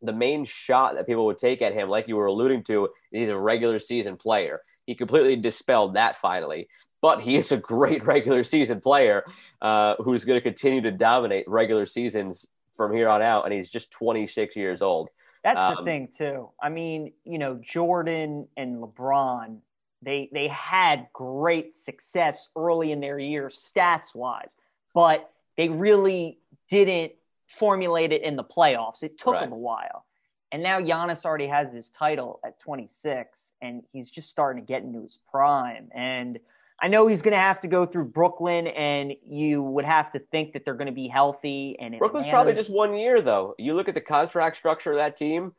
the 0.03 0.13
main 0.13 0.45
shot 0.45 0.95
that 0.95 1.07
people 1.07 1.27
would 1.27 1.39
take 1.39 1.63
at 1.63 1.75
him, 1.75 1.89
like 1.89 2.09
you 2.09 2.17
were 2.17 2.27
alluding 2.27 2.65
to, 2.65 2.89
he's 3.11 3.29
a 3.29 3.37
regular 3.37 3.79
season 3.79 4.17
player. 4.17 4.63
He 4.87 4.95
completely 4.95 5.37
dispelled 5.37 5.95
that 5.95 6.19
finally. 6.19 6.69
But 7.03 7.21
he 7.21 7.37
is 7.37 7.53
a 7.53 7.57
great 7.57 8.05
regular 8.07 8.43
season 8.43 8.81
player 8.81 9.25
uh, 9.61 9.97
who's 10.03 10.25
going 10.25 10.39
to 10.39 10.43
continue 10.43 10.81
to 10.83 10.93
dominate 10.93 11.49
regular 11.49 11.87
seasons 11.87 12.47
from 12.75 12.95
here 12.95 13.09
on 13.09 13.23
out. 13.23 13.45
And 13.45 13.53
he's 13.53 13.71
just 13.71 13.91
26 13.91 14.57
years 14.57 14.83
old. 14.83 15.09
That's 15.47 15.61
um, 15.61 15.77
the 15.77 15.85
thing 15.85 16.09
too. 16.09 16.49
I 16.61 16.69
mean, 16.69 17.13
you 17.23 17.39
know, 17.39 17.55
Jordan 17.63 18.49
and 18.57 18.83
LeBron, 18.83 19.59
they 20.03 20.29
they 20.33 20.49
had 20.49 21.07
great 21.13 21.77
success 21.77 22.49
early 22.57 22.91
in 22.91 22.99
their 22.99 23.21
years 23.21 23.73
stats 23.73 24.13
wise, 24.13 24.57
but 24.93 25.31
they 25.57 25.69
really 25.69 26.41
didn't 26.69 27.13
formulate 27.47 28.11
it 28.11 28.23
in 28.23 28.35
the 28.35 28.43
playoffs. 28.43 29.05
It 29.05 29.19
took 29.19 29.35
right. 29.35 29.43
them 29.43 29.53
a 29.53 29.57
while. 29.57 30.05
And 30.51 30.65
now 30.65 30.81
Giannis 30.81 31.25
already 31.25 31.47
has 31.47 31.73
his 31.73 31.91
title 31.91 32.41
at 32.45 32.59
26 32.59 33.51
and 33.63 33.85
he's 33.93 34.11
just 34.11 34.29
starting 34.29 34.65
to 34.65 34.67
get 34.67 34.83
into 34.83 35.03
his 35.03 35.17
prime 35.31 35.91
and 35.95 36.41
I 36.81 36.89
know 36.89 37.07
he's 37.07 37.23
going 37.23 37.33
to 37.33 37.39
have 37.39 37.61
to 37.61 37.69
go 37.69 37.87
through 37.87 38.07
Brooklyn, 38.07 38.67
and 38.67 39.15
you 39.25 39.63
would 39.63 39.87
have 39.87 40.13
to 40.13 40.19
think 40.19 40.53
that 40.53 40.65
they're 40.65 40.75
going 40.75 40.87
to 40.87 40.93
be 40.93 41.09
healthy. 41.09 41.77
And 41.81 41.99
Brooklyn's 41.99 42.27
probably 42.27 42.53
just 42.53 42.69
one 42.69 42.95
year, 42.95 43.23
though. 43.23 43.55
You 43.59 43.75
look 43.75 43.89
at 43.89 43.95
the 43.95 44.01
contract 44.01 44.57
structure 44.57 44.91
of 44.91 44.99
that 44.99 45.17
team; 45.17 45.53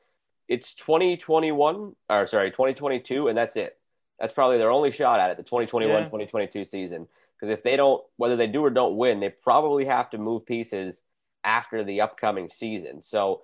it's 0.47 0.75
2021, 0.75 1.95
or 2.09 2.27
sorry, 2.27 2.51
2022, 2.51 3.29
and 3.29 3.37
that's 3.37 3.55
it. 3.55 3.77
That's 4.19 4.33
probably 4.33 4.57
their 4.57 4.71
only 4.71 4.91
shot 4.91 5.19
at 5.19 5.31
it, 5.31 5.37
the 5.37 5.43
2021 5.43 6.03
2022 6.05 6.65
season. 6.65 7.07
Because 7.39 7.53
if 7.53 7.63
they 7.63 7.75
don't, 7.75 8.03
whether 8.17 8.35
they 8.35 8.47
do 8.47 8.63
or 8.63 8.69
don't 8.69 8.97
win, 8.97 9.19
they 9.19 9.29
probably 9.29 9.85
have 9.85 10.09
to 10.11 10.17
move 10.17 10.45
pieces 10.45 11.03
after 11.43 11.83
the 11.83 12.01
upcoming 12.01 12.49
season. 12.49 13.01
So 13.01 13.41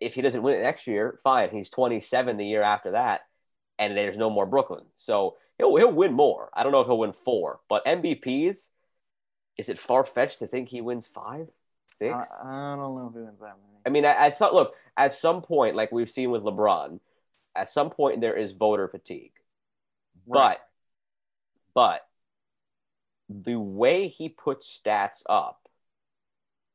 if 0.00 0.14
he 0.14 0.22
doesn't 0.22 0.42
win 0.42 0.56
it 0.56 0.62
next 0.62 0.86
year, 0.86 1.18
fine. 1.22 1.50
He's 1.50 1.70
27 1.70 2.36
the 2.36 2.46
year 2.46 2.62
after 2.62 2.92
that, 2.92 3.22
and 3.78 3.96
there's 3.96 4.16
no 4.16 4.30
more 4.30 4.46
Brooklyn. 4.46 4.84
So 4.94 5.36
he'll 5.58 5.76
he'll 5.76 5.92
win 5.92 6.14
more. 6.14 6.50
I 6.54 6.62
don't 6.62 6.72
know 6.72 6.80
if 6.80 6.86
he'll 6.86 6.98
win 6.98 7.12
four, 7.12 7.60
but 7.68 7.84
MVPs. 7.84 8.68
Is 9.58 9.68
it 9.68 9.78
far 9.78 10.04
fetched 10.04 10.38
to 10.38 10.46
think 10.46 10.68
he 10.68 10.80
wins 10.80 11.08
five, 11.08 11.48
six? 11.88 12.14
I, 12.14 12.48
I 12.48 12.76
don't 12.76 12.94
know 12.94 13.08
if 13.08 13.14
he 13.14 13.22
wins 13.22 13.40
that 13.40 13.56
many. 13.60 13.78
I 13.84 13.90
mean, 13.90 14.04
at, 14.04 14.36
some 14.36 14.54
look 14.54 14.74
at 14.96 15.12
some 15.12 15.42
point, 15.42 15.74
like 15.74 15.90
we've 15.90 16.10
seen 16.10 16.30
with 16.30 16.42
LeBron, 16.42 17.00
at 17.56 17.68
some 17.68 17.90
point 17.90 18.20
there 18.20 18.36
is 18.36 18.52
voter 18.52 18.86
fatigue. 18.86 19.32
Right. 20.26 20.58
But, 21.74 22.00
but 23.28 23.44
the 23.44 23.58
way 23.58 24.08
he 24.08 24.28
puts 24.28 24.80
stats 24.80 25.22
up, 25.28 25.68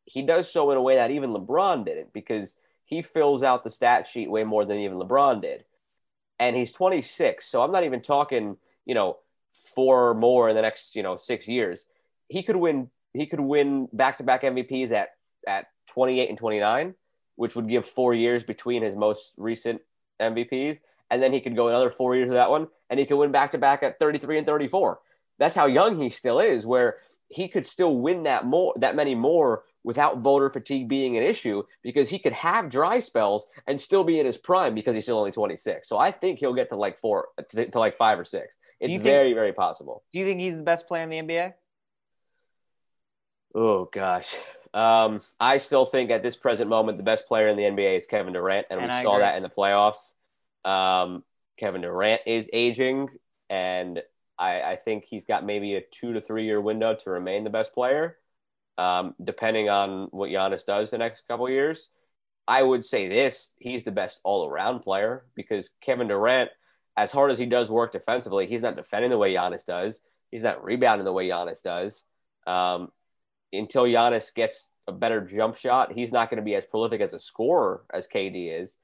he 0.06 0.24
does 0.24 0.52
so 0.52 0.72
in 0.72 0.78
a 0.78 0.82
way 0.82 0.96
that 0.96 1.12
even 1.12 1.32
LeBron 1.32 1.86
didn't 1.86 2.12
because 2.12 2.58
he 2.84 3.02
fills 3.02 3.44
out 3.44 3.64
the 3.64 3.70
stat 3.70 4.08
sheet 4.08 4.30
way 4.30 4.44
more 4.44 4.66
than 4.66 4.78
even 4.78 4.98
LeBron 4.98 5.42
did. 5.42 5.64
And 6.40 6.56
he's 6.56 6.72
26, 6.74 7.48
so 7.48 7.62
I'm 7.62 7.72
not 7.72 7.86
even 7.86 8.02
talking 8.02 8.58
you 8.86 8.96
know, 8.96 9.18
four 9.76 10.14
more 10.14 10.50
in 10.50 10.56
the 10.56 10.62
next, 10.62 10.96
you 10.96 11.04
know, 11.04 11.16
six 11.16 11.48
years, 11.48 11.86
he 12.28 12.44
could 12.44 12.56
win. 12.56 12.90
He 13.14 13.28
could 13.28 13.40
win 13.40 13.88
back-to-back 13.94 14.42
MVPs 14.42 14.92
at 14.92 15.10
at 15.48 15.68
28 15.88 16.30
and 16.30 16.38
29, 16.38 16.96
which 17.36 17.56
would 17.56 17.70
give 17.70 17.86
four 17.86 18.14
years 18.14 18.44
between 18.44 18.82
his 18.82 18.96
most 18.96 19.34
recent 19.38 19.82
MVPs, 20.20 20.80
and 21.12 21.22
then 21.22 21.32
he 21.32 21.42
could 21.42 21.56
go 21.56 21.68
another 21.68 21.92
four 21.92 22.16
years 22.16 22.30
of 22.30 22.36
that 22.36 22.50
one, 22.50 22.68
and 22.90 23.00
he 23.00 23.06
could 23.06 23.18
win 23.18 23.32
back-to-back 23.32 23.84
at 23.84 24.00
33 24.00 24.40
and 24.40 24.48
34. 24.48 25.00
That's 25.38 25.56
how 25.56 25.66
young 25.66 26.00
he 26.00 26.10
still 26.10 26.40
is. 26.40 26.66
Where 26.66 26.98
he 27.28 27.48
could 27.48 27.66
still 27.66 27.98
win 27.98 28.24
that 28.24 28.46
more, 28.46 28.74
that 28.78 28.96
many 28.96 29.16
more 29.16 29.64
without 29.84 30.20
voter 30.20 30.50
fatigue 30.50 30.88
being 30.88 31.18
an 31.18 31.24
issue 31.24 31.64
because 31.82 32.10
he 32.10 32.20
could 32.20 32.34
have 32.34 32.70
dry 32.70 33.00
spells 33.00 33.48
and 33.68 33.80
still 33.80 34.04
be 34.04 34.20
in 34.20 34.26
his 34.26 34.38
prime 34.38 34.74
because 34.74 34.96
he's 34.96 35.04
still 35.04 35.18
only 35.18 35.32
26. 35.32 35.88
So 35.88 35.98
I 35.98 36.12
think 36.12 36.40
he'll 36.40 36.54
get 36.54 36.70
to 36.70 36.76
like 36.76 37.00
four 37.00 37.28
to, 37.50 37.70
to 37.70 37.80
like 37.80 37.98
five 37.98 38.20
or 38.20 38.26
six. 38.26 38.56
It's 38.84 38.92
think, 38.92 39.04
very, 39.04 39.34
very 39.34 39.54
possible. 39.54 40.04
Do 40.12 40.20
you 40.20 40.26
think 40.26 40.42
he's 40.42 40.58
the 40.58 40.62
best 40.62 40.88
player 40.88 41.04
in 41.04 41.10
the 41.10 41.18
NBA? 41.18 41.54
Oh 43.56 43.86
gosh. 43.86 44.36
Um, 44.74 45.22
I 45.40 45.58
still 45.58 45.86
think 45.86 46.12
at 46.12 46.22
this 46.22 46.36
present 46.36 46.70
moment 46.70 46.98
the 46.98 47.04
best 47.04 47.28
player 47.28 47.48
in 47.48 47.56
the 47.56 47.64
NBA 47.64 47.98
is 47.98 48.08
Kevin 48.08 48.34
Durant, 48.34 48.68
and, 48.70 48.82
and 48.82 48.92
we 48.92 48.94
I 48.94 49.04
saw 49.04 49.14
agree. 49.14 49.24
that 49.24 49.38
in 49.38 49.44
the 49.44 49.50
playoffs. 49.50 50.12
Um, 50.70 51.24
Kevin 51.58 51.82
Durant 51.82 52.22
is 52.26 52.50
aging, 52.52 53.08
and 53.50 54.02
I, 54.38 54.62
I, 54.62 54.76
think 54.84 55.06
he's 55.06 55.26
got 55.26 55.46
maybe 55.46 55.76
a 55.76 55.82
two 55.82 56.14
to 56.14 56.22
three 56.22 56.46
year 56.46 56.60
window 56.60 56.96
to 56.96 57.10
remain 57.10 57.44
the 57.44 57.50
best 57.50 57.74
player, 57.74 58.18
um, 58.78 59.14
depending 59.24 59.70
on 59.70 60.08
what 60.12 60.30
Giannis 60.30 60.66
does 60.66 60.90
the 60.90 60.98
next 60.98 61.28
couple 61.28 61.50
years. 61.50 61.90
I 62.48 62.64
would 62.64 62.84
say 62.84 63.08
this: 63.08 63.52
he's 63.60 63.84
the 63.84 63.92
best 63.92 64.20
all 64.24 64.48
around 64.48 64.80
player 64.80 65.26
because 65.36 65.70
Kevin 65.80 66.10
Durant– 66.10 66.50
as 66.96 67.12
hard 67.12 67.32
as 67.32 67.38
he 67.38 67.46
does 67.46 67.70
work 67.70 67.92
defensively, 67.92 68.48
he's 68.48 68.62
not 68.62 68.76
defending 68.76 69.10
the 69.10 69.18
way 69.18 69.34
Giannis 69.34 69.66
does. 69.66 70.02
He's 70.32 70.44
not 70.44 70.64
rebounding 70.64 71.06
the 71.06 71.14
way 71.14 71.28
Giannis 71.28 71.62
does. 71.62 72.04
Um, 72.46 72.92
until 73.52 73.84
Giannis 73.84 74.34
gets 74.34 74.68
a 74.88 74.92
better 74.92 75.22
jump 75.22 75.58
shot, 75.58 75.94
he's 75.94 76.12
not 76.12 76.30
going 76.30 76.38
to 76.38 76.44
be 76.44 76.56
as 76.56 76.66
prolific 76.66 77.02
as 77.02 77.14
a 77.14 77.20
scorer 77.20 77.84
as 77.94 78.08
KD 78.08 78.62
is. 78.62 78.76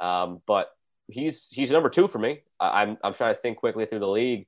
Um, 0.00 0.40
but 0.46 0.70
he's 1.08 1.48
he's 1.50 1.70
number 1.70 1.90
two 1.90 2.08
for 2.08 2.18
me. 2.18 2.42
I, 2.60 2.82
I'm 2.82 2.98
I'm 3.02 3.14
trying 3.14 3.34
to 3.34 3.40
think 3.40 3.58
quickly 3.58 3.86
through 3.86 4.00
the 4.00 4.08
league. 4.08 4.46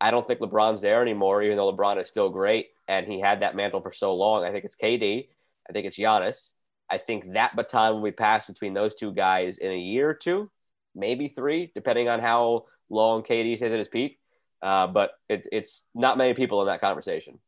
I 0.00 0.10
don't 0.10 0.26
think 0.26 0.40
LeBron's 0.40 0.80
there 0.80 1.02
anymore, 1.02 1.42
even 1.42 1.56
though 1.56 1.72
LeBron 1.72 2.00
is 2.00 2.08
still 2.08 2.28
great 2.28 2.68
and 2.88 3.06
he 3.06 3.20
had 3.20 3.40
that 3.40 3.54
mantle 3.54 3.80
for 3.80 3.92
so 3.92 4.14
long. 4.14 4.44
I 4.44 4.50
think 4.50 4.64
it's 4.64 4.76
KD. 4.76 5.28
I 5.68 5.72
think 5.72 5.86
it's 5.86 5.98
Giannis. 5.98 6.50
I 6.90 6.98
think 6.98 7.32
that 7.34 7.56
baton 7.56 7.94
will 7.94 8.02
be 8.02 8.12
passed 8.12 8.48
between 8.48 8.74
those 8.74 8.94
two 8.94 9.12
guys 9.12 9.58
in 9.58 9.70
a 9.70 9.78
year 9.78 10.10
or 10.10 10.14
two 10.14 10.50
maybe 10.94 11.28
three, 11.28 11.70
depending 11.74 12.08
on 12.08 12.20
how 12.20 12.66
long 12.90 13.22
KD 13.22 13.56
stays 13.56 13.72
at 13.72 13.78
his 13.78 13.88
peak. 13.88 14.18
Uh, 14.62 14.86
but 14.86 15.12
it, 15.28 15.46
it's 15.50 15.82
not 15.94 16.16
many 16.16 16.34
people 16.34 16.60
in 16.60 16.68
that 16.68 16.80
conversation. 16.80 17.38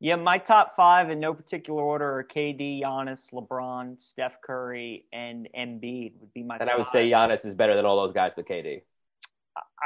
Yeah, 0.00 0.16
my 0.16 0.38
top 0.38 0.76
five 0.76 1.10
in 1.10 1.20
no 1.20 1.34
particular 1.34 1.82
order 1.82 2.18
are 2.18 2.24
KD, 2.24 2.82
Giannis, 2.82 3.32
LeBron, 3.34 4.00
Steph 4.00 4.40
Curry, 4.42 5.04
and 5.12 5.46
Embiid 5.56 6.14
would 6.20 6.32
be 6.32 6.42
my. 6.42 6.56
And 6.58 6.70
I 6.70 6.76
would 6.76 6.86
say 6.86 7.08
Giannis 7.10 7.44
is 7.44 7.54
better 7.54 7.76
than 7.76 7.84
all 7.84 8.00
those 8.00 8.12
guys, 8.12 8.32
but 8.34 8.48
KD. 8.48 8.80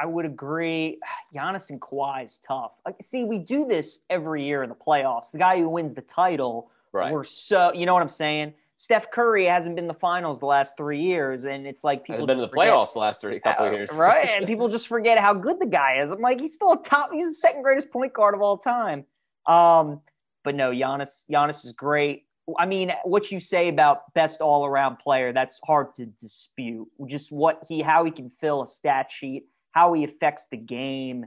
I 0.01 0.05
would 0.05 0.25
agree. 0.25 0.99
Giannis 1.35 1.69
and 1.69 1.81
Kawhi 1.81 2.25
is 2.25 2.39
tough. 2.47 2.71
Like, 2.85 2.95
see, 3.01 3.25
we 3.25 3.39
do 3.39 3.65
this 3.65 3.99
every 4.09 4.45
year 4.45 4.63
in 4.63 4.69
the 4.69 4.75
playoffs. 4.75 5.31
The 5.31 5.37
guy 5.37 5.57
who 5.57 5.67
wins 5.67 5.93
the 5.93 6.01
title, 6.01 6.71
right. 6.93 7.11
we're 7.11 7.25
so 7.25 7.73
you 7.73 7.85
know 7.85 7.93
what 7.93 8.01
I'm 8.01 8.09
saying. 8.09 8.53
Steph 8.77 9.09
Curry 9.11 9.45
hasn't 9.45 9.75
been 9.75 9.85
in 9.85 9.87
the 9.87 9.93
finals 9.93 10.39
the 10.39 10.45
last 10.45 10.75
three 10.75 11.01
years, 11.01 11.45
and 11.45 11.65
it's 11.65 11.83
like 11.83 12.03
people 12.03 12.25
been 12.27 12.37
in 12.37 12.41
the 12.41 12.49
forget- 12.49 12.67
playoffs 12.67 12.93
the 12.93 12.99
last 12.99 13.21
three 13.21 13.39
couple 13.39 13.65
uh, 13.65 13.69
of 13.69 13.73
years. 13.73 13.89
right? 13.93 14.29
And 14.29 14.45
people 14.47 14.67
just 14.67 14.87
forget 14.87 15.17
how 15.17 15.33
good 15.33 15.59
the 15.59 15.65
guy 15.65 16.01
is. 16.01 16.11
I'm 16.11 16.19
like, 16.19 16.41
he's 16.41 16.55
still 16.55 16.73
a 16.73 16.83
top. 16.83 17.11
He's 17.13 17.27
the 17.27 17.33
second 17.33 17.61
greatest 17.61 17.89
point 17.89 18.13
guard 18.13 18.35
of 18.35 18.41
all 18.41 18.57
time. 18.57 19.05
Um, 19.47 20.01
but 20.43 20.55
no, 20.55 20.71
Giannis. 20.71 21.23
Giannis 21.31 21.65
is 21.65 21.71
great. 21.71 22.25
I 22.59 22.65
mean, 22.65 22.91
what 23.03 23.31
you 23.31 23.39
say 23.39 23.69
about 23.69 24.13
best 24.13 24.41
all 24.41 24.65
around 24.65 24.97
player, 24.97 25.33
that's 25.33 25.59
hard 25.63 25.95
to 25.95 26.05
dispute. 26.05 26.87
Just 27.07 27.31
what 27.31 27.63
he, 27.67 27.81
how 27.81 28.03
he 28.03 28.11
can 28.11 28.29
fill 28.39 28.61
a 28.61 28.67
stat 28.67 29.07
sheet, 29.09 29.45
how 29.71 29.93
he 29.93 30.03
affects 30.03 30.47
the 30.51 30.57
game, 30.57 31.25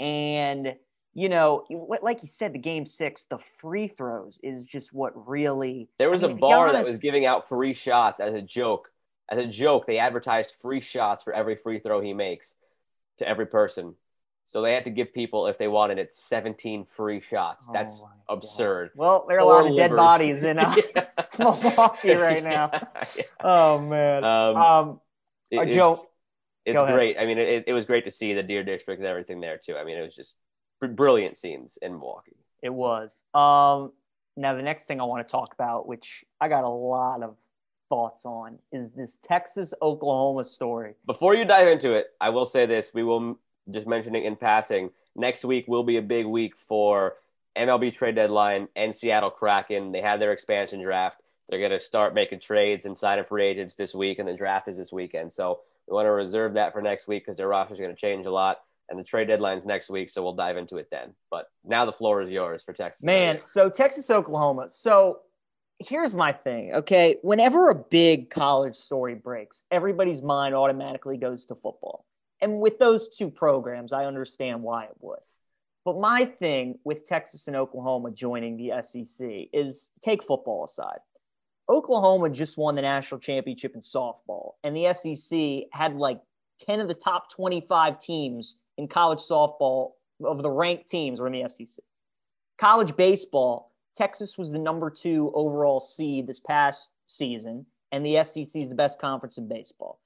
and 0.00 0.74
you 1.16 1.30
know, 1.30 1.64
like 2.02 2.22
you 2.22 2.28
said, 2.28 2.52
the 2.52 2.58
game 2.58 2.84
six, 2.84 3.24
the 3.30 3.38
free 3.58 3.88
throws 3.88 4.38
is 4.42 4.64
just 4.64 4.92
what 4.92 5.12
really. 5.26 5.88
There 5.98 6.10
was 6.10 6.22
I 6.22 6.26
a 6.26 6.28
mean, 6.28 6.38
bar 6.38 6.72
that 6.72 6.84
was 6.84 7.00
giving 7.00 7.24
out 7.24 7.48
free 7.48 7.72
shots 7.72 8.20
as 8.20 8.34
a 8.34 8.42
joke. 8.42 8.90
As 9.30 9.38
a 9.38 9.46
joke, 9.46 9.86
they 9.86 9.98
advertised 9.98 10.54
free 10.60 10.82
shots 10.82 11.24
for 11.24 11.32
every 11.32 11.56
free 11.56 11.78
throw 11.80 12.02
he 12.02 12.12
makes 12.12 12.54
to 13.18 13.26
every 13.26 13.46
person. 13.46 13.94
So 14.44 14.60
they 14.60 14.74
had 14.74 14.84
to 14.84 14.90
give 14.90 15.14
people, 15.14 15.46
if 15.46 15.56
they 15.58 15.68
wanted 15.68 15.98
it, 15.98 16.12
17 16.14 16.86
free 16.96 17.22
shots. 17.30 17.66
Oh 17.68 17.72
That's 17.72 18.02
my 18.02 18.08
God. 18.28 18.36
absurd. 18.36 18.90
Well, 18.94 19.24
there 19.26 19.38
are 19.38 19.40
a 19.40 19.44
lot 19.46 19.66
of 19.66 19.74
dead 19.76 19.90
bodies 19.96 20.42
in 20.42 20.58
uh, 20.58 20.76
Milwaukee 21.38 22.12
right 22.14 22.44
now. 22.44 22.70
Yeah. 23.16 23.22
Oh 23.42 23.78
man. 23.80 24.22
Um, 24.22 24.56
Um, 24.56 25.00
it- 25.50 25.58
uh, 25.58 25.62
it's, 25.62 26.06
it's 26.66 26.82
great. 26.82 27.16
I 27.18 27.24
mean, 27.26 27.38
it, 27.38 27.64
it 27.68 27.72
was 27.72 27.86
great 27.86 28.04
to 28.04 28.10
see 28.10 28.34
the 28.34 28.42
Deer 28.42 28.64
District 28.64 28.98
and 29.00 29.08
everything 29.08 29.40
there 29.40 29.56
too. 29.58 29.76
I 29.76 29.84
mean, 29.84 29.96
it 29.98 30.02
was 30.02 30.14
just 30.14 30.34
brilliant 30.80 31.36
scenes 31.36 31.78
in 31.82 31.92
Milwaukee. 31.92 32.36
it 32.62 32.72
was. 32.72 33.10
Um, 33.34 33.92
now 34.36 34.54
the 34.54 34.62
next 34.62 34.84
thing 34.84 35.00
I 35.00 35.04
want 35.04 35.26
to 35.26 35.30
talk 35.30 35.54
about, 35.54 35.86
which 35.86 36.24
I 36.40 36.48
got 36.48 36.64
a 36.64 36.68
lot 36.68 37.22
of 37.22 37.36
thoughts 37.88 38.24
on, 38.24 38.58
is 38.72 38.90
this 38.92 39.18
Texas 39.26 39.72
Oklahoma 39.80 40.44
story. 40.44 40.94
Before 41.06 41.34
you 41.34 41.44
dive 41.44 41.68
into 41.68 41.92
it, 41.92 42.08
I 42.20 42.30
will 42.30 42.44
say 42.44 42.66
this: 42.66 42.90
we 42.92 43.02
will 43.02 43.38
just 43.70 43.86
mentioning 43.86 44.24
in 44.24 44.36
passing. 44.36 44.90
Next 45.14 45.44
week 45.44 45.66
will 45.66 45.84
be 45.84 45.96
a 45.96 46.02
big 46.02 46.26
week 46.26 46.56
for 46.56 47.14
MLB 47.56 47.94
trade 47.94 48.14
deadline 48.14 48.68
and 48.76 48.94
Seattle 48.94 49.30
Kraken. 49.30 49.92
They 49.92 50.02
had 50.02 50.20
their 50.20 50.32
expansion 50.32 50.82
draft. 50.82 51.22
They're 51.48 51.58
going 51.58 51.70
to 51.70 51.80
start 51.80 52.14
making 52.14 52.40
trades 52.40 52.84
and 52.84 52.96
signing 52.96 53.24
free 53.24 53.46
agents 53.46 53.74
this 53.74 53.94
week, 53.94 54.18
and 54.18 54.28
the 54.28 54.34
draft 54.34 54.68
is 54.68 54.76
this 54.76 54.92
weekend. 54.92 55.32
So 55.32 55.60
we 55.88 55.94
want 55.94 56.06
to 56.06 56.10
reserve 56.10 56.54
that 56.54 56.72
for 56.72 56.82
next 56.82 57.06
week 57.08 57.24
because 57.24 57.36
their 57.36 57.48
roster 57.48 57.74
is 57.74 57.80
going 57.80 57.94
to 57.94 58.00
change 58.00 58.26
a 58.26 58.30
lot, 58.30 58.62
and 58.88 58.98
the 58.98 59.04
trade 59.04 59.28
deadline's 59.28 59.66
next 59.66 59.90
week. 59.90 60.10
So 60.10 60.22
we'll 60.22 60.34
dive 60.34 60.56
into 60.56 60.76
it 60.76 60.88
then. 60.90 61.14
But 61.30 61.46
now 61.64 61.84
the 61.84 61.92
floor 61.92 62.22
is 62.22 62.30
yours 62.30 62.62
for 62.64 62.72
Texas. 62.72 63.04
Man, 63.04 63.40
so 63.44 63.68
Texas, 63.68 64.10
Oklahoma. 64.10 64.66
So 64.70 65.20
here's 65.78 66.14
my 66.14 66.32
thing, 66.32 66.74
okay? 66.74 67.16
Whenever 67.22 67.70
a 67.70 67.74
big 67.74 68.30
college 68.30 68.76
story 68.76 69.14
breaks, 69.14 69.64
everybody's 69.70 70.22
mind 70.22 70.54
automatically 70.54 71.16
goes 71.16 71.46
to 71.46 71.54
football. 71.54 72.04
And 72.40 72.60
with 72.60 72.78
those 72.78 73.08
two 73.08 73.30
programs, 73.30 73.92
I 73.92 74.04
understand 74.04 74.62
why 74.62 74.84
it 74.84 74.96
would. 75.00 75.18
But 75.84 75.98
my 76.00 76.24
thing 76.24 76.78
with 76.84 77.06
Texas 77.06 77.46
and 77.46 77.56
Oklahoma 77.56 78.10
joining 78.10 78.56
the 78.56 78.82
SEC 78.82 79.48
is 79.52 79.88
take 80.02 80.22
football 80.22 80.64
aside. 80.64 80.98
Oklahoma 81.68 82.30
just 82.30 82.58
won 82.58 82.74
the 82.74 82.82
national 82.82 83.20
championship 83.20 83.74
in 83.74 83.80
softball, 83.80 84.54
and 84.62 84.76
the 84.76 84.92
SEC 84.92 85.68
had 85.72 85.96
like 85.96 86.20
10 86.66 86.80
of 86.80 86.88
the 86.88 86.94
top 86.94 87.30
25 87.32 87.98
teams 87.98 88.56
in 88.78 88.88
college 88.88 89.20
softball 89.20 89.92
of 90.24 90.42
the 90.42 90.50
ranked 90.50 90.88
teams 90.88 91.20
were 91.20 91.26
in 91.26 91.32
the 91.32 91.48
SEC. 91.48 91.84
College 92.58 92.96
baseball, 92.96 93.72
Texas 93.96 94.38
was 94.38 94.50
the 94.50 94.58
number 94.58 94.90
two 94.90 95.30
overall 95.34 95.80
seed 95.80 96.26
this 96.26 96.40
past 96.40 96.90
season, 97.06 97.66
and 97.92 98.04
the 98.04 98.22
SEC 98.22 98.60
is 98.60 98.68
the 98.68 98.74
best 98.74 99.00
conference 99.00 99.38
in 99.38 99.48
baseball. 99.48 100.00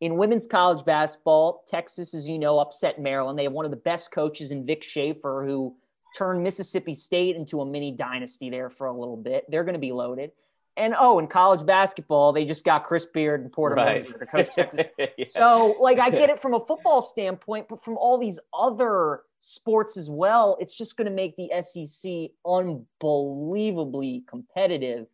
In 0.00 0.16
women's 0.16 0.46
college 0.46 0.84
basketball, 0.84 1.64
Texas, 1.66 2.14
as 2.14 2.28
you 2.28 2.38
know, 2.38 2.58
upset 2.58 3.00
Maryland. 3.00 3.38
They 3.38 3.44
have 3.44 3.52
one 3.52 3.64
of 3.64 3.70
the 3.70 3.76
best 3.76 4.10
coaches 4.10 4.50
in 4.50 4.66
Vic 4.66 4.82
Schaefer, 4.82 5.44
who 5.46 5.74
turned 6.16 6.42
Mississippi 6.42 6.94
State 6.94 7.36
into 7.36 7.60
a 7.60 7.66
mini 7.66 7.92
dynasty 7.92 8.50
there 8.50 8.70
for 8.70 8.86
a 8.86 8.92
little 8.92 9.16
bit. 9.16 9.44
They're 9.48 9.64
going 9.64 9.74
to 9.74 9.80
be 9.80 9.92
loaded. 9.92 10.30
And 10.76 10.94
oh, 10.98 11.20
in 11.20 11.28
college 11.28 11.64
basketball, 11.64 12.32
they 12.32 12.44
just 12.44 12.64
got 12.64 12.84
Chris 12.84 13.06
Beard 13.06 13.42
and 13.42 13.52
Porter 13.52 13.76
Right. 13.76 14.02
Moser 14.04 14.18
to 14.18 14.26
coach 14.26 14.48
Texas 14.54 14.86
Yeah. 15.16 15.26
so, 15.28 15.76
like, 15.80 16.00
I 16.00 16.10
get 16.10 16.30
it 16.30 16.40
from 16.40 16.54
a 16.54 16.60
football 16.60 17.00
standpoint, 17.00 17.68
but 17.68 17.84
from 17.84 17.96
all 17.96 18.18
these 18.18 18.40
other 18.52 19.22
sports 19.38 19.96
as 19.96 20.10
well, 20.10 20.56
it's 20.60 20.74
just 20.74 20.96
going 20.96 21.06
to 21.06 21.12
make 21.14 21.36
the 21.36 21.50
SEC 21.62 22.32
unbelievably 22.44 24.24
competitive. 24.28 25.06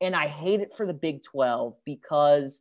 And 0.00 0.16
I 0.16 0.26
hate 0.26 0.60
it 0.60 0.74
for 0.76 0.84
the 0.84 0.92
Big 0.92 1.22
12 1.22 1.76
because 1.84 2.60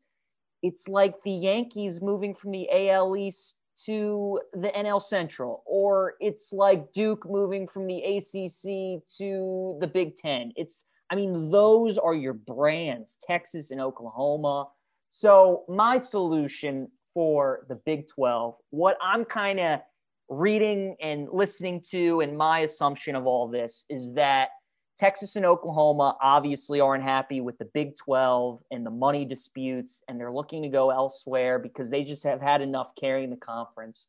it's 0.61 0.87
like 0.87 1.15
the 1.23 1.31
Yankees 1.31 2.01
moving 2.01 2.35
from 2.35 2.51
the 2.51 2.69
AL 2.71 3.17
East 3.17 3.57
to 3.85 4.39
the 4.53 4.69
NL 4.69 5.01
Central, 5.01 5.63
or 5.65 6.13
it's 6.19 6.53
like 6.53 6.93
Duke 6.93 7.27
moving 7.27 7.67
from 7.67 7.87
the 7.87 8.01
ACC 8.03 9.03
to 9.17 9.77
the 9.81 9.87
Big 9.91 10.15
Ten. 10.15 10.53
It's, 10.55 10.85
I 11.13 11.15
mean, 11.15 11.51
those 11.51 11.99
are 11.99 12.15
your 12.15 12.33
brands, 12.33 13.19
Texas 13.21 13.69
and 13.69 13.79
Oklahoma. 13.79 14.69
So, 15.09 15.63
my 15.69 15.99
solution 15.99 16.87
for 17.13 17.67
the 17.69 17.75
Big 17.75 18.07
12, 18.07 18.55
what 18.71 18.97
I'm 18.99 19.23
kind 19.23 19.59
of 19.59 19.81
reading 20.27 20.95
and 20.99 21.29
listening 21.31 21.83
to, 21.91 22.21
and 22.21 22.35
my 22.35 22.61
assumption 22.61 23.15
of 23.15 23.27
all 23.27 23.47
this 23.47 23.85
is 23.91 24.11
that 24.13 24.49
Texas 24.97 25.35
and 25.35 25.45
Oklahoma 25.45 26.17
obviously 26.19 26.79
aren't 26.79 27.03
happy 27.03 27.41
with 27.41 27.59
the 27.59 27.69
Big 27.75 27.95
12 27.95 28.63
and 28.71 28.83
the 28.83 28.89
money 28.89 29.23
disputes, 29.23 30.01
and 30.07 30.19
they're 30.19 30.33
looking 30.33 30.63
to 30.63 30.69
go 30.69 30.89
elsewhere 30.89 31.59
because 31.59 31.91
they 31.91 32.03
just 32.03 32.23
have 32.23 32.41
had 32.41 32.59
enough 32.59 32.95
carrying 32.99 33.29
the 33.29 33.35
conference. 33.37 34.07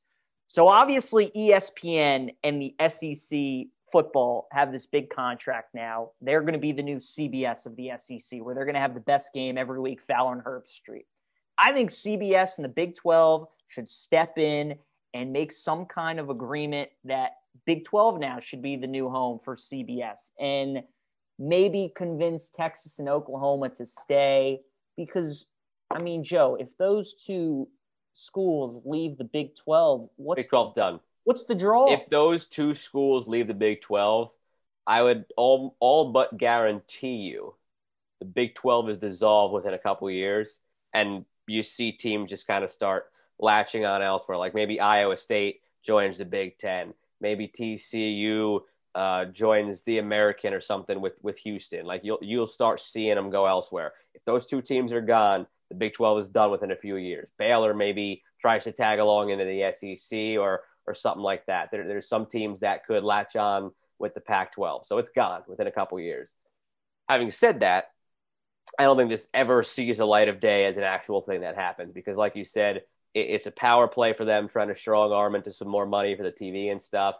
So, 0.49 0.69
obviously, 0.69 1.31
ESPN 1.37 2.35
and 2.43 2.63
the 2.63 2.75
SEC 2.89 3.69
football 3.95 4.49
have 4.51 4.73
this 4.73 4.87
big 4.87 5.09
contract 5.09 5.73
now. 5.73 6.11
They're 6.21 6.41
going 6.41 6.55
to 6.55 6.59
be 6.59 6.73
the 6.73 6.83
new 6.83 6.97
CBS 6.97 7.65
of 7.65 7.77
the 7.77 7.93
SEC, 7.97 8.41
where 8.41 8.53
they're 8.53 8.65
going 8.65 8.75
to 8.75 8.81
have 8.81 8.93
the 8.93 8.99
best 8.99 9.33
game 9.33 9.57
every 9.57 9.79
week, 9.79 10.01
Fowler 10.09 10.33
and 10.33 10.43
Herbstreit. 10.43 11.05
I 11.57 11.73
think 11.73 11.93
CBS 11.93 12.57
and 12.59 12.65
the 12.65 12.71
Big 12.71 12.97
12 12.97 13.47
should 13.69 13.89
step 13.89 14.37
in 14.37 14.75
and 15.15 15.33
make 15.33 15.53
some 15.53 15.87
kind 15.87 16.19
of 16.19 16.29
agreement 16.29 16.91
that 17.05 17.37
Big 17.67 17.85
12 17.85 18.19
now 18.19 18.41
should 18.41 18.63
be 18.63 18.75
the 18.75 18.89
new 18.89 19.09
home 19.09 19.39
for 19.45 19.55
CBS 19.55 20.33
and 20.41 20.83
maybe 21.39 21.93
convince 21.95 22.51
Texas 22.51 22.99
and 22.99 23.09
Oklahoma 23.09 23.69
to 23.69 23.87
stay 23.87 24.59
because 24.97 25.47
I 25.95 26.03
mean, 26.03 26.25
Joe, 26.25 26.57
if 26.59 26.77
those 26.79 27.15
two 27.15 27.69
schools 28.13 28.81
leave 28.85 29.19
the 29.19 29.25
Big 29.25 29.55
12, 29.55 30.09
what's 30.17 30.43
Big 30.43 30.51
12's 30.51 30.73
done. 30.73 30.99
What's 31.25 31.45
the 31.45 31.55
draw? 31.55 31.93
If 31.93 32.09
those 32.11 32.47
two 32.47 32.75
schools 32.75 33.27
leave 33.27 33.49
the 33.49 33.55
Big 33.55 33.83
12, 33.83 34.31
I 34.87 35.03
would 35.03 35.25
all 35.37 35.77
all 35.81 36.13
but 36.13 36.37
guarantee 36.37 37.17
you 37.17 37.55
the 38.21 38.27
Big 38.27 38.55
12 38.55 38.91
is 38.91 38.99
dissolved 38.99 39.55
within 39.55 39.75
a 39.75 39.79
couple 39.79 40.11
years, 40.11 40.59
and 40.93 41.25
you 41.47 41.63
see 41.63 41.93
teams 41.93 42.31
just 42.31 42.47
kind 42.47 42.65
of 42.65 42.71
start 42.71 43.07
latching 43.39 43.85
on 43.85 44.03
elsewhere. 44.03 44.39
Like 44.39 44.55
maybe 44.55 44.81
Iowa 44.81 45.17
State 45.17 45.61
joins 45.85 46.19
the 46.19 46.25
Big 46.25 46.59
Ten, 46.59 46.95
maybe 47.21 47.49
TCU 47.49 48.61
uh, 48.95 49.25
joins 49.27 49.83
the 49.83 49.99
American 49.99 50.55
or 50.55 50.61
something 50.61 51.01
with 51.01 51.15
with 51.23 51.39
Houston. 51.39 51.85
Like 51.85 52.03
you'll 52.05 52.19
you'll 52.23 52.47
start 52.47 52.81
seeing 52.81 53.15
them 53.15 53.31
go 53.31 53.47
elsewhere. 53.47 53.93
If 54.15 54.25
those 54.25 54.47
two 54.47 54.63
teams 54.63 54.93
are 54.93 55.01
gone, 55.01 55.47
the 55.69 55.75
Big 55.75 55.95
12 55.95 56.19
is 56.21 56.29
done 56.29 56.51
within 56.51 56.71
a 56.71 56.77
few 56.77 56.97
years. 56.97 57.29
Baylor 57.39 57.75
maybe 57.75 58.23
tries 58.41 58.65
to 58.65 58.73
tag 58.73 58.99
along 58.99 59.31
into 59.31 59.45
the 59.45 59.73
SEC 59.73 60.39
or 60.39 60.63
or 60.87 60.95
something 60.95 61.23
like 61.23 61.47
that. 61.47 61.71
There, 61.71 61.87
there's 61.87 62.09
some 62.09 62.27
teams 62.27 62.61
that 62.61 62.87
could 62.87 63.05
latch 63.05 63.37
on 63.37 63.73
with 63.99 64.15
the 64.15 64.21
Pac-12, 64.21 64.87
so 64.87 64.99
it's 64.99 65.11
gone 65.11 65.43
within 65.47 65.67
a 65.67 65.73
couple 65.73 65.99
years. 66.01 66.35
Having 67.09 67.31
said 67.31 67.61
that, 67.61 67.87
I 68.79 68.85
don't 68.85 68.97
think 68.97 69.11
this 69.11 69.29
ever 69.35 69.63
sees 69.63 69.99
the 69.99 70.07
light 70.07 70.29
of 70.29 70.41
day 70.41 70.67
as 70.67 70.77
an 70.77 70.83
actual 70.83 71.21
thing 71.21 71.43
that 71.43 71.55
happens 71.55 71.93
because, 71.93 72.17
like 72.17 72.35
you 72.37 72.45
said, 72.45 72.83
it, 73.13 73.21
it's 73.21 73.47
a 73.47 73.53
power 73.53 73.87
play 73.87 74.13
for 74.13 74.25
them 74.25 74.49
trying 74.49 74.69
to 74.69 74.75
strong 74.75 75.13
arm 75.13 75.35
into 75.35 75.53
some 75.53 75.69
more 75.69 75.87
money 75.87 76.17
for 76.17 76.23
the 76.23 76.33
TV 76.33 76.71
and 76.71 76.81
stuff. 76.81 77.17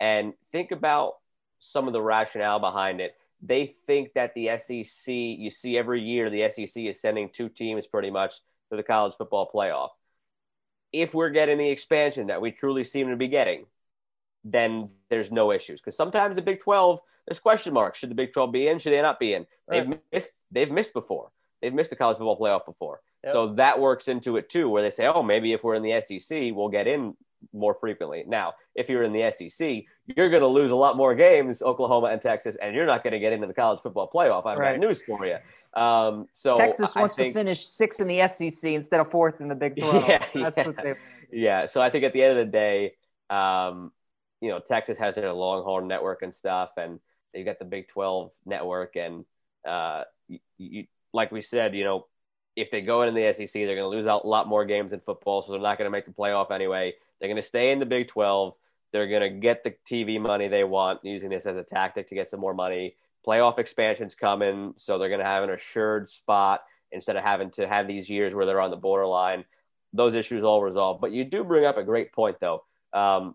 And 0.00 0.34
think 0.52 0.70
about 0.70 1.14
some 1.58 1.86
of 1.86 1.92
the 1.92 2.02
rationale 2.02 2.60
behind 2.60 3.00
it. 3.00 3.16
They 3.40 3.74
think 3.86 4.14
that 4.14 4.34
the 4.34 4.50
SEC, 4.58 5.14
you 5.14 5.50
see 5.50 5.78
every 5.78 6.02
year, 6.02 6.30
the 6.30 6.50
SEC 6.50 6.84
is 6.84 7.00
sending 7.00 7.30
two 7.30 7.48
teams 7.48 7.86
pretty 7.86 8.10
much 8.10 8.34
to 8.70 8.76
the 8.76 8.82
college 8.82 9.14
football 9.14 9.48
playoff. 9.52 9.90
If 10.92 11.14
we're 11.14 11.30
getting 11.30 11.58
the 11.58 11.68
expansion 11.68 12.28
that 12.28 12.40
we 12.40 12.50
truly 12.50 12.84
seem 12.84 13.08
to 13.10 13.16
be 13.16 13.28
getting, 13.28 13.66
then 14.44 14.90
there's 15.10 15.30
no 15.30 15.52
issues. 15.52 15.80
Because 15.80 15.96
sometimes 15.96 16.36
the 16.36 16.42
Big 16.42 16.60
12, 16.60 17.00
there's 17.26 17.38
question 17.38 17.74
marks. 17.74 17.98
Should 17.98 18.10
the 18.10 18.14
Big 18.14 18.32
12 18.32 18.52
be 18.52 18.68
in? 18.68 18.78
Should 18.78 18.92
they 18.92 19.02
not 19.02 19.20
be 19.20 19.34
in? 19.34 19.46
They've 19.68 19.86
missed. 20.12 20.34
They've 20.50 20.70
missed 20.70 20.92
before. 20.94 21.30
They've 21.60 21.74
missed 21.74 21.90
the 21.90 21.96
college 21.96 22.16
football 22.18 22.38
playoff 22.38 22.64
before. 22.64 23.00
Yep. 23.24 23.32
So 23.32 23.54
that 23.54 23.80
works 23.80 24.08
into 24.08 24.36
it 24.36 24.48
too, 24.48 24.68
where 24.68 24.82
they 24.82 24.90
say, 24.92 25.06
"Oh, 25.06 25.22
maybe 25.22 25.52
if 25.52 25.62
we're 25.64 25.74
in 25.74 25.82
the 25.82 26.00
SEC, 26.00 26.52
we'll 26.54 26.68
get 26.68 26.86
in 26.86 27.16
more 27.52 27.74
frequently." 27.74 28.24
Now, 28.26 28.54
if 28.74 28.88
you're 28.88 29.02
in 29.02 29.12
the 29.12 29.24
SEC, 29.32 29.84
you're 30.06 30.30
going 30.30 30.40
to 30.42 30.46
lose 30.46 30.70
a 30.70 30.76
lot 30.76 30.96
more 30.96 31.14
games, 31.14 31.60
Oklahoma 31.60 32.06
and 32.06 32.22
Texas, 32.22 32.56
and 32.62 32.74
you're 32.74 32.86
not 32.86 33.02
going 33.02 33.12
to 33.12 33.18
get 33.18 33.32
into 33.32 33.48
the 33.48 33.54
college 33.54 33.80
football 33.80 34.08
playoff. 34.08 34.46
I've 34.46 34.56
Right. 34.56 34.72
got 34.72 34.78
news 34.80 35.02
for 35.02 35.26
you. 35.26 35.36
Um, 35.74 36.26
so 36.32 36.56
Texas 36.56 36.94
wants 36.94 37.16
think, 37.16 37.34
to 37.34 37.40
finish 37.40 37.66
sixth 37.66 38.00
in 38.00 38.08
the 38.08 38.26
SEC 38.28 38.72
instead 38.72 39.00
of 39.00 39.10
fourth 39.10 39.40
in 39.40 39.48
the 39.48 39.54
Big 39.54 39.76
12. 39.76 39.94
Yeah, 40.08 40.50
That's 40.50 40.56
yeah. 40.56 40.72
they 40.82 40.94
Yeah, 41.30 41.66
so 41.66 41.80
I 41.80 41.90
think 41.90 42.04
at 42.04 42.12
the 42.12 42.22
end 42.22 42.38
of 42.38 42.46
the 42.46 42.52
day, 42.52 42.94
um, 43.30 43.92
you 44.40 44.48
know, 44.48 44.60
Texas 44.60 44.98
has 44.98 45.14
their 45.14 45.32
Longhorn 45.32 45.88
network 45.88 46.22
and 46.22 46.34
stuff, 46.34 46.70
and 46.76 47.00
they've 47.32 47.44
got 47.44 47.58
the 47.58 47.64
Big 47.64 47.88
Twelve 47.88 48.30
network, 48.46 48.96
and 48.96 49.24
uh, 49.66 50.04
you, 50.28 50.38
you, 50.56 50.86
like 51.12 51.32
we 51.32 51.42
said, 51.42 51.74
you 51.74 51.84
know, 51.84 52.06
if 52.56 52.70
they 52.70 52.80
go 52.80 53.02
into 53.02 53.20
the 53.20 53.32
SEC, 53.34 53.52
they're 53.52 53.76
going 53.76 53.78
to 53.90 53.96
lose 53.96 54.06
out 54.06 54.24
a 54.24 54.28
lot 54.28 54.48
more 54.48 54.64
games 54.64 54.92
in 54.92 55.00
football, 55.00 55.42
so 55.42 55.52
they're 55.52 55.60
not 55.60 55.78
going 55.78 55.86
to 55.86 55.90
make 55.90 56.06
the 56.06 56.12
playoff 56.12 56.50
anyway. 56.50 56.94
They're 57.18 57.28
going 57.28 57.42
to 57.42 57.48
stay 57.48 57.70
in 57.70 57.78
the 57.78 57.86
Big 57.86 58.08
Twelve. 58.08 58.54
They're 58.92 59.08
going 59.08 59.22
to 59.22 59.40
get 59.40 59.64
the 59.64 59.74
TV 59.90 60.20
money 60.20 60.48
they 60.48 60.64
want, 60.64 61.04
using 61.04 61.28
this 61.28 61.44
as 61.44 61.56
a 61.56 61.62
tactic 61.62 62.08
to 62.08 62.14
get 62.14 62.30
some 62.30 62.40
more 62.40 62.54
money. 62.54 62.96
Playoff 63.28 63.58
expansion's 63.58 64.14
coming, 64.14 64.72
so 64.76 64.98
they're 64.98 65.10
going 65.10 65.20
to 65.20 65.26
have 65.26 65.44
an 65.44 65.50
assured 65.50 66.08
spot 66.08 66.62
instead 66.90 67.16
of 67.16 67.22
having 67.22 67.50
to 67.50 67.68
have 67.68 67.86
these 67.86 68.08
years 68.08 68.34
where 68.34 68.46
they're 68.46 68.60
on 68.60 68.70
the 68.70 68.76
borderline 68.76 69.44
those 69.92 70.14
issues 70.14 70.44
all 70.44 70.62
resolved. 70.62 71.00
But 71.00 71.12
you 71.12 71.24
do 71.24 71.44
bring 71.44 71.64
up 71.64 71.76
a 71.76 71.82
great 71.82 72.12
point, 72.12 72.38
though. 72.40 72.64
Um, 72.92 73.34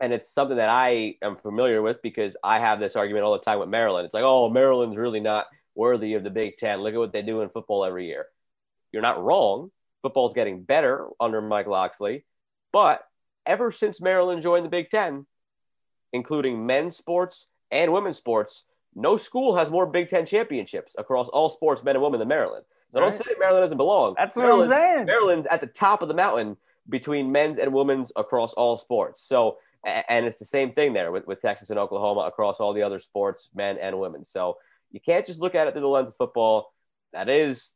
and 0.00 0.12
it's 0.12 0.32
something 0.32 0.56
that 0.58 0.68
I 0.68 1.16
am 1.22 1.36
familiar 1.36 1.82
with 1.82 2.00
because 2.02 2.36
I 2.42 2.60
have 2.60 2.78
this 2.78 2.96
argument 2.96 3.24
all 3.24 3.32
the 3.32 3.44
time 3.44 3.58
with 3.58 3.68
Maryland. 3.68 4.04
It's 4.04 4.14
like, 4.14 4.24
oh, 4.24 4.48
Maryland's 4.48 4.96
really 4.96 5.20
not 5.20 5.46
worthy 5.74 6.14
of 6.14 6.22
the 6.22 6.30
Big 6.30 6.56
Ten. 6.56 6.80
Look 6.80 6.94
at 6.94 6.98
what 6.98 7.12
they 7.12 7.22
do 7.22 7.40
in 7.40 7.48
football 7.48 7.84
every 7.84 8.06
year. 8.06 8.26
You're 8.92 9.02
not 9.02 9.22
wrong. 9.22 9.70
Football's 10.02 10.34
getting 10.34 10.62
better 10.62 11.08
under 11.18 11.40
Mike 11.40 11.66
Locksley. 11.66 12.24
But 12.72 13.02
ever 13.44 13.72
since 13.72 14.00
Maryland 14.00 14.42
joined 14.42 14.64
the 14.64 14.70
Big 14.70 14.90
Ten, 14.90 15.26
including 16.12 16.64
men's 16.64 16.96
sports 16.96 17.46
and 17.72 17.92
women's 17.92 18.18
sports, 18.18 18.62
no 18.98 19.16
school 19.16 19.56
has 19.56 19.70
more 19.70 19.86
Big 19.86 20.08
Ten 20.08 20.26
championships 20.26 20.94
across 20.98 21.28
all 21.28 21.48
sports, 21.48 21.82
men 21.84 21.96
and 21.96 22.02
women, 22.02 22.18
than 22.18 22.28
Maryland. 22.28 22.64
So 22.90 23.00
Right. 23.00 23.12
don't 23.12 23.14
say 23.14 23.34
Maryland 23.38 23.62
doesn't 23.62 23.76
belong. 23.76 24.14
That's 24.16 24.36
what 24.36 24.42
Maryland's, 24.42 24.72
I'm 24.72 24.80
saying. 24.80 25.06
Maryland's 25.06 25.46
at 25.46 25.60
the 25.60 25.66
top 25.66 26.02
of 26.02 26.08
the 26.08 26.14
mountain 26.14 26.56
between 26.88 27.30
men's 27.30 27.58
and 27.58 27.72
women's 27.72 28.12
across 28.16 28.54
all 28.54 28.76
sports. 28.76 29.22
So, 29.22 29.58
and 29.84 30.26
it's 30.26 30.38
the 30.38 30.44
same 30.46 30.72
thing 30.72 30.94
there 30.94 31.12
with, 31.12 31.26
with 31.26 31.40
Texas 31.42 31.70
and 31.70 31.78
Oklahoma 31.78 32.20
across 32.20 32.60
all 32.60 32.72
the 32.72 32.82
other 32.82 32.98
sports, 32.98 33.50
men 33.54 33.78
and 33.78 33.98
women. 33.98 34.24
So 34.24 34.56
you 34.90 35.00
can't 35.00 35.26
just 35.26 35.40
look 35.40 35.54
at 35.54 35.68
it 35.68 35.72
through 35.72 35.82
the 35.82 35.88
lens 35.88 36.08
of 36.08 36.16
football. 36.16 36.72
That 37.12 37.28
is, 37.28 37.74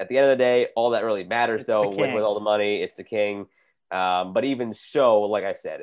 at 0.00 0.08
the 0.08 0.16
end 0.16 0.30
of 0.30 0.38
the 0.38 0.42
day, 0.42 0.68
all 0.74 0.90
that 0.90 1.04
really 1.04 1.24
matters, 1.24 1.60
It's 1.60 1.66
though. 1.66 1.90
With, 1.90 2.14
with 2.14 2.24
all 2.24 2.34
the 2.34 2.40
money, 2.40 2.82
it's 2.82 2.96
the 2.96 3.04
king. 3.04 3.46
Um, 3.90 4.32
but 4.32 4.44
even 4.44 4.72
so, 4.72 5.22
like 5.22 5.44
I 5.44 5.52
said, 5.52 5.82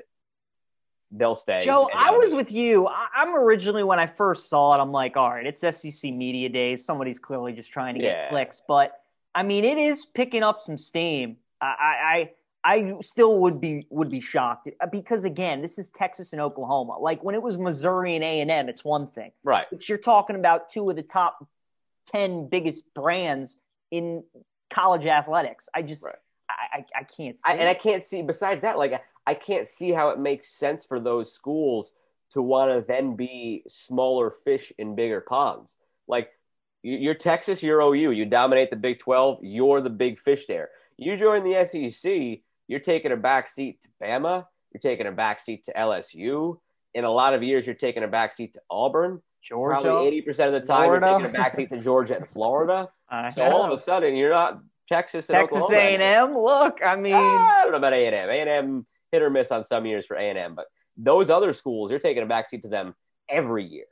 they'll 1.11 1.35
stay. 1.35 1.63
Joe, 1.63 1.89
I 1.95 2.11
was 2.11 2.33
with 2.33 2.51
you. 2.51 2.87
I, 2.87 3.07
I'm 3.15 3.35
originally 3.35 3.83
when 3.83 3.99
I 3.99 4.07
first 4.07 4.49
saw 4.49 4.73
it, 4.75 4.79
I'm 4.79 4.91
like, 4.91 5.15
all 5.17 5.29
right, 5.29 5.45
it's 5.45 5.61
SEC 5.61 6.11
media 6.11 6.49
days. 6.49 6.85
Somebody's 6.85 7.19
clearly 7.19 7.53
just 7.53 7.71
trying 7.71 7.95
to 7.95 8.01
get 8.01 8.09
Yeah. 8.09 8.29
clicks, 8.29 8.61
but 8.67 9.01
I 9.35 9.43
mean, 9.43 9.65
it 9.65 9.77
is 9.77 10.05
picking 10.05 10.43
up 10.43 10.61
some 10.61 10.77
steam. 10.77 11.37
I, 11.61 11.65
I, 11.65 12.31
I 12.63 12.93
still 13.01 13.39
would 13.39 13.61
be 13.61 13.87
would 13.89 14.09
be 14.09 14.19
shocked 14.19 14.69
uh, 14.81 14.87
because 14.87 15.23
again, 15.23 15.61
this 15.61 15.79
is 15.79 15.89
Texas 15.89 16.33
and 16.33 16.41
Oklahoma. 16.41 16.97
Like 16.99 17.23
when 17.23 17.35
it 17.35 17.41
was 17.41 17.57
Missouri 17.57 18.15
and 18.15 18.23
A 18.23 18.41
and 18.41 18.51
M, 18.51 18.67
it's 18.67 18.83
one 18.83 19.07
thing, 19.07 19.31
right. 19.43 19.65
but 19.71 19.87
you're 19.87 19.97
talking 19.97 20.35
about 20.35 20.69
two 20.69 20.89
of 20.89 20.95
the 20.95 21.03
top 21.03 21.47
ten 22.11 22.47
biggest 22.49 22.83
brands 22.93 23.57
in 23.91 24.23
college 24.69 25.05
athletics. 25.05 25.69
I 25.73 25.81
just, 25.81 26.03
Right. 26.03 26.15
I, 26.49 26.79
I, 26.79 26.85
I 26.99 27.03
can't 27.03 27.37
see. 27.37 27.43
I, 27.45 27.53
and 27.53 27.69
I 27.69 27.73
can't 27.73 28.03
see. 28.03 28.21
Besides 28.21 28.61
that, 28.63 28.77
like 28.77 29.01
I 29.27 29.33
can't 29.35 29.67
see 29.67 29.91
how 29.91 30.09
it 30.09 30.19
makes 30.19 30.49
sense 30.49 30.85
for 30.85 30.99
those 30.99 31.31
schools 31.33 31.93
to 32.31 32.41
want 32.41 32.71
to 32.71 32.85
then 32.87 33.15
be 33.15 33.63
smaller 33.67 34.31
fish 34.31 34.71
in 34.77 34.95
bigger 34.95 35.21
ponds. 35.21 35.75
Like 36.07 36.29
you- 36.81 36.97
you're 36.97 37.13
Texas, 37.13 37.61
you're 37.61 37.81
OU. 37.81 38.11
You 38.11 38.25
dominate 38.25 38.69
the 38.69 38.75
Big 38.77 38.99
Twelve. 38.99 39.39
You're 39.43 39.81
the 39.81 39.89
big 39.89 40.17
fish 40.19 40.45
there. 40.47 40.69
You 40.97 41.15
join 41.17 41.43
the 41.43 41.55
SEC. 41.65 42.41
You're 42.67 42.79
taking 42.79 43.11
a 43.11 43.17
back 43.17 43.47
seat 43.47 43.81
to 43.81 43.89
Bama. 44.01 44.47
You're 44.73 44.79
taking 44.81 45.07
a 45.07 45.11
back 45.11 45.39
seat 45.39 45.65
to 45.65 45.73
LSU. 45.73 46.59
In 46.93 47.03
a 47.03 47.11
lot 47.11 47.33
of 47.33 47.43
years, 47.43 47.65
you're 47.65 47.75
taking 47.75 48.03
a 48.03 48.07
back 48.07 48.33
seat 48.33 48.53
to 48.53 48.61
Auburn. 48.71 49.21
Georgia, 49.43 49.81
Probably 49.81 50.07
eighty 50.07 50.21
percent 50.21 50.53
of 50.53 50.61
the 50.61 50.67
time, 50.67 50.85
Florida. 50.85 51.07
you're 51.09 51.19
taking 51.19 51.35
a 51.35 51.37
back 51.37 51.55
seat 51.55 51.69
to 51.69 51.79
Georgia 51.79 52.15
and 52.17 52.27
Florida. 52.27 52.89
I 53.09 53.29
So 53.29 53.43
all 53.43 53.63
of 53.71 53.79
a 53.79 53.81
sudden, 53.83 54.15
you're 54.15 54.31
not 54.31 54.59
Texas 54.89 55.29
and 55.29 55.37
Texas 55.37 55.55
Oklahoma 55.57 55.77
A 55.77 55.93
and 55.93 56.01
anymore. 56.03 56.29
M. 56.55 56.63
Look, 56.65 56.79
I 56.85 56.95
mean, 56.95 57.13
Ah, 57.13 57.59
I 57.59 57.63
don't 57.63 57.71
know 57.71 57.77
about 57.77 57.93
A 57.93 58.05
and 58.07 58.15
M. 58.15 58.29
A 58.29 58.33
and 58.41 58.49
M 58.49 58.85
hit 59.11 59.21
or 59.21 59.29
miss 59.29 59.51
on 59.51 59.63
some 59.63 59.85
years 59.85 60.05
for 60.05 60.15
A 60.15 60.29
and 60.29 60.37
M, 60.37 60.55
but 60.55 60.67
those 60.97 61.29
other 61.29 61.53
schools, 61.53 61.91
you're 61.91 61.99
taking 61.99 62.23
a 62.23 62.27
backseat 62.27 62.63
to 62.63 62.67
them 62.67 62.95
every 63.29 63.65
year. 63.65 63.85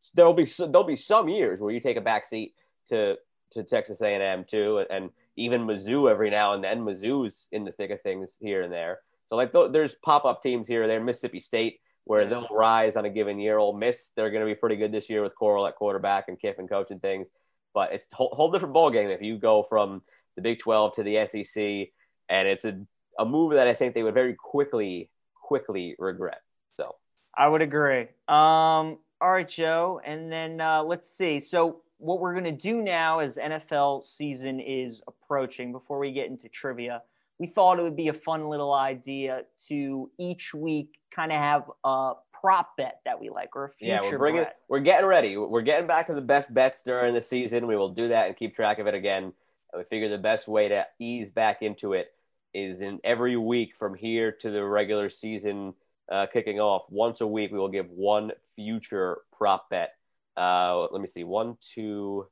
So 0.00 0.12
there'll 0.16 0.34
be 0.34 0.44
there'll 0.44 0.84
be 0.84 0.96
some 0.96 1.28
years 1.28 1.60
where 1.60 1.72
you 1.72 1.80
take 1.80 1.96
a 1.96 2.02
backseat 2.02 2.52
to 2.88 3.16
to 3.52 3.64
Texas 3.64 4.00
A 4.02 4.14
and 4.14 4.22
M 4.22 4.44
too, 4.44 4.84
and 4.90 5.10
even 5.36 5.66
Mizzou 5.66 6.10
every 6.10 6.30
now 6.30 6.54
and 6.54 6.62
then. 6.62 6.80
Mizzou's 6.80 7.48
in 7.52 7.64
the 7.64 7.72
thick 7.72 7.90
of 7.90 8.00
things 8.02 8.36
here 8.40 8.62
and 8.62 8.72
there. 8.72 9.00
So 9.26 9.36
like 9.36 9.52
th- 9.52 9.72
there's 9.72 9.94
pop 9.94 10.24
up 10.24 10.42
teams 10.42 10.66
here. 10.66 10.86
There, 10.86 11.02
Mississippi 11.02 11.40
State, 11.40 11.80
where 12.04 12.28
they'll 12.28 12.48
rise 12.50 12.96
on 12.96 13.04
a 13.04 13.10
given 13.10 13.38
year. 13.38 13.58
Ole 13.58 13.76
Miss, 13.76 14.10
they're 14.16 14.30
going 14.30 14.46
to 14.46 14.52
be 14.52 14.58
pretty 14.58 14.76
good 14.76 14.92
this 14.92 15.08
year 15.08 15.22
with 15.22 15.36
Corral 15.36 15.66
at 15.66 15.76
quarterback 15.76 16.28
and 16.28 16.38
Kiffin 16.38 16.68
coaching 16.68 16.98
things. 16.98 17.28
But 17.72 17.92
it's 17.92 18.08
a 18.12 18.16
whole, 18.16 18.34
whole 18.34 18.50
different 18.50 18.74
ball 18.74 18.90
game 18.90 19.10
if 19.10 19.22
you 19.22 19.38
go 19.38 19.62
from 19.62 20.02
the 20.36 20.42
Big 20.42 20.58
12 20.58 20.96
to 20.96 21.02
the 21.02 21.26
SEC, 21.26 21.92
and 22.28 22.48
it's 22.48 22.64
a, 22.64 22.80
a 23.20 23.24
move 23.24 23.52
that 23.52 23.68
I 23.68 23.74
think 23.74 23.94
they 23.94 24.02
would 24.02 24.14
very 24.14 24.34
quickly 24.34 25.10
quickly 25.34 25.94
regret. 25.98 26.40
So 26.76 26.96
I 27.36 27.46
would 27.46 27.62
agree. 27.62 28.02
Um, 28.28 28.98
all 29.20 29.30
right, 29.30 29.48
Joe, 29.48 30.00
and 30.04 30.32
then 30.32 30.60
uh, 30.60 30.82
let's 30.82 31.08
see. 31.16 31.38
So 31.38 31.82
what 31.98 32.18
we're 32.18 32.32
going 32.32 32.44
to 32.44 32.52
do 32.52 32.80
now 32.80 33.18
as 33.18 33.36
NFL 33.36 34.04
season 34.04 34.58
is 34.58 35.02
approaching, 35.06 35.70
before 35.70 35.98
we 35.98 36.12
get 36.12 36.28
into 36.28 36.48
trivia, 36.48 37.02
we 37.38 37.46
thought 37.46 37.78
it 37.78 37.82
would 37.82 37.96
be 37.96 38.08
a 38.08 38.14
fun 38.14 38.48
little 38.48 38.72
idea 38.72 39.42
to 39.68 40.10
each 40.18 40.54
week 40.54 40.96
kind 41.14 41.32
of 41.32 41.38
have 41.38 41.64
a 41.84 42.12
prop 42.32 42.76
bet 42.76 43.00
that 43.04 43.20
we 43.20 43.28
like 43.28 43.54
or 43.54 43.64
a 43.64 43.70
future 43.70 43.92
yeah, 43.92 44.00
we're 44.02 44.18
bringing 44.18 44.44
bet. 44.44 44.56
we're 44.68 44.80
getting 44.80 45.06
ready. 45.06 45.36
We're 45.36 45.60
getting 45.62 45.86
back 45.86 46.06
to 46.06 46.14
the 46.14 46.22
best 46.22 46.54
bets 46.54 46.82
during 46.82 47.12
the 47.12 47.20
season. 47.20 47.66
We 47.66 47.76
will 47.76 47.90
do 47.90 48.08
that 48.08 48.28
and 48.28 48.36
keep 48.36 48.54
track 48.54 48.78
of 48.78 48.86
it 48.86 48.94
again. 48.94 49.24
And 49.24 49.78
we 49.78 49.84
figure 49.84 50.08
the 50.08 50.18
best 50.18 50.48
way 50.48 50.68
to 50.68 50.86
ease 50.98 51.30
back 51.30 51.60
into 51.60 51.92
it 51.92 52.12
is 52.54 52.80
in 52.80 53.00
every 53.04 53.36
week 53.36 53.74
from 53.78 53.94
here 53.94 54.32
to 54.32 54.50
the 54.50 54.64
regular 54.64 55.08
season 55.08 55.74
uh, 56.10 56.26
kicking 56.32 56.60
off. 56.60 56.82
Once 56.90 57.20
a 57.20 57.26
week, 57.26 57.52
we 57.52 57.58
will 57.58 57.68
give 57.68 57.90
one 57.90 58.32
future 58.56 59.18
prop 59.36 59.70
bet. 59.70 59.94
Uh, 60.36 60.86
let 60.90 61.00
me 61.00 61.08
see. 61.08 61.24
One, 61.24 61.56
two, 61.74 62.26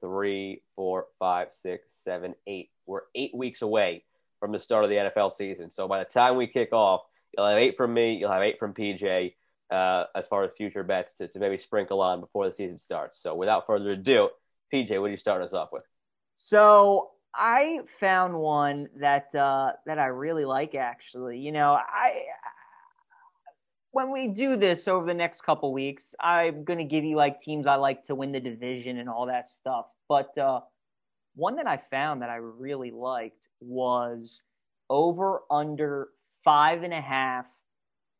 three, 0.00 0.62
four, 0.76 1.06
five, 1.18 1.48
six, 1.52 1.92
seven, 1.92 2.34
eight. 2.46 2.70
We're 2.86 3.02
eight 3.14 3.34
weeks 3.34 3.62
away 3.62 4.04
from 4.40 4.52
the 4.52 4.60
start 4.60 4.84
of 4.84 4.90
the 4.90 4.96
NFL 4.96 5.32
season. 5.32 5.70
So 5.70 5.88
by 5.88 6.00
the 6.00 6.04
time 6.04 6.36
we 6.36 6.46
kick 6.46 6.72
off, 6.72 7.02
you'll 7.36 7.48
have 7.48 7.58
eight 7.58 7.76
from 7.76 7.94
me. 7.94 8.14
You'll 8.14 8.32
have 8.32 8.42
eight 8.42 8.58
from 8.58 8.74
PJ 8.74 9.34
uh, 9.70 10.04
as 10.14 10.26
far 10.26 10.44
as 10.44 10.52
future 10.52 10.82
bets 10.82 11.14
to, 11.14 11.28
to 11.28 11.38
maybe 11.38 11.58
sprinkle 11.58 12.00
on 12.00 12.20
before 12.20 12.46
the 12.46 12.52
season 12.52 12.78
starts. 12.78 13.20
So 13.20 13.34
without 13.34 13.66
further 13.66 13.90
ado, 13.92 14.28
PJ, 14.72 15.00
what 15.00 15.06
are 15.06 15.10
you 15.10 15.16
starting 15.16 15.44
us 15.44 15.54
off 15.54 15.70
with? 15.72 15.84
So 16.36 17.10
I 17.36 17.80
found 18.00 18.34
one 18.34 18.88
that 19.00 19.34
uh, 19.34 19.72
that 19.86 19.98
I 19.98 20.06
really 20.06 20.44
like. 20.44 20.74
Actually, 20.74 21.38
you 21.38 21.52
know, 21.52 21.72
I 21.72 22.22
when 23.90 24.10
we 24.10 24.28
do 24.28 24.56
this 24.56 24.88
over 24.88 25.06
the 25.06 25.14
next 25.14 25.42
couple 25.42 25.72
weeks, 25.72 26.14
I'm 26.20 26.64
going 26.64 26.78
to 26.80 26.84
give 26.84 27.04
you 27.04 27.16
like 27.16 27.40
teams 27.40 27.66
I 27.66 27.76
like 27.76 28.04
to 28.06 28.14
win 28.14 28.32
the 28.32 28.40
division 28.40 28.98
and 28.98 29.08
all 29.08 29.26
that 29.26 29.50
stuff. 29.50 29.86
But 30.08 30.36
uh, 30.36 30.60
one 31.34 31.56
that 31.56 31.66
I 31.66 31.80
found 31.90 32.22
that 32.22 32.28
I 32.30 32.36
really 32.36 32.90
liked 32.90 33.48
was 33.60 34.42
over 34.90 35.42
under 35.50 36.08
five 36.44 36.82
and 36.82 36.92
a 36.92 37.00
half 37.00 37.46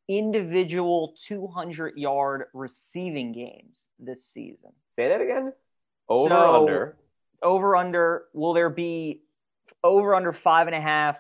individual 0.09 1.15
200 1.27 1.97
yard 1.97 2.45
receiving 2.55 3.33
games 3.33 3.87
this 3.99 4.25
season. 4.25 4.71
Say 4.91 5.09
that 5.09 5.21
again. 5.21 5.53
Over 6.09 6.29
So- 6.29 6.61
under. 6.61 6.97
Over 7.45 7.77
under, 7.77 8.25
will 8.33 8.53
there 8.53 8.71
be 8.71 9.21
over 9.85 10.15
under 10.15 10.33
five 10.33 10.67
and 10.67 10.75
a 10.75 10.81
half 10.81 11.19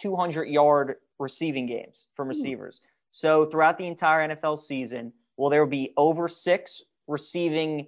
200 0.00 0.44
yard 0.44 0.96
receiving 1.18 1.66
games 1.66 2.06
from 2.14 2.26
hmm. 2.26 2.30
receivers? 2.30 2.80
So 3.10 3.46
throughout 3.46 3.78
the 3.78 3.86
entire 3.86 4.28
NFL 4.28 4.58
season, 4.58 5.12
will 5.36 5.50
there 5.50 5.66
be 5.66 5.92
over 5.96 6.26
six 6.28 6.82
receiving 7.06 7.86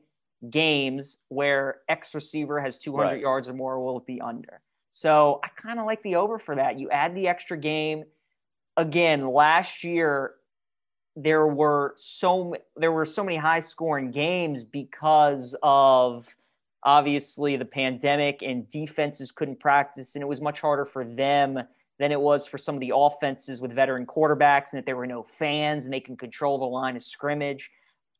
games 0.50 1.18
where 1.28 1.80
X 1.88 2.14
receiver 2.14 2.60
has 2.60 2.78
200 2.78 3.04
Right. 3.04 3.20
yards 3.20 3.48
or 3.48 3.54
more? 3.54 3.74
Or 3.74 3.84
will 3.84 3.98
it 3.98 4.06
be 4.06 4.20
under? 4.20 4.60
So 4.90 5.40
I 5.42 5.48
kind 5.60 5.78
of 5.78 5.86
like 5.86 6.02
the 6.02 6.16
over 6.16 6.38
for 6.38 6.54
that. 6.56 6.78
You 6.78 6.90
add 6.90 7.14
the 7.14 7.28
extra 7.28 7.56
game. 7.56 8.04
Again, 8.76 9.26
last 9.26 9.82
year 9.82 10.34
there 11.16 11.46
were 11.46 11.94
so 11.98 12.54
there 12.76 12.92
were 12.92 13.04
so 13.04 13.24
many 13.24 13.36
high 13.36 13.60
scoring 13.60 14.12
games 14.12 14.62
because 14.62 15.56
of 15.62 16.26
obviously 16.88 17.54
the 17.54 17.64
pandemic 17.66 18.40
and 18.42 18.66
defenses 18.70 19.30
couldn't 19.30 19.60
practice 19.60 20.14
and 20.14 20.22
it 20.22 20.26
was 20.26 20.40
much 20.40 20.58
harder 20.58 20.86
for 20.86 21.04
them 21.04 21.58
than 21.98 22.12
it 22.12 22.18
was 22.20 22.46
for 22.46 22.56
some 22.56 22.74
of 22.74 22.80
the 22.80 22.92
offenses 22.94 23.60
with 23.60 23.72
veteran 23.72 24.06
quarterbacks 24.06 24.72
and 24.72 24.78
that 24.78 24.86
there 24.86 24.96
were 24.96 25.06
no 25.06 25.22
fans 25.22 25.84
and 25.84 25.92
they 25.92 26.00
can 26.00 26.16
control 26.16 26.58
the 26.58 26.64
line 26.64 26.96
of 26.96 27.04
scrimmage 27.04 27.70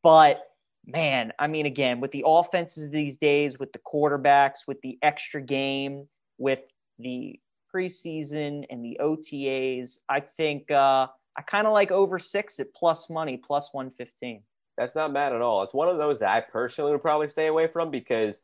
but 0.03 0.43
man, 0.89 1.33
I 1.39 1.47
mean, 1.47 1.67
again, 1.67 2.01
with 2.01 2.13
the 2.13 2.25
offenses 2.27 2.91
these 2.91 3.17
days, 3.17 3.59
with 3.59 3.73
the 3.73 3.79
quarterbacks, 3.79 4.67
with 4.67 4.81
the 4.81 4.99
extra 5.03 5.41
game, 5.41 6.09
with 6.39 6.61
the 6.99 7.39
preseason 7.75 8.65
and 8.71 8.85
the 8.85 8.99
OTAs, 9.01 9.99
I 10.09 10.21
think 10.21 10.71
uh, 10.71 11.07
I 11.37 11.43
kind 11.47 11.67
of 11.67 11.73
like 11.73 11.91
over 11.91 12.19
six 12.19 12.59
at 12.59 12.73
plus 12.75 13.11
money, 13.11 13.37
plus 13.37 13.69
115. 13.73 14.43
That's 14.77 14.95
not 14.95 15.13
bad 15.13 15.33
at 15.33 15.43
all. 15.43 15.63
It's 15.63 15.75
one 15.75 15.89
of 15.89 15.99
those 15.99 16.21
that 16.21 16.31
I 16.31 16.41
personally 16.41 16.93
would 16.93 17.03
probably 17.03 17.29
stay 17.29 17.49
away 17.49 17.67
from 17.67 17.91
because 17.91 18.41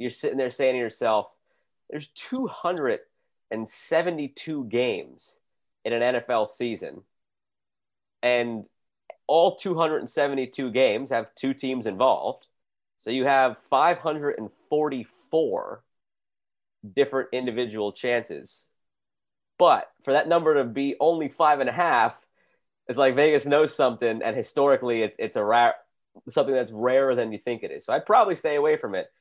you're 0.00 0.10
sitting 0.10 0.38
there 0.38 0.50
saying 0.50 0.74
to 0.74 0.78
yourself, 0.78 1.28
there's 1.90 2.08
272 2.14 4.64
games 4.64 5.36
in 5.84 5.92
an 5.92 6.14
NFL 6.14 6.48
season. 6.48 7.02
And 8.22 8.66
all 9.26 9.56
272 9.56 10.70
games 10.70 11.10
have 11.10 11.34
two 11.34 11.52
teams 11.52 11.86
involved. 11.86 12.46
So 12.98 13.10
you 13.10 13.26
have 13.26 13.58
544 13.68 15.84
different 16.94 17.28
individual 17.32 17.92
chances. 17.92 18.56
But 19.58 19.90
for 20.04 20.14
that 20.14 20.28
number 20.28 20.54
to 20.54 20.64
be 20.64 20.96
only 20.98 21.28
five 21.28 21.60
and 21.60 21.68
a 21.68 21.72
half, 21.72 22.14
it's 22.88 22.98
like 22.98 23.16
Vegas 23.16 23.44
knows 23.44 23.74
something, 23.74 24.22
and 24.22 24.34
historically, 24.34 25.02
it's 25.02 25.16
it's 25.18 25.36
a 25.36 25.44
rare 25.44 25.74
something 26.28 26.54
that's 26.54 26.72
rarer 26.72 27.14
than 27.14 27.30
you 27.30 27.38
think 27.38 27.62
it 27.62 27.70
is. 27.70 27.84
So 27.84 27.92
I'd 27.92 28.06
probably 28.06 28.36
stay 28.36 28.56
away 28.56 28.78
from 28.78 28.94
it. 28.94 29.12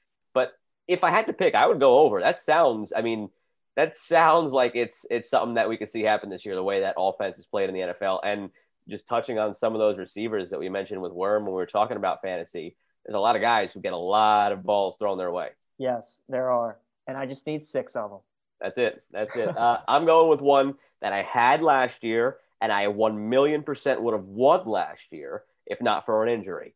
If 0.90 1.04
I 1.04 1.12
had 1.12 1.28
to 1.28 1.34
pick, 1.34 1.56
I 1.56 1.68
would 1.68 1.80
go 1.80 2.00
over. 2.00 2.20
That 2.20 2.40
sounds, 2.40 2.92
I 2.96 3.02
mean, 3.02 3.30
that 3.76 3.96
sounds 3.96 4.52
like 4.52 4.76
it's 4.76 5.06
it's 5.10 5.30
something 5.30 5.54
that 5.56 5.70
we 5.70 5.78
could 5.78 5.90
see 5.90 6.02
happen 6.02 6.30
this 6.30 6.46
year. 6.46 6.56
The 6.56 6.64
way 6.64 6.82
that 6.82 6.96
offense 6.98 7.40
is 7.40 7.46
played 7.46 7.70
in 7.70 7.76
the 7.76 7.94
NFL, 7.94 8.20
and 8.24 8.50
just 8.90 9.08
touching 9.08 9.40
on 9.40 9.54
some 9.54 9.74
of 9.74 9.80
those 9.80 9.98
receivers 9.98 10.50
that 10.50 10.60
we 10.60 10.68
mentioned 10.68 11.02
with 11.02 11.14
Worm 11.14 11.44
when 11.44 11.52
we 11.52 11.56
were 11.56 11.66
talking 11.66 11.96
about 11.96 12.22
fantasy. 12.22 12.76
There's 13.06 13.16
a 13.16 13.20
lot 13.20 13.36
of 13.36 13.42
guys 13.42 13.72
who 13.72 13.80
get 13.80 13.94
a 13.94 13.98
lot 13.98 14.52
of 14.52 14.64
balls 14.64 14.98
thrown 14.98 15.18
their 15.18 15.32
way. 15.32 15.50
Yes, 15.78 16.20
there 16.28 16.52
are, 16.52 16.78
and 17.08 17.18
I 17.18 17.26
just 17.26 17.48
need 17.48 17.66
six 17.66 17.96
of 17.96 18.10
them. 18.10 18.20
That's 18.60 18.78
it. 18.78 19.02
That's 19.12 19.38
it. 19.38 19.56
Uh, 19.58 19.80
I'm 19.88 20.06
going 20.06 20.30
with 20.30 20.42
one 20.42 20.76
that 21.02 21.14
I 21.14 21.22
had 21.22 21.62
last 21.62 22.04
year, 22.04 22.38
and 22.60 22.72
I 22.72 22.90
one 22.90 23.30
million 23.30 23.64
percent 23.64 24.02
would 24.02 24.14
have 24.14 24.26
won 24.26 24.68
last 24.68 25.06
year 25.12 25.44
if 25.70 25.82
not 25.82 26.06
for 26.06 26.24
an 26.24 26.30
injury. 26.30 26.74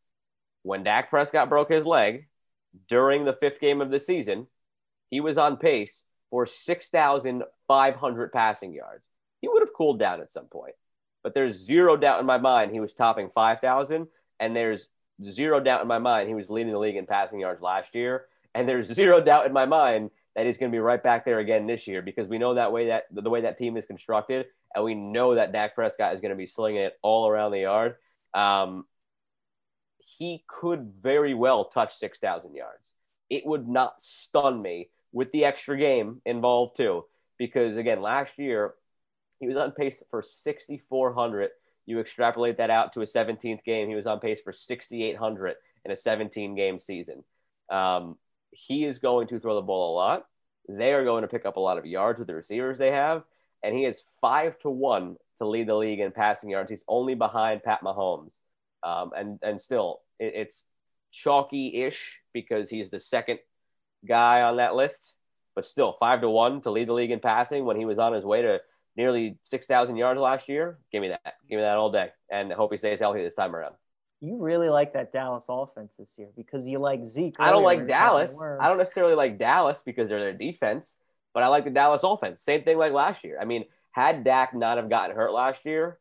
When 0.61 0.83
Dak 0.83 1.09
Prescott 1.09 1.49
broke 1.49 1.69
his 1.69 1.85
leg 1.85 2.27
during 2.87 3.25
the 3.25 3.33
fifth 3.33 3.59
game 3.59 3.81
of 3.81 3.89
the 3.89 3.99
season, 3.99 4.47
he 5.09 5.19
was 5.21 5.37
on 5.37 5.57
pace 5.57 6.03
for 6.29 6.45
6,500 6.45 8.31
passing 8.31 8.73
yards. 8.73 9.09
He 9.41 9.47
would 9.47 9.61
have 9.61 9.73
cooled 9.73 9.99
down 9.99 10.21
at 10.21 10.31
some 10.31 10.45
point, 10.45 10.75
but 11.21 11.33
there's 11.33 11.55
zero 11.55 11.97
doubt 11.97 12.19
in 12.19 12.25
my 12.25 12.37
mind 12.37 12.71
he 12.71 12.79
was 12.79 12.93
topping 12.93 13.29
5,000, 13.29 14.07
and 14.39 14.55
there's 14.55 14.87
zero 15.23 15.59
doubt 15.59 15.81
in 15.81 15.87
my 15.87 15.99
mind 15.99 16.29
he 16.29 16.35
was 16.35 16.49
leading 16.49 16.71
the 16.71 16.79
league 16.79 16.95
in 16.95 17.05
passing 17.05 17.39
yards 17.39 17.61
last 17.61 17.93
year, 17.93 18.25
and 18.55 18.67
there's 18.67 18.87
zero 18.93 19.21
doubt 19.21 19.45
in 19.45 19.53
my 19.53 19.65
mind 19.65 20.09
that 20.35 20.45
he's 20.45 20.57
going 20.57 20.71
to 20.71 20.75
be 20.75 20.79
right 20.79 21.03
back 21.03 21.25
there 21.25 21.39
again 21.39 21.67
this 21.67 21.87
year 21.87 22.01
because 22.01 22.27
we 22.27 22.39
know 22.39 22.55
that 22.55 22.71
way 22.71 22.87
that 22.87 23.03
the 23.11 23.29
way 23.29 23.41
that 23.41 23.57
team 23.57 23.77
is 23.77 23.85
constructed, 23.85 24.47
and 24.73 24.83
we 24.83 24.95
know 24.95 25.35
that 25.35 25.51
Dak 25.51 25.75
Prescott 25.75 26.15
is 26.15 26.21
going 26.21 26.31
to 26.31 26.35
be 26.35 26.47
slinging 26.47 26.81
it 26.81 26.97
all 27.01 27.27
around 27.27 27.51
the 27.51 27.59
yard. 27.59 27.95
Um, 28.33 28.85
he 30.17 30.43
could 30.47 30.93
very 31.01 31.33
well 31.33 31.65
touch 31.65 31.97
6,000 31.97 32.55
yards. 32.55 32.93
It 33.29 33.45
would 33.45 33.67
not 33.67 34.01
stun 34.01 34.61
me 34.61 34.89
with 35.11 35.31
the 35.31 35.45
extra 35.45 35.77
game 35.77 36.21
involved 36.25 36.75
too, 36.75 37.05
because 37.37 37.77
again, 37.77 38.01
last 38.01 38.37
year 38.37 38.73
he 39.39 39.47
was 39.47 39.57
on 39.57 39.71
pace 39.71 40.03
for 40.09 40.21
6,400. 40.21 41.49
You 41.85 41.99
extrapolate 41.99 42.57
that 42.57 42.69
out 42.69 42.93
to 42.93 43.01
a 43.01 43.05
17th 43.05 43.63
game, 43.63 43.89
he 43.89 43.95
was 43.95 44.07
on 44.07 44.19
pace 44.19 44.39
for 44.41 44.53
6,800 44.53 45.55
in 45.85 45.91
a 45.91 45.97
17 45.97 46.55
game 46.55 46.79
season. 46.79 47.23
Um, 47.69 48.17
he 48.51 48.85
is 48.85 48.99
going 48.99 49.27
to 49.27 49.39
throw 49.39 49.55
the 49.55 49.61
ball 49.61 49.93
a 49.93 49.95
lot. 49.95 50.25
They 50.69 50.93
are 50.93 51.03
going 51.03 51.23
to 51.23 51.27
pick 51.27 51.45
up 51.45 51.57
a 51.57 51.61
lot 51.61 51.77
of 51.77 51.85
yards 51.85 52.19
with 52.19 52.27
the 52.27 52.35
receivers 52.35 52.77
they 52.77 52.91
have, 52.91 53.23
and 53.63 53.75
he 53.75 53.85
is 53.85 54.01
five 54.21 54.57
to 54.59 54.69
one 54.69 55.17
to 55.37 55.47
lead 55.47 55.67
the 55.67 55.75
league 55.75 55.99
in 55.99 56.11
passing 56.11 56.49
yards. 56.49 56.69
He's 56.69 56.85
only 56.87 57.15
behind 57.15 57.63
Pat 57.63 57.81
Mahomes, 57.81 58.39
um, 58.83 59.11
and 59.15 59.39
and 59.41 59.59
still 59.59 60.01
it, 60.19 60.33
it's 60.35 60.63
chalky-ish 61.11 62.19
because 62.33 62.69
he's 62.69 62.89
the 62.89 62.99
second 62.99 63.39
guy 64.05 64.41
on 64.41 64.57
that 64.57 64.75
list, 64.75 65.13
but 65.55 65.65
still 65.65 65.95
five 65.99 66.21
to 66.21 66.29
one 66.29 66.61
to 66.61 66.71
lead 66.71 66.87
the 66.87 66.93
league 66.93 67.11
in 67.11 67.19
passing 67.19 67.65
when 67.65 67.77
he 67.77 67.85
was 67.85 67.99
on 67.99 68.13
his 68.13 68.25
way 68.25 68.41
to 68.41 68.59
nearly 68.95 69.37
six 69.43 69.65
thousand 69.65 69.95
yards 69.95 70.19
last 70.19 70.49
year. 70.49 70.79
Give 70.91 71.01
me 71.01 71.09
that. 71.09 71.35
Give 71.49 71.57
me 71.57 71.63
that 71.63 71.77
all 71.77 71.91
day, 71.91 72.09
and 72.29 72.51
I 72.51 72.55
hope 72.55 72.71
he 72.71 72.77
stays 72.77 72.99
healthy 72.99 73.21
this 73.21 73.35
time 73.35 73.55
around. 73.55 73.75
You 74.19 74.37
really 74.37 74.69
like 74.69 74.93
that 74.93 75.11
Dallas 75.11 75.45
offense 75.49 75.95
this 75.97 76.15
year 76.17 76.29
because 76.37 76.65
you 76.65 76.79
like 76.79 77.05
Zeke. 77.05 77.35
I 77.39 77.51
don't 77.51 77.63
like 77.63 77.87
Dallas. 77.87 78.41
I 78.41 78.69
don't 78.69 78.77
necessarily 78.77 79.15
like 79.15 79.37
Dallas 79.37 79.83
because 79.85 80.07
they're 80.07 80.19
their 80.19 80.33
defense, 80.33 80.97
but 81.33 81.43
I 81.43 81.47
like 81.47 81.65
the 81.65 81.71
Dallas 81.71 82.03
offense. 82.03 82.41
Same 82.41 82.63
thing 82.63 82.77
like 82.77 82.93
last 82.93 83.25
year. 83.25 83.37
I 83.41 83.43
mean, 83.43 83.65
had 83.91 84.23
Dak 84.23 84.53
not 84.53 84.77
have 84.77 84.89
gotten 84.89 85.13
hurt 85.13 85.33
last 85.33 85.65
year, 85.65 85.99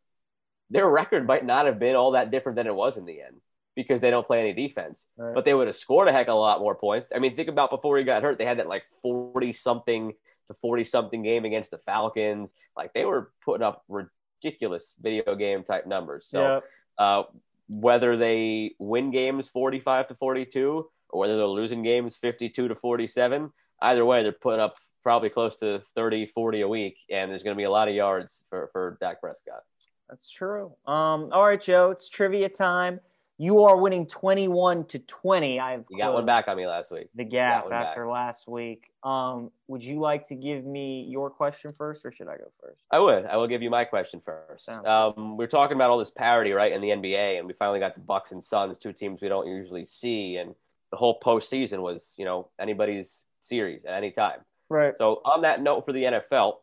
their 0.73 0.89
record 0.89 1.27
might 1.27 1.45
not 1.45 1.67
have 1.67 1.79
been 1.79 1.95
all 1.95 2.13
that 2.13 2.31
different 2.31 2.57
than 2.57 2.67
it 2.67 2.75
was 2.75 2.97
in 2.97 3.05
the 3.05 3.21
end 3.21 3.37
because 3.77 4.01
they 4.01 4.11
don't 4.11 4.27
play 4.27 4.41
any 4.41 4.53
defense. 4.53 5.07
Right. 5.17 5.35
But 5.35 5.45
they 5.45 5.55
would 5.55 5.67
have 5.67 5.77
scored 5.77 6.09
a 6.09 6.13
heck 6.13 6.29
of 6.29 6.35
a 6.35 6.39
lot 6.39 6.61
more 6.61 6.75
points. 6.75 7.11
I 7.15 7.19
mean, 7.19 7.37
think 7.37 7.49
about 7.49 7.71
before 7.71 7.99
he 7.99 8.05
got 8.05 8.23
hurt, 8.23 8.39
they 8.39 8.47
had 8.47 8.59
that 8.59 8.69
like 8.69 8.85
40 9.03 9.53
something 9.53 10.13
to 10.49 10.55
40 10.55 10.85
something 10.85 11.23
game 11.23 11.45
against 11.45 11.71
the 11.71 11.79
Falcons. 11.79 12.55
Like 12.77 12.93
they 12.95 13.05
were 13.05 13.31
putting 13.45 13.63
up 13.63 13.85
ridiculous 13.89 14.97
video 15.01 15.35
game 15.35 15.63
type 15.63 15.87
numbers. 15.87 16.27
So, 16.27 16.63
yeah. 16.99 17.05
uh, 17.05 17.23
whether 17.69 18.17
they 18.17 18.75
win 18.79 19.11
games 19.11 19.49
45 19.49 20.09
to 20.09 20.15
42 20.15 20.91
or 21.11 21.21
whether 21.21 21.37
they're 21.37 21.47
losing 21.47 21.83
games 21.83 22.17
52 22.17 22.69
to 22.69 22.75
47, 22.75 23.51
either 23.81 24.05
way, 24.05 24.23
they're 24.23 24.33
putting 24.33 24.61
up 24.61 24.77
probably 25.03 25.31
close 25.31 25.57
to 25.59 25.83
30, 25.95 26.27
40 26.27 26.61
a 26.61 26.69
week, 26.69 26.99
and 27.11 27.31
there's 27.31 27.43
going 27.43 27.57
to 27.57 27.59
be 27.61 27.65
a 27.65 27.71
lot 27.71 27.89
of 27.89 27.95
yards 27.95 28.45
for, 28.49 28.69
for 28.73 28.97
Dak 29.01 29.21
Prescott. 29.21 29.63
That's 30.09 30.31
true. 30.31 30.73
Um, 30.87 31.31
all 31.33 31.45
right, 31.45 31.61
Joe, 31.61 31.91
it's 31.91 32.09
trivia 32.09 32.49
time. 32.49 33.01
You 33.39 33.63
are 33.63 33.77
winning 33.77 34.07
21 34.07 34.85
to 34.85 34.99
20. 35.01 35.59
I've 35.59 35.85
you 35.91 35.99
got 35.99 36.13
one 36.13 36.27
back 36.27 36.47
on 36.49 36.57
me 36.57 36.67
last 36.67 36.93
week. 36.93 37.09
The 37.15 37.25
gap 37.25 37.65
after 37.73 38.05
back. 38.05 38.13
last 38.13 38.47
week. 38.47 38.85
Um, 39.03 39.51
would 39.67 39.83
you 39.83 39.99
like 39.99 40.29
to 40.29 40.37
give 40.37 40.65
me 40.65 41.07
your 41.09 41.29
question 41.29 41.73
first, 41.73 42.05
or 42.05 42.13
should 42.13 42.29
I 42.29 42.37
go 42.37 42.53
first? 42.61 42.83
I 42.91 43.01
would. 43.01 43.27
I 43.27 43.37
will 43.39 43.49
give 43.49 43.63
you 43.63 43.71
my 43.71 43.85
question 43.85 44.23
first. 44.25 44.69
Um, 44.69 45.37
we're 45.37 45.49
talking 45.49 45.75
about 45.77 45.91
all 45.91 45.99
this 45.99 46.11
parity, 46.11 46.53
right, 46.53 46.71
in 46.71 46.81
the 46.81 46.91
NBA, 46.91 47.39
and 47.39 47.49
we 47.49 47.55
finally 47.55 47.81
got 47.81 47.95
the 47.95 48.01
Bucks 48.01 48.31
and 48.31 48.45
Suns, 48.45 48.79
two 48.79 48.93
teams 48.93 49.21
we 49.21 49.29
don't 49.29 49.49
usually 49.49 49.87
see, 49.87 50.37
and 50.37 50.55
the 50.93 50.97
whole 50.97 51.19
postseason 51.19 51.81
was, 51.81 52.15
you 52.17 52.25
know, 52.25 52.49
anybody's 52.61 53.25
series 53.41 53.85
at 53.85 53.95
any 53.95 54.13
time. 54.13 54.41
Right. 54.69 54.97
So 54.97 55.21
on 55.25 55.43
that 55.43 55.61
note, 55.61 55.85
for 55.85 55.93
the 55.93 56.05
NFL, 56.05 56.59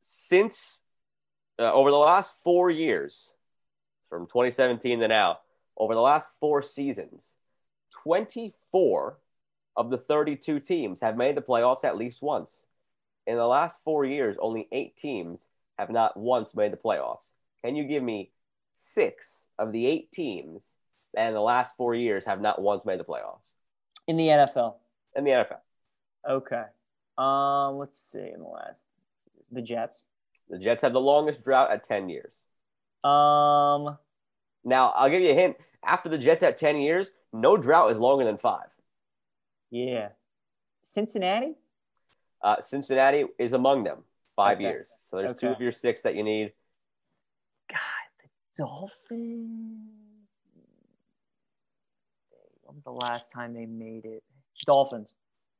since 0.00 0.77
uh, 1.58 1.72
over 1.72 1.90
the 1.90 1.96
last 1.96 2.32
four 2.42 2.70
years, 2.70 3.32
from 4.08 4.26
2017 4.26 5.00
to 5.00 5.08
now, 5.08 5.38
over 5.76 5.94
the 5.94 6.00
last 6.00 6.32
four 6.40 6.62
seasons, 6.62 7.36
24 8.02 9.18
of 9.76 9.90
the 9.90 9.98
32 9.98 10.60
teams 10.60 11.00
have 11.00 11.16
made 11.16 11.36
the 11.36 11.42
playoffs 11.42 11.84
at 11.84 11.96
least 11.96 12.22
once. 12.22 12.66
In 13.26 13.36
the 13.36 13.46
last 13.46 13.82
four 13.84 14.04
years, 14.04 14.36
only 14.40 14.68
eight 14.72 14.96
teams 14.96 15.48
have 15.78 15.90
not 15.90 16.16
once 16.16 16.54
made 16.54 16.72
the 16.72 16.76
playoffs. 16.76 17.32
Can 17.64 17.76
you 17.76 17.84
give 17.84 18.02
me 18.02 18.32
six 18.72 19.48
of 19.58 19.72
the 19.72 19.86
eight 19.86 20.10
teams 20.10 20.72
that 21.14 21.28
in 21.28 21.34
the 21.34 21.40
last 21.40 21.76
four 21.76 21.94
years 21.94 22.24
have 22.24 22.40
not 22.40 22.60
once 22.60 22.84
made 22.84 22.98
the 22.98 23.04
playoffs? 23.04 23.46
In 24.06 24.16
the 24.16 24.28
NFL. 24.28 24.74
In 25.14 25.24
the 25.24 25.30
NFL. 25.30 25.58
Okay. 26.28 26.64
Um, 27.16 27.76
let's 27.78 27.98
see. 27.98 28.18
In 28.18 28.40
the 28.40 28.48
last, 28.48 28.80
the 29.52 29.62
Jets. 29.62 30.04
The 30.50 30.58
Jets 30.58 30.82
have 30.82 30.92
the 30.92 31.00
longest 31.00 31.44
drought 31.44 31.70
at 31.70 31.84
10 31.84 32.08
years. 32.08 32.44
Um, 33.04 33.96
now 34.64 34.90
I'll 34.90 35.10
give 35.10 35.22
you 35.22 35.30
a 35.30 35.34
hint. 35.34 35.56
After 35.84 36.08
the 36.08 36.18
Jets 36.18 36.42
at 36.42 36.58
ten 36.58 36.76
years, 36.78 37.10
no 37.32 37.56
drought 37.56 37.92
is 37.92 37.98
longer 37.98 38.24
than 38.24 38.36
five. 38.36 38.66
Yeah, 39.70 40.08
Cincinnati. 40.82 41.54
Uh, 42.42 42.60
Cincinnati 42.60 43.24
is 43.38 43.52
among 43.52 43.84
them, 43.84 43.98
five 44.36 44.58
okay. 44.58 44.64
years. 44.64 44.92
So 45.08 45.16
there's 45.16 45.32
okay. 45.32 45.46
two 45.46 45.52
of 45.52 45.60
your 45.60 45.72
six 45.72 46.02
that 46.02 46.14
you 46.14 46.24
need. 46.24 46.52
God, 47.70 47.78
the 48.22 48.64
Dolphins. 48.64 49.78
When 52.62 52.76
was 52.76 52.84
the 52.84 52.90
last 52.90 53.32
time 53.32 53.54
they 53.54 53.66
made 53.66 54.04
it? 54.04 54.22
Dolphins. 54.66 55.14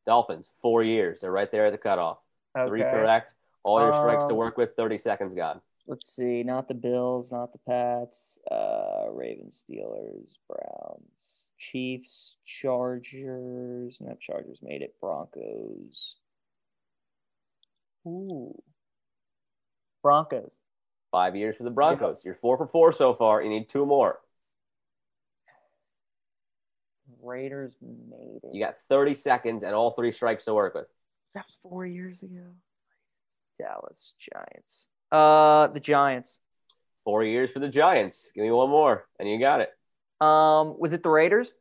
Dolphins, 0.06 0.52
four 0.60 0.82
years. 0.82 1.20
They're 1.20 1.32
right 1.32 1.50
there 1.50 1.66
at 1.66 1.72
the 1.72 1.78
cutoff. 1.78 2.18
Okay. 2.56 2.68
Three 2.68 2.80
correct. 2.80 3.34
All 3.64 3.80
your 3.80 3.92
strikes 3.92 4.24
um, 4.24 4.28
to 4.30 4.34
work 4.34 4.56
with. 4.56 4.74
Thirty 4.76 4.98
seconds 4.98 5.34
gone 5.34 5.60
let's 5.88 6.14
see, 6.14 6.42
not 6.44 6.68
the 6.68 6.74
Bills, 6.74 7.32
not 7.32 7.52
the 7.52 7.58
Pats, 7.66 8.36
uh, 8.50 9.10
Ravens, 9.10 9.64
Steelers, 9.68 10.34
Browns, 10.46 11.48
Chiefs, 11.58 12.36
Chargers. 12.44 14.00
No, 14.00 14.16
Chargers 14.20 14.60
made 14.62 14.82
it. 14.82 14.94
Broncos. 15.00 16.16
Ooh. 18.06 18.54
Broncos. 20.02 20.56
Five 21.10 21.34
years 21.34 21.56
for 21.56 21.64
the 21.64 21.70
Broncos. 21.70 22.22
You're 22.24 22.34
four 22.34 22.58
for 22.58 22.66
four 22.66 22.92
so 22.92 23.14
far. 23.14 23.42
You 23.42 23.48
need 23.48 23.68
two 23.68 23.86
more. 23.86 24.20
Raiders 27.22 27.74
made 27.80 28.40
it. 28.42 28.54
You 28.54 28.62
got 28.62 28.76
30 28.88 29.14
seconds 29.14 29.62
and 29.62 29.74
all 29.74 29.92
three 29.92 30.12
strikes 30.12 30.44
to 30.44 30.54
work 30.54 30.74
with. 30.74 30.84
Is 30.84 31.34
that 31.34 31.46
four 31.62 31.86
years 31.86 32.22
ago? 32.22 32.44
Dallas 33.58 34.12
Giants. 34.18 34.86
Uh, 35.10 35.66
the 35.68 35.80
Giants. 35.80 36.38
Four 37.04 37.24
years 37.24 37.50
for 37.50 37.58
the 37.60 37.68
Giants. 37.68 38.30
Give 38.34 38.44
me 38.44 38.50
one 38.50 38.68
more, 38.70 39.06
and 39.18 39.28
you 39.28 39.38
got 39.40 39.60
it. 39.60 39.70
Um, 40.24 40.78
was 40.78 40.92
it 40.92 41.02
the 41.02 41.08
Raiders? 41.10 41.54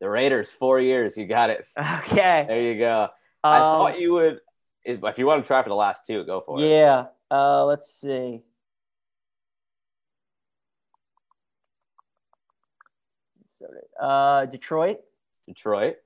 The 0.00 0.08
Raiders, 0.10 0.50
four 0.50 0.80
years. 0.80 1.16
You 1.16 1.26
got 1.26 1.50
it. 1.50 1.66
Okay. 1.78 2.44
There 2.48 2.60
you 2.60 2.78
go. 2.78 3.08
I 3.44 3.56
Um, 3.56 3.62
thought 3.78 4.00
you 4.00 4.12
would. 4.14 4.40
If, 4.84 4.98
if 5.04 5.18
you 5.18 5.26
want 5.26 5.42
to 5.42 5.46
try 5.46 5.62
for 5.62 5.68
the 5.68 5.76
last 5.76 6.06
two, 6.06 6.24
go 6.24 6.40
for 6.44 6.58
it. 6.60 6.68
Yeah. 6.68 7.06
Uh, 7.30 7.64
let's 7.66 7.94
see. 8.00 8.42
So, 13.58 13.66
uh, 14.04 14.46
Detroit 14.46 14.98
Detroit. 15.46 15.96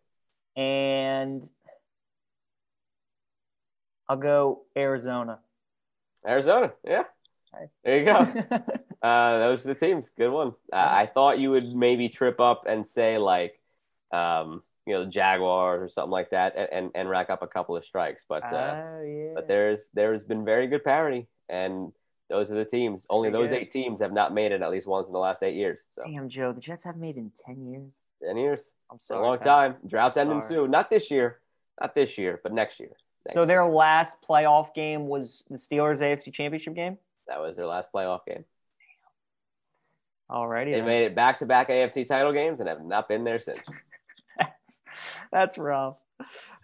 and 0.56 1.48
I'll 4.08 4.16
go 4.16 4.62
Arizona. 4.76 5.40
Arizona. 6.26 6.72
Yeah. 6.84 7.04
Okay. 7.54 7.70
There 7.84 7.98
you 7.98 8.04
go. 8.04 8.56
uh, 9.02 9.38
those 9.38 9.64
are 9.64 9.74
the 9.74 9.74
teams. 9.74 10.10
Good 10.10 10.30
one. 10.30 10.48
Uh, 10.72 10.76
I 10.76 11.10
thought 11.12 11.38
you 11.38 11.50
would 11.50 11.74
maybe 11.74 12.08
trip 12.08 12.40
up 12.40 12.64
and 12.66 12.86
say 12.86 13.18
like, 13.18 13.60
um, 14.12 14.62
you 14.86 14.94
know, 14.94 15.04
the 15.04 15.10
Jaguars 15.10 15.82
or 15.82 15.88
something 15.88 16.12
like 16.12 16.30
that, 16.30 16.54
and, 16.56 16.68
and, 16.72 16.90
and 16.94 17.08
rack 17.08 17.28
up 17.28 17.42
a 17.42 17.46
couple 17.46 17.76
of 17.76 17.84
strikes. 17.84 18.24
But 18.28 18.44
uh, 18.52 18.82
oh 18.84 19.02
yeah. 19.02 19.32
but 19.34 19.48
there's 19.48 19.88
there's 19.94 20.22
been 20.22 20.44
very 20.44 20.68
good 20.68 20.84
parity, 20.84 21.26
and 21.48 21.92
those 22.30 22.52
are 22.52 22.54
the 22.54 22.64
teams. 22.64 23.04
Only 23.10 23.30
those 23.30 23.50
good. 23.50 23.62
eight 23.62 23.70
teams 23.72 24.00
have 24.00 24.12
not 24.12 24.32
made 24.32 24.52
it 24.52 24.62
at 24.62 24.70
least 24.70 24.86
once 24.86 25.08
in 25.08 25.12
the 25.12 25.18
last 25.18 25.42
eight 25.42 25.56
years. 25.56 25.80
So 25.90 26.02
Damn, 26.06 26.28
Joe, 26.28 26.52
the 26.52 26.60
Jets 26.60 26.84
have 26.84 26.96
made 26.96 27.16
it 27.16 27.20
in 27.20 27.32
ten 27.44 27.66
years. 27.66 27.94
ten 28.22 28.36
years, 28.36 28.74
I'm 28.90 28.96
it's 28.96 29.10
a 29.10 29.18
long 29.18 29.40
time. 29.40 29.76
Drought's 29.86 30.16
ending 30.16 30.40
soon. 30.40 30.70
Not 30.70 30.88
this 30.88 31.10
year, 31.10 31.40
not 31.80 31.94
this 31.94 32.16
year, 32.16 32.40
but 32.42 32.52
next 32.52 32.78
year. 32.78 32.92
So 33.32 33.44
their 33.46 33.64
last 33.66 34.18
playoff 34.28 34.74
game 34.74 35.06
was 35.08 35.44
the 35.50 35.56
Steelers 35.56 36.00
AFC 36.00 36.32
Championship 36.32 36.74
game. 36.74 36.98
That 37.28 37.40
was 37.40 37.56
their 37.56 37.66
last 37.66 37.88
playoff 37.94 38.20
game. 38.26 38.44
Alrighty, 40.30 40.66
They 40.66 40.72
then. 40.78 40.86
made 40.86 41.04
it 41.04 41.14
back 41.14 41.38
to 41.38 41.46
back 41.46 41.68
AFC 41.68 42.06
title 42.06 42.32
games 42.32 42.60
and 42.60 42.68
have 42.68 42.84
not 42.84 43.08
been 43.08 43.22
there 43.24 43.38
since. 43.38 43.64
that's, 44.38 44.78
that's 45.32 45.58
rough. 45.58 45.96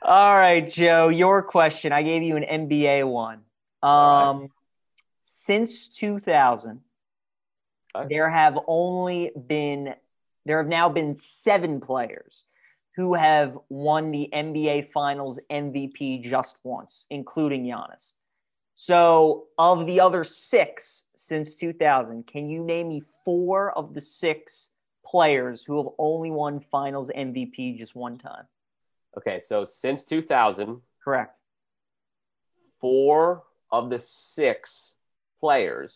All 0.03 0.37
right, 0.37 0.69
Joe, 0.69 1.09
your 1.09 1.43
question. 1.43 1.93
I 1.93 2.03
gave 2.03 2.23
you 2.23 2.37
an 2.37 2.43
NBA 2.69 3.07
one. 3.09 3.41
Um, 3.83 4.41
right. 4.41 4.51
since 5.23 5.89
2000, 5.89 6.81
Okay. 7.95 8.09
there 8.09 8.31
have 8.31 8.59
only 8.67 9.31
been 9.47 9.95
there 10.47 10.57
have 10.59 10.67
now 10.67 10.89
been 10.89 11.17
seven 11.19 11.79
players 11.79 12.45
who 12.95 13.15
have 13.15 13.59
won 13.69 14.11
the 14.11 14.29
NBA 14.33 14.93
Finals 14.93 15.39
MVP 15.51 16.23
just 16.23 16.57
once, 16.63 17.07
including 17.11 17.65
Giannis. 17.65 18.13
So, 18.75 19.45
of 19.59 19.87
the 19.87 20.01
other 20.01 20.25
six 20.25 21.05
since 21.15 21.55
2000, 21.55 22.27
can 22.27 22.49
you 22.49 22.65
name 22.65 22.89
me 22.89 23.03
four 23.25 23.71
of 23.77 23.95
the 23.95 24.01
six 24.01 24.71
players 25.05 25.63
who 25.63 25.83
have 25.83 25.93
only 25.99 26.31
won 26.31 26.61
Finals 26.71 27.11
MVP 27.15 27.79
just 27.79 27.95
one 27.95 28.19
time? 28.19 28.45
Okay, 29.17 29.39
so 29.39 29.65
since 29.65 30.05
2000, 30.05 30.81
Correct. 31.05 31.39
four 32.81 33.45
of 33.71 33.91
the 33.91 33.99
six 33.99 34.95
players 35.39 35.95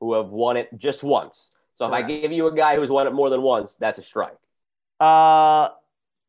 who 0.00 0.14
have 0.14 0.28
won 0.28 0.56
it 0.56 0.68
just 0.76 1.02
once. 1.02 1.50
So 1.72 1.86
if 1.86 1.92
I 1.92 2.02
give 2.02 2.30
you 2.30 2.46
a 2.46 2.54
guy 2.54 2.76
who's 2.76 2.90
won 2.90 3.06
it 3.06 3.12
more 3.12 3.30
than 3.30 3.42
once, 3.42 3.74
that's 3.74 3.98
a 3.98 4.02
strike. 4.02 4.36
Uh, 5.00 5.68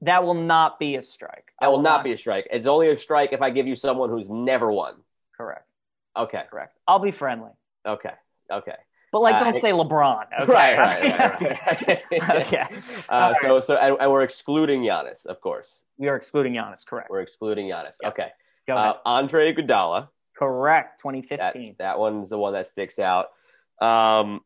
that 0.02 0.24
will 0.24 0.34
not 0.34 0.80
be 0.80 0.96
a 0.96 1.02
strike. 1.02 1.52
That 1.62 1.72
will 1.72 1.82
not 1.82 2.04
be 2.04 2.12
a 2.12 2.18
strike. 2.18 2.48
It's 2.52 2.68
only 2.68 2.90
a 2.90 2.96
strike 2.98 3.32
if 3.34 3.42
I 3.42 3.50
give 3.50 3.66
you 3.68 3.76
someone 3.76 4.10
who's 4.10 4.30
never 4.30 4.72
won. 4.72 4.96
correct. 5.38 5.66
Okay, 6.18 6.44
Correct. 6.50 6.78
I'll 6.88 7.00
be 7.00 7.12
friendly, 7.12 7.52
okay, 7.86 8.14
okay. 8.50 8.76
but 9.12 9.20
like, 9.20 9.36
Uh, 9.36 9.44
don't 9.52 9.60
say 9.62 9.72
LeBron. 9.72 10.28
Okay? 10.44 10.52
Right, 10.54 10.78
right, 10.78 11.20
right, 11.20 12.04
right. 12.12 12.46
okay. 12.46 12.64
Uh, 13.10 13.34
so, 13.42 13.60
so, 13.60 13.76
and, 13.76 13.98
and 14.00 14.10
we're 14.12 14.22
excluding 14.24 14.82
Giannis, 14.84 15.26
of 15.26 15.42
course. 15.42 15.84
We 15.98 16.08
are 16.08 16.16
excluding 16.16 16.54
Giannis. 16.54 16.86
Correct. 16.86 17.10
We're 17.10 17.20
excluding 17.20 17.66
Giannis. 17.68 17.96
Yes. 18.02 18.12
Okay. 18.12 18.30
Go 18.66 18.78
Uh, 18.78 18.82
ahead. 18.82 18.96
Andre 19.06 19.54
Iguodala. 19.54 20.08
Correct. 20.38 21.02
That, 21.04 21.12
2015. 21.12 21.76
that 21.80 22.00
one's 22.00 22.30
the 22.30 22.38
one 22.38 22.54
that 22.54 22.68
sticks 22.70 22.98
out. 22.98 23.28
Um, 23.82 24.40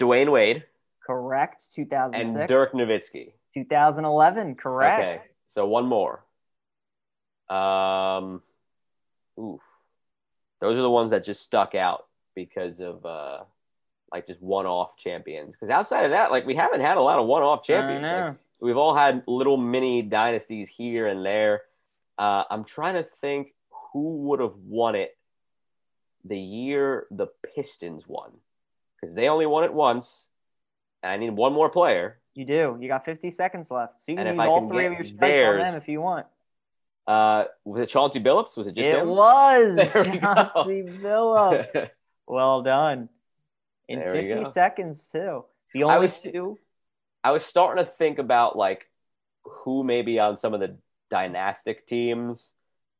Dwyane 0.00 0.30
Wade 0.30 0.64
Correct. 1.06 1.64
2006. 1.74 2.36
and 2.40 2.48
Dirk 2.48 2.72
Nowitzki. 2.72 3.32
2011. 3.54 4.56
Correct. 4.56 5.00
Okay, 5.00 5.22
so 5.48 5.66
one 5.66 5.86
more. 5.86 6.24
Um, 7.48 8.42
oof. 9.38 9.60
Those 10.60 10.76
are 10.78 10.82
the 10.82 10.90
ones 10.90 11.10
that 11.10 11.24
just 11.24 11.42
stuck 11.42 11.74
out 11.74 12.06
because 12.34 12.80
of 12.80 13.04
uh, 13.06 13.44
like 14.12 14.26
just 14.26 14.42
one-off 14.42 14.96
champions. 14.96 15.52
Because 15.52 15.70
outside 15.70 16.04
of 16.04 16.10
that, 16.10 16.30
like 16.30 16.46
we 16.46 16.54
haven't 16.54 16.80
had 16.80 16.96
a 16.96 17.02
lot 17.02 17.18
of 17.18 17.26
one-off 17.26 17.62
champions. 17.62 18.02
Like, 18.02 18.36
we've 18.60 18.76
all 18.76 18.96
had 18.96 19.22
little 19.26 19.56
mini 19.56 20.02
dynasties 20.02 20.68
here 20.68 21.06
and 21.06 21.24
there. 21.24 21.62
Uh, 22.18 22.44
I'm 22.50 22.64
trying 22.64 22.94
to 22.94 23.06
think 23.20 23.54
who 23.92 24.16
would 24.28 24.40
have 24.40 24.54
won 24.56 24.94
it 24.94 25.16
the 26.24 26.38
year 26.38 27.06
the 27.10 27.28
Pistons 27.54 28.04
won 28.08 28.32
because 29.00 29.14
they 29.14 29.28
only 29.28 29.46
won 29.46 29.64
it 29.64 29.72
once. 29.72 30.28
And 31.06 31.12
I 31.12 31.16
need 31.24 31.30
one 31.30 31.52
more 31.52 31.70
player. 31.70 32.18
You 32.34 32.44
do. 32.44 32.76
You 32.80 32.88
got 32.88 33.04
50 33.04 33.30
seconds 33.30 33.70
left. 33.70 34.00
So 34.04 34.10
you 34.10 34.18
can 34.18 34.26
And 34.26 34.36
use 34.36 34.44
all 34.44 34.60
can 34.60 34.70
three 34.70 34.86
of 34.86 34.92
your 34.94 35.04
strikes 35.04 35.40
on 35.40 35.58
them 35.58 35.76
if 35.76 35.86
you 35.86 36.00
want. 36.00 36.26
Uh, 37.06 37.44
was 37.64 37.80
it 37.82 37.88
Chauncey 37.88 38.18
Billups? 38.18 38.56
Was 38.56 38.66
it 38.66 38.74
just 38.74 38.88
it 38.88 38.98
him? 38.98 39.08
was 39.08 39.76
There 39.92 40.02
we 40.02 40.18
go. 40.18 40.34
Chauncey 40.34 40.82
Billups. 40.82 41.90
Well 42.28 42.62
done. 42.62 43.08
In 43.88 44.00
There 44.00 44.12
we 44.14 44.22
50 44.26 44.44
go. 44.44 44.50
seconds, 44.50 45.06
too. 45.12 45.44
The 45.72 45.84
I 45.84 45.94
only 45.94 46.06
was- 46.06 46.20
two. 46.20 46.58
I 47.22 47.30
was 47.30 47.44
starting 47.44 47.84
to 47.84 47.88
think 47.90 48.18
about 48.18 48.56
like 48.56 48.88
who 49.44 49.84
maybe 49.84 50.18
on 50.18 50.36
some 50.36 50.54
of 50.54 50.58
the 50.60 50.76
dynastic 51.08 51.86
teams 51.86 52.50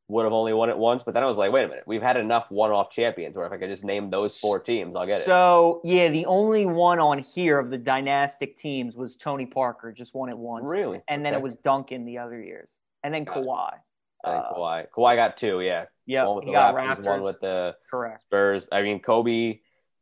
would 0.09 0.24
have 0.24 0.33
only 0.33 0.53
won 0.53 0.70
it 0.70 0.78
once, 0.78 1.03
but 1.03 1.15
then 1.15 1.23
I 1.24 1.27
was 1.27 1.37
like, 1.37 1.51
wait 1.51 1.65
a 1.65 1.69
minute, 1.69 1.83
we've 1.87 2.03
had 2.03 2.16
enough 2.16 2.47
one-off 2.51 2.91
champions 2.91 3.35
where 3.37 3.45
if 3.47 3.53
I 3.53 3.57
could 3.57 3.69
just 3.70 3.85
name 3.85 4.09
those 4.09 4.39
four 4.39 4.61
teams, 4.61 4.95
I'll 4.95 5.05
get 5.07 5.23
it. 5.23 5.24
So, 5.24 5.81
yeah, 5.83 6.09
the 6.09 6.27
only 6.27 6.65
one 6.65 7.01
on 7.01 7.19
here 7.19 7.59
of 7.59 7.70
the 7.70 7.78
dynastic 7.78 8.57
teams 8.57 8.95
was 8.97 9.16
Tony 9.16 9.47
Parker, 9.47 9.91
just 9.93 10.15
won 10.15 10.31
it 10.31 10.39
once. 10.39 10.65
really? 10.69 11.03
And 11.09 11.24
then 11.24 11.35
Okay. 11.35 11.41
it 11.41 11.43
was 11.43 11.57
Duncan 11.57 12.05
the 12.05 12.19
other 12.19 12.41
years. 12.41 12.70
And 13.03 13.12
then 13.12 13.24
Got. 13.24 13.37
Kawhi. 13.39 13.70
Think 14.24 14.37
uh, 14.37 14.53
Kawhi. 14.55 14.87
Kawhi 14.97 15.16
got 15.16 15.37
two, 15.37 15.61
yeah. 15.61 15.87
Yeah, 16.07 16.27
one 16.27 16.37
with 16.37 16.45
he 16.45 16.51
the 16.51 16.57
got 16.57 16.74
Raptors, 16.77 16.99
Raptors. 16.99 17.05
one 17.05 17.23
with 17.23 17.41
the 17.41 17.74
Correct. 17.91 18.23
Spurs. 18.23 18.69
I 18.70 18.83
mean, 18.83 19.01
Kobe 19.01 19.59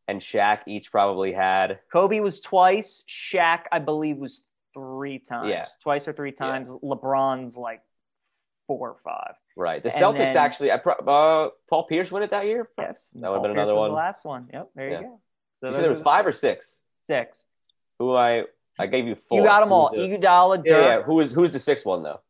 and 0.07 0.21
Shaq 0.21 0.61
each 0.67 0.91
probably 0.93 1.33
had. 1.33 1.79
Kobe 1.91 2.21
was 2.21 2.41
twice. 2.43 3.05
Shaq, 3.09 3.61
I 3.73 3.79
believe, 3.79 4.19
was 4.19 4.43
three 4.75 5.19
times. 5.19 5.49
Yeah. 5.49 5.65
Twice 5.83 6.07
or 6.07 6.13
three 6.13 6.33
times. 6.33 6.71
LeBron's 6.71 7.57
like 7.57 7.81
four 8.67 8.91
or 8.91 8.97
five. 9.03 9.35
Right. 9.57 9.83
The 9.83 9.95
And 9.95 10.03
Celtics 10.03 10.17
then- 10.19 10.37
actually. 10.37 10.73
I 10.73 10.79
pro- 10.79 10.95
uh, 10.95 11.51
Paul 11.71 11.85
Pierce 11.85 12.11
won 12.11 12.23
it 12.23 12.31
that 12.31 12.47
year. 12.47 12.69
Yes. 12.79 13.09
That 13.15 13.29
would've 13.31 13.43
been 13.43 13.51
Paul 13.53 13.55
Pierce 13.55 13.57
another 13.57 13.75
was 13.75 13.81
one. 13.81 13.91
The 13.91 13.95
last 13.97 14.25
one. 14.25 14.51
Yep. 14.53 14.71
There 14.75 14.89
Yeah. 14.91 14.99
you 15.01 15.05
go. 15.07 15.21
So 15.61 15.69
You 15.69 15.75
said 15.75 15.85
are 15.85 15.91
was 15.91 16.03
five 16.03 16.27
or 16.27 16.33
six. 16.33 16.81
six. 17.03 17.43
Who 17.99 18.15
I 18.17 18.45
I 18.79 18.87
gave 18.89 19.07
you 19.07 19.15
four. 19.15 19.39
You 19.41 19.47
got 19.47 19.61
them 19.61 19.73
all. 19.73 19.91
The- 19.91 19.99
Iguodala, 19.99 20.63
yeah, 20.67 20.79
yeah. 20.81 21.03
Who 21.03 21.21
is 21.21 21.33
who's 21.33 21.53
the 21.53 21.61
sixth 21.61 21.87
one 21.87 22.03
though? 22.03 22.21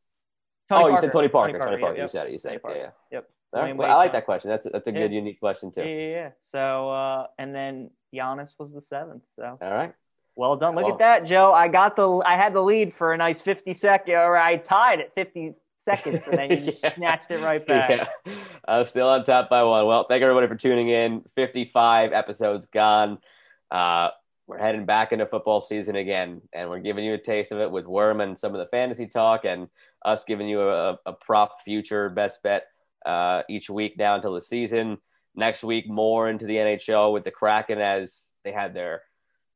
Tony 0.69 0.85
oh, 0.85 0.89
you 0.89 0.97
said 0.99 1.13
Tony 1.13 1.29
Parker. 1.29 1.59
Tony 1.59 1.79
Parker. 1.79 1.87
yep, 1.87 1.97
You 1.97 2.03
yep. 2.03 2.11
said 2.11 2.27
it. 2.27 2.33
You 2.33 2.39
said 2.39 2.55
it. 2.55 2.63
Yeah, 2.67 2.75
yeah. 2.77 2.91
Yep. 3.13 3.31
Right, 3.53 3.77
well, 3.77 3.91
I 3.91 3.95
like 3.95 4.13
that 4.13 4.25
question. 4.25 4.51
That's 4.51 4.67
a, 4.67 4.71
that's 4.71 4.89
a 4.89 4.93
good, 4.93 5.13
unique 5.13 5.39
question 5.39 5.71
too. 5.71 5.83
Yeah, 5.83 5.87
yeah, 5.87 6.09
yeah. 6.11 6.31
So, 6.41 6.91
uh, 6.91 7.27
and 7.39 7.55
then 7.55 7.91
Giannis 8.13 8.59
was 8.59 8.73
the 8.73 8.83
seventh. 8.83 9.23
So, 9.37 9.59
All 9.63 9.71
right. 9.71 9.95
well 10.35 10.57
done. 10.57 10.75
Look 10.75 10.85
Well- 10.87 10.95
at 10.95 10.99
that, 10.99 11.25
Joe. 11.25 11.53
I 11.53 11.69
got 11.69 11.95
the, 11.95 12.19
I 12.27 12.37
had 12.37 12.53
the 12.53 12.61
lead 12.61 12.93
for 12.95 13.13
a 13.13 13.17
nice 13.17 13.41
fifty 13.41 13.73
second, 13.73 14.17
or 14.17 14.37
I 14.37 14.57
tied 14.57 15.01
at 15.01 15.15
fifty 15.15 15.55
seconds, 15.85 16.20
and 16.27 16.39
then 16.39 16.51
you 16.51 16.56
just 16.73 16.82
Yeah. 16.82 16.93
snatched 16.93 17.31
it 17.31 17.40
right 17.43 17.65
back. 17.66 18.09
Yeah. 18.27 18.35
I'm 18.66 18.85
still 18.85 19.09
on 19.09 19.24
top 19.24 19.48
by 19.51 19.62
one. 19.62 19.86
Well, 19.86 20.06
thank 20.09 20.23
everybody 20.23 20.47
for 20.48 20.56
tuning 20.56 20.89
in. 20.89 21.23
55 21.36 22.12
episodes 22.12 22.66
gone. 22.66 23.19
Uh, 23.70 24.09
we're 24.47 24.59
heading 24.59 24.85
back 24.85 25.12
into 25.12 25.24
football 25.27 25.61
season 25.62 25.97
again, 25.97 26.43
and 26.52 26.69
we're 26.69 26.81
giving 26.81 27.05
you 27.05 27.15
a 27.15 27.19
taste 27.19 27.51
of 27.52 27.61
it 27.61 27.70
with 27.70 27.86
Worm 27.86 28.20
and 28.20 28.39
some 28.39 28.55
of 28.55 28.59
the 28.59 28.66
fantasy 28.66 29.06
talk, 29.06 29.44
and 29.44 29.69
us 30.05 30.24
giving 30.24 30.48
you 30.48 30.61
a, 30.61 30.98
a 31.06 31.12
prop 31.15 31.62
future 31.65 32.11
best 32.11 32.43
bet 32.43 32.65
uh, 33.06 33.43
each 33.48 33.70
week 33.70 33.97
down 33.97 34.16
until 34.16 34.35
the 34.35 34.43
season. 34.43 34.98
Next 35.35 35.65
week, 35.65 35.89
more 35.89 36.28
into 36.28 36.47
the 36.47 36.56
NHL 36.56 37.12
with 37.12 37.24
the 37.24 37.31
Kraken 37.31 37.81
as 37.81 38.28
they 38.44 38.52
had 38.52 38.74
their 38.74 39.02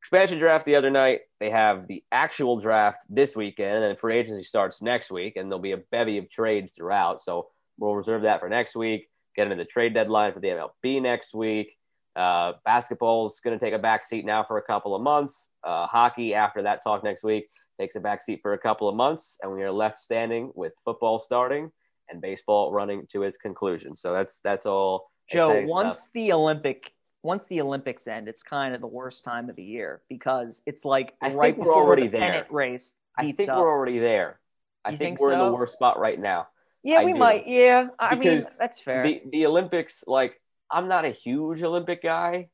expansion 0.01 0.39
draft 0.39 0.65
the 0.65 0.77
other 0.77 0.91
night. 0.91 1.21
They 1.41 1.51
have 1.51 1.87
the 1.87 2.03
actual 2.13 2.59
draft 2.59 3.05
this 3.09 3.37
weekend, 3.37 3.85
and 3.85 3.99
free 3.99 4.17
agency 4.17 4.43
starts 4.43 4.83
next 4.83 5.11
week, 5.11 5.37
and 5.37 5.51
there'll 5.51 5.63
be 5.63 5.73
a 5.73 5.79
bevy 5.91 6.19
of 6.19 6.31
trades 6.31 6.73
throughout. 6.73 7.21
So 7.21 7.49
we'll 7.79 7.95
reserve 7.95 8.23
that 8.23 8.41
for 8.41 8.49
next 8.49 8.77
week. 8.77 9.09
Get 9.37 9.45
into 9.45 9.57
the 9.57 9.65
trade 9.65 9.95
deadline 9.95 10.33
for 10.33 10.41
the 10.41 10.49
MLB 10.49 11.03
next 11.03 11.35
week. 11.35 11.77
Uh, 12.17 12.55
basketball's 12.65 13.39
going 13.41 13.57
to 13.57 13.65
take 13.65 13.75
a 13.75 13.79
back 13.79 14.05
seat 14.05 14.25
now 14.25 14.43
for 14.43 14.59
a 14.59 14.63
couple 14.63 14.95
of 14.95 15.03
months. 15.03 15.51
Uh, 15.63 15.87
hockey, 15.87 16.35
after 16.35 16.63
that 16.63 16.83
talk 16.83 17.05
next 17.05 17.23
week, 17.23 17.49
takes 17.79 17.95
a 17.95 18.01
back 18.01 18.23
seat 18.23 18.41
for 18.43 18.55
a 18.55 18.59
couple 18.59 18.89
of 18.89 18.97
months, 18.97 19.39
and 19.43 19.53
we 19.53 19.63
are 19.63 19.71
left 19.71 19.99
standing 19.99 20.51
with 20.55 20.73
football 20.85 21.21
starting 21.21 21.71
and 22.09 22.21
baseball 22.21 22.73
running 22.73 23.07
to 23.13 23.23
its 23.23 23.37
conclusion. 23.37 23.95
So 23.95 24.13
that's 24.13 24.41
that's 24.41 24.67
all. 24.67 25.11
Joe, 25.31 25.63
once 25.67 25.99
stuff. 25.99 26.09
the 26.15 26.33
Olympic 26.33 26.91
once 27.23 27.47
the 27.47 27.61
Olympics 27.61 28.07
end, 28.07 28.29
it's 28.29 28.43
kind 28.43 28.75
of 28.75 28.81
the 28.81 28.87
worst 28.87 29.25
time 29.25 29.51
of 29.51 29.57
the 29.57 29.63
year 29.63 30.03
because 30.09 30.63
it's 30.67 30.85
like 30.85 31.15
I 31.21 31.33
right 31.33 31.55
think 31.55 31.67
we're 31.67 31.75
already 31.75 32.09
the 32.09 32.19
there. 32.19 32.47
Race. 32.51 32.93
I 33.17 33.33
think 33.33 33.51
up. 33.51 33.59
we're 33.59 33.71
already 33.71 33.99
there. 33.99 34.39
I 34.85 34.91
think, 34.91 35.01
think 35.01 35.21
we're 35.21 35.31
so? 35.31 35.33
in 35.35 35.39
the 35.51 35.53
worst 35.57 35.73
spot 35.75 35.99
right 35.99 36.19
now. 36.19 36.49
Yeah, 36.83 37.01
I 37.01 37.05
we 37.05 37.13
do. 37.13 37.19
might. 37.19 37.47
Yeah, 37.49 37.89
I 37.99 38.15
Because 38.15 38.45
mean 38.45 38.53
that's 38.59 38.79
fair. 38.81 39.03
The 39.03 39.23
the 39.31 39.47
Olympics, 39.47 40.05
like 40.07 40.41
I'm 40.71 40.89
not 40.89 41.05
a 41.05 41.11
huge 41.11 41.63
Olympic 41.63 42.03
guy, 42.03 42.51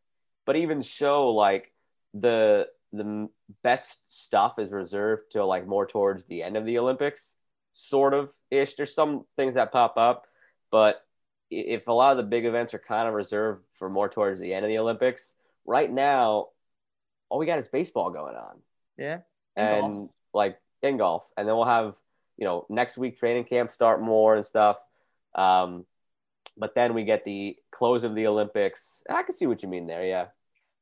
but 0.46 0.56
even 0.56 0.82
so, 0.82 1.30
like 1.30 1.70
the 2.14 2.68
the 2.92 3.28
best 3.62 3.98
stuff 4.08 4.58
is 4.58 4.72
reserved 4.72 5.32
to 5.32 5.44
like 5.44 5.66
more 5.66 5.86
towards 5.86 6.24
the 6.24 6.42
end 6.42 6.56
of 6.56 6.64
the 6.64 6.78
Olympics, 6.78 7.34
sort 7.74 8.14
of 8.14 8.30
ish. 8.50 8.74
There's 8.76 8.94
some 8.94 9.24
things 9.36 9.56
that 9.56 9.72
pop 9.72 9.96
up, 9.98 10.26
but 10.70 11.03
if 11.60 11.86
a 11.86 11.92
lot 11.92 12.12
of 12.12 12.16
the 12.16 12.22
big 12.22 12.44
events 12.44 12.74
are 12.74 12.78
kind 12.78 13.08
of 13.08 13.14
reserved 13.14 13.64
for 13.78 13.88
more 13.88 14.08
towards 14.08 14.40
the 14.40 14.54
end 14.54 14.64
of 14.64 14.68
the 14.68 14.78
Olympics, 14.78 15.34
right 15.66 15.90
now, 15.90 16.48
all 17.28 17.38
we 17.38 17.46
got 17.46 17.58
is 17.58 17.68
baseball 17.68 18.10
going 18.10 18.36
on 18.36 18.60
yeah, 18.96 19.18
and 19.56 20.08
like 20.32 20.58
in 20.82 20.96
golf, 20.96 21.24
and 21.36 21.48
then 21.48 21.54
we'll 21.56 21.64
have 21.64 21.94
you 22.36 22.44
know 22.44 22.66
next 22.68 22.98
week 22.98 23.18
training 23.18 23.44
camp 23.44 23.70
start 23.70 24.00
more 24.00 24.36
and 24.36 24.44
stuff. 24.44 24.78
Um, 25.34 25.84
but 26.56 26.74
then 26.74 26.94
we 26.94 27.04
get 27.04 27.24
the 27.24 27.56
close 27.72 28.04
of 28.04 28.14
the 28.14 28.26
Olympics. 28.26 29.02
I 29.10 29.22
can 29.22 29.34
see 29.34 29.46
what 29.46 29.62
you 29.62 29.68
mean 29.68 29.86
there. 29.86 30.04
Yeah, 30.04 30.26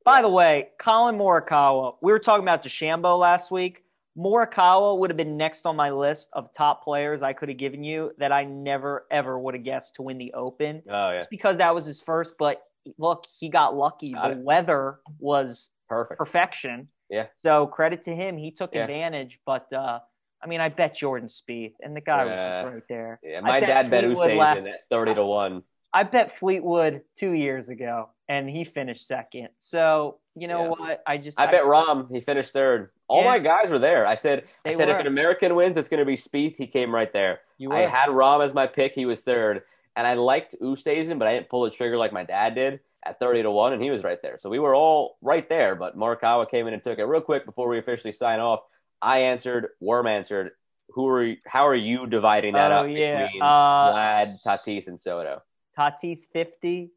By 0.05 0.21
the 0.21 0.29
way, 0.29 0.69
Collin 0.79 1.17
Morikawa, 1.17 1.95
we 2.01 2.11
were 2.11 2.19
talking 2.19 2.43
about 2.43 2.63
DeChambeau 2.63 3.17
last 3.17 3.49
week. 3.51 3.83
Morikawa 4.17 4.97
would 4.99 5.09
have 5.09 5.17
been 5.17 5.37
next 5.37 5.65
on 5.65 5.75
my 5.75 5.89
list 5.91 6.29
of 6.33 6.53
top 6.53 6.83
players 6.83 7.23
I 7.23 7.33
could 7.33 7.49
have 7.49 7.57
given 7.57 7.83
you 7.83 8.11
that 8.19 8.31
I 8.31 8.43
never 8.43 9.05
ever 9.09 9.37
would 9.39 9.55
have 9.55 9.63
guessed 9.63 9.95
to 9.95 10.01
win 10.03 10.17
the 10.17 10.33
Open. 10.33 10.83
oh 10.89 11.11
yeah, 11.11 11.19
Just 11.21 11.31
because 11.31 11.57
that 11.57 11.73
was 11.73 11.85
his 11.85 11.99
first, 11.99 12.35
but 12.37 12.61
look, 12.97 13.25
he 13.39 13.49
got 13.49 13.75
lucky. 13.75 14.11
Got 14.13 14.27
the 14.27 14.31
it. 14.33 14.37
weather 14.43 14.99
was 15.19 15.69
perfect. 15.89 16.19
perfection. 16.19 16.89
Yeah. 17.09 17.27
So 17.37 17.65
credit 17.67 18.03
to 18.03 18.15
him, 18.15 18.37
he 18.37 18.51
took 18.51 18.73
Yeah. 18.75 18.81
advantage. 18.83 19.39
But 19.45 19.71
uh, 19.73 19.99
I 20.43 20.47
mean, 20.47 20.61
I 20.61 20.69
bet 20.69 20.95
Jordan 20.95 21.29
Spieth, 21.29 21.73
and 21.81 21.95
the 21.95 22.01
guy 22.01 22.25
was 22.25 22.39
just 22.39 22.63
right 22.65 22.83
there. 22.89 23.19
Yeah, 23.23 23.41
my 23.41 23.59
bet 23.61 23.69
dad 23.69 23.89
bet 23.89 24.03
Fleetwood 24.03 24.67
at 24.67 24.81
thirty 24.89 25.13
to 25.15 25.25
one. 25.25 25.63
I 25.93 26.03
bet 26.03 26.37
Fleetwood 26.39 27.01
two 27.17 27.31
years 27.31 27.69
ago, 27.69 28.09
and 28.27 28.49
he 28.49 28.63
finished 28.63 29.07
second. 29.07 29.49
So 29.59 30.19
you 30.35 30.47
know 30.47 30.63
Yeah. 30.63 30.69
what? 30.69 31.03
I 31.05 31.17
just 31.17 31.39
I 31.39 31.47
bet 31.51 31.63
Rahm 31.63 32.09
he 32.11 32.21
finished 32.21 32.51
third. 32.53 32.89
All 33.07 33.21
Yeah. 33.21 33.29
my 33.29 33.39
guys 33.39 33.69
were 33.69 33.79
there. 33.79 34.05
I 34.07 34.15
said 34.15 34.43
I 34.65 34.69
They 34.69 34.75
said 34.75 34.89
if 34.89 34.99
an 34.99 35.07
American 35.07 35.55
wins, 35.55 35.77
it's 35.77 35.87
going 35.89 35.99
to 35.99 36.05
be 36.05 36.15
Spieth. 36.15 36.55
He 36.57 36.67
came 36.67 36.93
right 36.93 37.11
there. 37.13 37.41
you 37.57 37.71
I 37.71 37.81
had 37.81 38.09
Rahm 38.09 38.43
as 38.45 38.53
my 38.53 38.67
pick. 38.67 38.93
He 38.93 39.05
was 39.05 39.21
third, 39.21 39.63
and 39.95 40.05
I 40.07 40.13
liked 40.15 40.55
Oosthuizen, 40.61 41.19
but 41.19 41.27
I 41.27 41.33
didn't 41.35 41.49
pull 41.49 41.63
the 41.63 41.69
trigger 41.71 41.97
like 41.97 42.11
my 42.13 42.23
dad 42.23 42.55
did 42.55 42.79
at 43.05 43.19
thirty 43.19 43.41
to 43.43 43.51
one, 43.51 43.73
and 43.73 43.81
he 43.81 43.91
was 43.91 44.03
right 44.03 44.21
there. 44.21 44.37
So 44.37 44.49
we 44.49 44.59
were 44.59 44.73
all 44.75 45.17
right 45.21 45.47
there. 45.49 45.75
But 45.75 45.97
Morikawa 45.97 46.49
came 46.49 46.67
in 46.67 46.73
and 46.73 46.83
took 46.83 46.99
it 46.99 47.03
real 47.05 47.21
quick 47.21 47.45
before 47.45 47.67
we 47.67 47.77
officially 47.79 48.11
sign 48.13 48.39
off. 48.39 48.61
I 49.01 49.19
answered. 49.19 49.69
Worm 49.81 50.07
answered. 50.07 50.51
Who 50.89 51.07
are 51.07 51.23
you, 51.23 51.37
how 51.47 51.65
are 51.67 51.75
you 51.75 52.05
dividing 52.07 52.53
that 52.53 52.71
Oh, 52.71 52.85
up 52.85 52.87
yeah. 52.89 53.23
between 53.25 53.41
Uh, 53.41 53.93
Vlad, 53.93 54.43
Tatis, 54.45 54.87
and 54.87 54.99
Soto? 54.99 55.41
Tatis 55.77 56.19
50, 56.33 56.91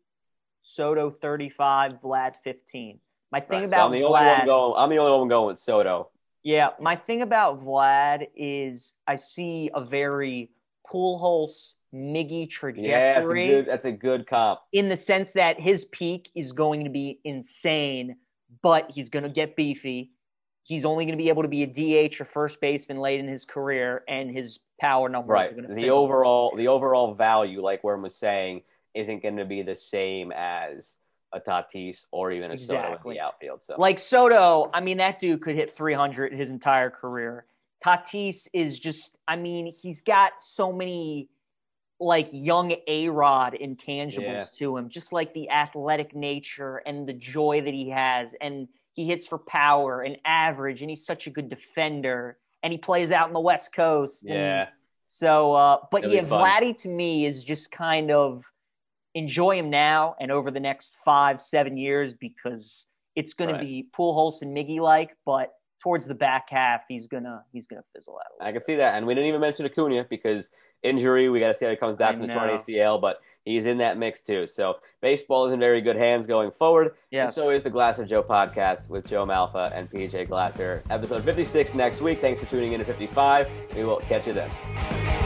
Soto 0.63 1.11
35, 1.11 1.93
Vlad 2.03 2.35
15. 2.45 3.01
My 3.33 3.41
thing 3.41 3.61
Right, 3.63 3.71
so 3.71 3.77
about 3.77 3.87
I'm 3.87 3.93
the 3.93 4.05
only 4.05 4.19
Vlad, 4.21 4.39
one 4.39 4.47
going. 4.47 4.75
I'm 4.77 4.91
the 4.91 4.99
only 4.99 5.19
one 5.19 5.29
going 5.29 5.47
with 5.49 5.59
Soto. 5.59 6.11
yeah, 6.43 6.71
my 6.81 6.95
thing 6.97 7.23
about 7.23 7.65
Vlad 7.65 8.27
is 8.37 8.93
I 9.07 9.17
see 9.17 9.71
a 9.75 9.85
very 9.85 10.51
Pujols 10.91 11.75
Miggy 11.95 12.49
trajectory 12.49 12.91
Yeah, 12.91 13.15
that's 13.21 13.31
a 13.31 13.35
good. 13.35 13.67
That's 13.67 13.85
a 13.87 13.93
good 13.93 14.27
comp. 14.29 14.61
in 14.73 14.89
the 14.89 14.97
sense 14.97 15.33
that 15.33 15.59
his 15.61 15.85
peak 15.87 16.29
is 16.35 16.53
going 16.53 16.85
to 16.85 16.91
be 16.91 17.21
insane, 17.25 18.17
but 18.63 18.91
he's 18.91 19.09
going 19.09 19.25
to 19.25 19.31
get 19.31 19.57
beefy. 19.57 20.13
He's 20.63 20.85
only 20.85 21.05
going 21.05 21.17
to 21.17 21.23
be 21.23 21.29
able 21.29 21.43
to 21.43 21.49
be 21.49 21.63
a 21.63 22.09
DH 22.09 22.21
or 22.21 22.25
first 22.25 22.61
baseman 22.61 22.99
late 22.99 23.21
in 23.21 23.29
his 23.29 23.45
career, 23.45 24.03
and 24.09 24.31
his 24.31 24.61
power 24.81 25.09
numbers 25.09 25.33
Right. 25.35 25.51
are 25.51 25.55
going 25.55 25.69
to 25.69 25.75
The 25.75 25.91
overall 25.91 26.55
the 26.57 26.69
overall 26.69 27.15
value, 27.15 27.63
like 27.63 27.83
Worm 27.85 28.03
was 28.03 28.15
saying, 28.17 28.63
isn't 28.95 29.23
going 29.23 29.37
to 29.37 29.45
be 29.45 29.63
the 29.63 29.77
same 29.77 30.33
as 30.33 30.97
a 31.33 31.41
Tatis 31.41 32.05
or 32.11 32.31
even 32.33 32.51
a 32.53 32.59
Soto 32.59 32.99
in 33.05 33.11
the 33.15 33.21
outfield. 33.21 33.63
So 33.63 33.75
Like 33.79 33.99
Soto, 33.99 34.71
I 34.73 34.81
mean, 34.81 34.99
that 34.99 35.19
dude 35.19 35.43
could 35.43 35.55
hit 35.57 35.77
300 35.77 36.33
his 36.33 36.49
entire 36.51 36.91
career. 36.91 37.47
Tatis 37.85 38.49
is 38.53 38.79
just, 38.79 39.17
I 39.29 39.37
mean, 39.37 39.73
he's 39.73 40.01
got 40.01 40.33
so 40.41 40.73
many 40.73 41.29
like 41.99 42.29
young 42.31 42.75
A 42.89 43.09
Rod 43.09 43.57
intangibles 43.61 44.19
Yeah. 44.23 44.45
to 44.59 44.77
him, 44.77 44.89
just 44.89 45.13
like 45.13 45.33
the 45.35 45.49
athletic 45.51 46.15
nature 46.15 46.79
and 46.87 47.07
the 47.09 47.13
joy 47.15 47.63
that 47.63 47.73
he 47.73 47.89
has. 47.91 48.35
And 48.41 48.69
he 48.93 49.07
hits 49.07 49.27
for 49.27 49.39
power 49.39 50.03
and 50.03 50.17
average, 50.25 50.81
and 50.81 50.91
he's 50.91 51.05
such 51.05 51.27
a 51.27 51.31
good 51.31 51.49
defender. 51.49 52.39
And 52.63 52.73
he 52.73 52.79
plays 52.79 53.11
out 53.11 53.29
in 53.29 53.35
the 53.35 53.41
West 53.41 53.73
Coast. 53.73 54.25
and 54.25 54.35
yeah, 54.35 54.69
so, 55.07 55.55
uh, 55.55 55.79
but 55.91 56.05
It'll 56.05 56.17
yeah. 56.17 56.23
Vladdy 56.23 56.77
to 56.83 56.89
me 56.89 57.27
is 57.27 57.43
just 57.45 57.71
kind 57.71 58.11
of 58.11 58.45
enjoy 59.17 59.59
him 59.59 59.71
now 59.71 60.15
and 60.21 60.31
over 60.31 60.51
the 60.51 60.61
next 60.61 60.95
five, 61.05 61.41
seven 61.41 61.77
years 61.77 62.13
because 62.15 62.87
it's 63.17 63.33
going 63.33 63.51
Right. 63.51 63.61
to 63.61 63.65
be 63.67 63.89
Pujols 63.99 64.43
and 64.43 64.55
Miggy 64.57 64.79
like, 64.79 65.17
but 65.25 65.55
towards 65.83 66.07
the 66.07 66.15
back 66.15 66.49
half, 66.51 66.83
he's 66.87 67.07
gonna 67.07 67.43
he's 67.53 67.67
gonna 67.67 67.85
fizzle 67.95 68.19
out. 68.19 68.45
A 68.45 68.49
I 68.49 68.53
can 68.53 68.61
see 68.63 68.75
that. 68.77 68.95
And 68.97 69.07
we 69.07 69.15
didn't 69.15 69.29
even 69.29 69.41
mention 69.41 69.65
Acuna 69.67 70.05
because 70.09 70.51
injury. 70.83 71.29
We 71.31 71.41
got 71.41 71.49
to 71.49 71.55
see 71.55 71.65
how 71.65 71.71
he 71.71 71.77
comes 71.77 71.97
back 71.97 72.11
I 72.15 72.19
from 72.19 72.27
the 72.27 72.33
torn 72.35 72.49
know. 72.49 72.55
ACL, 72.57 73.01
but 73.01 73.21
he's 73.45 73.65
in 73.67 73.79
that 73.79 73.97
mix 73.97 74.21
too. 74.21 74.47
So 74.47 74.77
baseball 75.01 75.47
is 75.47 75.55
in 75.55 75.61
very 75.61 75.81
good 75.81 75.97
hands 75.97 76.27
going 76.27 76.51
forward. 76.51 76.95
Yeah. 77.11 77.25
And 77.25 77.33
so 77.33 77.49
is 77.51 77.63
the 77.63 77.71
Glass 77.71 77.99
of 77.99 78.07
Joe 78.09 78.23
podcast 78.23 78.89
with 78.91 79.07
Joe 79.09 79.25
Malfa 79.25 79.73
and 79.75 79.91
PJ 79.91 80.29
Glasser. 80.29 80.83
Episode 80.91 81.25
56 81.25 81.73
next 81.75 82.03
week. 82.03 82.21
Thanks 82.21 82.39
for 82.39 82.47
tuning 82.47 82.73
in 82.73 82.81
to 82.81 82.85
55. 82.85 83.49
We 83.75 83.85
will 83.85 84.01
catch 84.01 84.27
you 84.27 84.35
then. 84.35 85.26